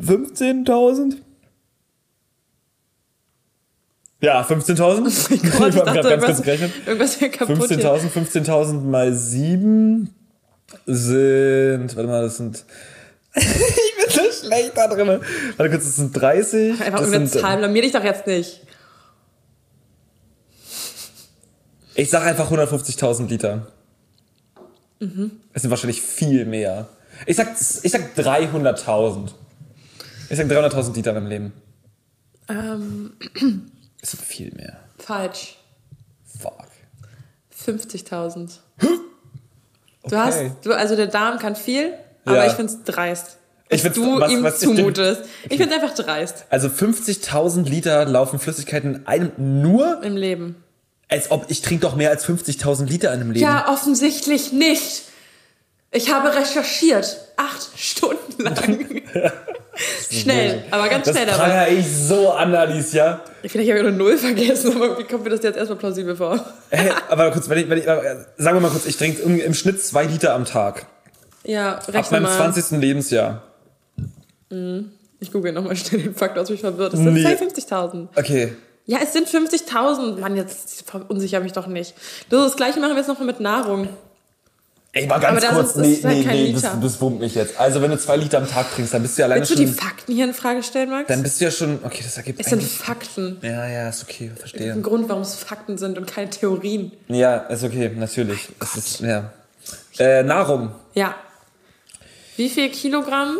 15.000. 0.00 1.16
Ja, 4.20 4.42
15.000. 4.42 5.06
ich 5.34 5.44
ich 5.44 5.52
habe 5.54 5.70
gerade 5.70 6.08
ganz 6.08 6.24
kurz 6.24 6.42
gerechnet. 6.42 6.72
irgendwas 6.86 7.16
hier 7.16 7.28
kaputt 7.28 7.68
hier. 7.68 7.78
15.000, 7.78 8.44
15.000 8.44 8.80
mal 8.80 9.12
7 9.12 10.12
sind, 10.86 11.96
warte 11.96 12.08
mal, 12.08 12.22
das 12.22 12.38
sind, 12.38 12.64
ich 13.34 13.44
bin 13.44 14.05
schlecht 14.46 14.72
da 14.76 14.88
drin. 14.88 15.08
Warte 15.56 15.70
kurz, 15.70 15.84
das 15.84 15.96
sind 15.96 16.12
30. 16.12 16.72
Einfach 16.72 16.84
das 17.00 17.00
irgendeine 17.02 17.26
sind, 17.28 17.40
Zahl, 17.40 17.58
blamier 17.58 17.82
dich 17.82 17.92
doch 17.92 18.04
jetzt 18.04 18.26
nicht. 18.26 18.60
Ich 21.94 22.10
sag 22.10 22.22
einfach 22.24 22.50
150.000 22.50 23.28
Liter. 23.28 23.66
Mhm. 25.00 25.32
Es 25.52 25.62
sind 25.62 25.70
wahrscheinlich 25.70 26.02
viel 26.02 26.44
mehr. 26.44 26.88
Ich 27.24 27.36
sag, 27.36 27.48
ich 27.52 27.90
sag 27.90 28.14
300.000. 28.16 29.30
Ich 30.28 30.36
sag 30.36 30.46
300.000 30.46 30.94
Liter 30.94 31.10
in 31.10 31.14
meinem 31.16 31.28
Leben. 31.28 31.52
Ähm, 32.48 33.12
Es 34.02 34.10
sind 34.10 34.22
viel 34.22 34.52
mehr. 34.54 34.78
falsch. 34.98 35.56
Fuck. 36.38 36.66
50.000. 37.64 38.58
Du 38.78 38.86
Okay. 40.02 40.16
hast, 40.16 40.38
du, 40.62 40.72
also 40.72 40.94
der 40.94 41.06
Darm 41.08 41.38
kann 41.38 41.56
viel, 41.56 41.94
aber 42.24 42.36
Ja. 42.36 42.46
ich 42.46 42.52
find's 42.52 42.82
dreist. 42.84 43.38
Ich 43.68 43.82
dass 43.82 43.92
find's- 43.94 43.98
du 43.98 44.20
was- 44.20 44.30
ihm 44.32 44.42
was 44.44 44.62
ich- 44.62 44.68
zumutest. 44.68 45.22
Ich 45.48 45.56
find's 45.56 45.74
einfach 45.74 45.94
dreist 45.94 46.44
Also 46.50 46.68
50.000 46.68 47.68
Liter 47.68 48.04
laufen 48.04 48.38
Flüssigkeiten 48.38 48.94
in 48.96 49.06
einem 49.06 49.32
nur, 49.36 50.02
im 50.02 50.16
Leben. 50.16 50.56
als 51.08 51.30
ob 51.30 51.46
ich 51.48 51.62
trinke 51.62 51.82
doch 51.82 51.96
mehr 51.96 52.10
als 52.10 52.24
50.000 52.24 52.88
Liter 52.88 53.12
in 53.12 53.20
einem 53.20 53.30
Leben. 53.32 53.44
Ja, 53.44 53.68
offensichtlich 53.68 54.52
nicht. 54.52 55.02
Ich 55.90 56.12
habe 56.12 56.34
recherchiert. 56.36 57.16
Acht 57.36 57.68
Stunden 57.76 58.42
lang. 58.42 59.02
schnell, 60.10 60.64
aber 60.70 60.88
ganz 60.88 61.04
das 61.06 61.14
schnell 61.14 61.26
dabei. 61.26 61.38
prangere 61.38 61.68
ich 61.70 61.86
so 61.86 62.30
an, 62.32 62.54
Alicia. 62.54 63.20
Vielleicht 63.42 63.54
habe 63.54 63.64
ich 63.64 63.72
auch 63.74 63.78
eine 63.88 63.92
Null 63.96 64.16
vergessen, 64.18 64.74
aber 64.76 64.84
irgendwie 64.86 65.04
kommt 65.04 65.24
mir 65.24 65.30
das 65.30 65.42
jetzt 65.42 65.56
erstmal 65.56 65.78
plausibel 65.78 66.16
vor. 66.16 66.44
Hey, 66.70 66.90
aber 67.08 67.30
kurz, 67.30 67.48
wenn 67.48 67.58
ich, 67.58 67.68
wenn 67.68 67.78
ich, 67.78 67.86
äh, 67.86 68.16
sagen 68.38 68.56
wir 68.56 68.60
mal 68.60 68.70
kurz, 68.70 68.86
ich 68.86 68.96
trinke 68.96 69.22
im, 69.22 69.38
im 69.40 69.54
Schnitt 69.54 69.82
zwei 69.84 70.04
Liter 70.04 70.34
am 70.34 70.44
Tag. 70.44 70.86
Ja, 71.44 71.76
Ab 71.76 71.88
rechne 71.92 72.20
meinem 72.20 72.22
mal. 72.24 72.36
20. 72.52 72.80
Lebensjahr. 72.80 73.42
Ich 75.20 75.32
google 75.32 75.52
nochmal 75.52 75.76
schnell 75.76 76.02
den 76.02 76.14
Fakt 76.14 76.38
aus, 76.38 76.50
mich 76.50 76.60
verwirrt. 76.60 76.94
Es 76.94 77.00
sind 77.00 77.14
Nee. 77.14 77.24
52.000. 77.26 78.08
Okay. 78.16 78.54
Ja, 78.86 78.98
es 79.02 79.12
sind 79.12 79.28
50.000. 79.28 80.18
Mann, 80.20 80.36
jetzt 80.36 80.84
verunsicher 80.88 81.40
mich 81.40 81.52
doch 81.52 81.66
nicht. 81.66 81.94
Du, 82.30 82.36
das 82.36 82.54
gleiche 82.56 82.78
machen 82.78 82.92
wir 82.92 82.98
jetzt 82.98 83.08
noch 83.08 83.18
mit 83.20 83.40
Nahrung. 83.40 83.88
Ey, 84.92 85.06
mal 85.06 85.18
ganz 85.18 85.44
kurz. 85.48 85.70
ist- 85.74 85.76
ist 85.76 86.04
nee, 86.04 86.14
halt 86.24 86.26
nee, 86.28 86.42
nee, 86.44 86.52
das, 86.54 86.62
Liter. 86.62 86.78
das 86.80 87.00
wurmt 87.02 87.20
mich 87.20 87.34
jetzt. 87.34 87.58
Also, 87.60 87.82
wenn 87.82 87.90
du 87.90 87.98
zwei 87.98 88.16
Liter 88.16 88.38
am 88.38 88.48
Tag 88.48 88.72
trinkst, 88.74 88.94
dann 88.94 89.02
bist 89.02 89.18
du 89.18 89.22
ja 89.22 89.26
alleine 89.26 89.40
Willst 89.40 89.52
du 89.52 89.56
schon. 89.56 89.66
die 89.66 89.72
Fakten 89.72 90.12
hier 90.14 90.24
in 90.24 90.32
Frage 90.32 90.62
stellen, 90.62 90.88
Max? 90.88 91.08
Dann 91.08 91.22
bist 91.22 91.38
du 91.40 91.44
ja 91.44 91.50
schon. 91.50 91.80
Okay, 91.82 92.00
das 92.02 92.16
ergibt 92.16 92.40
es 92.40 92.46
sind. 92.46 92.62
Fakten. 92.62 93.38
Ja, 93.42 93.66
ja, 93.68 93.88
ist 93.90 94.04
okay, 94.04 94.30
Ein 94.32 94.36
verstehe. 94.38 94.80
Grund, 94.80 95.08
warum 95.08 95.20
es 95.22 95.34
Fakten 95.34 95.76
sind 95.76 95.98
und 95.98 96.06
keine 96.06 96.30
Theorien. 96.30 96.92
Ja, 97.08 97.36
ist 97.38 97.62
okay, 97.64 97.90
natürlich. 97.94 98.48
Es 98.60 98.76
ist, 98.76 99.00
ja. 99.00 99.32
Äh, 99.98 100.22
Nahrung. 100.22 100.70
Ja. 100.94 101.14
Wie 102.36 102.48
viel 102.48 102.70
Kilogramm? 102.70 103.36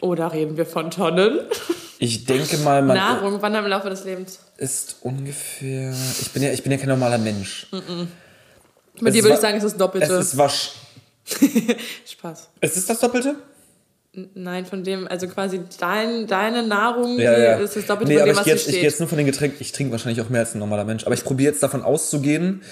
Oder 0.00 0.32
reden 0.32 0.56
wir 0.56 0.66
von 0.66 0.90
Tonnen? 0.90 1.40
Ich 1.98 2.24
denke 2.24 2.56
mal, 2.58 2.80
man 2.82 2.96
Nahrung 2.96 3.42
wandern 3.42 3.64
im 3.64 3.70
Laufe 3.70 3.90
des 3.90 4.04
Lebens. 4.04 4.38
ist 4.56 4.96
ungefähr. 5.02 5.94
Ich 6.20 6.30
bin 6.32 6.42
ja, 6.42 6.50
ich 6.50 6.62
bin 6.62 6.72
ja 6.72 6.78
kein 6.78 6.88
normaler 6.88 7.18
Mensch. 7.18 7.66
Bei 7.70 9.08
Es 9.08 9.14
dir 9.14 9.22
würde 9.22 9.34
ich 9.34 9.40
sagen, 9.40 9.58
es 9.58 9.64
ist 9.64 9.72
das 9.72 9.78
Doppelte. 9.78 10.12
Es 10.14 10.26
ist 10.28 10.38
wasch. 10.38 10.70
Spaß. 12.06 12.48
Es 12.60 12.76
ist 12.76 12.88
das 12.88 12.98
Doppelte? 13.00 13.36
Nein, 14.34 14.66
von 14.66 14.82
dem, 14.82 15.06
also 15.06 15.28
quasi 15.28 15.60
dein, 15.78 16.26
deine 16.26 16.66
Nahrung 16.66 17.18
Ja, 17.20 17.38
ja. 17.38 17.56
ist 17.58 17.76
das 17.76 17.86
Doppelte 17.86 18.10
nee, 18.12 18.18
von 18.18 18.22
aber 18.22 18.30
dem, 18.30 18.32
ich 18.32 18.38
was 18.38 18.44
gehe 18.44 18.54
jetzt, 18.54 18.62
ich 18.62 18.68
steht. 18.68 18.80
geh 18.80 18.86
jetzt 18.86 18.98
nur 19.00 19.08
von 19.08 19.18
den 19.18 19.26
Getränken. 19.26 19.58
Ich 19.60 19.72
trinke 19.72 19.92
wahrscheinlich 19.92 20.20
auch 20.24 20.30
mehr 20.30 20.40
als 20.40 20.54
ein 20.54 20.58
normaler 20.58 20.84
Mensch. 20.84 21.04
Aber 21.04 21.14
ich 21.14 21.22
probiere 21.22 21.52
jetzt 21.52 21.62
davon 21.62 21.82
auszugehen. 21.82 22.62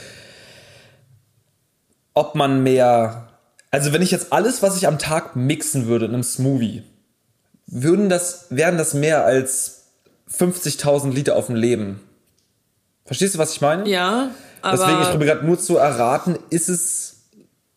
ob 2.15 2.35
man 2.35 2.63
mehr. 2.63 3.29
Also 3.71 3.93
wenn 3.93 4.03
ich 4.03 4.11
jetzt 4.11 4.33
alles, 4.33 4.63
was 4.63 4.77
ich 4.79 4.89
am 4.89 4.99
Tag 4.99 5.37
mixen 5.37 5.87
würde 5.87 6.07
in 6.07 6.15
einem 6.15 6.23
Smoothie, 6.23 6.83
würden 7.69 8.09
das, 8.09 8.47
wären 8.51 8.79
das 8.79 8.95
mehr 8.95 9.25
als 9.25 9.85
50.000 10.37 11.13
Liter 11.13 11.37
auf 11.37 11.47
dem 11.47 11.55
Leben. 11.55 12.01
Verstehst 13.05 13.35
du, 13.35 13.39
was 13.39 13.53
ich 13.53 13.61
meine? 13.61 13.89
Ja, 13.89 14.31
aber 14.63 14.77
Deswegen, 14.77 15.03
ich 15.03 15.11
probiere 15.11 15.35
gerade 15.35 15.47
nur 15.47 15.59
zu 15.59 15.77
erraten, 15.77 16.37
ist 16.51 16.69
es 16.69 17.15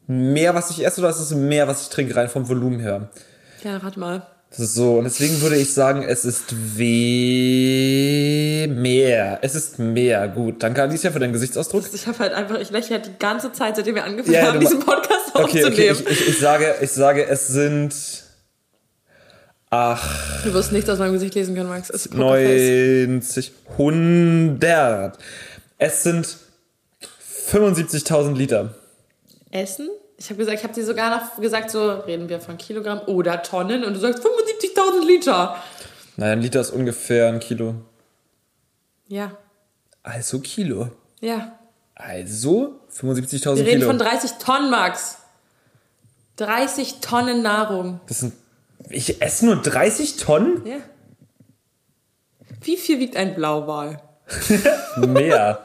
mehr, 0.08 0.56
was 0.56 0.72
ich 0.72 0.84
esse 0.86 1.00
oder 1.02 1.10
ist 1.10 1.20
es 1.20 1.32
mehr, 1.32 1.68
was 1.68 1.84
ich 1.84 1.89
trinke, 1.89 2.16
rein 2.16 2.28
vom 2.30 2.50
Volumen 2.50 2.80
her? 2.80 3.10
ja, 3.64 3.78
rat 3.78 3.96
mal. 3.96 4.26
Das 4.50 4.60
ist 4.60 4.74
so. 4.74 4.96
Und 4.98 5.06
deswegen 5.06 5.39
würde 5.42 5.56
ich 5.56 5.74
sagen, 5.74 6.04
es 6.04 6.26
ist 6.26 6.54
we 6.78 8.68
mehr. 8.68 9.39
Es 9.42 9.56
ist 9.56 9.80
mehr. 9.80 10.28
Gut. 10.28 10.62
Danke, 10.62 10.82
Alicia, 10.82 11.12
für 11.12 11.20
deinen 11.20 11.32
Gesichtsausdruck. 11.32 11.86
Ich 11.94 12.06
habe 12.08 12.20
halt 12.20 12.34
einfach, 12.34 12.60
ich 12.60 12.70
lächle 12.70 12.96
halt 12.98 13.06
die 13.06 13.18
ganze 13.18 13.54
Zeit, 13.54 13.78
seitdem 13.78 13.96
wir 13.96 14.04
angefangen 14.04 14.36
Ja, 14.36 14.48
haben, 14.48 14.60
diesen 14.60 14.80
Podcast 14.80 15.32
Okay, 15.34 15.64
okay. 15.64 15.92
aufzunehmen. 15.92 16.06
Ich, 16.10 16.22
ich, 16.22 16.28
ich, 16.30 16.39
sage, 16.39 16.76
ich 16.82 16.92
sage, 16.92 17.26
es 17.28 17.48
sind 17.48 17.94
Du 19.72 20.53
wirst 20.53 20.74
nichts 20.74 20.89
aus 20.89 20.99
meinem 20.99 21.13
Gesicht 21.13 21.34
lesen 21.36 21.55
können, 21.55 21.69
Max. 21.69 21.89
Es 21.89 22.05
ist 22.05 22.11
Pokerface. 22.11 23.07
90, 23.07 23.51
100. 23.78 25.17
Es 25.78 26.03
sind 26.03 26.38
75.000 27.47 28.36
Liter. 28.36 28.76
Essen? 29.49 29.89
Ich 30.17 30.26
habe 30.30 30.38
gesagt, 30.38 30.57
ich 30.57 30.63
habe 30.63 30.74
dir 30.74 30.86
sogar 30.86 31.09
noch 31.09 31.41
gesagt, 31.41 31.72
so 31.72 31.89
reden 31.89 32.28
wir 32.28 32.41
von 32.41 32.57
Kilogramm 32.57 32.99
oder 33.07 33.41
Tonnen 33.41 33.84
und 33.86 33.93
du 33.93 33.99
sagst 33.99 34.22
75.000 34.24 35.05
Liter. 35.07 35.55
Nein, 36.17 36.32
ein 36.34 36.41
Liter 36.41 36.59
ist 36.61 36.72
ungefähr 36.72 37.30
ein 37.30 37.39
Kilo. 37.39 37.76
Ja, 39.07 39.32
Also 40.03 40.39
Kilo. 40.39 40.89
ja. 41.22 41.57
Also 41.95 42.80
75.000 42.93 43.55
Wir 43.57 43.65
reden 43.65 43.80
Kilo. 43.80 43.88
von 43.88 43.97
30 43.99 44.32
Tonnen, 44.34 44.69
Max. 44.72 45.17
30 46.38 46.95
Tonnen 46.99 47.41
Nahrung. 47.41 47.99
das 48.07 48.19
sind, 48.19 48.34
ich 48.89 49.21
esse 49.21 49.45
nur 49.45 49.57
30 49.57 50.17
Tonnen? 50.17 50.65
Ja. 50.65 50.77
Wie 52.61 52.77
viel 52.77 52.99
wiegt 52.99 53.15
ein 53.15 53.36
Blauwal? 53.36 54.01
Mehr. 54.97 55.59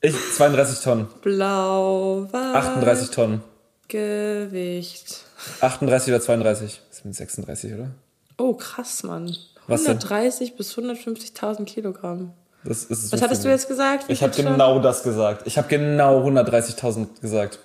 Ich, 0.00 0.14
32 0.36 0.80
Tonnen. 0.82 1.08
Blauwal. 1.22 2.56
38 2.56 3.10
Tonnen. 3.10 3.42
Gewicht. 3.88 5.24
38 5.60 6.08
oder 6.14 6.22
32? 6.22 6.80
Das 6.88 6.98
sind 6.98 7.14
36, 7.14 7.74
oder? 7.74 7.90
Oh, 8.38 8.54
krass, 8.54 9.02
Mann. 9.02 9.36
Was 9.66 9.84
denn? 9.84 9.98
130 9.98 10.56
bis 10.56 10.76
150.000 10.76 11.64
Kilogramm. 11.64 12.32
Das 12.64 12.84
ist 12.84 13.10
so 13.10 13.12
Was 13.12 13.22
hattest 13.22 13.44
du 13.44 13.48
jetzt 13.48 13.68
gesagt? 13.68 14.08
Wie 14.08 14.12
Ich 14.12 14.22
habe 14.22 14.32
schon? 14.34 14.44
genau 14.46 14.78
das 14.80 15.02
gesagt. 15.02 15.46
Ich 15.46 15.56
habe 15.58 15.68
genau 15.68 16.26
130.000 16.26 17.20
gesagt. 17.20 17.58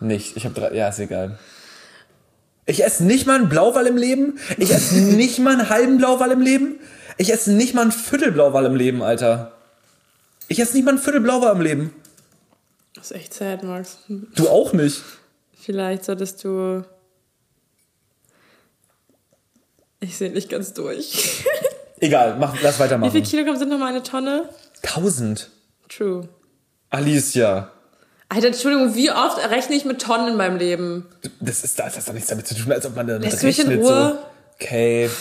Nicht. 0.00 0.36
Ich 0.36 0.44
habe. 0.44 0.74
Ja, 0.74 0.88
ist 0.88 0.98
egal. 0.98 1.38
Ich 2.66 2.84
esse 2.84 3.04
nicht 3.04 3.26
mal 3.26 3.36
einen 3.36 3.48
Blauwal 3.48 3.86
im 3.86 3.96
Leben. 3.96 4.38
Ich 4.58 4.70
esse 4.70 4.96
nicht 4.96 5.38
mal 5.38 5.54
einen 5.54 5.68
halben 5.68 5.98
Blauwal 5.98 6.32
im 6.32 6.40
Leben. 6.40 6.78
Ich 7.16 7.32
esse 7.32 7.52
nicht 7.52 7.72
mal 7.74 7.86
ein 7.86 7.92
Viertel 7.92 8.32
Blauwal 8.32 8.66
im 8.66 8.76
Leben, 8.76 9.02
Alter. 9.02 9.52
Ich 10.48 10.60
esse 10.60 10.74
nicht 10.74 10.84
mal 10.84 10.94
ein 10.94 10.98
Viertel 10.98 11.20
Blauwal 11.20 11.54
im 11.54 11.62
Leben. 11.62 11.94
Das 12.94 13.10
ist 13.10 13.16
echt 13.16 13.34
sad, 13.34 13.62
Max. 13.62 13.98
Du 14.08 14.48
auch 14.48 14.72
nicht. 14.72 15.02
Vielleicht 15.58 16.04
solltest 16.04 16.44
du. 16.44 16.84
Ich 20.00 20.16
sehe 20.16 20.30
nicht 20.30 20.48
ganz 20.50 20.72
durch. 20.74 21.44
Egal, 22.00 22.36
mach, 22.38 22.60
lass 22.62 22.74
Wie 22.74 22.82
viel 22.82 22.84
weitermachen. 22.84 23.22
Kilogramm 23.22 23.56
sind 23.56 23.70
nochmal 23.70 23.88
eine 23.88 24.02
Tonne? 24.02 24.48
1000. 24.82 25.50
True. 25.88 26.28
Alicia. 26.90 27.72
Alter, 28.28 28.48
Entschuldigung, 28.48 28.94
wie 28.96 29.10
oft 29.10 29.38
rechne 29.50 29.76
ich 29.76 29.84
mit 29.84 30.02
Tonnen 30.02 30.28
in 30.28 30.36
meinem 30.36 30.56
Leben? 30.56 31.06
Das 31.40 31.62
ist 31.62 31.78
das 31.78 31.96
hat 31.96 32.08
doch 32.08 32.12
nichts 32.12 32.28
damit 32.28 32.46
zu 32.46 32.54
tun, 32.54 32.72
als 32.72 32.84
ob 32.86 32.96
man 32.96 33.06
dann 33.06 33.22
Lässt 33.22 33.42
du 33.42 33.46
mich 33.46 33.58
in 33.60 33.68
rechnet 33.68 33.86
Ruhe? 33.86 34.18
so. 34.18 34.18
Okay. 34.54 35.10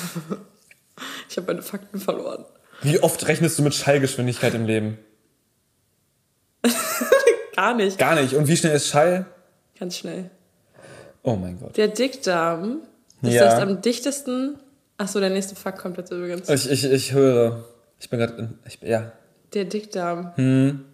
Ich 1.30 1.36
habe 1.36 1.48
meine 1.48 1.62
Fakten 1.62 2.00
verloren. 2.00 2.46
Wie 2.82 3.00
oft 3.04 3.28
rechnest 3.28 3.60
du 3.60 3.64
mit 3.64 3.76
Schallgeschwindigkeit 3.76 4.54
im 4.54 4.66
Leben? 4.66 4.98
Gar 7.56 7.76
nicht. 7.76 7.98
Gar 7.98 8.16
nicht. 8.16 8.34
Und 8.34 8.48
wie 8.48 8.56
schnell 8.56 8.76
ist 8.76 8.88
Schall? 8.88 9.26
Ganz 9.78 9.98
schnell. 9.98 10.30
Oh 11.24 11.36
mein 11.36 11.60
Gott. 11.60 11.76
Der 11.76 11.90
Dickdarm 11.90 12.80
ist 13.22 13.34
Ja. 13.34 13.44
das 13.46 13.60
am 13.62 13.82
dichtesten. 13.82 14.58
Achso, 14.98 15.20
der 15.20 15.32
nächste 15.32 15.56
Fakt 15.58 15.80
kommt 15.80 15.98
jetzt 15.98 16.12
übrigens. 16.12 16.48
Ich, 16.48 16.70
ich, 16.72 16.86
ich 16.86 17.12
höre. 17.12 17.66
Ich 18.00 18.10
bin 18.10 18.20
gerade. 18.20 18.50
Ja. 18.82 19.12
Der 19.54 19.66
Dickdarm 19.66 20.32
Hm. 20.36 20.86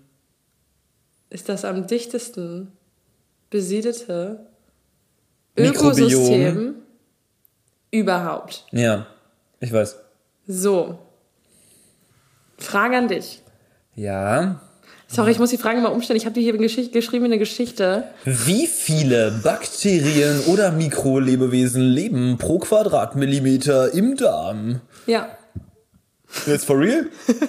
Ist 1.31 1.49
das 1.49 1.65
am 1.65 1.87
dichtesten 1.87 2.71
besiedelte 3.49 4.45
Mikrobiom. 5.55 5.91
Ökosystem 5.91 6.75
überhaupt. 7.89 8.65
Ja. 8.71 9.07
Ich 9.59 9.71
weiß. 9.71 9.97
So. 10.47 10.99
Frage 12.57 12.97
an 12.97 13.07
dich. 13.07 13.41
Ja. 13.95 14.61
Sorry, 15.07 15.31
ich 15.31 15.39
muss 15.39 15.49
die 15.49 15.57
Frage 15.57 15.81
mal 15.81 15.89
umstellen. 15.89 16.17
Ich 16.17 16.25
habe 16.25 16.33
dir 16.35 16.41
hier 16.41 16.53
eine 16.53 16.61
Geschichte, 16.61 16.91
geschrieben 16.93 17.25
eine 17.25 17.37
Geschichte. 17.37 18.05
Wie 18.23 18.67
viele 18.67 19.31
Bakterien 19.43 20.39
oder 20.45 20.71
Mikrolebewesen 20.71 21.81
leben 21.81 22.37
pro 22.37 22.59
Quadratmillimeter 22.59 23.93
im 23.93 24.15
Darm? 24.15 24.79
Ja. 25.07 25.37
Jetzt 26.45 26.65
for 26.65 26.79
real? 26.79 27.07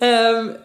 Ähm, 0.00 0.56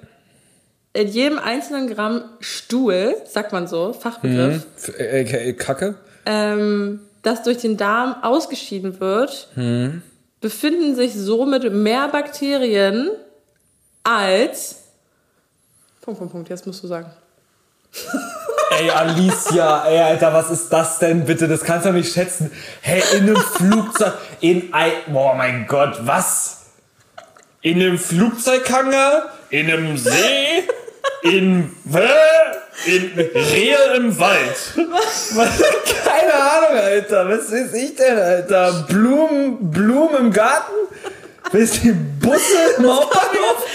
in 0.93 1.07
jedem 1.07 1.39
einzelnen 1.39 1.87
Gramm 1.93 2.23
Stuhl, 2.39 3.15
sagt 3.25 3.51
man 3.51 3.67
so, 3.67 3.93
Fachbegriff, 3.93 4.65
äh, 4.97 5.53
Kacke? 5.53 5.95
ähm, 6.25 7.01
das 7.23 7.43
durch 7.43 7.57
den 7.57 7.77
Darm 7.77 8.15
ausgeschieden 8.21 8.99
wird, 8.99 9.47
befinden 10.41 10.95
sich 10.95 11.13
somit 11.15 11.71
mehr 11.73 12.09
Bakterien 12.09 13.11
als. 14.03 14.75
Punkt, 16.01 16.19
Punkt, 16.19 16.33
Punkt, 16.33 16.49
jetzt 16.49 16.67
musst 16.67 16.83
du 16.83 16.87
sagen. 16.87 17.09
Ey, 18.79 18.89
Alicia, 18.89 19.85
ey, 19.85 19.99
Alter, 19.99 20.33
was 20.33 20.49
ist 20.49 20.69
das 20.73 20.97
denn 20.97 21.25
bitte? 21.25 21.47
Das 21.47 21.61
kannst 21.63 21.85
du 21.85 21.89
doch 21.89 21.95
nicht 21.95 22.11
schätzen. 22.11 22.49
Hey, 22.81 23.03
in 23.15 23.23
einem 23.25 23.37
Flugzeug, 23.37 24.13
in 24.39 24.73
ein, 24.73 24.91
boah, 25.07 25.35
mein 25.35 25.67
Gott, 25.67 25.99
was? 26.01 26.71
In 27.61 27.79
einem 27.79 27.99
Flugzeughanger, 27.99 29.29
in 29.51 29.69
einem 29.69 29.95
See, 29.95 30.63
in, 31.23 31.71
in 32.85 33.11
Rehe 33.35 33.77
im 33.95 34.19
Wald. 34.19 34.55
Was? 34.91 35.33
Keine 36.05 36.33
Ahnung, 36.33 36.77
Alter, 36.77 37.29
was 37.29 37.51
weiß 37.51 37.73
ich 37.73 37.95
denn, 37.95 38.17
Alter? 38.17 38.85
Blumen, 38.89 39.71
Blumen 39.71 40.17
im 40.17 40.31
Garten? 40.31 40.71
Willst 41.51 41.83
du 41.83 41.93
Busse 42.21 42.75
im 42.77 42.87
Hauptbahnhof? 42.93 43.65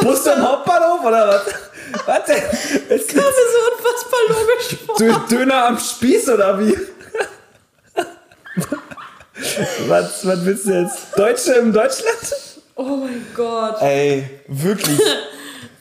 Busse 0.00 0.32
im 0.32 0.42
Hauptbahnhof 0.46 1.04
oder 1.04 1.28
was? 1.28 1.42
Was 2.06 2.24
denn? 2.26 2.42
Das 2.88 3.00
ist 3.00 3.12
so 3.12 3.18
unfassbar 3.72 4.20
logisch 4.28 4.76
vor. 4.86 4.96
Dö- 4.96 5.28
Döner 5.30 5.64
am 5.66 5.78
Spieß 5.78 6.28
oder 6.30 6.58
wie? 6.60 6.76
was, 9.86 10.26
was 10.26 10.44
willst 10.44 10.66
du 10.66 10.72
jetzt? 10.72 10.98
Deutsche 11.16 11.52
im 11.54 11.72
Deutschland? 11.72 12.18
Oh 12.74 12.82
mein 12.96 13.26
Gott. 13.34 13.80
Ey, 13.80 14.40
wirklich. 14.48 15.00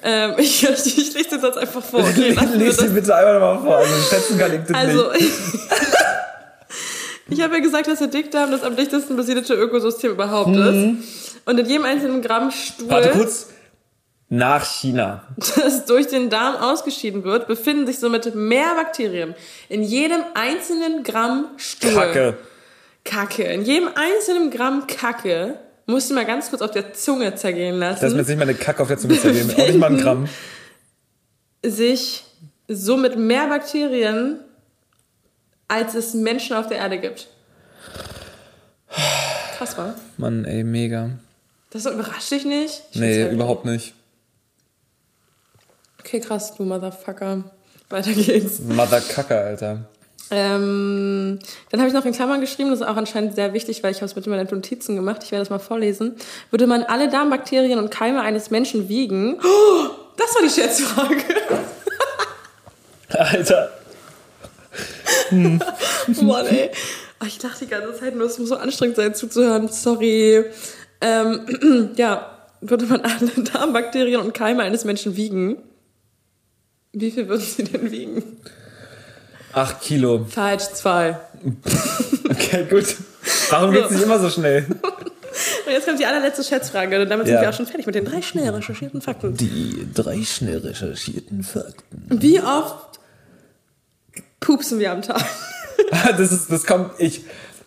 Ähm, 0.03 0.33
ich, 0.37 0.63
ich, 0.85 0.97
ich 0.97 1.13
lese 1.13 1.29
den 1.29 1.41
Satz 1.41 1.57
einfach 1.57 1.83
vor. 1.83 2.01
Okay, 2.01 2.35
das 2.59 2.77
dir 2.77 2.89
bitte 2.89 3.15
einmal 3.15 3.33
nochmal 3.39 3.59
vor. 3.59 3.77
Also 3.77 3.93
schätzen 4.09 4.37
kann 4.37 4.53
ich 4.53 4.61
das 4.67 4.75
Also, 4.77 5.11
nicht. 5.11 5.31
ich 7.29 7.41
habe 7.41 7.55
ja 7.55 7.61
gesagt, 7.61 7.87
dass 7.87 7.99
der 7.99 8.07
Dickdarm 8.07 8.51
das 8.51 8.63
am 8.63 8.75
dichtesten 8.75 9.15
besiedelte 9.15 9.53
Ökosystem 9.55 10.11
überhaupt 10.11 10.55
ist. 10.55 11.41
Und 11.45 11.59
in 11.59 11.65
jedem 11.65 11.85
einzelnen 11.85 12.21
Gramm 12.21 12.51
Stuhl, 12.51 12.85
Mhm. 12.85 12.91
Warte 12.91 13.09
kurz. 13.09 13.47
Nach 14.29 14.65
China. 14.65 15.23
das 15.55 15.85
durch 15.85 16.07
den 16.07 16.29
Darm 16.29 16.57
ausgeschieden 16.57 17.23
wird, 17.23 17.47
befinden 17.47 17.87
sich 17.87 17.97
somit 17.99 18.35
mehr 18.35 18.75
Bakterien. 18.75 19.35
In 19.69 19.83
jedem 19.83 20.19
einzelnen 20.33 21.03
Gramm 21.03 21.45
Stuhl. 21.55 21.93
Kacke. 21.93 22.37
Kacke. 23.05 23.43
In 23.43 23.63
jedem 23.63 23.87
einzelnen 23.95 24.51
Gramm 24.51 24.85
Kacke, 24.85 25.57
musst 25.87 26.09
du 26.09 26.13
mal 26.13 26.25
ganz 26.25 26.49
kurz 26.49 26.61
auf 26.61 26.71
der 26.71 26.93
Zunge 26.93 27.33
zergehen 27.35 27.79
Lass 27.79 28.01
lassen, 28.01 28.13
mir 28.15 28.19
jetzt 28.21 28.27
nicht 28.29 28.37
meine 28.37 28.53
Kacke 28.53 28.81
auf 28.83 28.87
der 28.87 28.97
Zunge 28.99 29.19
zergehen. 29.19 29.49
Auch 29.51 29.57
nicht 29.57 29.77
mal 29.79 29.87
ein 29.91 29.97
Gramm. 29.97 30.29
sich 31.65 32.23
somit 32.67 33.17
mehr 33.17 33.47
Bakterien, 33.47 34.39
als 35.67 35.95
es 35.95 36.13
Menschen 36.13 36.55
auf 36.55 36.67
der 36.67 36.77
Erde 36.77 36.99
gibt. 36.99 37.27
Krass, 39.57 39.77
war. 39.77 39.95
Mann, 40.17 40.45
ey, 40.45 40.63
mega. 40.63 41.09
Das 41.71 41.85
überrascht 41.85 42.31
dich 42.31 42.45
nicht? 42.45 42.83
Ich 42.91 42.99
Nee, 42.99 43.15
heftig. 43.15 43.33
überhaupt 43.33 43.65
nicht. 43.65 43.93
Okay, 45.99 46.19
krass, 46.19 46.55
du 46.55 46.63
Motherfucker. 46.63 47.43
Weiter 47.89 48.13
geht's. 48.13 48.59
Mother 48.59 49.01
Kacke, 49.01 49.37
Alter. 49.37 49.85
Ähm, 50.29 51.39
dann 51.69 51.79
habe 51.79 51.87
ich 51.87 51.93
noch 51.93 52.05
in 52.05 52.11
Klammern 52.11 52.41
geschrieben, 52.41 52.69
das 52.69 52.81
ist 52.81 52.87
auch 52.87 52.97
anscheinend 52.97 53.35
sehr 53.35 53.53
wichtig, 53.53 53.81
weil 53.81 53.91
ich 53.91 53.97
habe 53.97 54.07
es 54.07 54.15
mit 54.15 54.27
meinen 54.27 54.47
Notizen 54.49 54.95
gemacht. 54.95 55.23
Ich 55.23 55.31
werde 55.31 55.43
das 55.43 55.49
mal 55.49 55.59
vorlesen. 55.59 56.15
Würde 56.51 56.67
man 56.67 56.83
alle 56.83 57.09
Darmbakterien 57.09 57.79
und 57.79 57.91
Keime 57.91 58.21
eines 58.21 58.49
Menschen 58.49 58.89
wiegen? 58.89 59.39
Oh, 59.39 59.89
das 60.17 60.35
war 60.35 60.41
die 60.41 60.49
Schätzfrage. 60.49 61.23
Alter. 63.09 63.71
Mann, 65.31 66.45
ey. 66.47 66.71
Ich 67.25 67.39
dachte 67.39 67.65
die 67.65 67.71
ganze 67.71 67.93
Zeit 67.99 68.15
nur, 68.15 68.27
es 68.27 68.37
muss 68.37 68.49
so 68.49 68.57
anstrengend 68.57 68.97
sein 68.97 69.15
zuzuhören. 69.15 69.69
Sorry. 69.69 70.45
Ähm, 71.01 71.93
ja, 71.95 72.37
würde 72.61 72.85
man 72.85 73.01
alle 73.01 73.31
Darmbakterien 73.53 74.21
und 74.21 74.33
Keime 74.33 74.63
eines 74.63 74.85
Menschen 74.85 75.15
wiegen? 75.15 75.57
Wie 76.93 77.11
viel 77.11 77.27
würden 77.27 77.41
sie 77.41 77.63
denn 77.63 77.91
wiegen? 77.91 78.39
Acht 79.57 79.81
Kilo. 79.81 80.25
Falsch, 80.29 80.63
zwei. 80.73 81.17
Okay, 82.29 82.65
gut. 82.69 82.95
Warum 83.49 83.71
geht's 83.71 83.89
nicht 83.91 84.03
immer 84.03 84.19
so 84.19 84.29
schnell? 84.29 84.65
Und 84.69 85.71
jetzt 85.71 85.85
kommt 85.87 85.99
die 85.99 86.05
allerletzte 86.05 86.43
Schätzfrage. 86.43 87.01
Und 87.01 87.09
damit 87.09 87.25
sind 87.25 87.35
Ja. 87.35 87.41
wir 87.41 87.49
auch 87.49 87.53
schon 87.53 87.65
fertig 87.65 87.85
mit 87.85 87.95
den 87.95 88.03
drei 88.05 88.21
schnell 88.21 88.49
recherchierten 88.49 89.01
Fakten. 89.01 89.35
Die 89.37 89.87
drei 89.93 90.21
schnell 90.23 90.57
recherchierten 90.57 91.43
Fakten. 91.43 92.05
Wie 92.09 92.39
oft 92.41 92.99
pupsen 94.41 94.79
wir 94.79 94.91
am 94.91 95.01
Tag? 95.01 95.23
Das 96.17 96.31
ist, 96.31 96.51
das 96.51 96.65
kommt, 96.65 96.91
ich, 96.97 97.21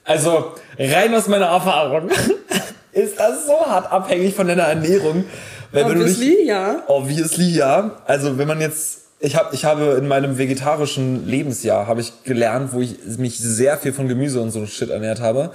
also 0.04 0.52
rein 0.78 1.14
aus 1.14 1.28
meiner 1.28 1.46
Erfahrung 1.46 2.10
ist 2.92 3.18
das 3.20 3.46
so 3.46 3.52
hart 3.64 3.90
abhängig 3.90 4.34
von 4.34 4.46
deiner 4.48 4.64
Ernährung. 4.64 5.24
Weil 5.72 5.84
Obviously, 5.84 6.44
ja. 6.44 6.82
Obviously, 6.88 7.50
ja. 7.56 8.02
Also 8.06 8.36
wenn 8.36 8.48
man 8.48 8.60
jetzt, 8.60 9.02
ich 9.20 9.36
habe, 9.36 9.54
ich 9.54 9.66
habe 9.66 9.96
in 9.98 10.08
meinem 10.08 10.38
vegetarischen 10.38 11.26
Lebensjahr 11.26 11.86
habe 11.86 12.00
ich 12.00 12.24
gelernt, 12.24 12.72
wo 12.72 12.80
ich 12.80 12.96
mich 13.18 13.38
sehr 13.38 13.76
viel 13.76 13.92
von 13.92 14.08
Gemüse 14.08 14.40
und 14.40 14.50
so 14.50 14.64
Shit 14.66 14.88
ernährt 14.88 15.20
habe, 15.20 15.52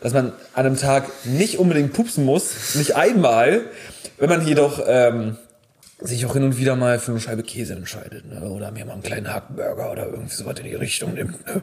dass 0.00 0.14
man 0.14 0.32
an 0.54 0.66
einem 0.66 0.76
Tag 0.76 1.10
nicht 1.24 1.58
unbedingt 1.58 1.92
pupsen 1.92 2.24
muss, 2.24 2.76
nicht 2.76 2.94
einmal, 2.94 3.62
wenn 4.18 4.28
man 4.28 4.46
jedoch 4.46 4.80
ähm, 4.86 5.36
sich 6.00 6.24
auch 6.26 6.34
hin 6.34 6.44
und 6.44 6.58
wieder 6.58 6.76
mal 6.76 7.00
für 7.00 7.10
eine 7.10 7.20
Scheibe 7.20 7.42
Käse 7.42 7.74
entscheidet, 7.74 8.24
ne? 8.26 8.48
oder 8.48 8.70
mir 8.70 8.84
mal 8.84 8.92
einen 8.92 9.02
kleinen 9.02 9.34
Hackburger 9.34 9.90
oder 9.90 10.06
irgendwie 10.06 10.34
sowas 10.34 10.56
in 10.60 10.66
die 10.66 10.74
Richtung 10.76 11.14
nimmt. 11.14 11.44
Ne? 11.44 11.62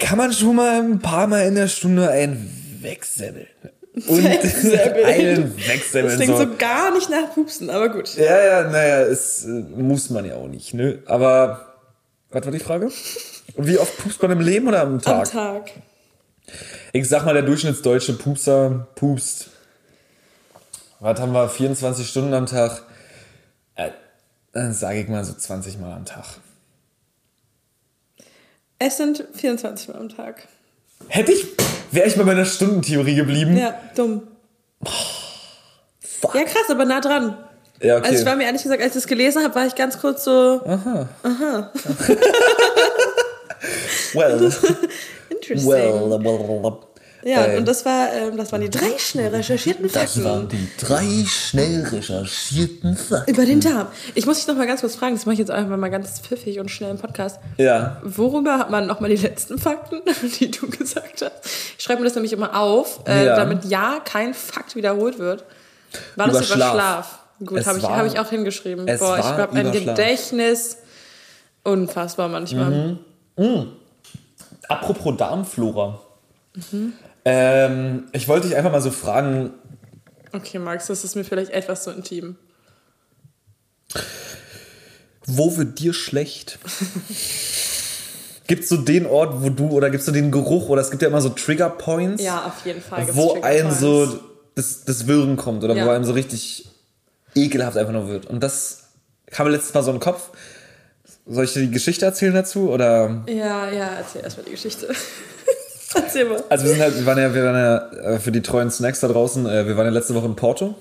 Kann 0.00 0.16
man 0.16 0.32
schon 0.32 0.56
mal 0.56 0.80
ein 0.80 0.98
paar 0.98 1.26
Mal 1.26 1.46
in 1.46 1.56
der 1.56 1.68
Stunde 1.68 2.08
einen 2.08 2.78
wegsemmeln. 2.80 3.48
Und 4.06 4.26
einen 5.04 5.54
Das 5.56 5.68
wegsemmeln. 5.68 6.16
klingt 6.16 6.36
so. 6.36 6.44
so 6.44 6.56
gar 6.56 6.92
nicht 6.94 7.10
nach 7.10 7.32
Pupsen, 7.34 7.70
aber 7.70 7.88
gut. 7.88 8.14
Ja, 8.16 8.40
ja, 8.40 8.70
naja, 8.70 9.00
es 9.02 9.44
äh, 9.44 9.48
muss 9.48 10.10
man 10.10 10.24
ja 10.24 10.36
auch 10.36 10.48
nicht, 10.48 10.74
ne? 10.74 11.02
Aber, 11.06 11.74
was 12.30 12.44
war 12.44 12.52
die 12.52 12.58
Frage? 12.58 12.86
Und 13.54 13.66
wie 13.66 13.78
oft 13.78 13.96
pupst 13.98 14.20
man 14.22 14.30
im 14.32 14.40
Leben 14.40 14.68
oder 14.68 14.82
am 14.82 14.94
Am 14.94 15.02
Tag? 15.02 15.30
Tag. 15.30 15.70
Ich 16.92 17.08
sag 17.08 17.24
mal, 17.24 17.34
der 17.34 17.42
durchschnittsdeutsche 17.42 18.14
Pupser 18.14 18.86
pupst. 18.94 19.50
Was 21.00 21.20
haben 21.20 21.32
wir? 21.32 21.48
24 21.48 22.08
Stunden 22.08 22.34
am 22.34 22.46
Tag? 22.46 22.82
Äh, 23.76 23.90
dann 24.52 24.72
sage 24.72 25.00
ich 25.00 25.08
mal 25.08 25.24
so 25.24 25.32
20 25.34 25.78
Mal 25.78 25.92
am 25.92 26.04
Tag. 26.04 26.24
Es 28.78 28.96
sind 28.96 29.24
24 29.34 29.88
Mal 29.88 29.96
am 29.98 30.08
Tag. 30.08 30.46
Hätte 31.06 31.32
ich, 31.32 31.46
wäre 31.92 32.06
ich 32.08 32.16
bei 32.16 32.24
meiner 32.24 32.44
Stundentheorie 32.44 33.14
geblieben. 33.14 33.56
Ja, 33.56 33.78
dumm. 33.94 34.22
Fuck. 36.20 36.34
Ja, 36.34 36.44
krass, 36.44 36.68
aber 36.68 36.84
nah 36.84 37.00
dran. 37.00 37.38
Ja, 37.80 37.98
okay. 37.98 38.08
Also 38.08 38.20
ich 38.20 38.26
war 38.26 38.36
mir 38.36 38.44
ehrlich 38.44 38.62
gesagt, 38.62 38.82
als 38.82 38.90
ich 38.90 39.02
das 39.02 39.06
gelesen 39.06 39.42
habe, 39.44 39.54
war 39.54 39.66
ich 39.66 39.74
ganz 39.74 40.00
kurz 40.00 40.24
so 40.24 40.60
well, 44.14 44.52
interesting. 45.30 45.68
well, 45.68 46.18
well. 46.20 46.72
Ja, 47.24 47.44
äh, 47.46 47.58
und 47.58 47.66
das 47.66 47.84
war, 47.84 48.12
ähm, 48.12 48.36
das 48.36 48.52
waren 48.52 48.60
die 48.60 48.70
drei 48.70 48.96
schnell 48.98 49.28
recherchierten 49.34 49.90
Das 49.92 50.22
waren 50.22 50.42
Fakten 50.42 50.48
die 50.58 50.84
drei 50.86 51.24
schnell 51.26 51.84
recherchierten 51.84 52.96
Fakten. 52.96 53.30
über 53.32 53.44
den 53.44 53.60
Darm. 53.60 53.88
Ich 54.14 54.26
muss 54.26 54.38
dich 54.38 54.46
noch 54.46 54.56
mal 54.56 54.66
ganz 54.66 54.80
kurz 54.80 54.94
fragen, 54.96 55.14
das 55.16 55.26
mache 55.26 55.34
ich 55.34 55.38
jetzt 55.38 55.50
einfach 55.50 55.76
mal 55.76 55.88
ganz 55.90 56.20
pfiffig 56.20 56.60
und 56.60 56.70
schnell 56.70 56.90
im 56.90 56.98
Podcast. 56.98 57.38
Ja. 57.56 58.00
Worüber 58.04 58.58
hat 58.58 58.70
man 58.70 58.86
noch 58.86 59.00
mal 59.00 59.08
die 59.10 59.16
letzten 59.16 59.58
Fakten, 59.58 60.00
die 60.40 60.50
du 60.50 60.68
gesagt 60.68 61.22
hast? 61.22 61.46
Ich 61.78 61.84
schreibe 61.84 62.00
mir 62.00 62.06
das 62.06 62.14
nämlich 62.14 62.32
immer 62.32 62.58
auf, 62.58 63.00
äh, 63.06 63.26
Ja. 63.26 63.36
damit 63.36 63.64
ja 63.64 64.00
kein 64.04 64.34
Fakt 64.34 64.76
wiederholt 64.76 65.18
wird. 65.18 65.44
War 66.16 66.26
das 66.28 66.36
Über 66.36 66.44
über 66.46 66.54
Schlaf. 66.54 66.72
Schlaf? 66.72 67.18
Gut, 67.44 67.66
habe 67.66 67.78
ich, 67.78 67.84
hab 67.84 68.06
ich 68.06 68.18
auch 68.18 68.30
hingeschrieben. 68.30 68.88
es 68.88 68.98
Boah, 69.00 69.18
ich 69.18 69.24
habe 69.24 69.52
ein 69.56 69.66
über. 69.68 69.70
Gedächtnis. 69.80 70.78
Unfassbar 71.64 72.28
manchmal. 72.28 72.98
Mhm. 73.36 73.68
Apropos 74.68 75.16
Darmflora. 75.16 76.00
Ähm, 77.30 78.06
ich 78.12 78.26
wollte 78.26 78.48
dich 78.48 78.56
einfach 78.56 78.72
mal 78.72 78.80
so 78.80 78.90
fragen, 78.90 79.50
Okay, 80.32 80.58
Max, 80.58 80.86
das 80.86 81.04
ist 81.04 81.14
mir 81.16 81.24
vielleicht 81.24 81.50
etwas 81.52 81.84
zu 81.84 81.90
intim. 81.90 82.36
wo 85.26 85.56
wird 85.56 85.78
dir 85.78 85.92
schlecht? 85.92 86.58
Gibt 88.46 88.62
es 88.62 88.68
so 88.70 88.78
den 88.78 89.04
Ort, 89.06 89.42
wo 89.42 89.50
du, 89.50 89.68
oder 89.68 89.90
gibt 89.90 90.00
es 90.00 90.06
so 90.06 90.12
den 90.12 90.30
Geruch, 90.30 90.68
oder 90.70 90.80
es 90.80 90.90
gibt 90.90 91.02
ja 91.02 91.08
immer 91.08 91.20
so 91.20 91.28
Trigger 91.30 91.68
Points, 91.70 92.22
Ja, 92.22 92.46
auf 92.46 92.64
jeden 92.64 92.80
Fall. 92.80 93.00
gibt's 93.04 93.16
wo 93.16 93.40
einem 93.42 93.70
so 93.72 94.20
das, 94.54 94.84
das 94.86 95.06
Würgen 95.06 95.36
kommt, 95.36 95.64
oder 95.64 95.74
Ja. 95.74 95.84
wo 95.86 95.90
einem 95.90 96.04
so 96.04 96.12
richtig 96.12 96.68
ekelhaft 97.34 97.76
einfach 97.76 97.92
nur 97.92 98.08
wird. 98.08 98.26
Und 98.26 98.42
das 98.42 98.84
kam 99.30 99.46
mir 99.46 99.52
letztes 99.52 99.74
Mal 99.74 99.82
so 99.82 99.90
in 99.90 99.96
den 99.96 100.02
Kopf. 100.02 100.30
Soll 101.26 101.44
ich 101.44 101.52
dir 101.52 101.60
die 101.60 101.70
Geschichte 101.70 102.06
erzählen 102.06 102.32
dazu, 102.32 102.70
oder? 102.70 103.22
Ja, 103.28 103.70
ja, 103.70 103.88
erzähl 103.98 104.22
erstmal 104.22 104.46
die 104.46 104.52
Geschichte. 104.52 104.88
erzähl 105.94 106.26
mal. 106.26 106.42
Also 106.48 106.64
wir 106.64 106.72
sind 106.72 106.82
halt, 106.82 106.98
wir 106.98 107.06
waren 107.06 107.18
ja, 107.18 107.34
wir 107.34 107.44
waren 107.44 107.56
ja 107.56 108.12
äh, 108.14 108.18
für 108.18 108.32
die 108.32 108.42
treuen 108.42 108.70
Snacks 108.70 109.00
da 109.00 109.08
draußen, 109.08 109.46
äh, 109.46 109.66
wir 109.66 109.76
waren 109.76 109.86
ja 109.86 109.92
letzte 109.92 110.14
Woche 110.14 110.26
in 110.26 110.36
Porto 110.36 110.74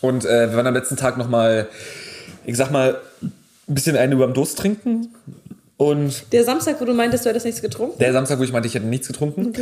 und 0.00 0.24
äh, 0.24 0.50
wir 0.50 0.56
waren 0.56 0.66
am 0.66 0.74
letzten 0.74 0.96
Tag 0.96 1.16
nochmal, 1.16 1.68
ich 2.44 2.56
sag 2.56 2.70
mal, 2.70 2.98
ein 3.22 3.74
bisschen 3.74 3.96
einen 3.96 4.12
über 4.12 4.26
dem 4.26 4.34
Durst 4.34 4.58
trinken 4.58 5.14
und 5.76 6.32
Der 6.32 6.44
Samstag, 6.44 6.80
wo 6.80 6.84
du 6.84 6.92
meintest, 6.92 7.24
du 7.24 7.30
hättest 7.30 7.46
nichts 7.46 7.62
getrunken? 7.62 7.98
der 7.98 8.12
Samstag, 8.12 8.38
wo 8.38 8.42
ich 8.42 8.52
meinte, 8.52 8.68
ich 8.68 8.74
hätte 8.74 8.86
nichts 8.86 9.06
getrunken, 9.06 9.54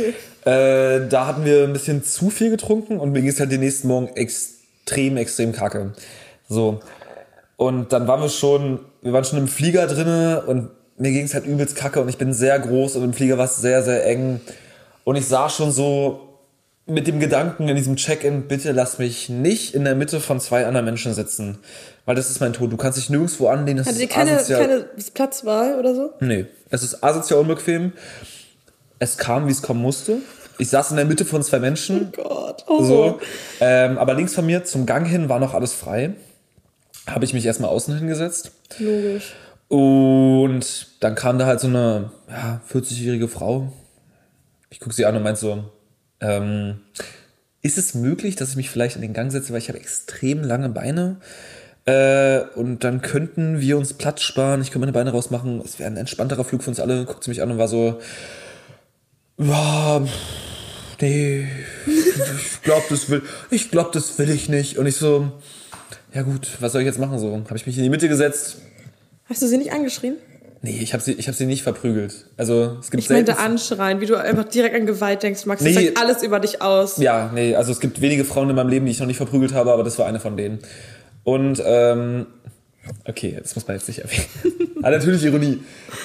äh, 0.45 1.07
da 1.07 1.27
hatten 1.27 1.45
wir 1.45 1.63
ein 1.63 1.73
bisschen 1.73 2.03
zu 2.03 2.29
viel 2.29 2.49
getrunken 2.49 2.99
und 2.99 3.11
mir 3.11 3.21
ging 3.21 3.29
es 3.29 3.39
halt 3.39 3.51
den 3.51 3.61
nächsten 3.61 3.87
Morgen 3.87 4.09
extrem, 4.15 5.15
extrem 5.15 5.53
kacke. 5.53 5.93
So. 6.49 6.81
Und 7.55 7.93
dann 7.93 8.07
waren 8.07 8.21
wir 8.21 8.29
schon, 8.29 8.79
wir 9.01 9.13
waren 9.13 9.23
schon 9.23 9.37
im 9.37 9.47
Flieger 9.47 9.87
drinne 9.87 10.43
und 10.45 10.69
mir 10.99 11.11
ging 11.11 11.25
es 11.25 11.33
halt 11.33 11.45
übelst 11.45 11.75
kacke 11.75 12.01
und 12.01 12.09
ich 12.09 12.17
bin 12.17 12.33
sehr 12.33 12.59
groß 12.59 12.97
und 12.97 13.03
im 13.03 13.13
Flieger 13.13 13.37
war 13.37 13.45
es 13.45 13.57
sehr, 13.57 13.83
sehr 13.83 14.05
eng. 14.05 14.41
Und 15.05 15.15
ich 15.15 15.25
sah 15.25 15.49
schon 15.49 15.71
so 15.71 16.29
mit 16.85 17.07
dem 17.07 17.19
Gedanken 17.19 17.67
in 17.69 17.75
diesem 17.75 17.95
Check-in, 17.95 18.47
bitte 18.47 18.71
lass 18.71 18.97
mich 18.97 19.29
nicht 19.29 19.73
in 19.75 19.83
der 19.85 19.95
Mitte 19.95 20.19
von 20.19 20.39
zwei 20.39 20.65
anderen 20.65 20.85
Menschen 20.85 21.13
sitzen. 21.13 21.59
Weil 22.05 22.15
das 22.15 22.29
ist 22.29 22.41
mein 22.41 22.53
Tod. 22.53 22.71
Du 22.71 22.77
kannst 22.77 22.97
dich 22.97 23.09
nirgendwo 23.09 23.47
anlehnen. 23.47 23.77
Das 23.77 23.87
Hattet 23.87 24.01
ihr 24.01 24.07
ist 24.07 24.13
keine, 24.13 24.31
asozial. 24.31 24.61
keine 24.61 24.85
Platzwahl 25.13 25.79
oder 25.79 25.95
so? 25.95 26.13
Nee, 26.19 26.47
es 26.69 26.83
ist 26.83 27.03
asozial 27.03 27.39
unbequem. 27.39 27.93
Es 28.97 29.17
kam, 29.17 29.47
wie 29.47 29.51
es 29.51 29.61
kommen 29.61 29.81
musste. 29.81 30.17
Ich 30.57 30.69
saß 30.69 30.91
in 30.91 30.97
der 30.97 31.05
Mitte 31.05 31.23
von 31.23 31.41
zwei 31.43 31.59
Menschen. 31.59 32.11
Gott. 32.13 32.65
Oh. 32.67 32.83
So. 32.83 33.19
Ähm, 33.61 33.97
aber 33.97 34.15
links 34.15 34.33
von 34.33 34.45
mir 34.45 34.65
zum 34.65 34.85
Gang 34.85 35.07
hin 35.07 35.29
war 35.29 35.39
noch 35.39 35.53
alles 35.53 35.73
frei. 35.73 36.15
Habe 37.07 37.23
ich 37.23 37.33
mich 37.33 37.45
erstmal 37.45 37.69
außen 37.69 37.97
hingesetzt. 37.97 38.51
Logisch. 38.79 39.33
Und 39.69 40.87
dann 40.99 41.15
kam 41.15 41.37
da 41.39 41.45
halt 41.45 41.59
so 41.59 41.67
eine 41.67 42.11
ja, 42.27 42.61
40-jährige 42.69 43.27
Frau. 43.27 43.71
Ich 44.69 44.79
gucke 44.79 44.93
sie 44.93 45.05
an 45.05 45.15
und 45.15 45.23
meinte 45.23 45.39
so, 45.39 45.63
ähm, 46.19 46.79
ist 47.61 47.77
es 47.77 47.93
möglich, 47.93 48.35
dass 48.35 48.49
ich 48.49 48.55
mich 48.55 48.69
vielleicht 48.69 48.95
in 48.95 49.01
den 49.01 49.13
Gang 49.13 49.31
setze, 49.31 49.53
weil 49.53 49.59
ich 49.59 49.69
habe 49.69 49.79
extrem 49.79 50.43
lange 50.43 50.69
Beine. 50.69 51.17
Äh, 51.85 52.41
und 52.55 52.83
dann 52.83 53.01
könnten 53.01 53.61
wir 53.61 53.77
uns 53.77 53.93
Platz 53.93 54.21
sparen. 54.21 54.61
Ich 54.61 54.71
könnte 54.71 54.79
meine 54.79 54.91
Beine 54.91 55.11
rausmachen. 55.11 55.61
Es 55.61 55.77
wäre 55.77 55.89
ein 55.89 55.97
entspannterer 55.97 56.43
Flug 56.43 56.63
für 56.63 56.71
uns 56.71 56.79
alle. 56.79 57.05
Guckt 57.05 57.23
sie 57.23 57.29
mich 57.29 57.41
an 57.41 57.51
und 57.51 57.57
war 57.57 57.67
so, 57.67 57.99
nee, 60.99 61.47
ich 61.85 62.61
glaube, 62.63 62.85
das 62.89 63.09
will, 63.09 63.21
das 63.93 64.17
will 64.17 64.29
ich 64.31 64.49
nicht. 64.49 64.77
Und 64.77 64.87
ich 64.87 64.95
so, 64.95 65.31
ja 66.13 66.23
gut, 66.23 66.49
was 66.59 66.71
soll 66.71 66.81
ich 66.81 66.87
jetzt 66.87 66.99
machen? 66.99 67.19
So, 67.19 67.33
habe 67.33 67.55
ich 67.55 67.67
mich 67.67 67.77
in 67.77 67.83
die 67.83 67.89
Mitte 67.89 68.09
gesetzt. 68.09 68.57
Hast 69.29 69.41
du 69.41 69.47
sie 69.47 69.57
nicht 69.57 69.71
angeschrien? 69.71 70.17
Nee, 70.61 70.79
ich 70.81 70.91
habe 70.93 71.01
sie, 71.01 71.13
ich 71.13 71.27
hab 71.29 71.35
sie 71.35 71.45
nicht 71.45 71.63
verprügelt. 71.63 72.25
Also 72.35 72.77
es 72.81 72.91
gibt 72.91 73.03
Ich 73.03 73.09
meinte 73.09 73.37
anschreien, 73.37 74.01
wie 74.01 74.05
du 74.07 74.15
einfach 74.17 74.43
direkt 74.43 74.75
an 74.75 74.85
Gewalt 74.85 75.23
denkst, 75.23 75.45
Max. 75.45 75.63
Das 75.63 75.73
Nee. 75.73 75.85
sagt 75.85 75.97
alles 75.97 76.21
über 76.23 76.39
dich 76.41 76.61
aus. 76.61 76.97
Ja, 76.97 77.31
nee, 77.33 77.55
also 77.55 77.71
es 77.71 77.79
gibt 77.79 78.01
wenige 78.01 78.25
Frauen 78.25 78.49
in 78.49 78.55
meinem 78.57 78.67
Leben, 78.69 78.85
die 78.85 78.91
ich 78.91 78.99
noch 78.99 79.07
nicht 79.07 79.17
verprügelt 79.17 79.53
habe, 79.53 79.71
aber 79.71 79.83
das 79.85 79.97
war 79.97 80.05
eine 80.05 80.19
von 80.19 80.35
denen. 80.35 80.59
Und 81.23 81.61
ähm, 81.65 82.25
okay, 83.07 83.37
das 83.41 83.55
muss 83.55 83.67
man 83.67 83.77
jetzt 83.77 83.87
nicht 83.87 83.99
erwähnen. 83.99 84.25
aber 84.81 84.91
natürlich 84.97 85.23
Ironie. 85.23 85.59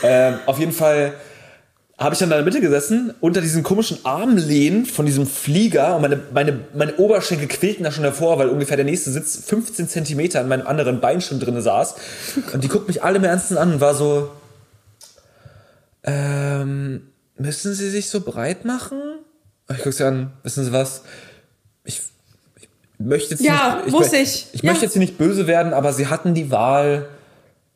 Ähm, 0.04 0.34
auf 0.46 0.58
jeden 0.60 0.72
Fall 0.72 1.14
habe 1.96 2.12
ich 2.14 2.18
dann 2.18 2.28
da 2.30 2.36
in 2.38 2.44
der 2.44 2.52
Mitte 2.52 2.60
gesessen, 2.60 3.14
unter 3.20 3.40
diesen 3.40 3.62
komischen 3.62 3.98
Armlehnen 4.04 4.84
von 4.84 5.06
diesem 5.06 5.26
Flieger 5.28 5.94
und 5.94 6.02
meine, 6.02 6.20
meine, 6.32 6.60
meine 6.74 6.96
Oberschenkel 6.96 7.46
quälten 7.46 7.84
da 7.84 7.92
schon 7.92 8.02
davor, 8.02 8.36
weil 8.38 8.48
ungefähr 8.48 8.76
der 8.76 8.84
nächste 8.84 9.12
Sitz 9.12 9.44
15 9.46 9.88
Zentimeter 9.88 10.40
in 10.40 10.48
meinem 10.48 10.66
anderen 10.66 11.00
Bein 11.00 11.20
schon 11.20 11.38
drin 11.38 11.60
saß. 11.60 11.94
Und 12.52 12.64
die 12.64 12.68
guckt 12.68 12.88
mich 12.88 13.04
alle 13.04 13.18
im 13.18 13.24
Ernsten 13.24 13.56
an 13.58 13.74
und 13.74 13.80
war 13.80 13.94
so, 13.94 14.30
ähm, 16.02 17.02
müssen 17.38 17.74
Sie 17.74 17.90
sich 17.90 18.10
so 18.10 18.20
breit 18.20 18.64
machen? 18.64 19.00
Ich 19.70 19.78
gucke 19.78 19.92
sie 19.92 20.04
an, 20.04 20.32
wissen 20.42 20.64
Sie 20.64 20.72
was? 20.72 21.02
Ich, 21.84 22.02
ich 22.60 22.68
möchte 22.98 23.30
jetzt 23.30 23.42
Ja, 23.42 23.82
nicht, 23.84 23.92
muss 23.92 24.08
mö- 24.10 24.20
ich. 24.22 24.46
Ich 24.52 24.62
Ja. 24.62 24.70
möchte 24.70 24.84
jetzt 24.84 24.92
hier 24.92 25.00
nicht 25.00 25.16
böse 25.16 25.46
werden, 25.46 25.72
aber 25.72 25.92
Sie 25.92 26.08
hatten 26.08 26.34
die 26.34 26.50
Wahl 26.50 27.06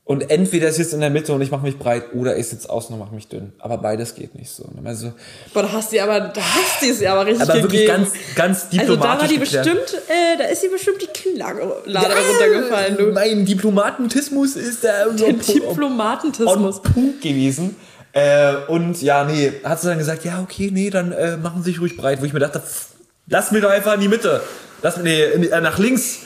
Und 0.09 0.31
entweder 0.31 0.69
ist 0.69 0.79
jetzt 0.79 0.95
in 0.95 1.01
der 1.01 1.11
Mitte 1.11 1.35
und 1.35 1.43
ich 1.43 1.51
mache 1.51 1.65
mich 1.65 1.79
breit 1.79 2.15
oder 2.15 2.39
ich 2.39 2.49
sitze 2.49 2.71
außen 2.71 2.95
und 2.95 2.99
mache 2.99 3.15
mich 3.15 3.29
dünn. 3.29 3.53
Aber 3.59 3.77
beides 3.77 4.15
geht 4.15 4.35
nicht 4.35 4.49
so. 4.51 4.65
Also, 4.83 5.13
Boah, 5.53 5.65
da 5.65 5.73
hast 5.73 5.93
du 5.93 6.03
aber, 6.03 6.21
da 6.21 6.41
hast 6.41 6.81
du 6.81 6.87
es 6.87 7.01
ja 7.01 7.13
aber 7.13 7.27
richtig 7.27 7.43
aber 7.43 7.63
wirklich 7.63 7.83
gegeben. 7.83 8.05
ganz, 8.05 8.13
ganz 8.35 8.65
also 8.65 8.95
diplomatisch. 8.95 9.03
da 9.03 9.21
war 9.21 9.29
die 9.29 9.39
geklärt. 9.39 9.67
bestimmt, 9.67 10.03
äh, 10.09 10.39
da 10.39 10.45
ist 10.45 10.63
die 10.63 10.69
bestimmt 10.69 11.03
die 11.03 11.09
Kinnlade 11.09 11.61
runtergefallen, 11.61 12.97
du. 12.97 13.13
Mein 13.13 13.45
Diplomatentismus 13.45 14.57
ist 14.57 14.83
da 14.83 15.11
Der 15.11 15.29
on 15.29 15.41
Diplomatentismus. 15.41 16.81
Punkt 16.81 17.21
gewesen. 17.21 17.77
Äh, 18.13 18.55
und 18.69 19.03
ja, 19.03 19.25
nee, 19.25 19.53
hat 19.63 19.83
sie 19.83 19.89
dann 19.89 19.99
gesagt, 19.99 20.25
ja, 20.25 20.41
okay, 20.41 20.71
nee, 20.73 20.89
dann 20.89 21.13
äh, 21.13 21.37
machen 21.37 21.63
Sie 21.63 21.73
sich 21.73 21.83
ruhig 21.83 21.99
breit. 21.99 22.23
Wo 22.23 22.25
ich 22.25 22.33
mir 22.33 22.41
dachte, 22.41 22.61
pff, 22.61 22.87
lass 23.27 23.51
mich 23.51 23.61
doch 23.61 23.69
einfach 23.69 23.93
in 23.93 24.01
die 24.01 24.09
Mitte. 24.09 24.41
Lass 24.83 24.97
mich, 24.97 25.05
nee, 25.05 25.23
äh, 25.47 25.61
nach 25.61 25.79
links. 25.79 26.19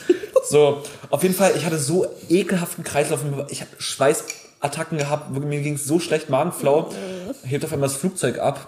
So, 0.49 0.83
auf 1.09 1.23
jeden 1.23 1.35
Fall, 1.35 1.53
ich 1.55 1.65
hatte 1.65 1.77
so 1.79 2.05
ekelhaften 2.29 2.83
Kreislauf. 2.83 3.21
Ich 3.49 3.61
habe 3.61 3.71
Schweißattacken 3.77 4.97
gehabt. 4.97 5.31
Mir 5.31 5.61
ging 5.61 5.75
es 5.75 5.85
so 5.85 5.99
schlecht, 5.99 6.29
Magenflau. 6.29 6.91
Hebt 7.43 7.63
auf 7.65 7.73
einmal 7.73 7.89
das 7.89 7.97
Flugzeug 7.97 8.39
ab. 8.39 8.67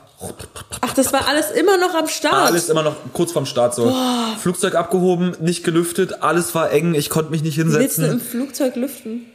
Ach, 0.82 0.94
das 0.94 1.12
war 1.12 1.28
alles 1.28 1.52
immer 1.52 1.78
noch 1.78 1.94
am 1.94 2.08
Start. 2.08 2.48
Alles 2.48 2.70
immer 2.70 2.84
noch 2.84 2.96
kurz 3.14 3.34
vorm 3.34 3.46
Start 3.46 3.76
so. 3.76 3.94
Flugzeug 4.40 4.76
abgehoben, 4.76 5.36
nicht 5.42 5.64
gelüftet, 5.66 6.22
alles 6.24 6.56
war 6.56 6.72
eng, 6.72 6.96
ich 6.96 7.10
konnte 7.10 7.32
mich 7.32 7.44
nicht 7.44 7.58
Willst 7.58 7.74
du 7.76 7.80
hinsetzen. 7.80 8.12
im 8.12 8.20
Flugzeug 8.22 8.76
lüften? 8.78 9.26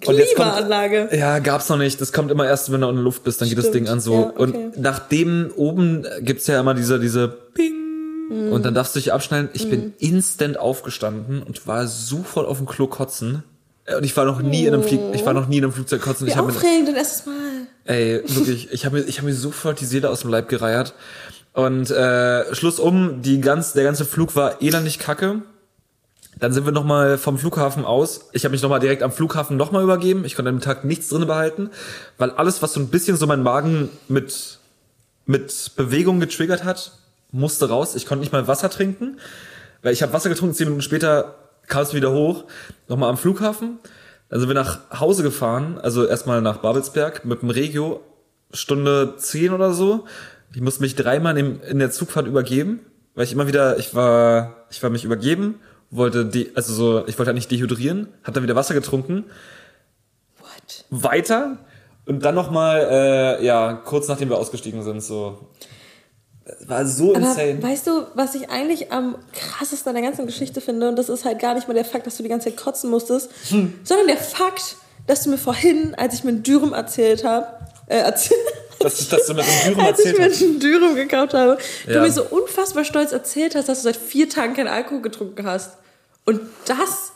Jetzt 0.00 0.34
kommt- 0.36 0.52
Klimaanlage. 0.52 1.08
Ja, 1.16 1.38
gab's 1.38 1.68
noch 1.68 1.78
nicht. 1.78 2.00
Das 2.00 2.12
kommt 2.12 2.30
immer 2.32 2.44
erst, 2.46 2.70
wenn 2.72 2.80
du 2.80 2.88
in 2.88 2.96
der 2.96 3.04
Luft 3.04 3.22
bist, 3.24 3.40
dann 3.40 3.48
geht 3.48 3.56
das 3.56 3.66
Stimmt. 3.68 3.86
Ding 3.86 3.92
an 3.92 4.00
so. 4.00 4.14
Ja, 4.14 4.26
okay. 4.30 4.42
Und 4.42 4.80
nachdem 4.80 5.50
oben 5.56 6.04
gibt's 6.20 6.46
ja 6.48 6.58
immer 6.60 6.74
diese, 6.74 6.98
diese 6.98 7.28
Ping. 7.28 7.72
Und 8.30 8.64
dann 8.64 8.74
darfst 8.74 8.94
du 8.94 8.98
dich 8.98 9.12
abschneiden. 9.12 9.50
Ich 9.52 9.68
bin 9.68 9.92
instant 9.98 10.58
aufgestanden 10.58 11.42
und 11.42 11.66
war 11.66 11.86
sofort 11.86 12.46
auf 12.48 12.58
dem 12.58 12.66
Klo 12.66 12.86
kotzen. 12.86 13.42
Äh, 13.84 13.96
Und 13.96 14.04
ich 14.04 14.16
war 14.16 14.24
noch 14.24 14.40
nie 14.40 14.64
in 14.66 14.74
einem 14.74 14.82
Flieg 14.82 15.00
ich 15.12 15.26
war 15.26 15.34
noch 15.34 15.46
nie 15.46 15.58
in 15.58 15.64
einem 15.64 15.72
Flugzeug 15.72 16.00
kotzen. 16.00 16.26
Wie 16.26 16.30
Ich 16.30 16.36
mir, 16.36 16.42
aufregend, 16.42 16.88
dein 16.88 16.96
erstes 16.96 17.26
Mal. 17.26 17.34
ey, 17.84 18.22
wirklich, 18.26 18.68
ich 18.72 18.86
habe 18.86 18.98
mir, 18.98 19.02
ich 19.04 19.18
hab 19.18 19.24
mir 19.24 19.34
sofort 19.34 19.80
die 19.80 19.84
Seele 19.84 20.08
aus 20.10 20.20
dem 20.20 20.30
Leib 20.30 20.48
gereiert. 20.48 20.94
Und 21.52 21.90
äh, 21.90 22.54
Schluss 22.54 22.80
um, 22.80 23.22
die 23.22 23.40
ganz, 23.40 23.74
der 23.74 23.84
ganze 23.84 24.04
Flug 24.04 24.34
war 24.36 24.60
elendig 24.62 24.98
kacke. 24.98 25.42
Dann 26.40 26.52
sind 26.52 26.64
wir 26.64 26.72
nochmal 26.72 27.16
vom 27.18 27.38
Flughafen 27.38 27.84
aus. 27.84 28.28
Ich 28.32 28.44
habe 28.44 28.52
mich 28.52 28.62
nochmal 28.62 28.80
direkt 28.80 29.04
am 29.04 29.12
Flughafen 29.12 29.56
nochmal 29.56 29.84
übergeben. 29.84 30.24
Ich 30.24 30.34
konnte 30.34 30.48
am 30.48 30.60
Tag 30.60 30.84
nichts 30.84 31.08
drinne 31.08 31.26
behalten, 31.26 31.70
weil 32.18 32.30
alles, 32.32 32.60
was 32.60 32.72
so 32.72 32.80
ein 32.80 32.88
bisschen 32.88 33.16
so 33.16 33.26
meinen 33.28 33.44
Magen 33.44 33.88
mit, 34.08 34.58
mit 35.26 35.72
Bewegung 35.76 36.18
getriggert 36.18 36.64
hat, 36.64 36.92
musste 37.34 37.68
raus. 37.68 37.94
Ich 37.94 38.06
konnte 38.06 38.20
nicht 38.20 38.32
mal 38.32 38.46
Wasser 38.48 38.70
trinken, 38.70 39.18
weil 39.82 39.92
ich 39.92 40.02
habe 40.02 40.12
Wasser 40.12 40.28
getrunken, 40.28 40.54
zehn 40.54 40.66
Minuten 40.68 40.82
später 40.82 41.34
kam 41.66 41.82
es 41.82 41.92
wieder 41.92 42.12
hoch. 42.12 42.44
Nochmal 42.88 43.10
am 43.10 43.18
Flughafen. 43.18 43.78
Dann 44.28 44.40
sind 44.40 44.48
wir 44.48 44.54
nach 44.54 44.98
Hause 44.98 45.22
gefahren, 45.22 45.78
also 45.78 46.06
erstmal 46.06 46.40
nach 46.40 46.58
Babelsberg 46.58 47.24
mit 47.24 47.42
dem 47.42 47.50
Regio, 47.50 48.00
Stunde 48.52 49.14
zehn 49.16 49.52
oder 49.52 49.72
so. 49.72 50.06
Ich 50.54 50.60
musste 50.60 50.82
mich 50.82 50.94
dreimal 50.94 51.36
in, 51.36 51.60
in 51.60 51.78
der 51.78 51.90
Zugfahrt 51.90 52.26
übergeben, 52.26 52.80
weil 53.14 53.24
ich 53.24 53.32
immer 53.32 53.46
wieder, 53.46 53.78
ich 53.78 53.94
war, 53.94 54.66
ich 54.70 54.82
war 54.82 54.90
mich 54.90 55.04
übergeben, 55.04 55.60
wollte 55.90 56.24
die, 56.24 56.52
also 56.54 56.72
so, 56.72 57.06
ich 57.06 57.18
wollte 57.18 57.28
halt 57.28 57.34
nicht 57.34 57.50
dehydrieren, 57.50 58.08
hab 58.22 58.34
dann 58.34 58.42
wieder 58.42 58.56
Wasser 58.56 58.74
getrunken, 58.74 59.24
What? 60.38 60.84
weiter 60.90 61.58
und 62.06 62.24
dann 62.24 62.34
nochmal, 62.34 62.86
äh, 62.90 63.44
ja, 63.44 63.74
kurz 63.74 64.08
nachdem 64.08 64.30
wir 64.30 64.38
ausgestiegen 64.38 64.82
sind, 64.82 65.02
so. 65.02 65.48
War 66.66 66.86
so 66.86 67.10
Aber 67.14 67.26
insane. 67.26 67.62
weißt 67.62 67.86
du, 67.86 68.06
was 68.14 68.34
ich 68.34 68.48
eigentlich 68.50 68.90
am 68.92 69.16
krassesten 69.32 69.90
an 69.90 69.94
der 69.94 70.04
ganzen 70.04 70.26
Geschichte 70.26 70.60
finde? 70.60 70.88
Und 70.88 70.96
das 70.96 71.08
ist 71.08 71.24
halt 71.24 71.38
gar 71.38 71.54
nicht 71.54 71.68
mal 71.68 71.74
der 71.74 71.84
Fakt, 71.84 72.06
dass 72.06 72.16
du 72.16 72.22
die 72.22 72.28
ganze 72.28 72.48
Zeit 72.48 72.56
kotzen 72.56 72.90
musstest, 72.90 73.30
Hm. 73.50 73.78
sondern 73.84 74.06
der 74.06 74.16
Fakt, 74.16 74.76
dass 75.06 75.24
du 75.24 75.30
mir 75.30 75.38
vorhin, 75.38 75.94
als 75.96 76.14
ich 76.14 76.24
mir 76.24 76.30
ein 76.32 76.42
Dürüm 76.42 76.72
erzählt 76.72 77.24
habe, 77.24 77.46
äh, 77.88 77.98
erzählt, 77.98 78.40
Dass, 78.78 79.08
dass 79.08 79.26
du 79.26 79.34
mit 79.34 79.44
dem 79.46 79.74
Dürüm 79.74 79.80
als 79.86 79.98
ich 80.00 80.06
erzählt 80.06 80.18
mir 80.18 80.30
hast. 80.34 80.40
ein 80.42 80.60
Dürüm 80.60 80.94
gekauft 80.94 81.34
habe, 81.34 81.58
Ja. 81.86 81.92
du 81.94 82.00
mir 82.00 82.10
so 82.12 82.24
unfassbar 82.24 82.84
stolz 82.84 83.12
erzählt 83.12 83.54
hast, 83.54 83.68
dass 83.68 83.78
du 83.78 83.84
seit 83.84 83.96
vier 83.96 84.28
Tagen 84.28 84.54
keinen 84.54 84.68
Alkohol 84.68 85.02
getrunken 85.02 85.46
hast. 85.46 85.72
Und 86.24 86.40
das 86.66 87.12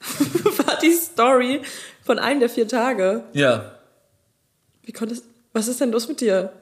war 0.66 0.78
die 0.80 0.92
Story 0.92 1.60
von 2.04 2.18
einem 2.18 2.40
der 2.40 2.48
vier 2.48 2.66
Tage. 2.66 3.22
Ja. 3.34 3.72
Wie 4.82 4.92
konntest, 4.92 5.24
was 5.52 5.68
ist 5.68 5.80
denn 5.80 5.92
los 5.92 6.08
mit 6.08 6.20
dir? 6.20 6.52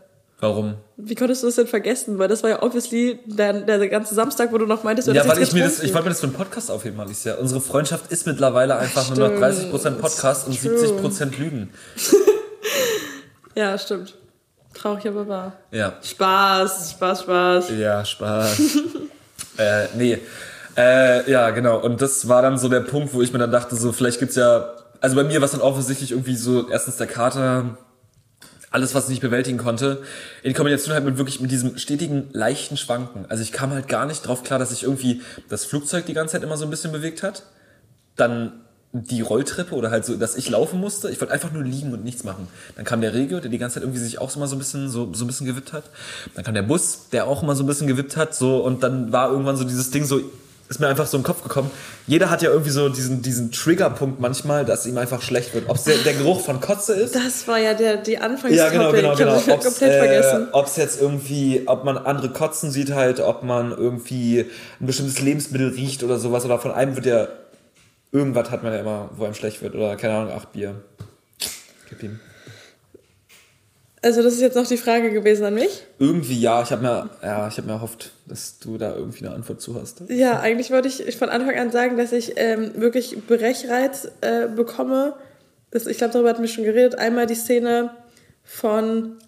Warum? 0.40 0.76
Wie 0.96 1.14
konntest 1.14 1.42
du 1.42 1.48
das 1.48 1.56
denn 1.56 1.66
vergessen? 1.66 2.18
Weil 2.18 2.28
das 2.28 2.42
war 2.42 2.50
ja 2.50 2.62
obviously 2.62 3.18
der, 3.26 3.52
der 3.52 3.88
ganze 3.88 4.14
Samstag, 4.14 4.52
wo 4.52 4.58
du 4.58 4.66
noch 4.66 4.84
meintest, 4.84 5.08
du 5.08 5.12
Ja, 5.12 5.28
weil 5.28 5.42
ich 5.42 5.52
mir 5.52 5.64
das, 5.64 5.82
ich 5.82 5.92
wollte 5.92 6.04
mir 6.04 6.10
das 6.10 6.20
für 6.20 6.26
einen 6.26 6.34
Podcast 6.34 6.70
aufheben, 6.70 6.98
Alicia. 6.98 7.34
Unsere 7.34 7.60
Freundschaft 7.60 8.10
ist 8.10 8.26
mittlerweile 8.26 8.76
einfach 8.76 9.08
nur 9.14 9.28
noch 9.28 9.52
Stimmt. 9.52 9.74
30% 9.74 9.90
Podcast 10.00 10.46
und 10.48 10.60
True. 10.60 10.98
70% 11.02 11.38
Lügen. 11.38 11.70
Ja, 13.54 13.76
stimmt. 13.78 14.14
Traurig, 14.74 15.06
aber 15.08 15.26
wahr. 15.26 15.52
Ja. 15.72 15.94
Spaß, 16.02 16.92
Spaß, 16.92 17.22
Spaß. 17.22 17.70
Ja, 17.76 18.04
Spaß. 18.04 18.58
äh, 19.58 19.86
nee. 19.96 20.18
Äh, 20.76 21.30
ja, 21.30 21.50
genau. 21.50 21.78
Und 21.80 22.00
das 22.00 22.28
war 22.28 22.42
dann 22.42 22.56
so 22.58 22.68
der 22.68 22.80
Punkt, 22.80 23.12
wo 23.12 23.20
ich 23.22 23.32
mir 23.32 23.40
dann 23.40 23.50
dachte, 23.50 23.74
so, 23.76 23.92
vielleicht 23.92 24.20
gibt's 24.20 24.36
ja, 24.36 24.70
also 25.00 25.16
bei 25.16 25.24
mir 25.24 25.40
war 25.40 25.46
es 25.46 25.52
dann 25.52 25.60
offensichtlich 25.60 26.12
irgendwie 26.12 26.36
so, 26.36 26.70
erstens 26.70 26.96
der 26.96 27.08
Kater, 27.08 27.76
alles, 28.70 28.94
was 28.94 29.04
ich 29.04 29.10
nicht 29.10 29.20
bewältigen 29.20 29.58
konnte, 29.58 30.02
in 30.42 30.54
Kombination 30.54 30.94
halt 30.94 31.04
mit 31.04 31.18
wirklich 31.18 31.40
mit 31.40 31.50
diesem 31.50 31.76
stetigen, 31.76 32.28
leichten 32.32 32.76
Schwanken. 32.76 33.26
Also 33.28 33.42
ich 33.42 33.52
kam 33.52 33.70
halt 33.70 33.88
gar 33.88 34.06
nicht 34.06 34.26
drauf 34.26 34.44
klar, 34.44 34.58
dass 34.58 34.70
sich 34.70 34.84
irgendwie 34.84 35.22
das 35.48 35.64
Flugzeug 35.64 36.06
die 36.06 36.14
ganze 36.14 36.32
Zeit 36.32 36.42
immer 36.44 36.56
so 36.56 36.64
ein 36.64 36.70
bisschen 36.70 36.92
bewegt 36.92 37.22
hat. 37.22 37.42
Dann 38.16 38.52
die 38.92 39.20
Rolltreppe 39.20 39.74
oder 39.74 39.90
halt 39.90 40.04
so, 40.04 40.16
dass 40.16 40.36
ich 40.36 40.50
laufen 40.50 40.80
musste. 40.80 41.10
Ich 41.10 41.20
wollte 41.20 41.32
einfach 41.32 41.52
nur 41.52 41.62
liegen 41.62 41.92
und 41.92 42.04
nichts 42.04 42.24
machen. 42.24 42.48
Dann 42.76 42.84
kam 42.84 43.00
der 43.00 43.14
Regio, 43.14 43.38
der 43.38 43.50
die 43.50 43.58
ganze 43.58 43.74
Zeit 43.74 43.84
irgendwie 43.84 44.00
sich 44.00 44.20
auch 44.20 44.30
so 44.30 44.40
mal 44.40 44.48
so 44.48 44.56
ein 44.56 44.58
bisschen, 44.58 44.88
so, 44.88 45.12
so 45.14 45.24
ein 45.24 45.26
bisschen 45.28 45.46
gewippt 45.46 45.72
hat. 45.72 45.84
Dann 46.34 46.44
kam 46.44 46.54
der 46.54 46.62
Bus, 46.62 47.08
der 47.12 47.26
auch 47.26 47.42
immer 47.42 47.54
so 47.54 47.62
ein 47.62 47.66
bisschen 47.66 47.86
gewippt 47.86 48.16
hat, 48.16 48.34
so, 48.34 48.58
und 48.58 48.82
dann 48.82 49.12
war 49.12 49.30
irgendwann 49.30 49.56
so 49.56 49.62
dieses 49.62 49.92
Ding 49.92 50.04
so, 50.04 50.20
ist 50.70 50.78
mir 50.78 50.86
einfach 50.86 51.08
so 51.08 51.16
im 51.16 51.24
Kopf 51.24 51.42
gekommen. 51.42 51.68
Jeder 52.06 52.30
hat 52.30 52.42
ja 52.42 52.50
irgendwie 52.50 52.70
so 52.70 52.88
diesen, 52.88 53.22
diesen 53.22 53.50
Triggerpunkt 53.50 54.20
manchmal, 54.20 54.64
dass 54.64 54.86
ihm 54.86 54.96
einfach 54.98 55.20
schlecht 55.20 55.52
wird. 55.52 55.68
Ob 55.68 55.76
es 55.76 55.82
der, 55.82 55.96
der 55.98 56.14
Geruch 56.14 56.40
von 56.40 56.60
Kotze 56.60 56.94
ist. 56.94 57.16
Das 57.16 57.48
war 57.48 57.58
ja 57.58 57.74
der, 57.74 57.96
die 57.96 58.18
Anfangstopic. 58.18 58.56
Ja, 58.56 58.68
genau, 58.70 58.92
genau, 58.92 59.12
Ich 59.12 59.18
genau. 59.18 59.32
hab 59.32 59.44
das 59.44 59.48
Ob's, 59.48 59.64
komplett 59.64 59.92
äh, 59.92 59.98
vergessen. 59.98 60.48
ob's 60.52 60.76
jetzt 60.76 61.00
irgendwie, 61.00 61.64
ob 61.66 61.84
man 61.84 61.98
andere 61.98 62.30
kotzen 62.30 62.70
sieht 62.70 62.92
halt, 62.92 63.18
ob 63.18 63.42
man 63.42 63.72
irgendwie 63.72 64.46
ein 64.80 64.86
bestimmtes 64.86 65.20
Lebensmittel 65.20 65.70
riecht 65.70 66.04
oder 66.04 66.20
sowas, 66.20 66.44
oder 66.44 66.60
von 66.60 66.70
einem 66.70 66.94
wird 66.94 67.06
ja, 67.06 67.26
irgendwas 68.12 68.52
hat 68.52 68.62
man 68.62 68.72
ja 68.72 68.78
immer, 68.78 69.10
wo 69.16 69.24
einem 69.24 69.34
schlecht 69.34 69.62
wird, 69.62 69.74
oder 69.74 69.96
keine 69.96 70.14
Ahnung, 70.14 70.32
acht 70.32 70.52
Bier. 70.52 70.76
Gib 71.88 72.00
ihm. 72.04 72.20
Also 74.02 74.22
das 74.22 74.32
ist 74.34 74.40
jetzt 74.40 74.56
noch 74.56 74.66
die 74.66 74.78
Frage 74.78 75.10
gewesen 75.10 75.44
an 75.44 75.54
mich. 75.54 75.82
Irgendwie 75.98 76.40
ja, 76.40 76.62
ich 76.62 76.70
habe 76.70 76.80
mir, 76.82 77.10
ja, 77.22 77.48
ich 77.48 77.56
habe 77.58 77.66
mir 77.66 77.74
erhofft, 77.74 78.12
dass 78.26 78.58
du 78.58 78.78
da 78.78 78.94
irgendwie 78.96 79.26
eine 79.26 79.34
Antwort 79.34 79.60
zu 79.60 79.78
hast. 79.78 80.02
Ja, 80.08 80.40
eigentlich 80.40 80.70
wollte 80.70 80.88
ich 80.88 81.16
von 81.18 81.28
Anfang 81.28 81.54
an 81.58 81.70
sagen, 81.70 81.98
dass 81.98 82.12
ich 82.12 82.32
ähm, 82.36 82.70
wirklich 82.76 83.18
Brechreiz 83.26 84.08
äh, 84.22 84.46
bekomme. 84.48 85.14
Das, 85.70 85.86
ich 85.86 85.98
glaube, 85.98 86.14
darüber 86.14 86.30
hatten 86.30 86.40
wir 86.42 86.48
schon 86.48 86.64
geredet. 86.64 86.98
Einmal 86.98 87.26
die 87.26 87.34
Szene 87.34 87.90
von, 88.42 89.18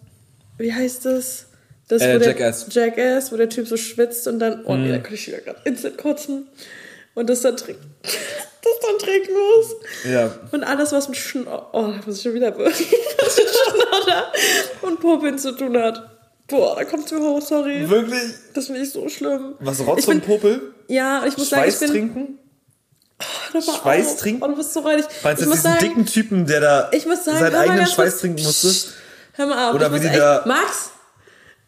wie 0.57 0.73
heißt 0.73 1.05
das? 1.05 1.45
Das, 1.87 2.01
Äh, 2.01 2.15
wo 2.15 2.19
der, 2.19 2.27
Jackass. 2.29 2.65
Jackass, 2.71 3.31
wo 3.31 3.37
der 3.37 3.49
Typ 3.49 3.67
so 3.67 3.77
schwitzt 3.77 4.27
und 4.27 4.39
dann, 4.39 4.65
oh 4.65 4.75
nee, 4.75 4.87
Mhm. 4.87 4.91
da 4.91 4.97
könnte 4.97 5.13
ich 5.15 5.27
wieder 5.27 5.39
gerade 5.39 5.59
instant 5.65 5.97
kotzen. 5.97 6.47
Und 7.15 7.29
das 7.29 7.41
dann 7.41 7.55
trinken, 7.57 7.95
das 8.01 8.79
dann 8.81 8.97
trinken 8.99 9.33
muss. 9.33 9.75
Ja. 10.11 10.31
Und 10.51 10.63
alles, 10.63 10.91
was 10.91 11.07
mit 11.09 11.17
Schnodder, 11.17 11.69
oh, 11.73 11.81
da 11.83 11.99
muss 12.05 12.17
ich 12.17 12.23
schon 12.23 12.33
wieder 12.33 12.57
was 12.57 12.79
mit 12.79 12.87
Schnodder 13.49 14.31
und 14.81 14.99
Popeln 14.99 15.37
zu 15.37 15.51
tun 15.55 15.77
hat. 15.77 16.09
Boah, 16.47 16.75
da 16.75 16.83
kommt's 16.83 17.11
mir 17.11 17.19
hoch, 17.19 17.41
sorry. 17.41 17.87
Wirklich? 17.89 18.23
Das 18.53 18.65
finde 18.65 18.81
ich 18.81 18.91
so 18.91 19.07
schlimm. 19.09 19.55
Was, 19.59 19.79
Rotz 19.85 20.05
bin- 20.05 20.15
und 20.17 20.25
Popel? 20.25 20.73
Ja, 20.87 21.23
ich 21.25 21.37
muss 21.37 21.49
sagen, 21.49 21.67
ich 21.69 21.75
Schweiß 21.75 21.79
bin. 21.81 21.89
trinken? 21.89 22.39
Mal 23.53 23.61
Schweiß 23.61 24.07
auf. 24.13 24.19
trinken? 24.19 24.43
Oh, 24.43 24.47
du 24.47 24.55
bist 24.57 24.73
so 24.73 24.79
reinig. 24.81 25.05
Meinst 25.23 25.41
du 25.41 25.45
diesen 25.45 25.61
sagen, 25.61 25.79
dicken 25.79 26.05
Typen, 26.05 26.45
der 26.45 26.59
da 26.59 26.89
ich 26.91 27.05
muss 27.05 27.23
sagen, 27.23 27.39
seinen 27.39 27.55
eigenen 27.55 27.87
Schweiß 27.87 28.19
trinken 28.19 28.43
musste? 28.43 28.91
Hör 29.33 29.47
mal 29.47 29.69
auf. 29.69 29.75
Oder 29.75 29.85
ich 29.85 29.91
muss 29.91 29.99
wie 30.01 30.03
die 30.03 30.09
echt, 30.09 30.19
da- 30.19 30.43
Max, 30.45 30.89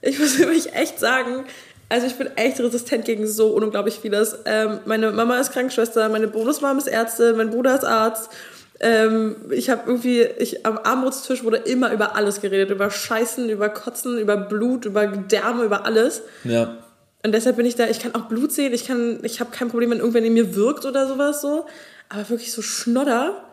ich 0.02 0.20
muss 0.20 0.38
wirklich 0.40 0.74
echt 0.74 1.00
sagen, 1.00 1.46
also 1.90 2.08
ich 2.08 2.16
bin 2.16 2.28
echt 2.36 2.60
resistent 2.60 3.06
gegen 3.06 3.28
so 3.28 3.50
unglaublich 3.50 4.00
vieles. 4.00 4.38
Ähm, 4.46 4.80
meine 4.86 5.12
Mama 5.12 5.40
ist 5.40 5.52
Krankenschwester, 5.52 6.10
meine 6.10 6.28
Bonusmama 6.28 6.80
ist 6.80 6.88
Ärztin, 6.88 7.38
mein 7.38 7.52
Bruder 7.52 7.76
ist 7.76 7.86
Arzt. 7.86 8.30
Ähm, 8.80 9.36
ich 9.52 9.70
habe 9.70 9.84
irgendwie, 9.86 10.22
ich, 10.38 10.66
am 10.66 10.78
Armutstisch 10.78 11.44
wurde 11.44 11.58
immer 11.58 11.94
über 11.94 12.16
alles 12.16 12.42
geredet. 12.42 12.72
Über 12.72 12.90
Scheißen, 12.90 13.50
über 13.50 13.70
Kotzen, 13.70 14.18
über 14.18 14.36
Blut, 14.36 14.86
über 14.86 15.08
Gedärme, 15.08 15.64
über 15.64 15.86
alles. 15.86 16.24
Ja. 16.44 16.78
Und 17.24 17.32
deshalb 17.32 17.56
bin 17.56 17.66
ich 17.66 17.76
da, 17.76 17.88
ich 17.88 18.00
kann 18.00 18.14
auch 18.16 18.26
Blut 18.26 18.52
sehen, 18.52 18.74
ich 18.74 18.86
kann, 18.86 19.20
ich 19.24 19.40
habe 19.40 19.52
kein 19.52 19.70
Problem, 19.70 19.92
wenn 19.92 20.00
irgendwer 20.00 20.22
in 20.22 20.34
mir 20.34 20.56
wirkt 20.56 20.86
oder 20.86 21.08
sowas 21.08 21.42
so. 21.42 21.66
Aber 22.10 22.30
wirklich 22.30 22.52
so 22.52 22.62
Schnodder. 22.62 23.45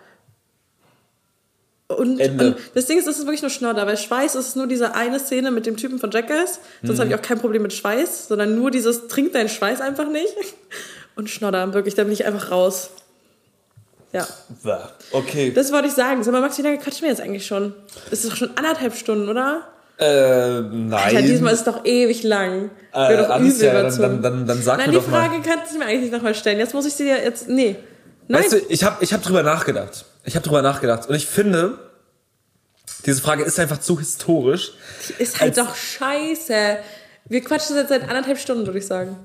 Und, 1.97 2.21
und 2.21 2.57
das 2.75 2.87
Ding 2.87 2.99
ist, 2.99 3.07
es 3.07 3.19
ist 3.19 3.27
wirklich 3.27 3.43
nur 3.43 3.51
Schnodder, 3.51 3.87
weil 3.87 3.97
Schweiß 3.97 4.35
ist 4.35 4.57
nur 4.57 4.67
diese 4.67 4.95
eine 4.95 5.19
Szene 5.21 5.51
mit 5.51 5.67
dem 5.67 5.77
Typen 5.77 5.99
von 5.99 6.11
Jackass. 6.11 6.61
Sonst 6.83 6.99
habe 6.99 7.09
ich 7.11 7.15
auch 7.15 7.23
kein 7.23 7.39
Problem 7.39 7.63
mit 7.63 7.73
Schweiß, 7.73 8.29
sondern 8.29 8.55
nur 8.55 8.71
dieses, 8.71 9.09
trink 9.09 9.33
deinen 9.33 9.49
Schweiß 9.49 9.81
einfach 9.81 10.09
nicht. 10.09 10.35
Und 11.17 11.29
Schnodder, 11.29 11.75
wirklich, 11.75 11.95
da 11.95 12.05
bin 12.05 12.13
ich 12.13 12.25
einfach 12.25 12.51
raus. 12.51 12.91
Ja. 14.13 14.27
Okay. 15.13 15.53
Das 15.55 15.73
wollte 15.73 15.89
ich 15.89 15.95
sagen. 15.95 16.23
Sag 16.23 16.33
mal, 16.33 16.41
Max, 16.41 16.59
wie 16.59 16.63
lange 16.63 16.79
quatschen 16.79 17.03
wir 17.03 17.09
jetzt 17.09 17.21
eigentlich 17.21 17.47
schon? 17.47 17.75
Es 18.11 18.25
ist 18.25 18.33
doch 18.33 18.37
schon 18.37 18.51
anderthalb 18.57 18.95
Stunden, 18.95 19.29
oder? 19.29 19.63
Äh, 19.99 20.61
nein. 20.61 20.93
Alter, 20.93 21.23
diesmal 21.23 21.53
ist 21.53 21.61
es 21.61 21.65
doch 21.65 21.85
ewig 21.85 22.23
lang. 22.23 22.71
Äh, 22.93 23.17
doch 23.17 23.39
übel 23.41 23.59
dann, 23.59 23.71
überzogen. 23.71 24.03
dann, 24.03 24.23
dann, 24.23 24.47
dann 24.47 24.63
sag 24.63 24.79
Nein, 24.79 24.91
mir 24.91 24.99
die 24.99 25.05
doch 25.05 25.11
mal. 25.11 25.29
Frage 25.29 25.43
kannst 25.43 25.73
du 25.73 25.79
mir 25.79 25.87
eigentlich 25.87 26.03
nicht 26.03 26.13
nochmal 26.13 26.35
stellen. 26.35 26.59
Jetzt 26.59 26.75
muss 26.75 26.87
ich 26.87 26.95
sie 26.95 27.05
dir 27.05 27.23
jetzt. 27.23 27.49
Nee. 27.49 27.77
Nein. 28.29 28.43
Weißt 28.43 28.53
du, 28.53 28.57
ich 28.69 28.85
habe 28.85 29.03
ich 29.03 29.13
hab 29.13 29.23
drüber 29.23 29.43
nachgedacht. 29.43 30.05
Ich 30.25 30.37
habe 30.37 30.45
drüber 30.47 30.63
nachgedacht. 30.63 31.09
Und 31.09 31.15
ich 31.15 31.27
finde, 31.27 31.79
diese 33.07 33.21
Frage 33.21 33.43
ist 33.43 33.59
einfach 33.59 33.81
zu 33.81 33.99
historisch. 33.99 34.73
ist 35.19 35.41
halt 35.41 35.59
doch 35.59 35.75
scheiße. 35.75 36.79
Wir 37.27 37.45
quatschen 37.45 37.77
jetzt 37.77 37.89
seit 37.89 38.03
anderthalb 38.03 38.39
Stunden, 38.39 38.67
würde 38.67 38.79
ich 38.79 38.87
sagen. 38.87 39.17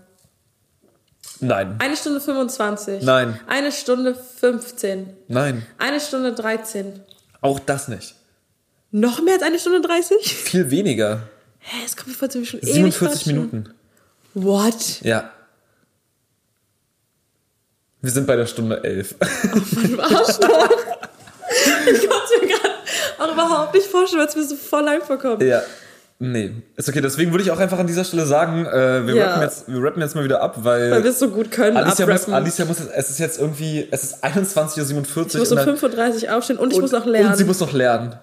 Nein. 1.39 1.75
Eine 1.79 1.95
Stunde 1.95 2.19
25. 2.19 3.03
Nein. 3.03 3.39
Eine 3.47 3.71
Stunde 3.71 4.15
15. 4.15 5.15
Nein. 5.27 5.65
Eine 5.77 5.99
Stunde 5.99 6.33
13. 6.33 7.01
Auch 7.41 7.59
das 7.59 7.87
nicht. 7.87 8.15
Noch 8.91 9.21
mehr 9.21 9.35
als 9.35 9.43
eine 9.43 9.59
Stunde 9.59 9.81
30? 9.81 10.35
Viel 10.35 10.71
weniger. 10.71 11.23
Hä, 11.59 11.77
es 11.85 11.95
kommt 11.95 12.07
mir 12.07 12.13
vor, 12.13 12.29
schon 12.31 12.59
ewig 12.61 12.73
47 12.73 12.99
quatschen. 12.99 13.33
Minuten. 13.35 13.73
What? 14.33 15.01
Ja. 15.01 15.31
Wir 18.01 18.11
sind 18.11 18.25
bei 18.25 18.35
der 18.35 18.45
Stunde 18.45 18.83
11. 18.83 19.15
Du 19.83 19.99
Arschloch. 20.01 20.69
ich 21.91 22.09
konnte 22.09 22.23
es 22.35 22.41
mir 22.41 22.47
gerade 22.47 22.73
auch 23.19 23.33
überhaupt 23.33 23.73
nicht 23.73 23.87
vorstellen, 23.87 24.21
weil 24.21 24.27
es 24.29 24.35
mir 24.35 24.43
so 24.45 24.55
voll 24.55 24.83
lang 24.83 25.01
vorkommt. 25.01 25.41
ja. 25.43 25.61
Nee, 26.19 26.51
ist 26.75 26.89
okay. 26.89 26.99
Deswegen 26.99 27.29
würde 27.29 27.43
ich 27.43 27.51
auch 27.51 27.59
einfach 27.59 27.77
an 27.77 27.85
dieser 27.85 28.03
Stelle 28.03 28.25
sagen, 28.25 28.65
äh, 28.65 29.05
wir, 29.05 29.13
Ja. 29.13 29.25
rappen 29.27 29.41
jetzt, 29.43 29.67
wir 29.67 29.83
rappen 29.83 30.01
jetzt 30.01 30.15
mal 30.15 30.23
wieder 30.23 30.41
ab, 30.41 30.55
weil, 30.63 30.89
Weil 30.89 31.03
wir 31.03 31.11
es 31.11 31.19
so 31.19 31.29
gut 31.29 31.51
können, 31.51 31.77
Alicia, 31.77 32.07
muss. 32.07 32.27
Alicia 32.27 32.65
muss, 32.65 32.79
jetzt- 32.79 32.91
es 32.95 33.09
ist 33.11 33.19
jetzt 33.19 33.39
irgendwie, 33.39 33.87
es 33.91 34.03
ist 34.03 34.23
21.47 34.23 35.15
Uhr. 35.15 35.27
ich 35.27 35.37
muss 35.37 35.51
um 35.51 35.59
und 35.59 35.67
dann- 35.67 35.77
5.30 35.77 36.23
Uhr 36.27 36.35
aufstehen 36.35 36.57
und 36.57 36.71
ich 36.71 36.77
und, 36.77 36.81
muss 36.81 36.91
noch 36.91 37.05
lernen. 37.05 37.29
Und 37.29 37.37
sie 37.37 37.43
muss 37.43 37.59
noch 37.59 37.71
lernen. 37.71 38.15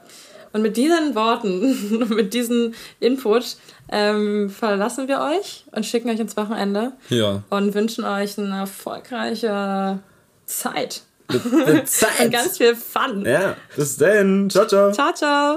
Und 0.52 0.62
mit 0.62 0.76
diesen 0.76 1.14
Worten, 1.14 2.08
mit 2.08 2.34
diesem 2.34 2.74
Input 2.98 3.58
ähm, 3.92 4.50
verlassen 4.50 5.06
wir 5.06 5.20
euch 5.20 5.64
und 5.70 5.86
schicken 5.86 6.10
euch 6.10 6.18
ins 6.18 6.36
Wochenende 6.36 6.94
Ja. 7.10 7.44
und 7.50 7.74
wünschen 7.76 8.02
euch 8.04 8.36
eine 8.38 8.58
erfolgreiche 8.58 10.00
Zeit. 10.46 11.02
Zeit. 11.86 12.20
Und 12.20 12.30
ganz 12.30 12.58
viel 12.58 12.74
Fun. 12.74 13.24
Ja, 13.24 13.56
bis 13.76 13.96
dann. 13.96 14.48
Ciao, 14.50 14.66
ciao. 14.66 14.92
Ciao, 14.92 15.12
ciao. 15.12 15.52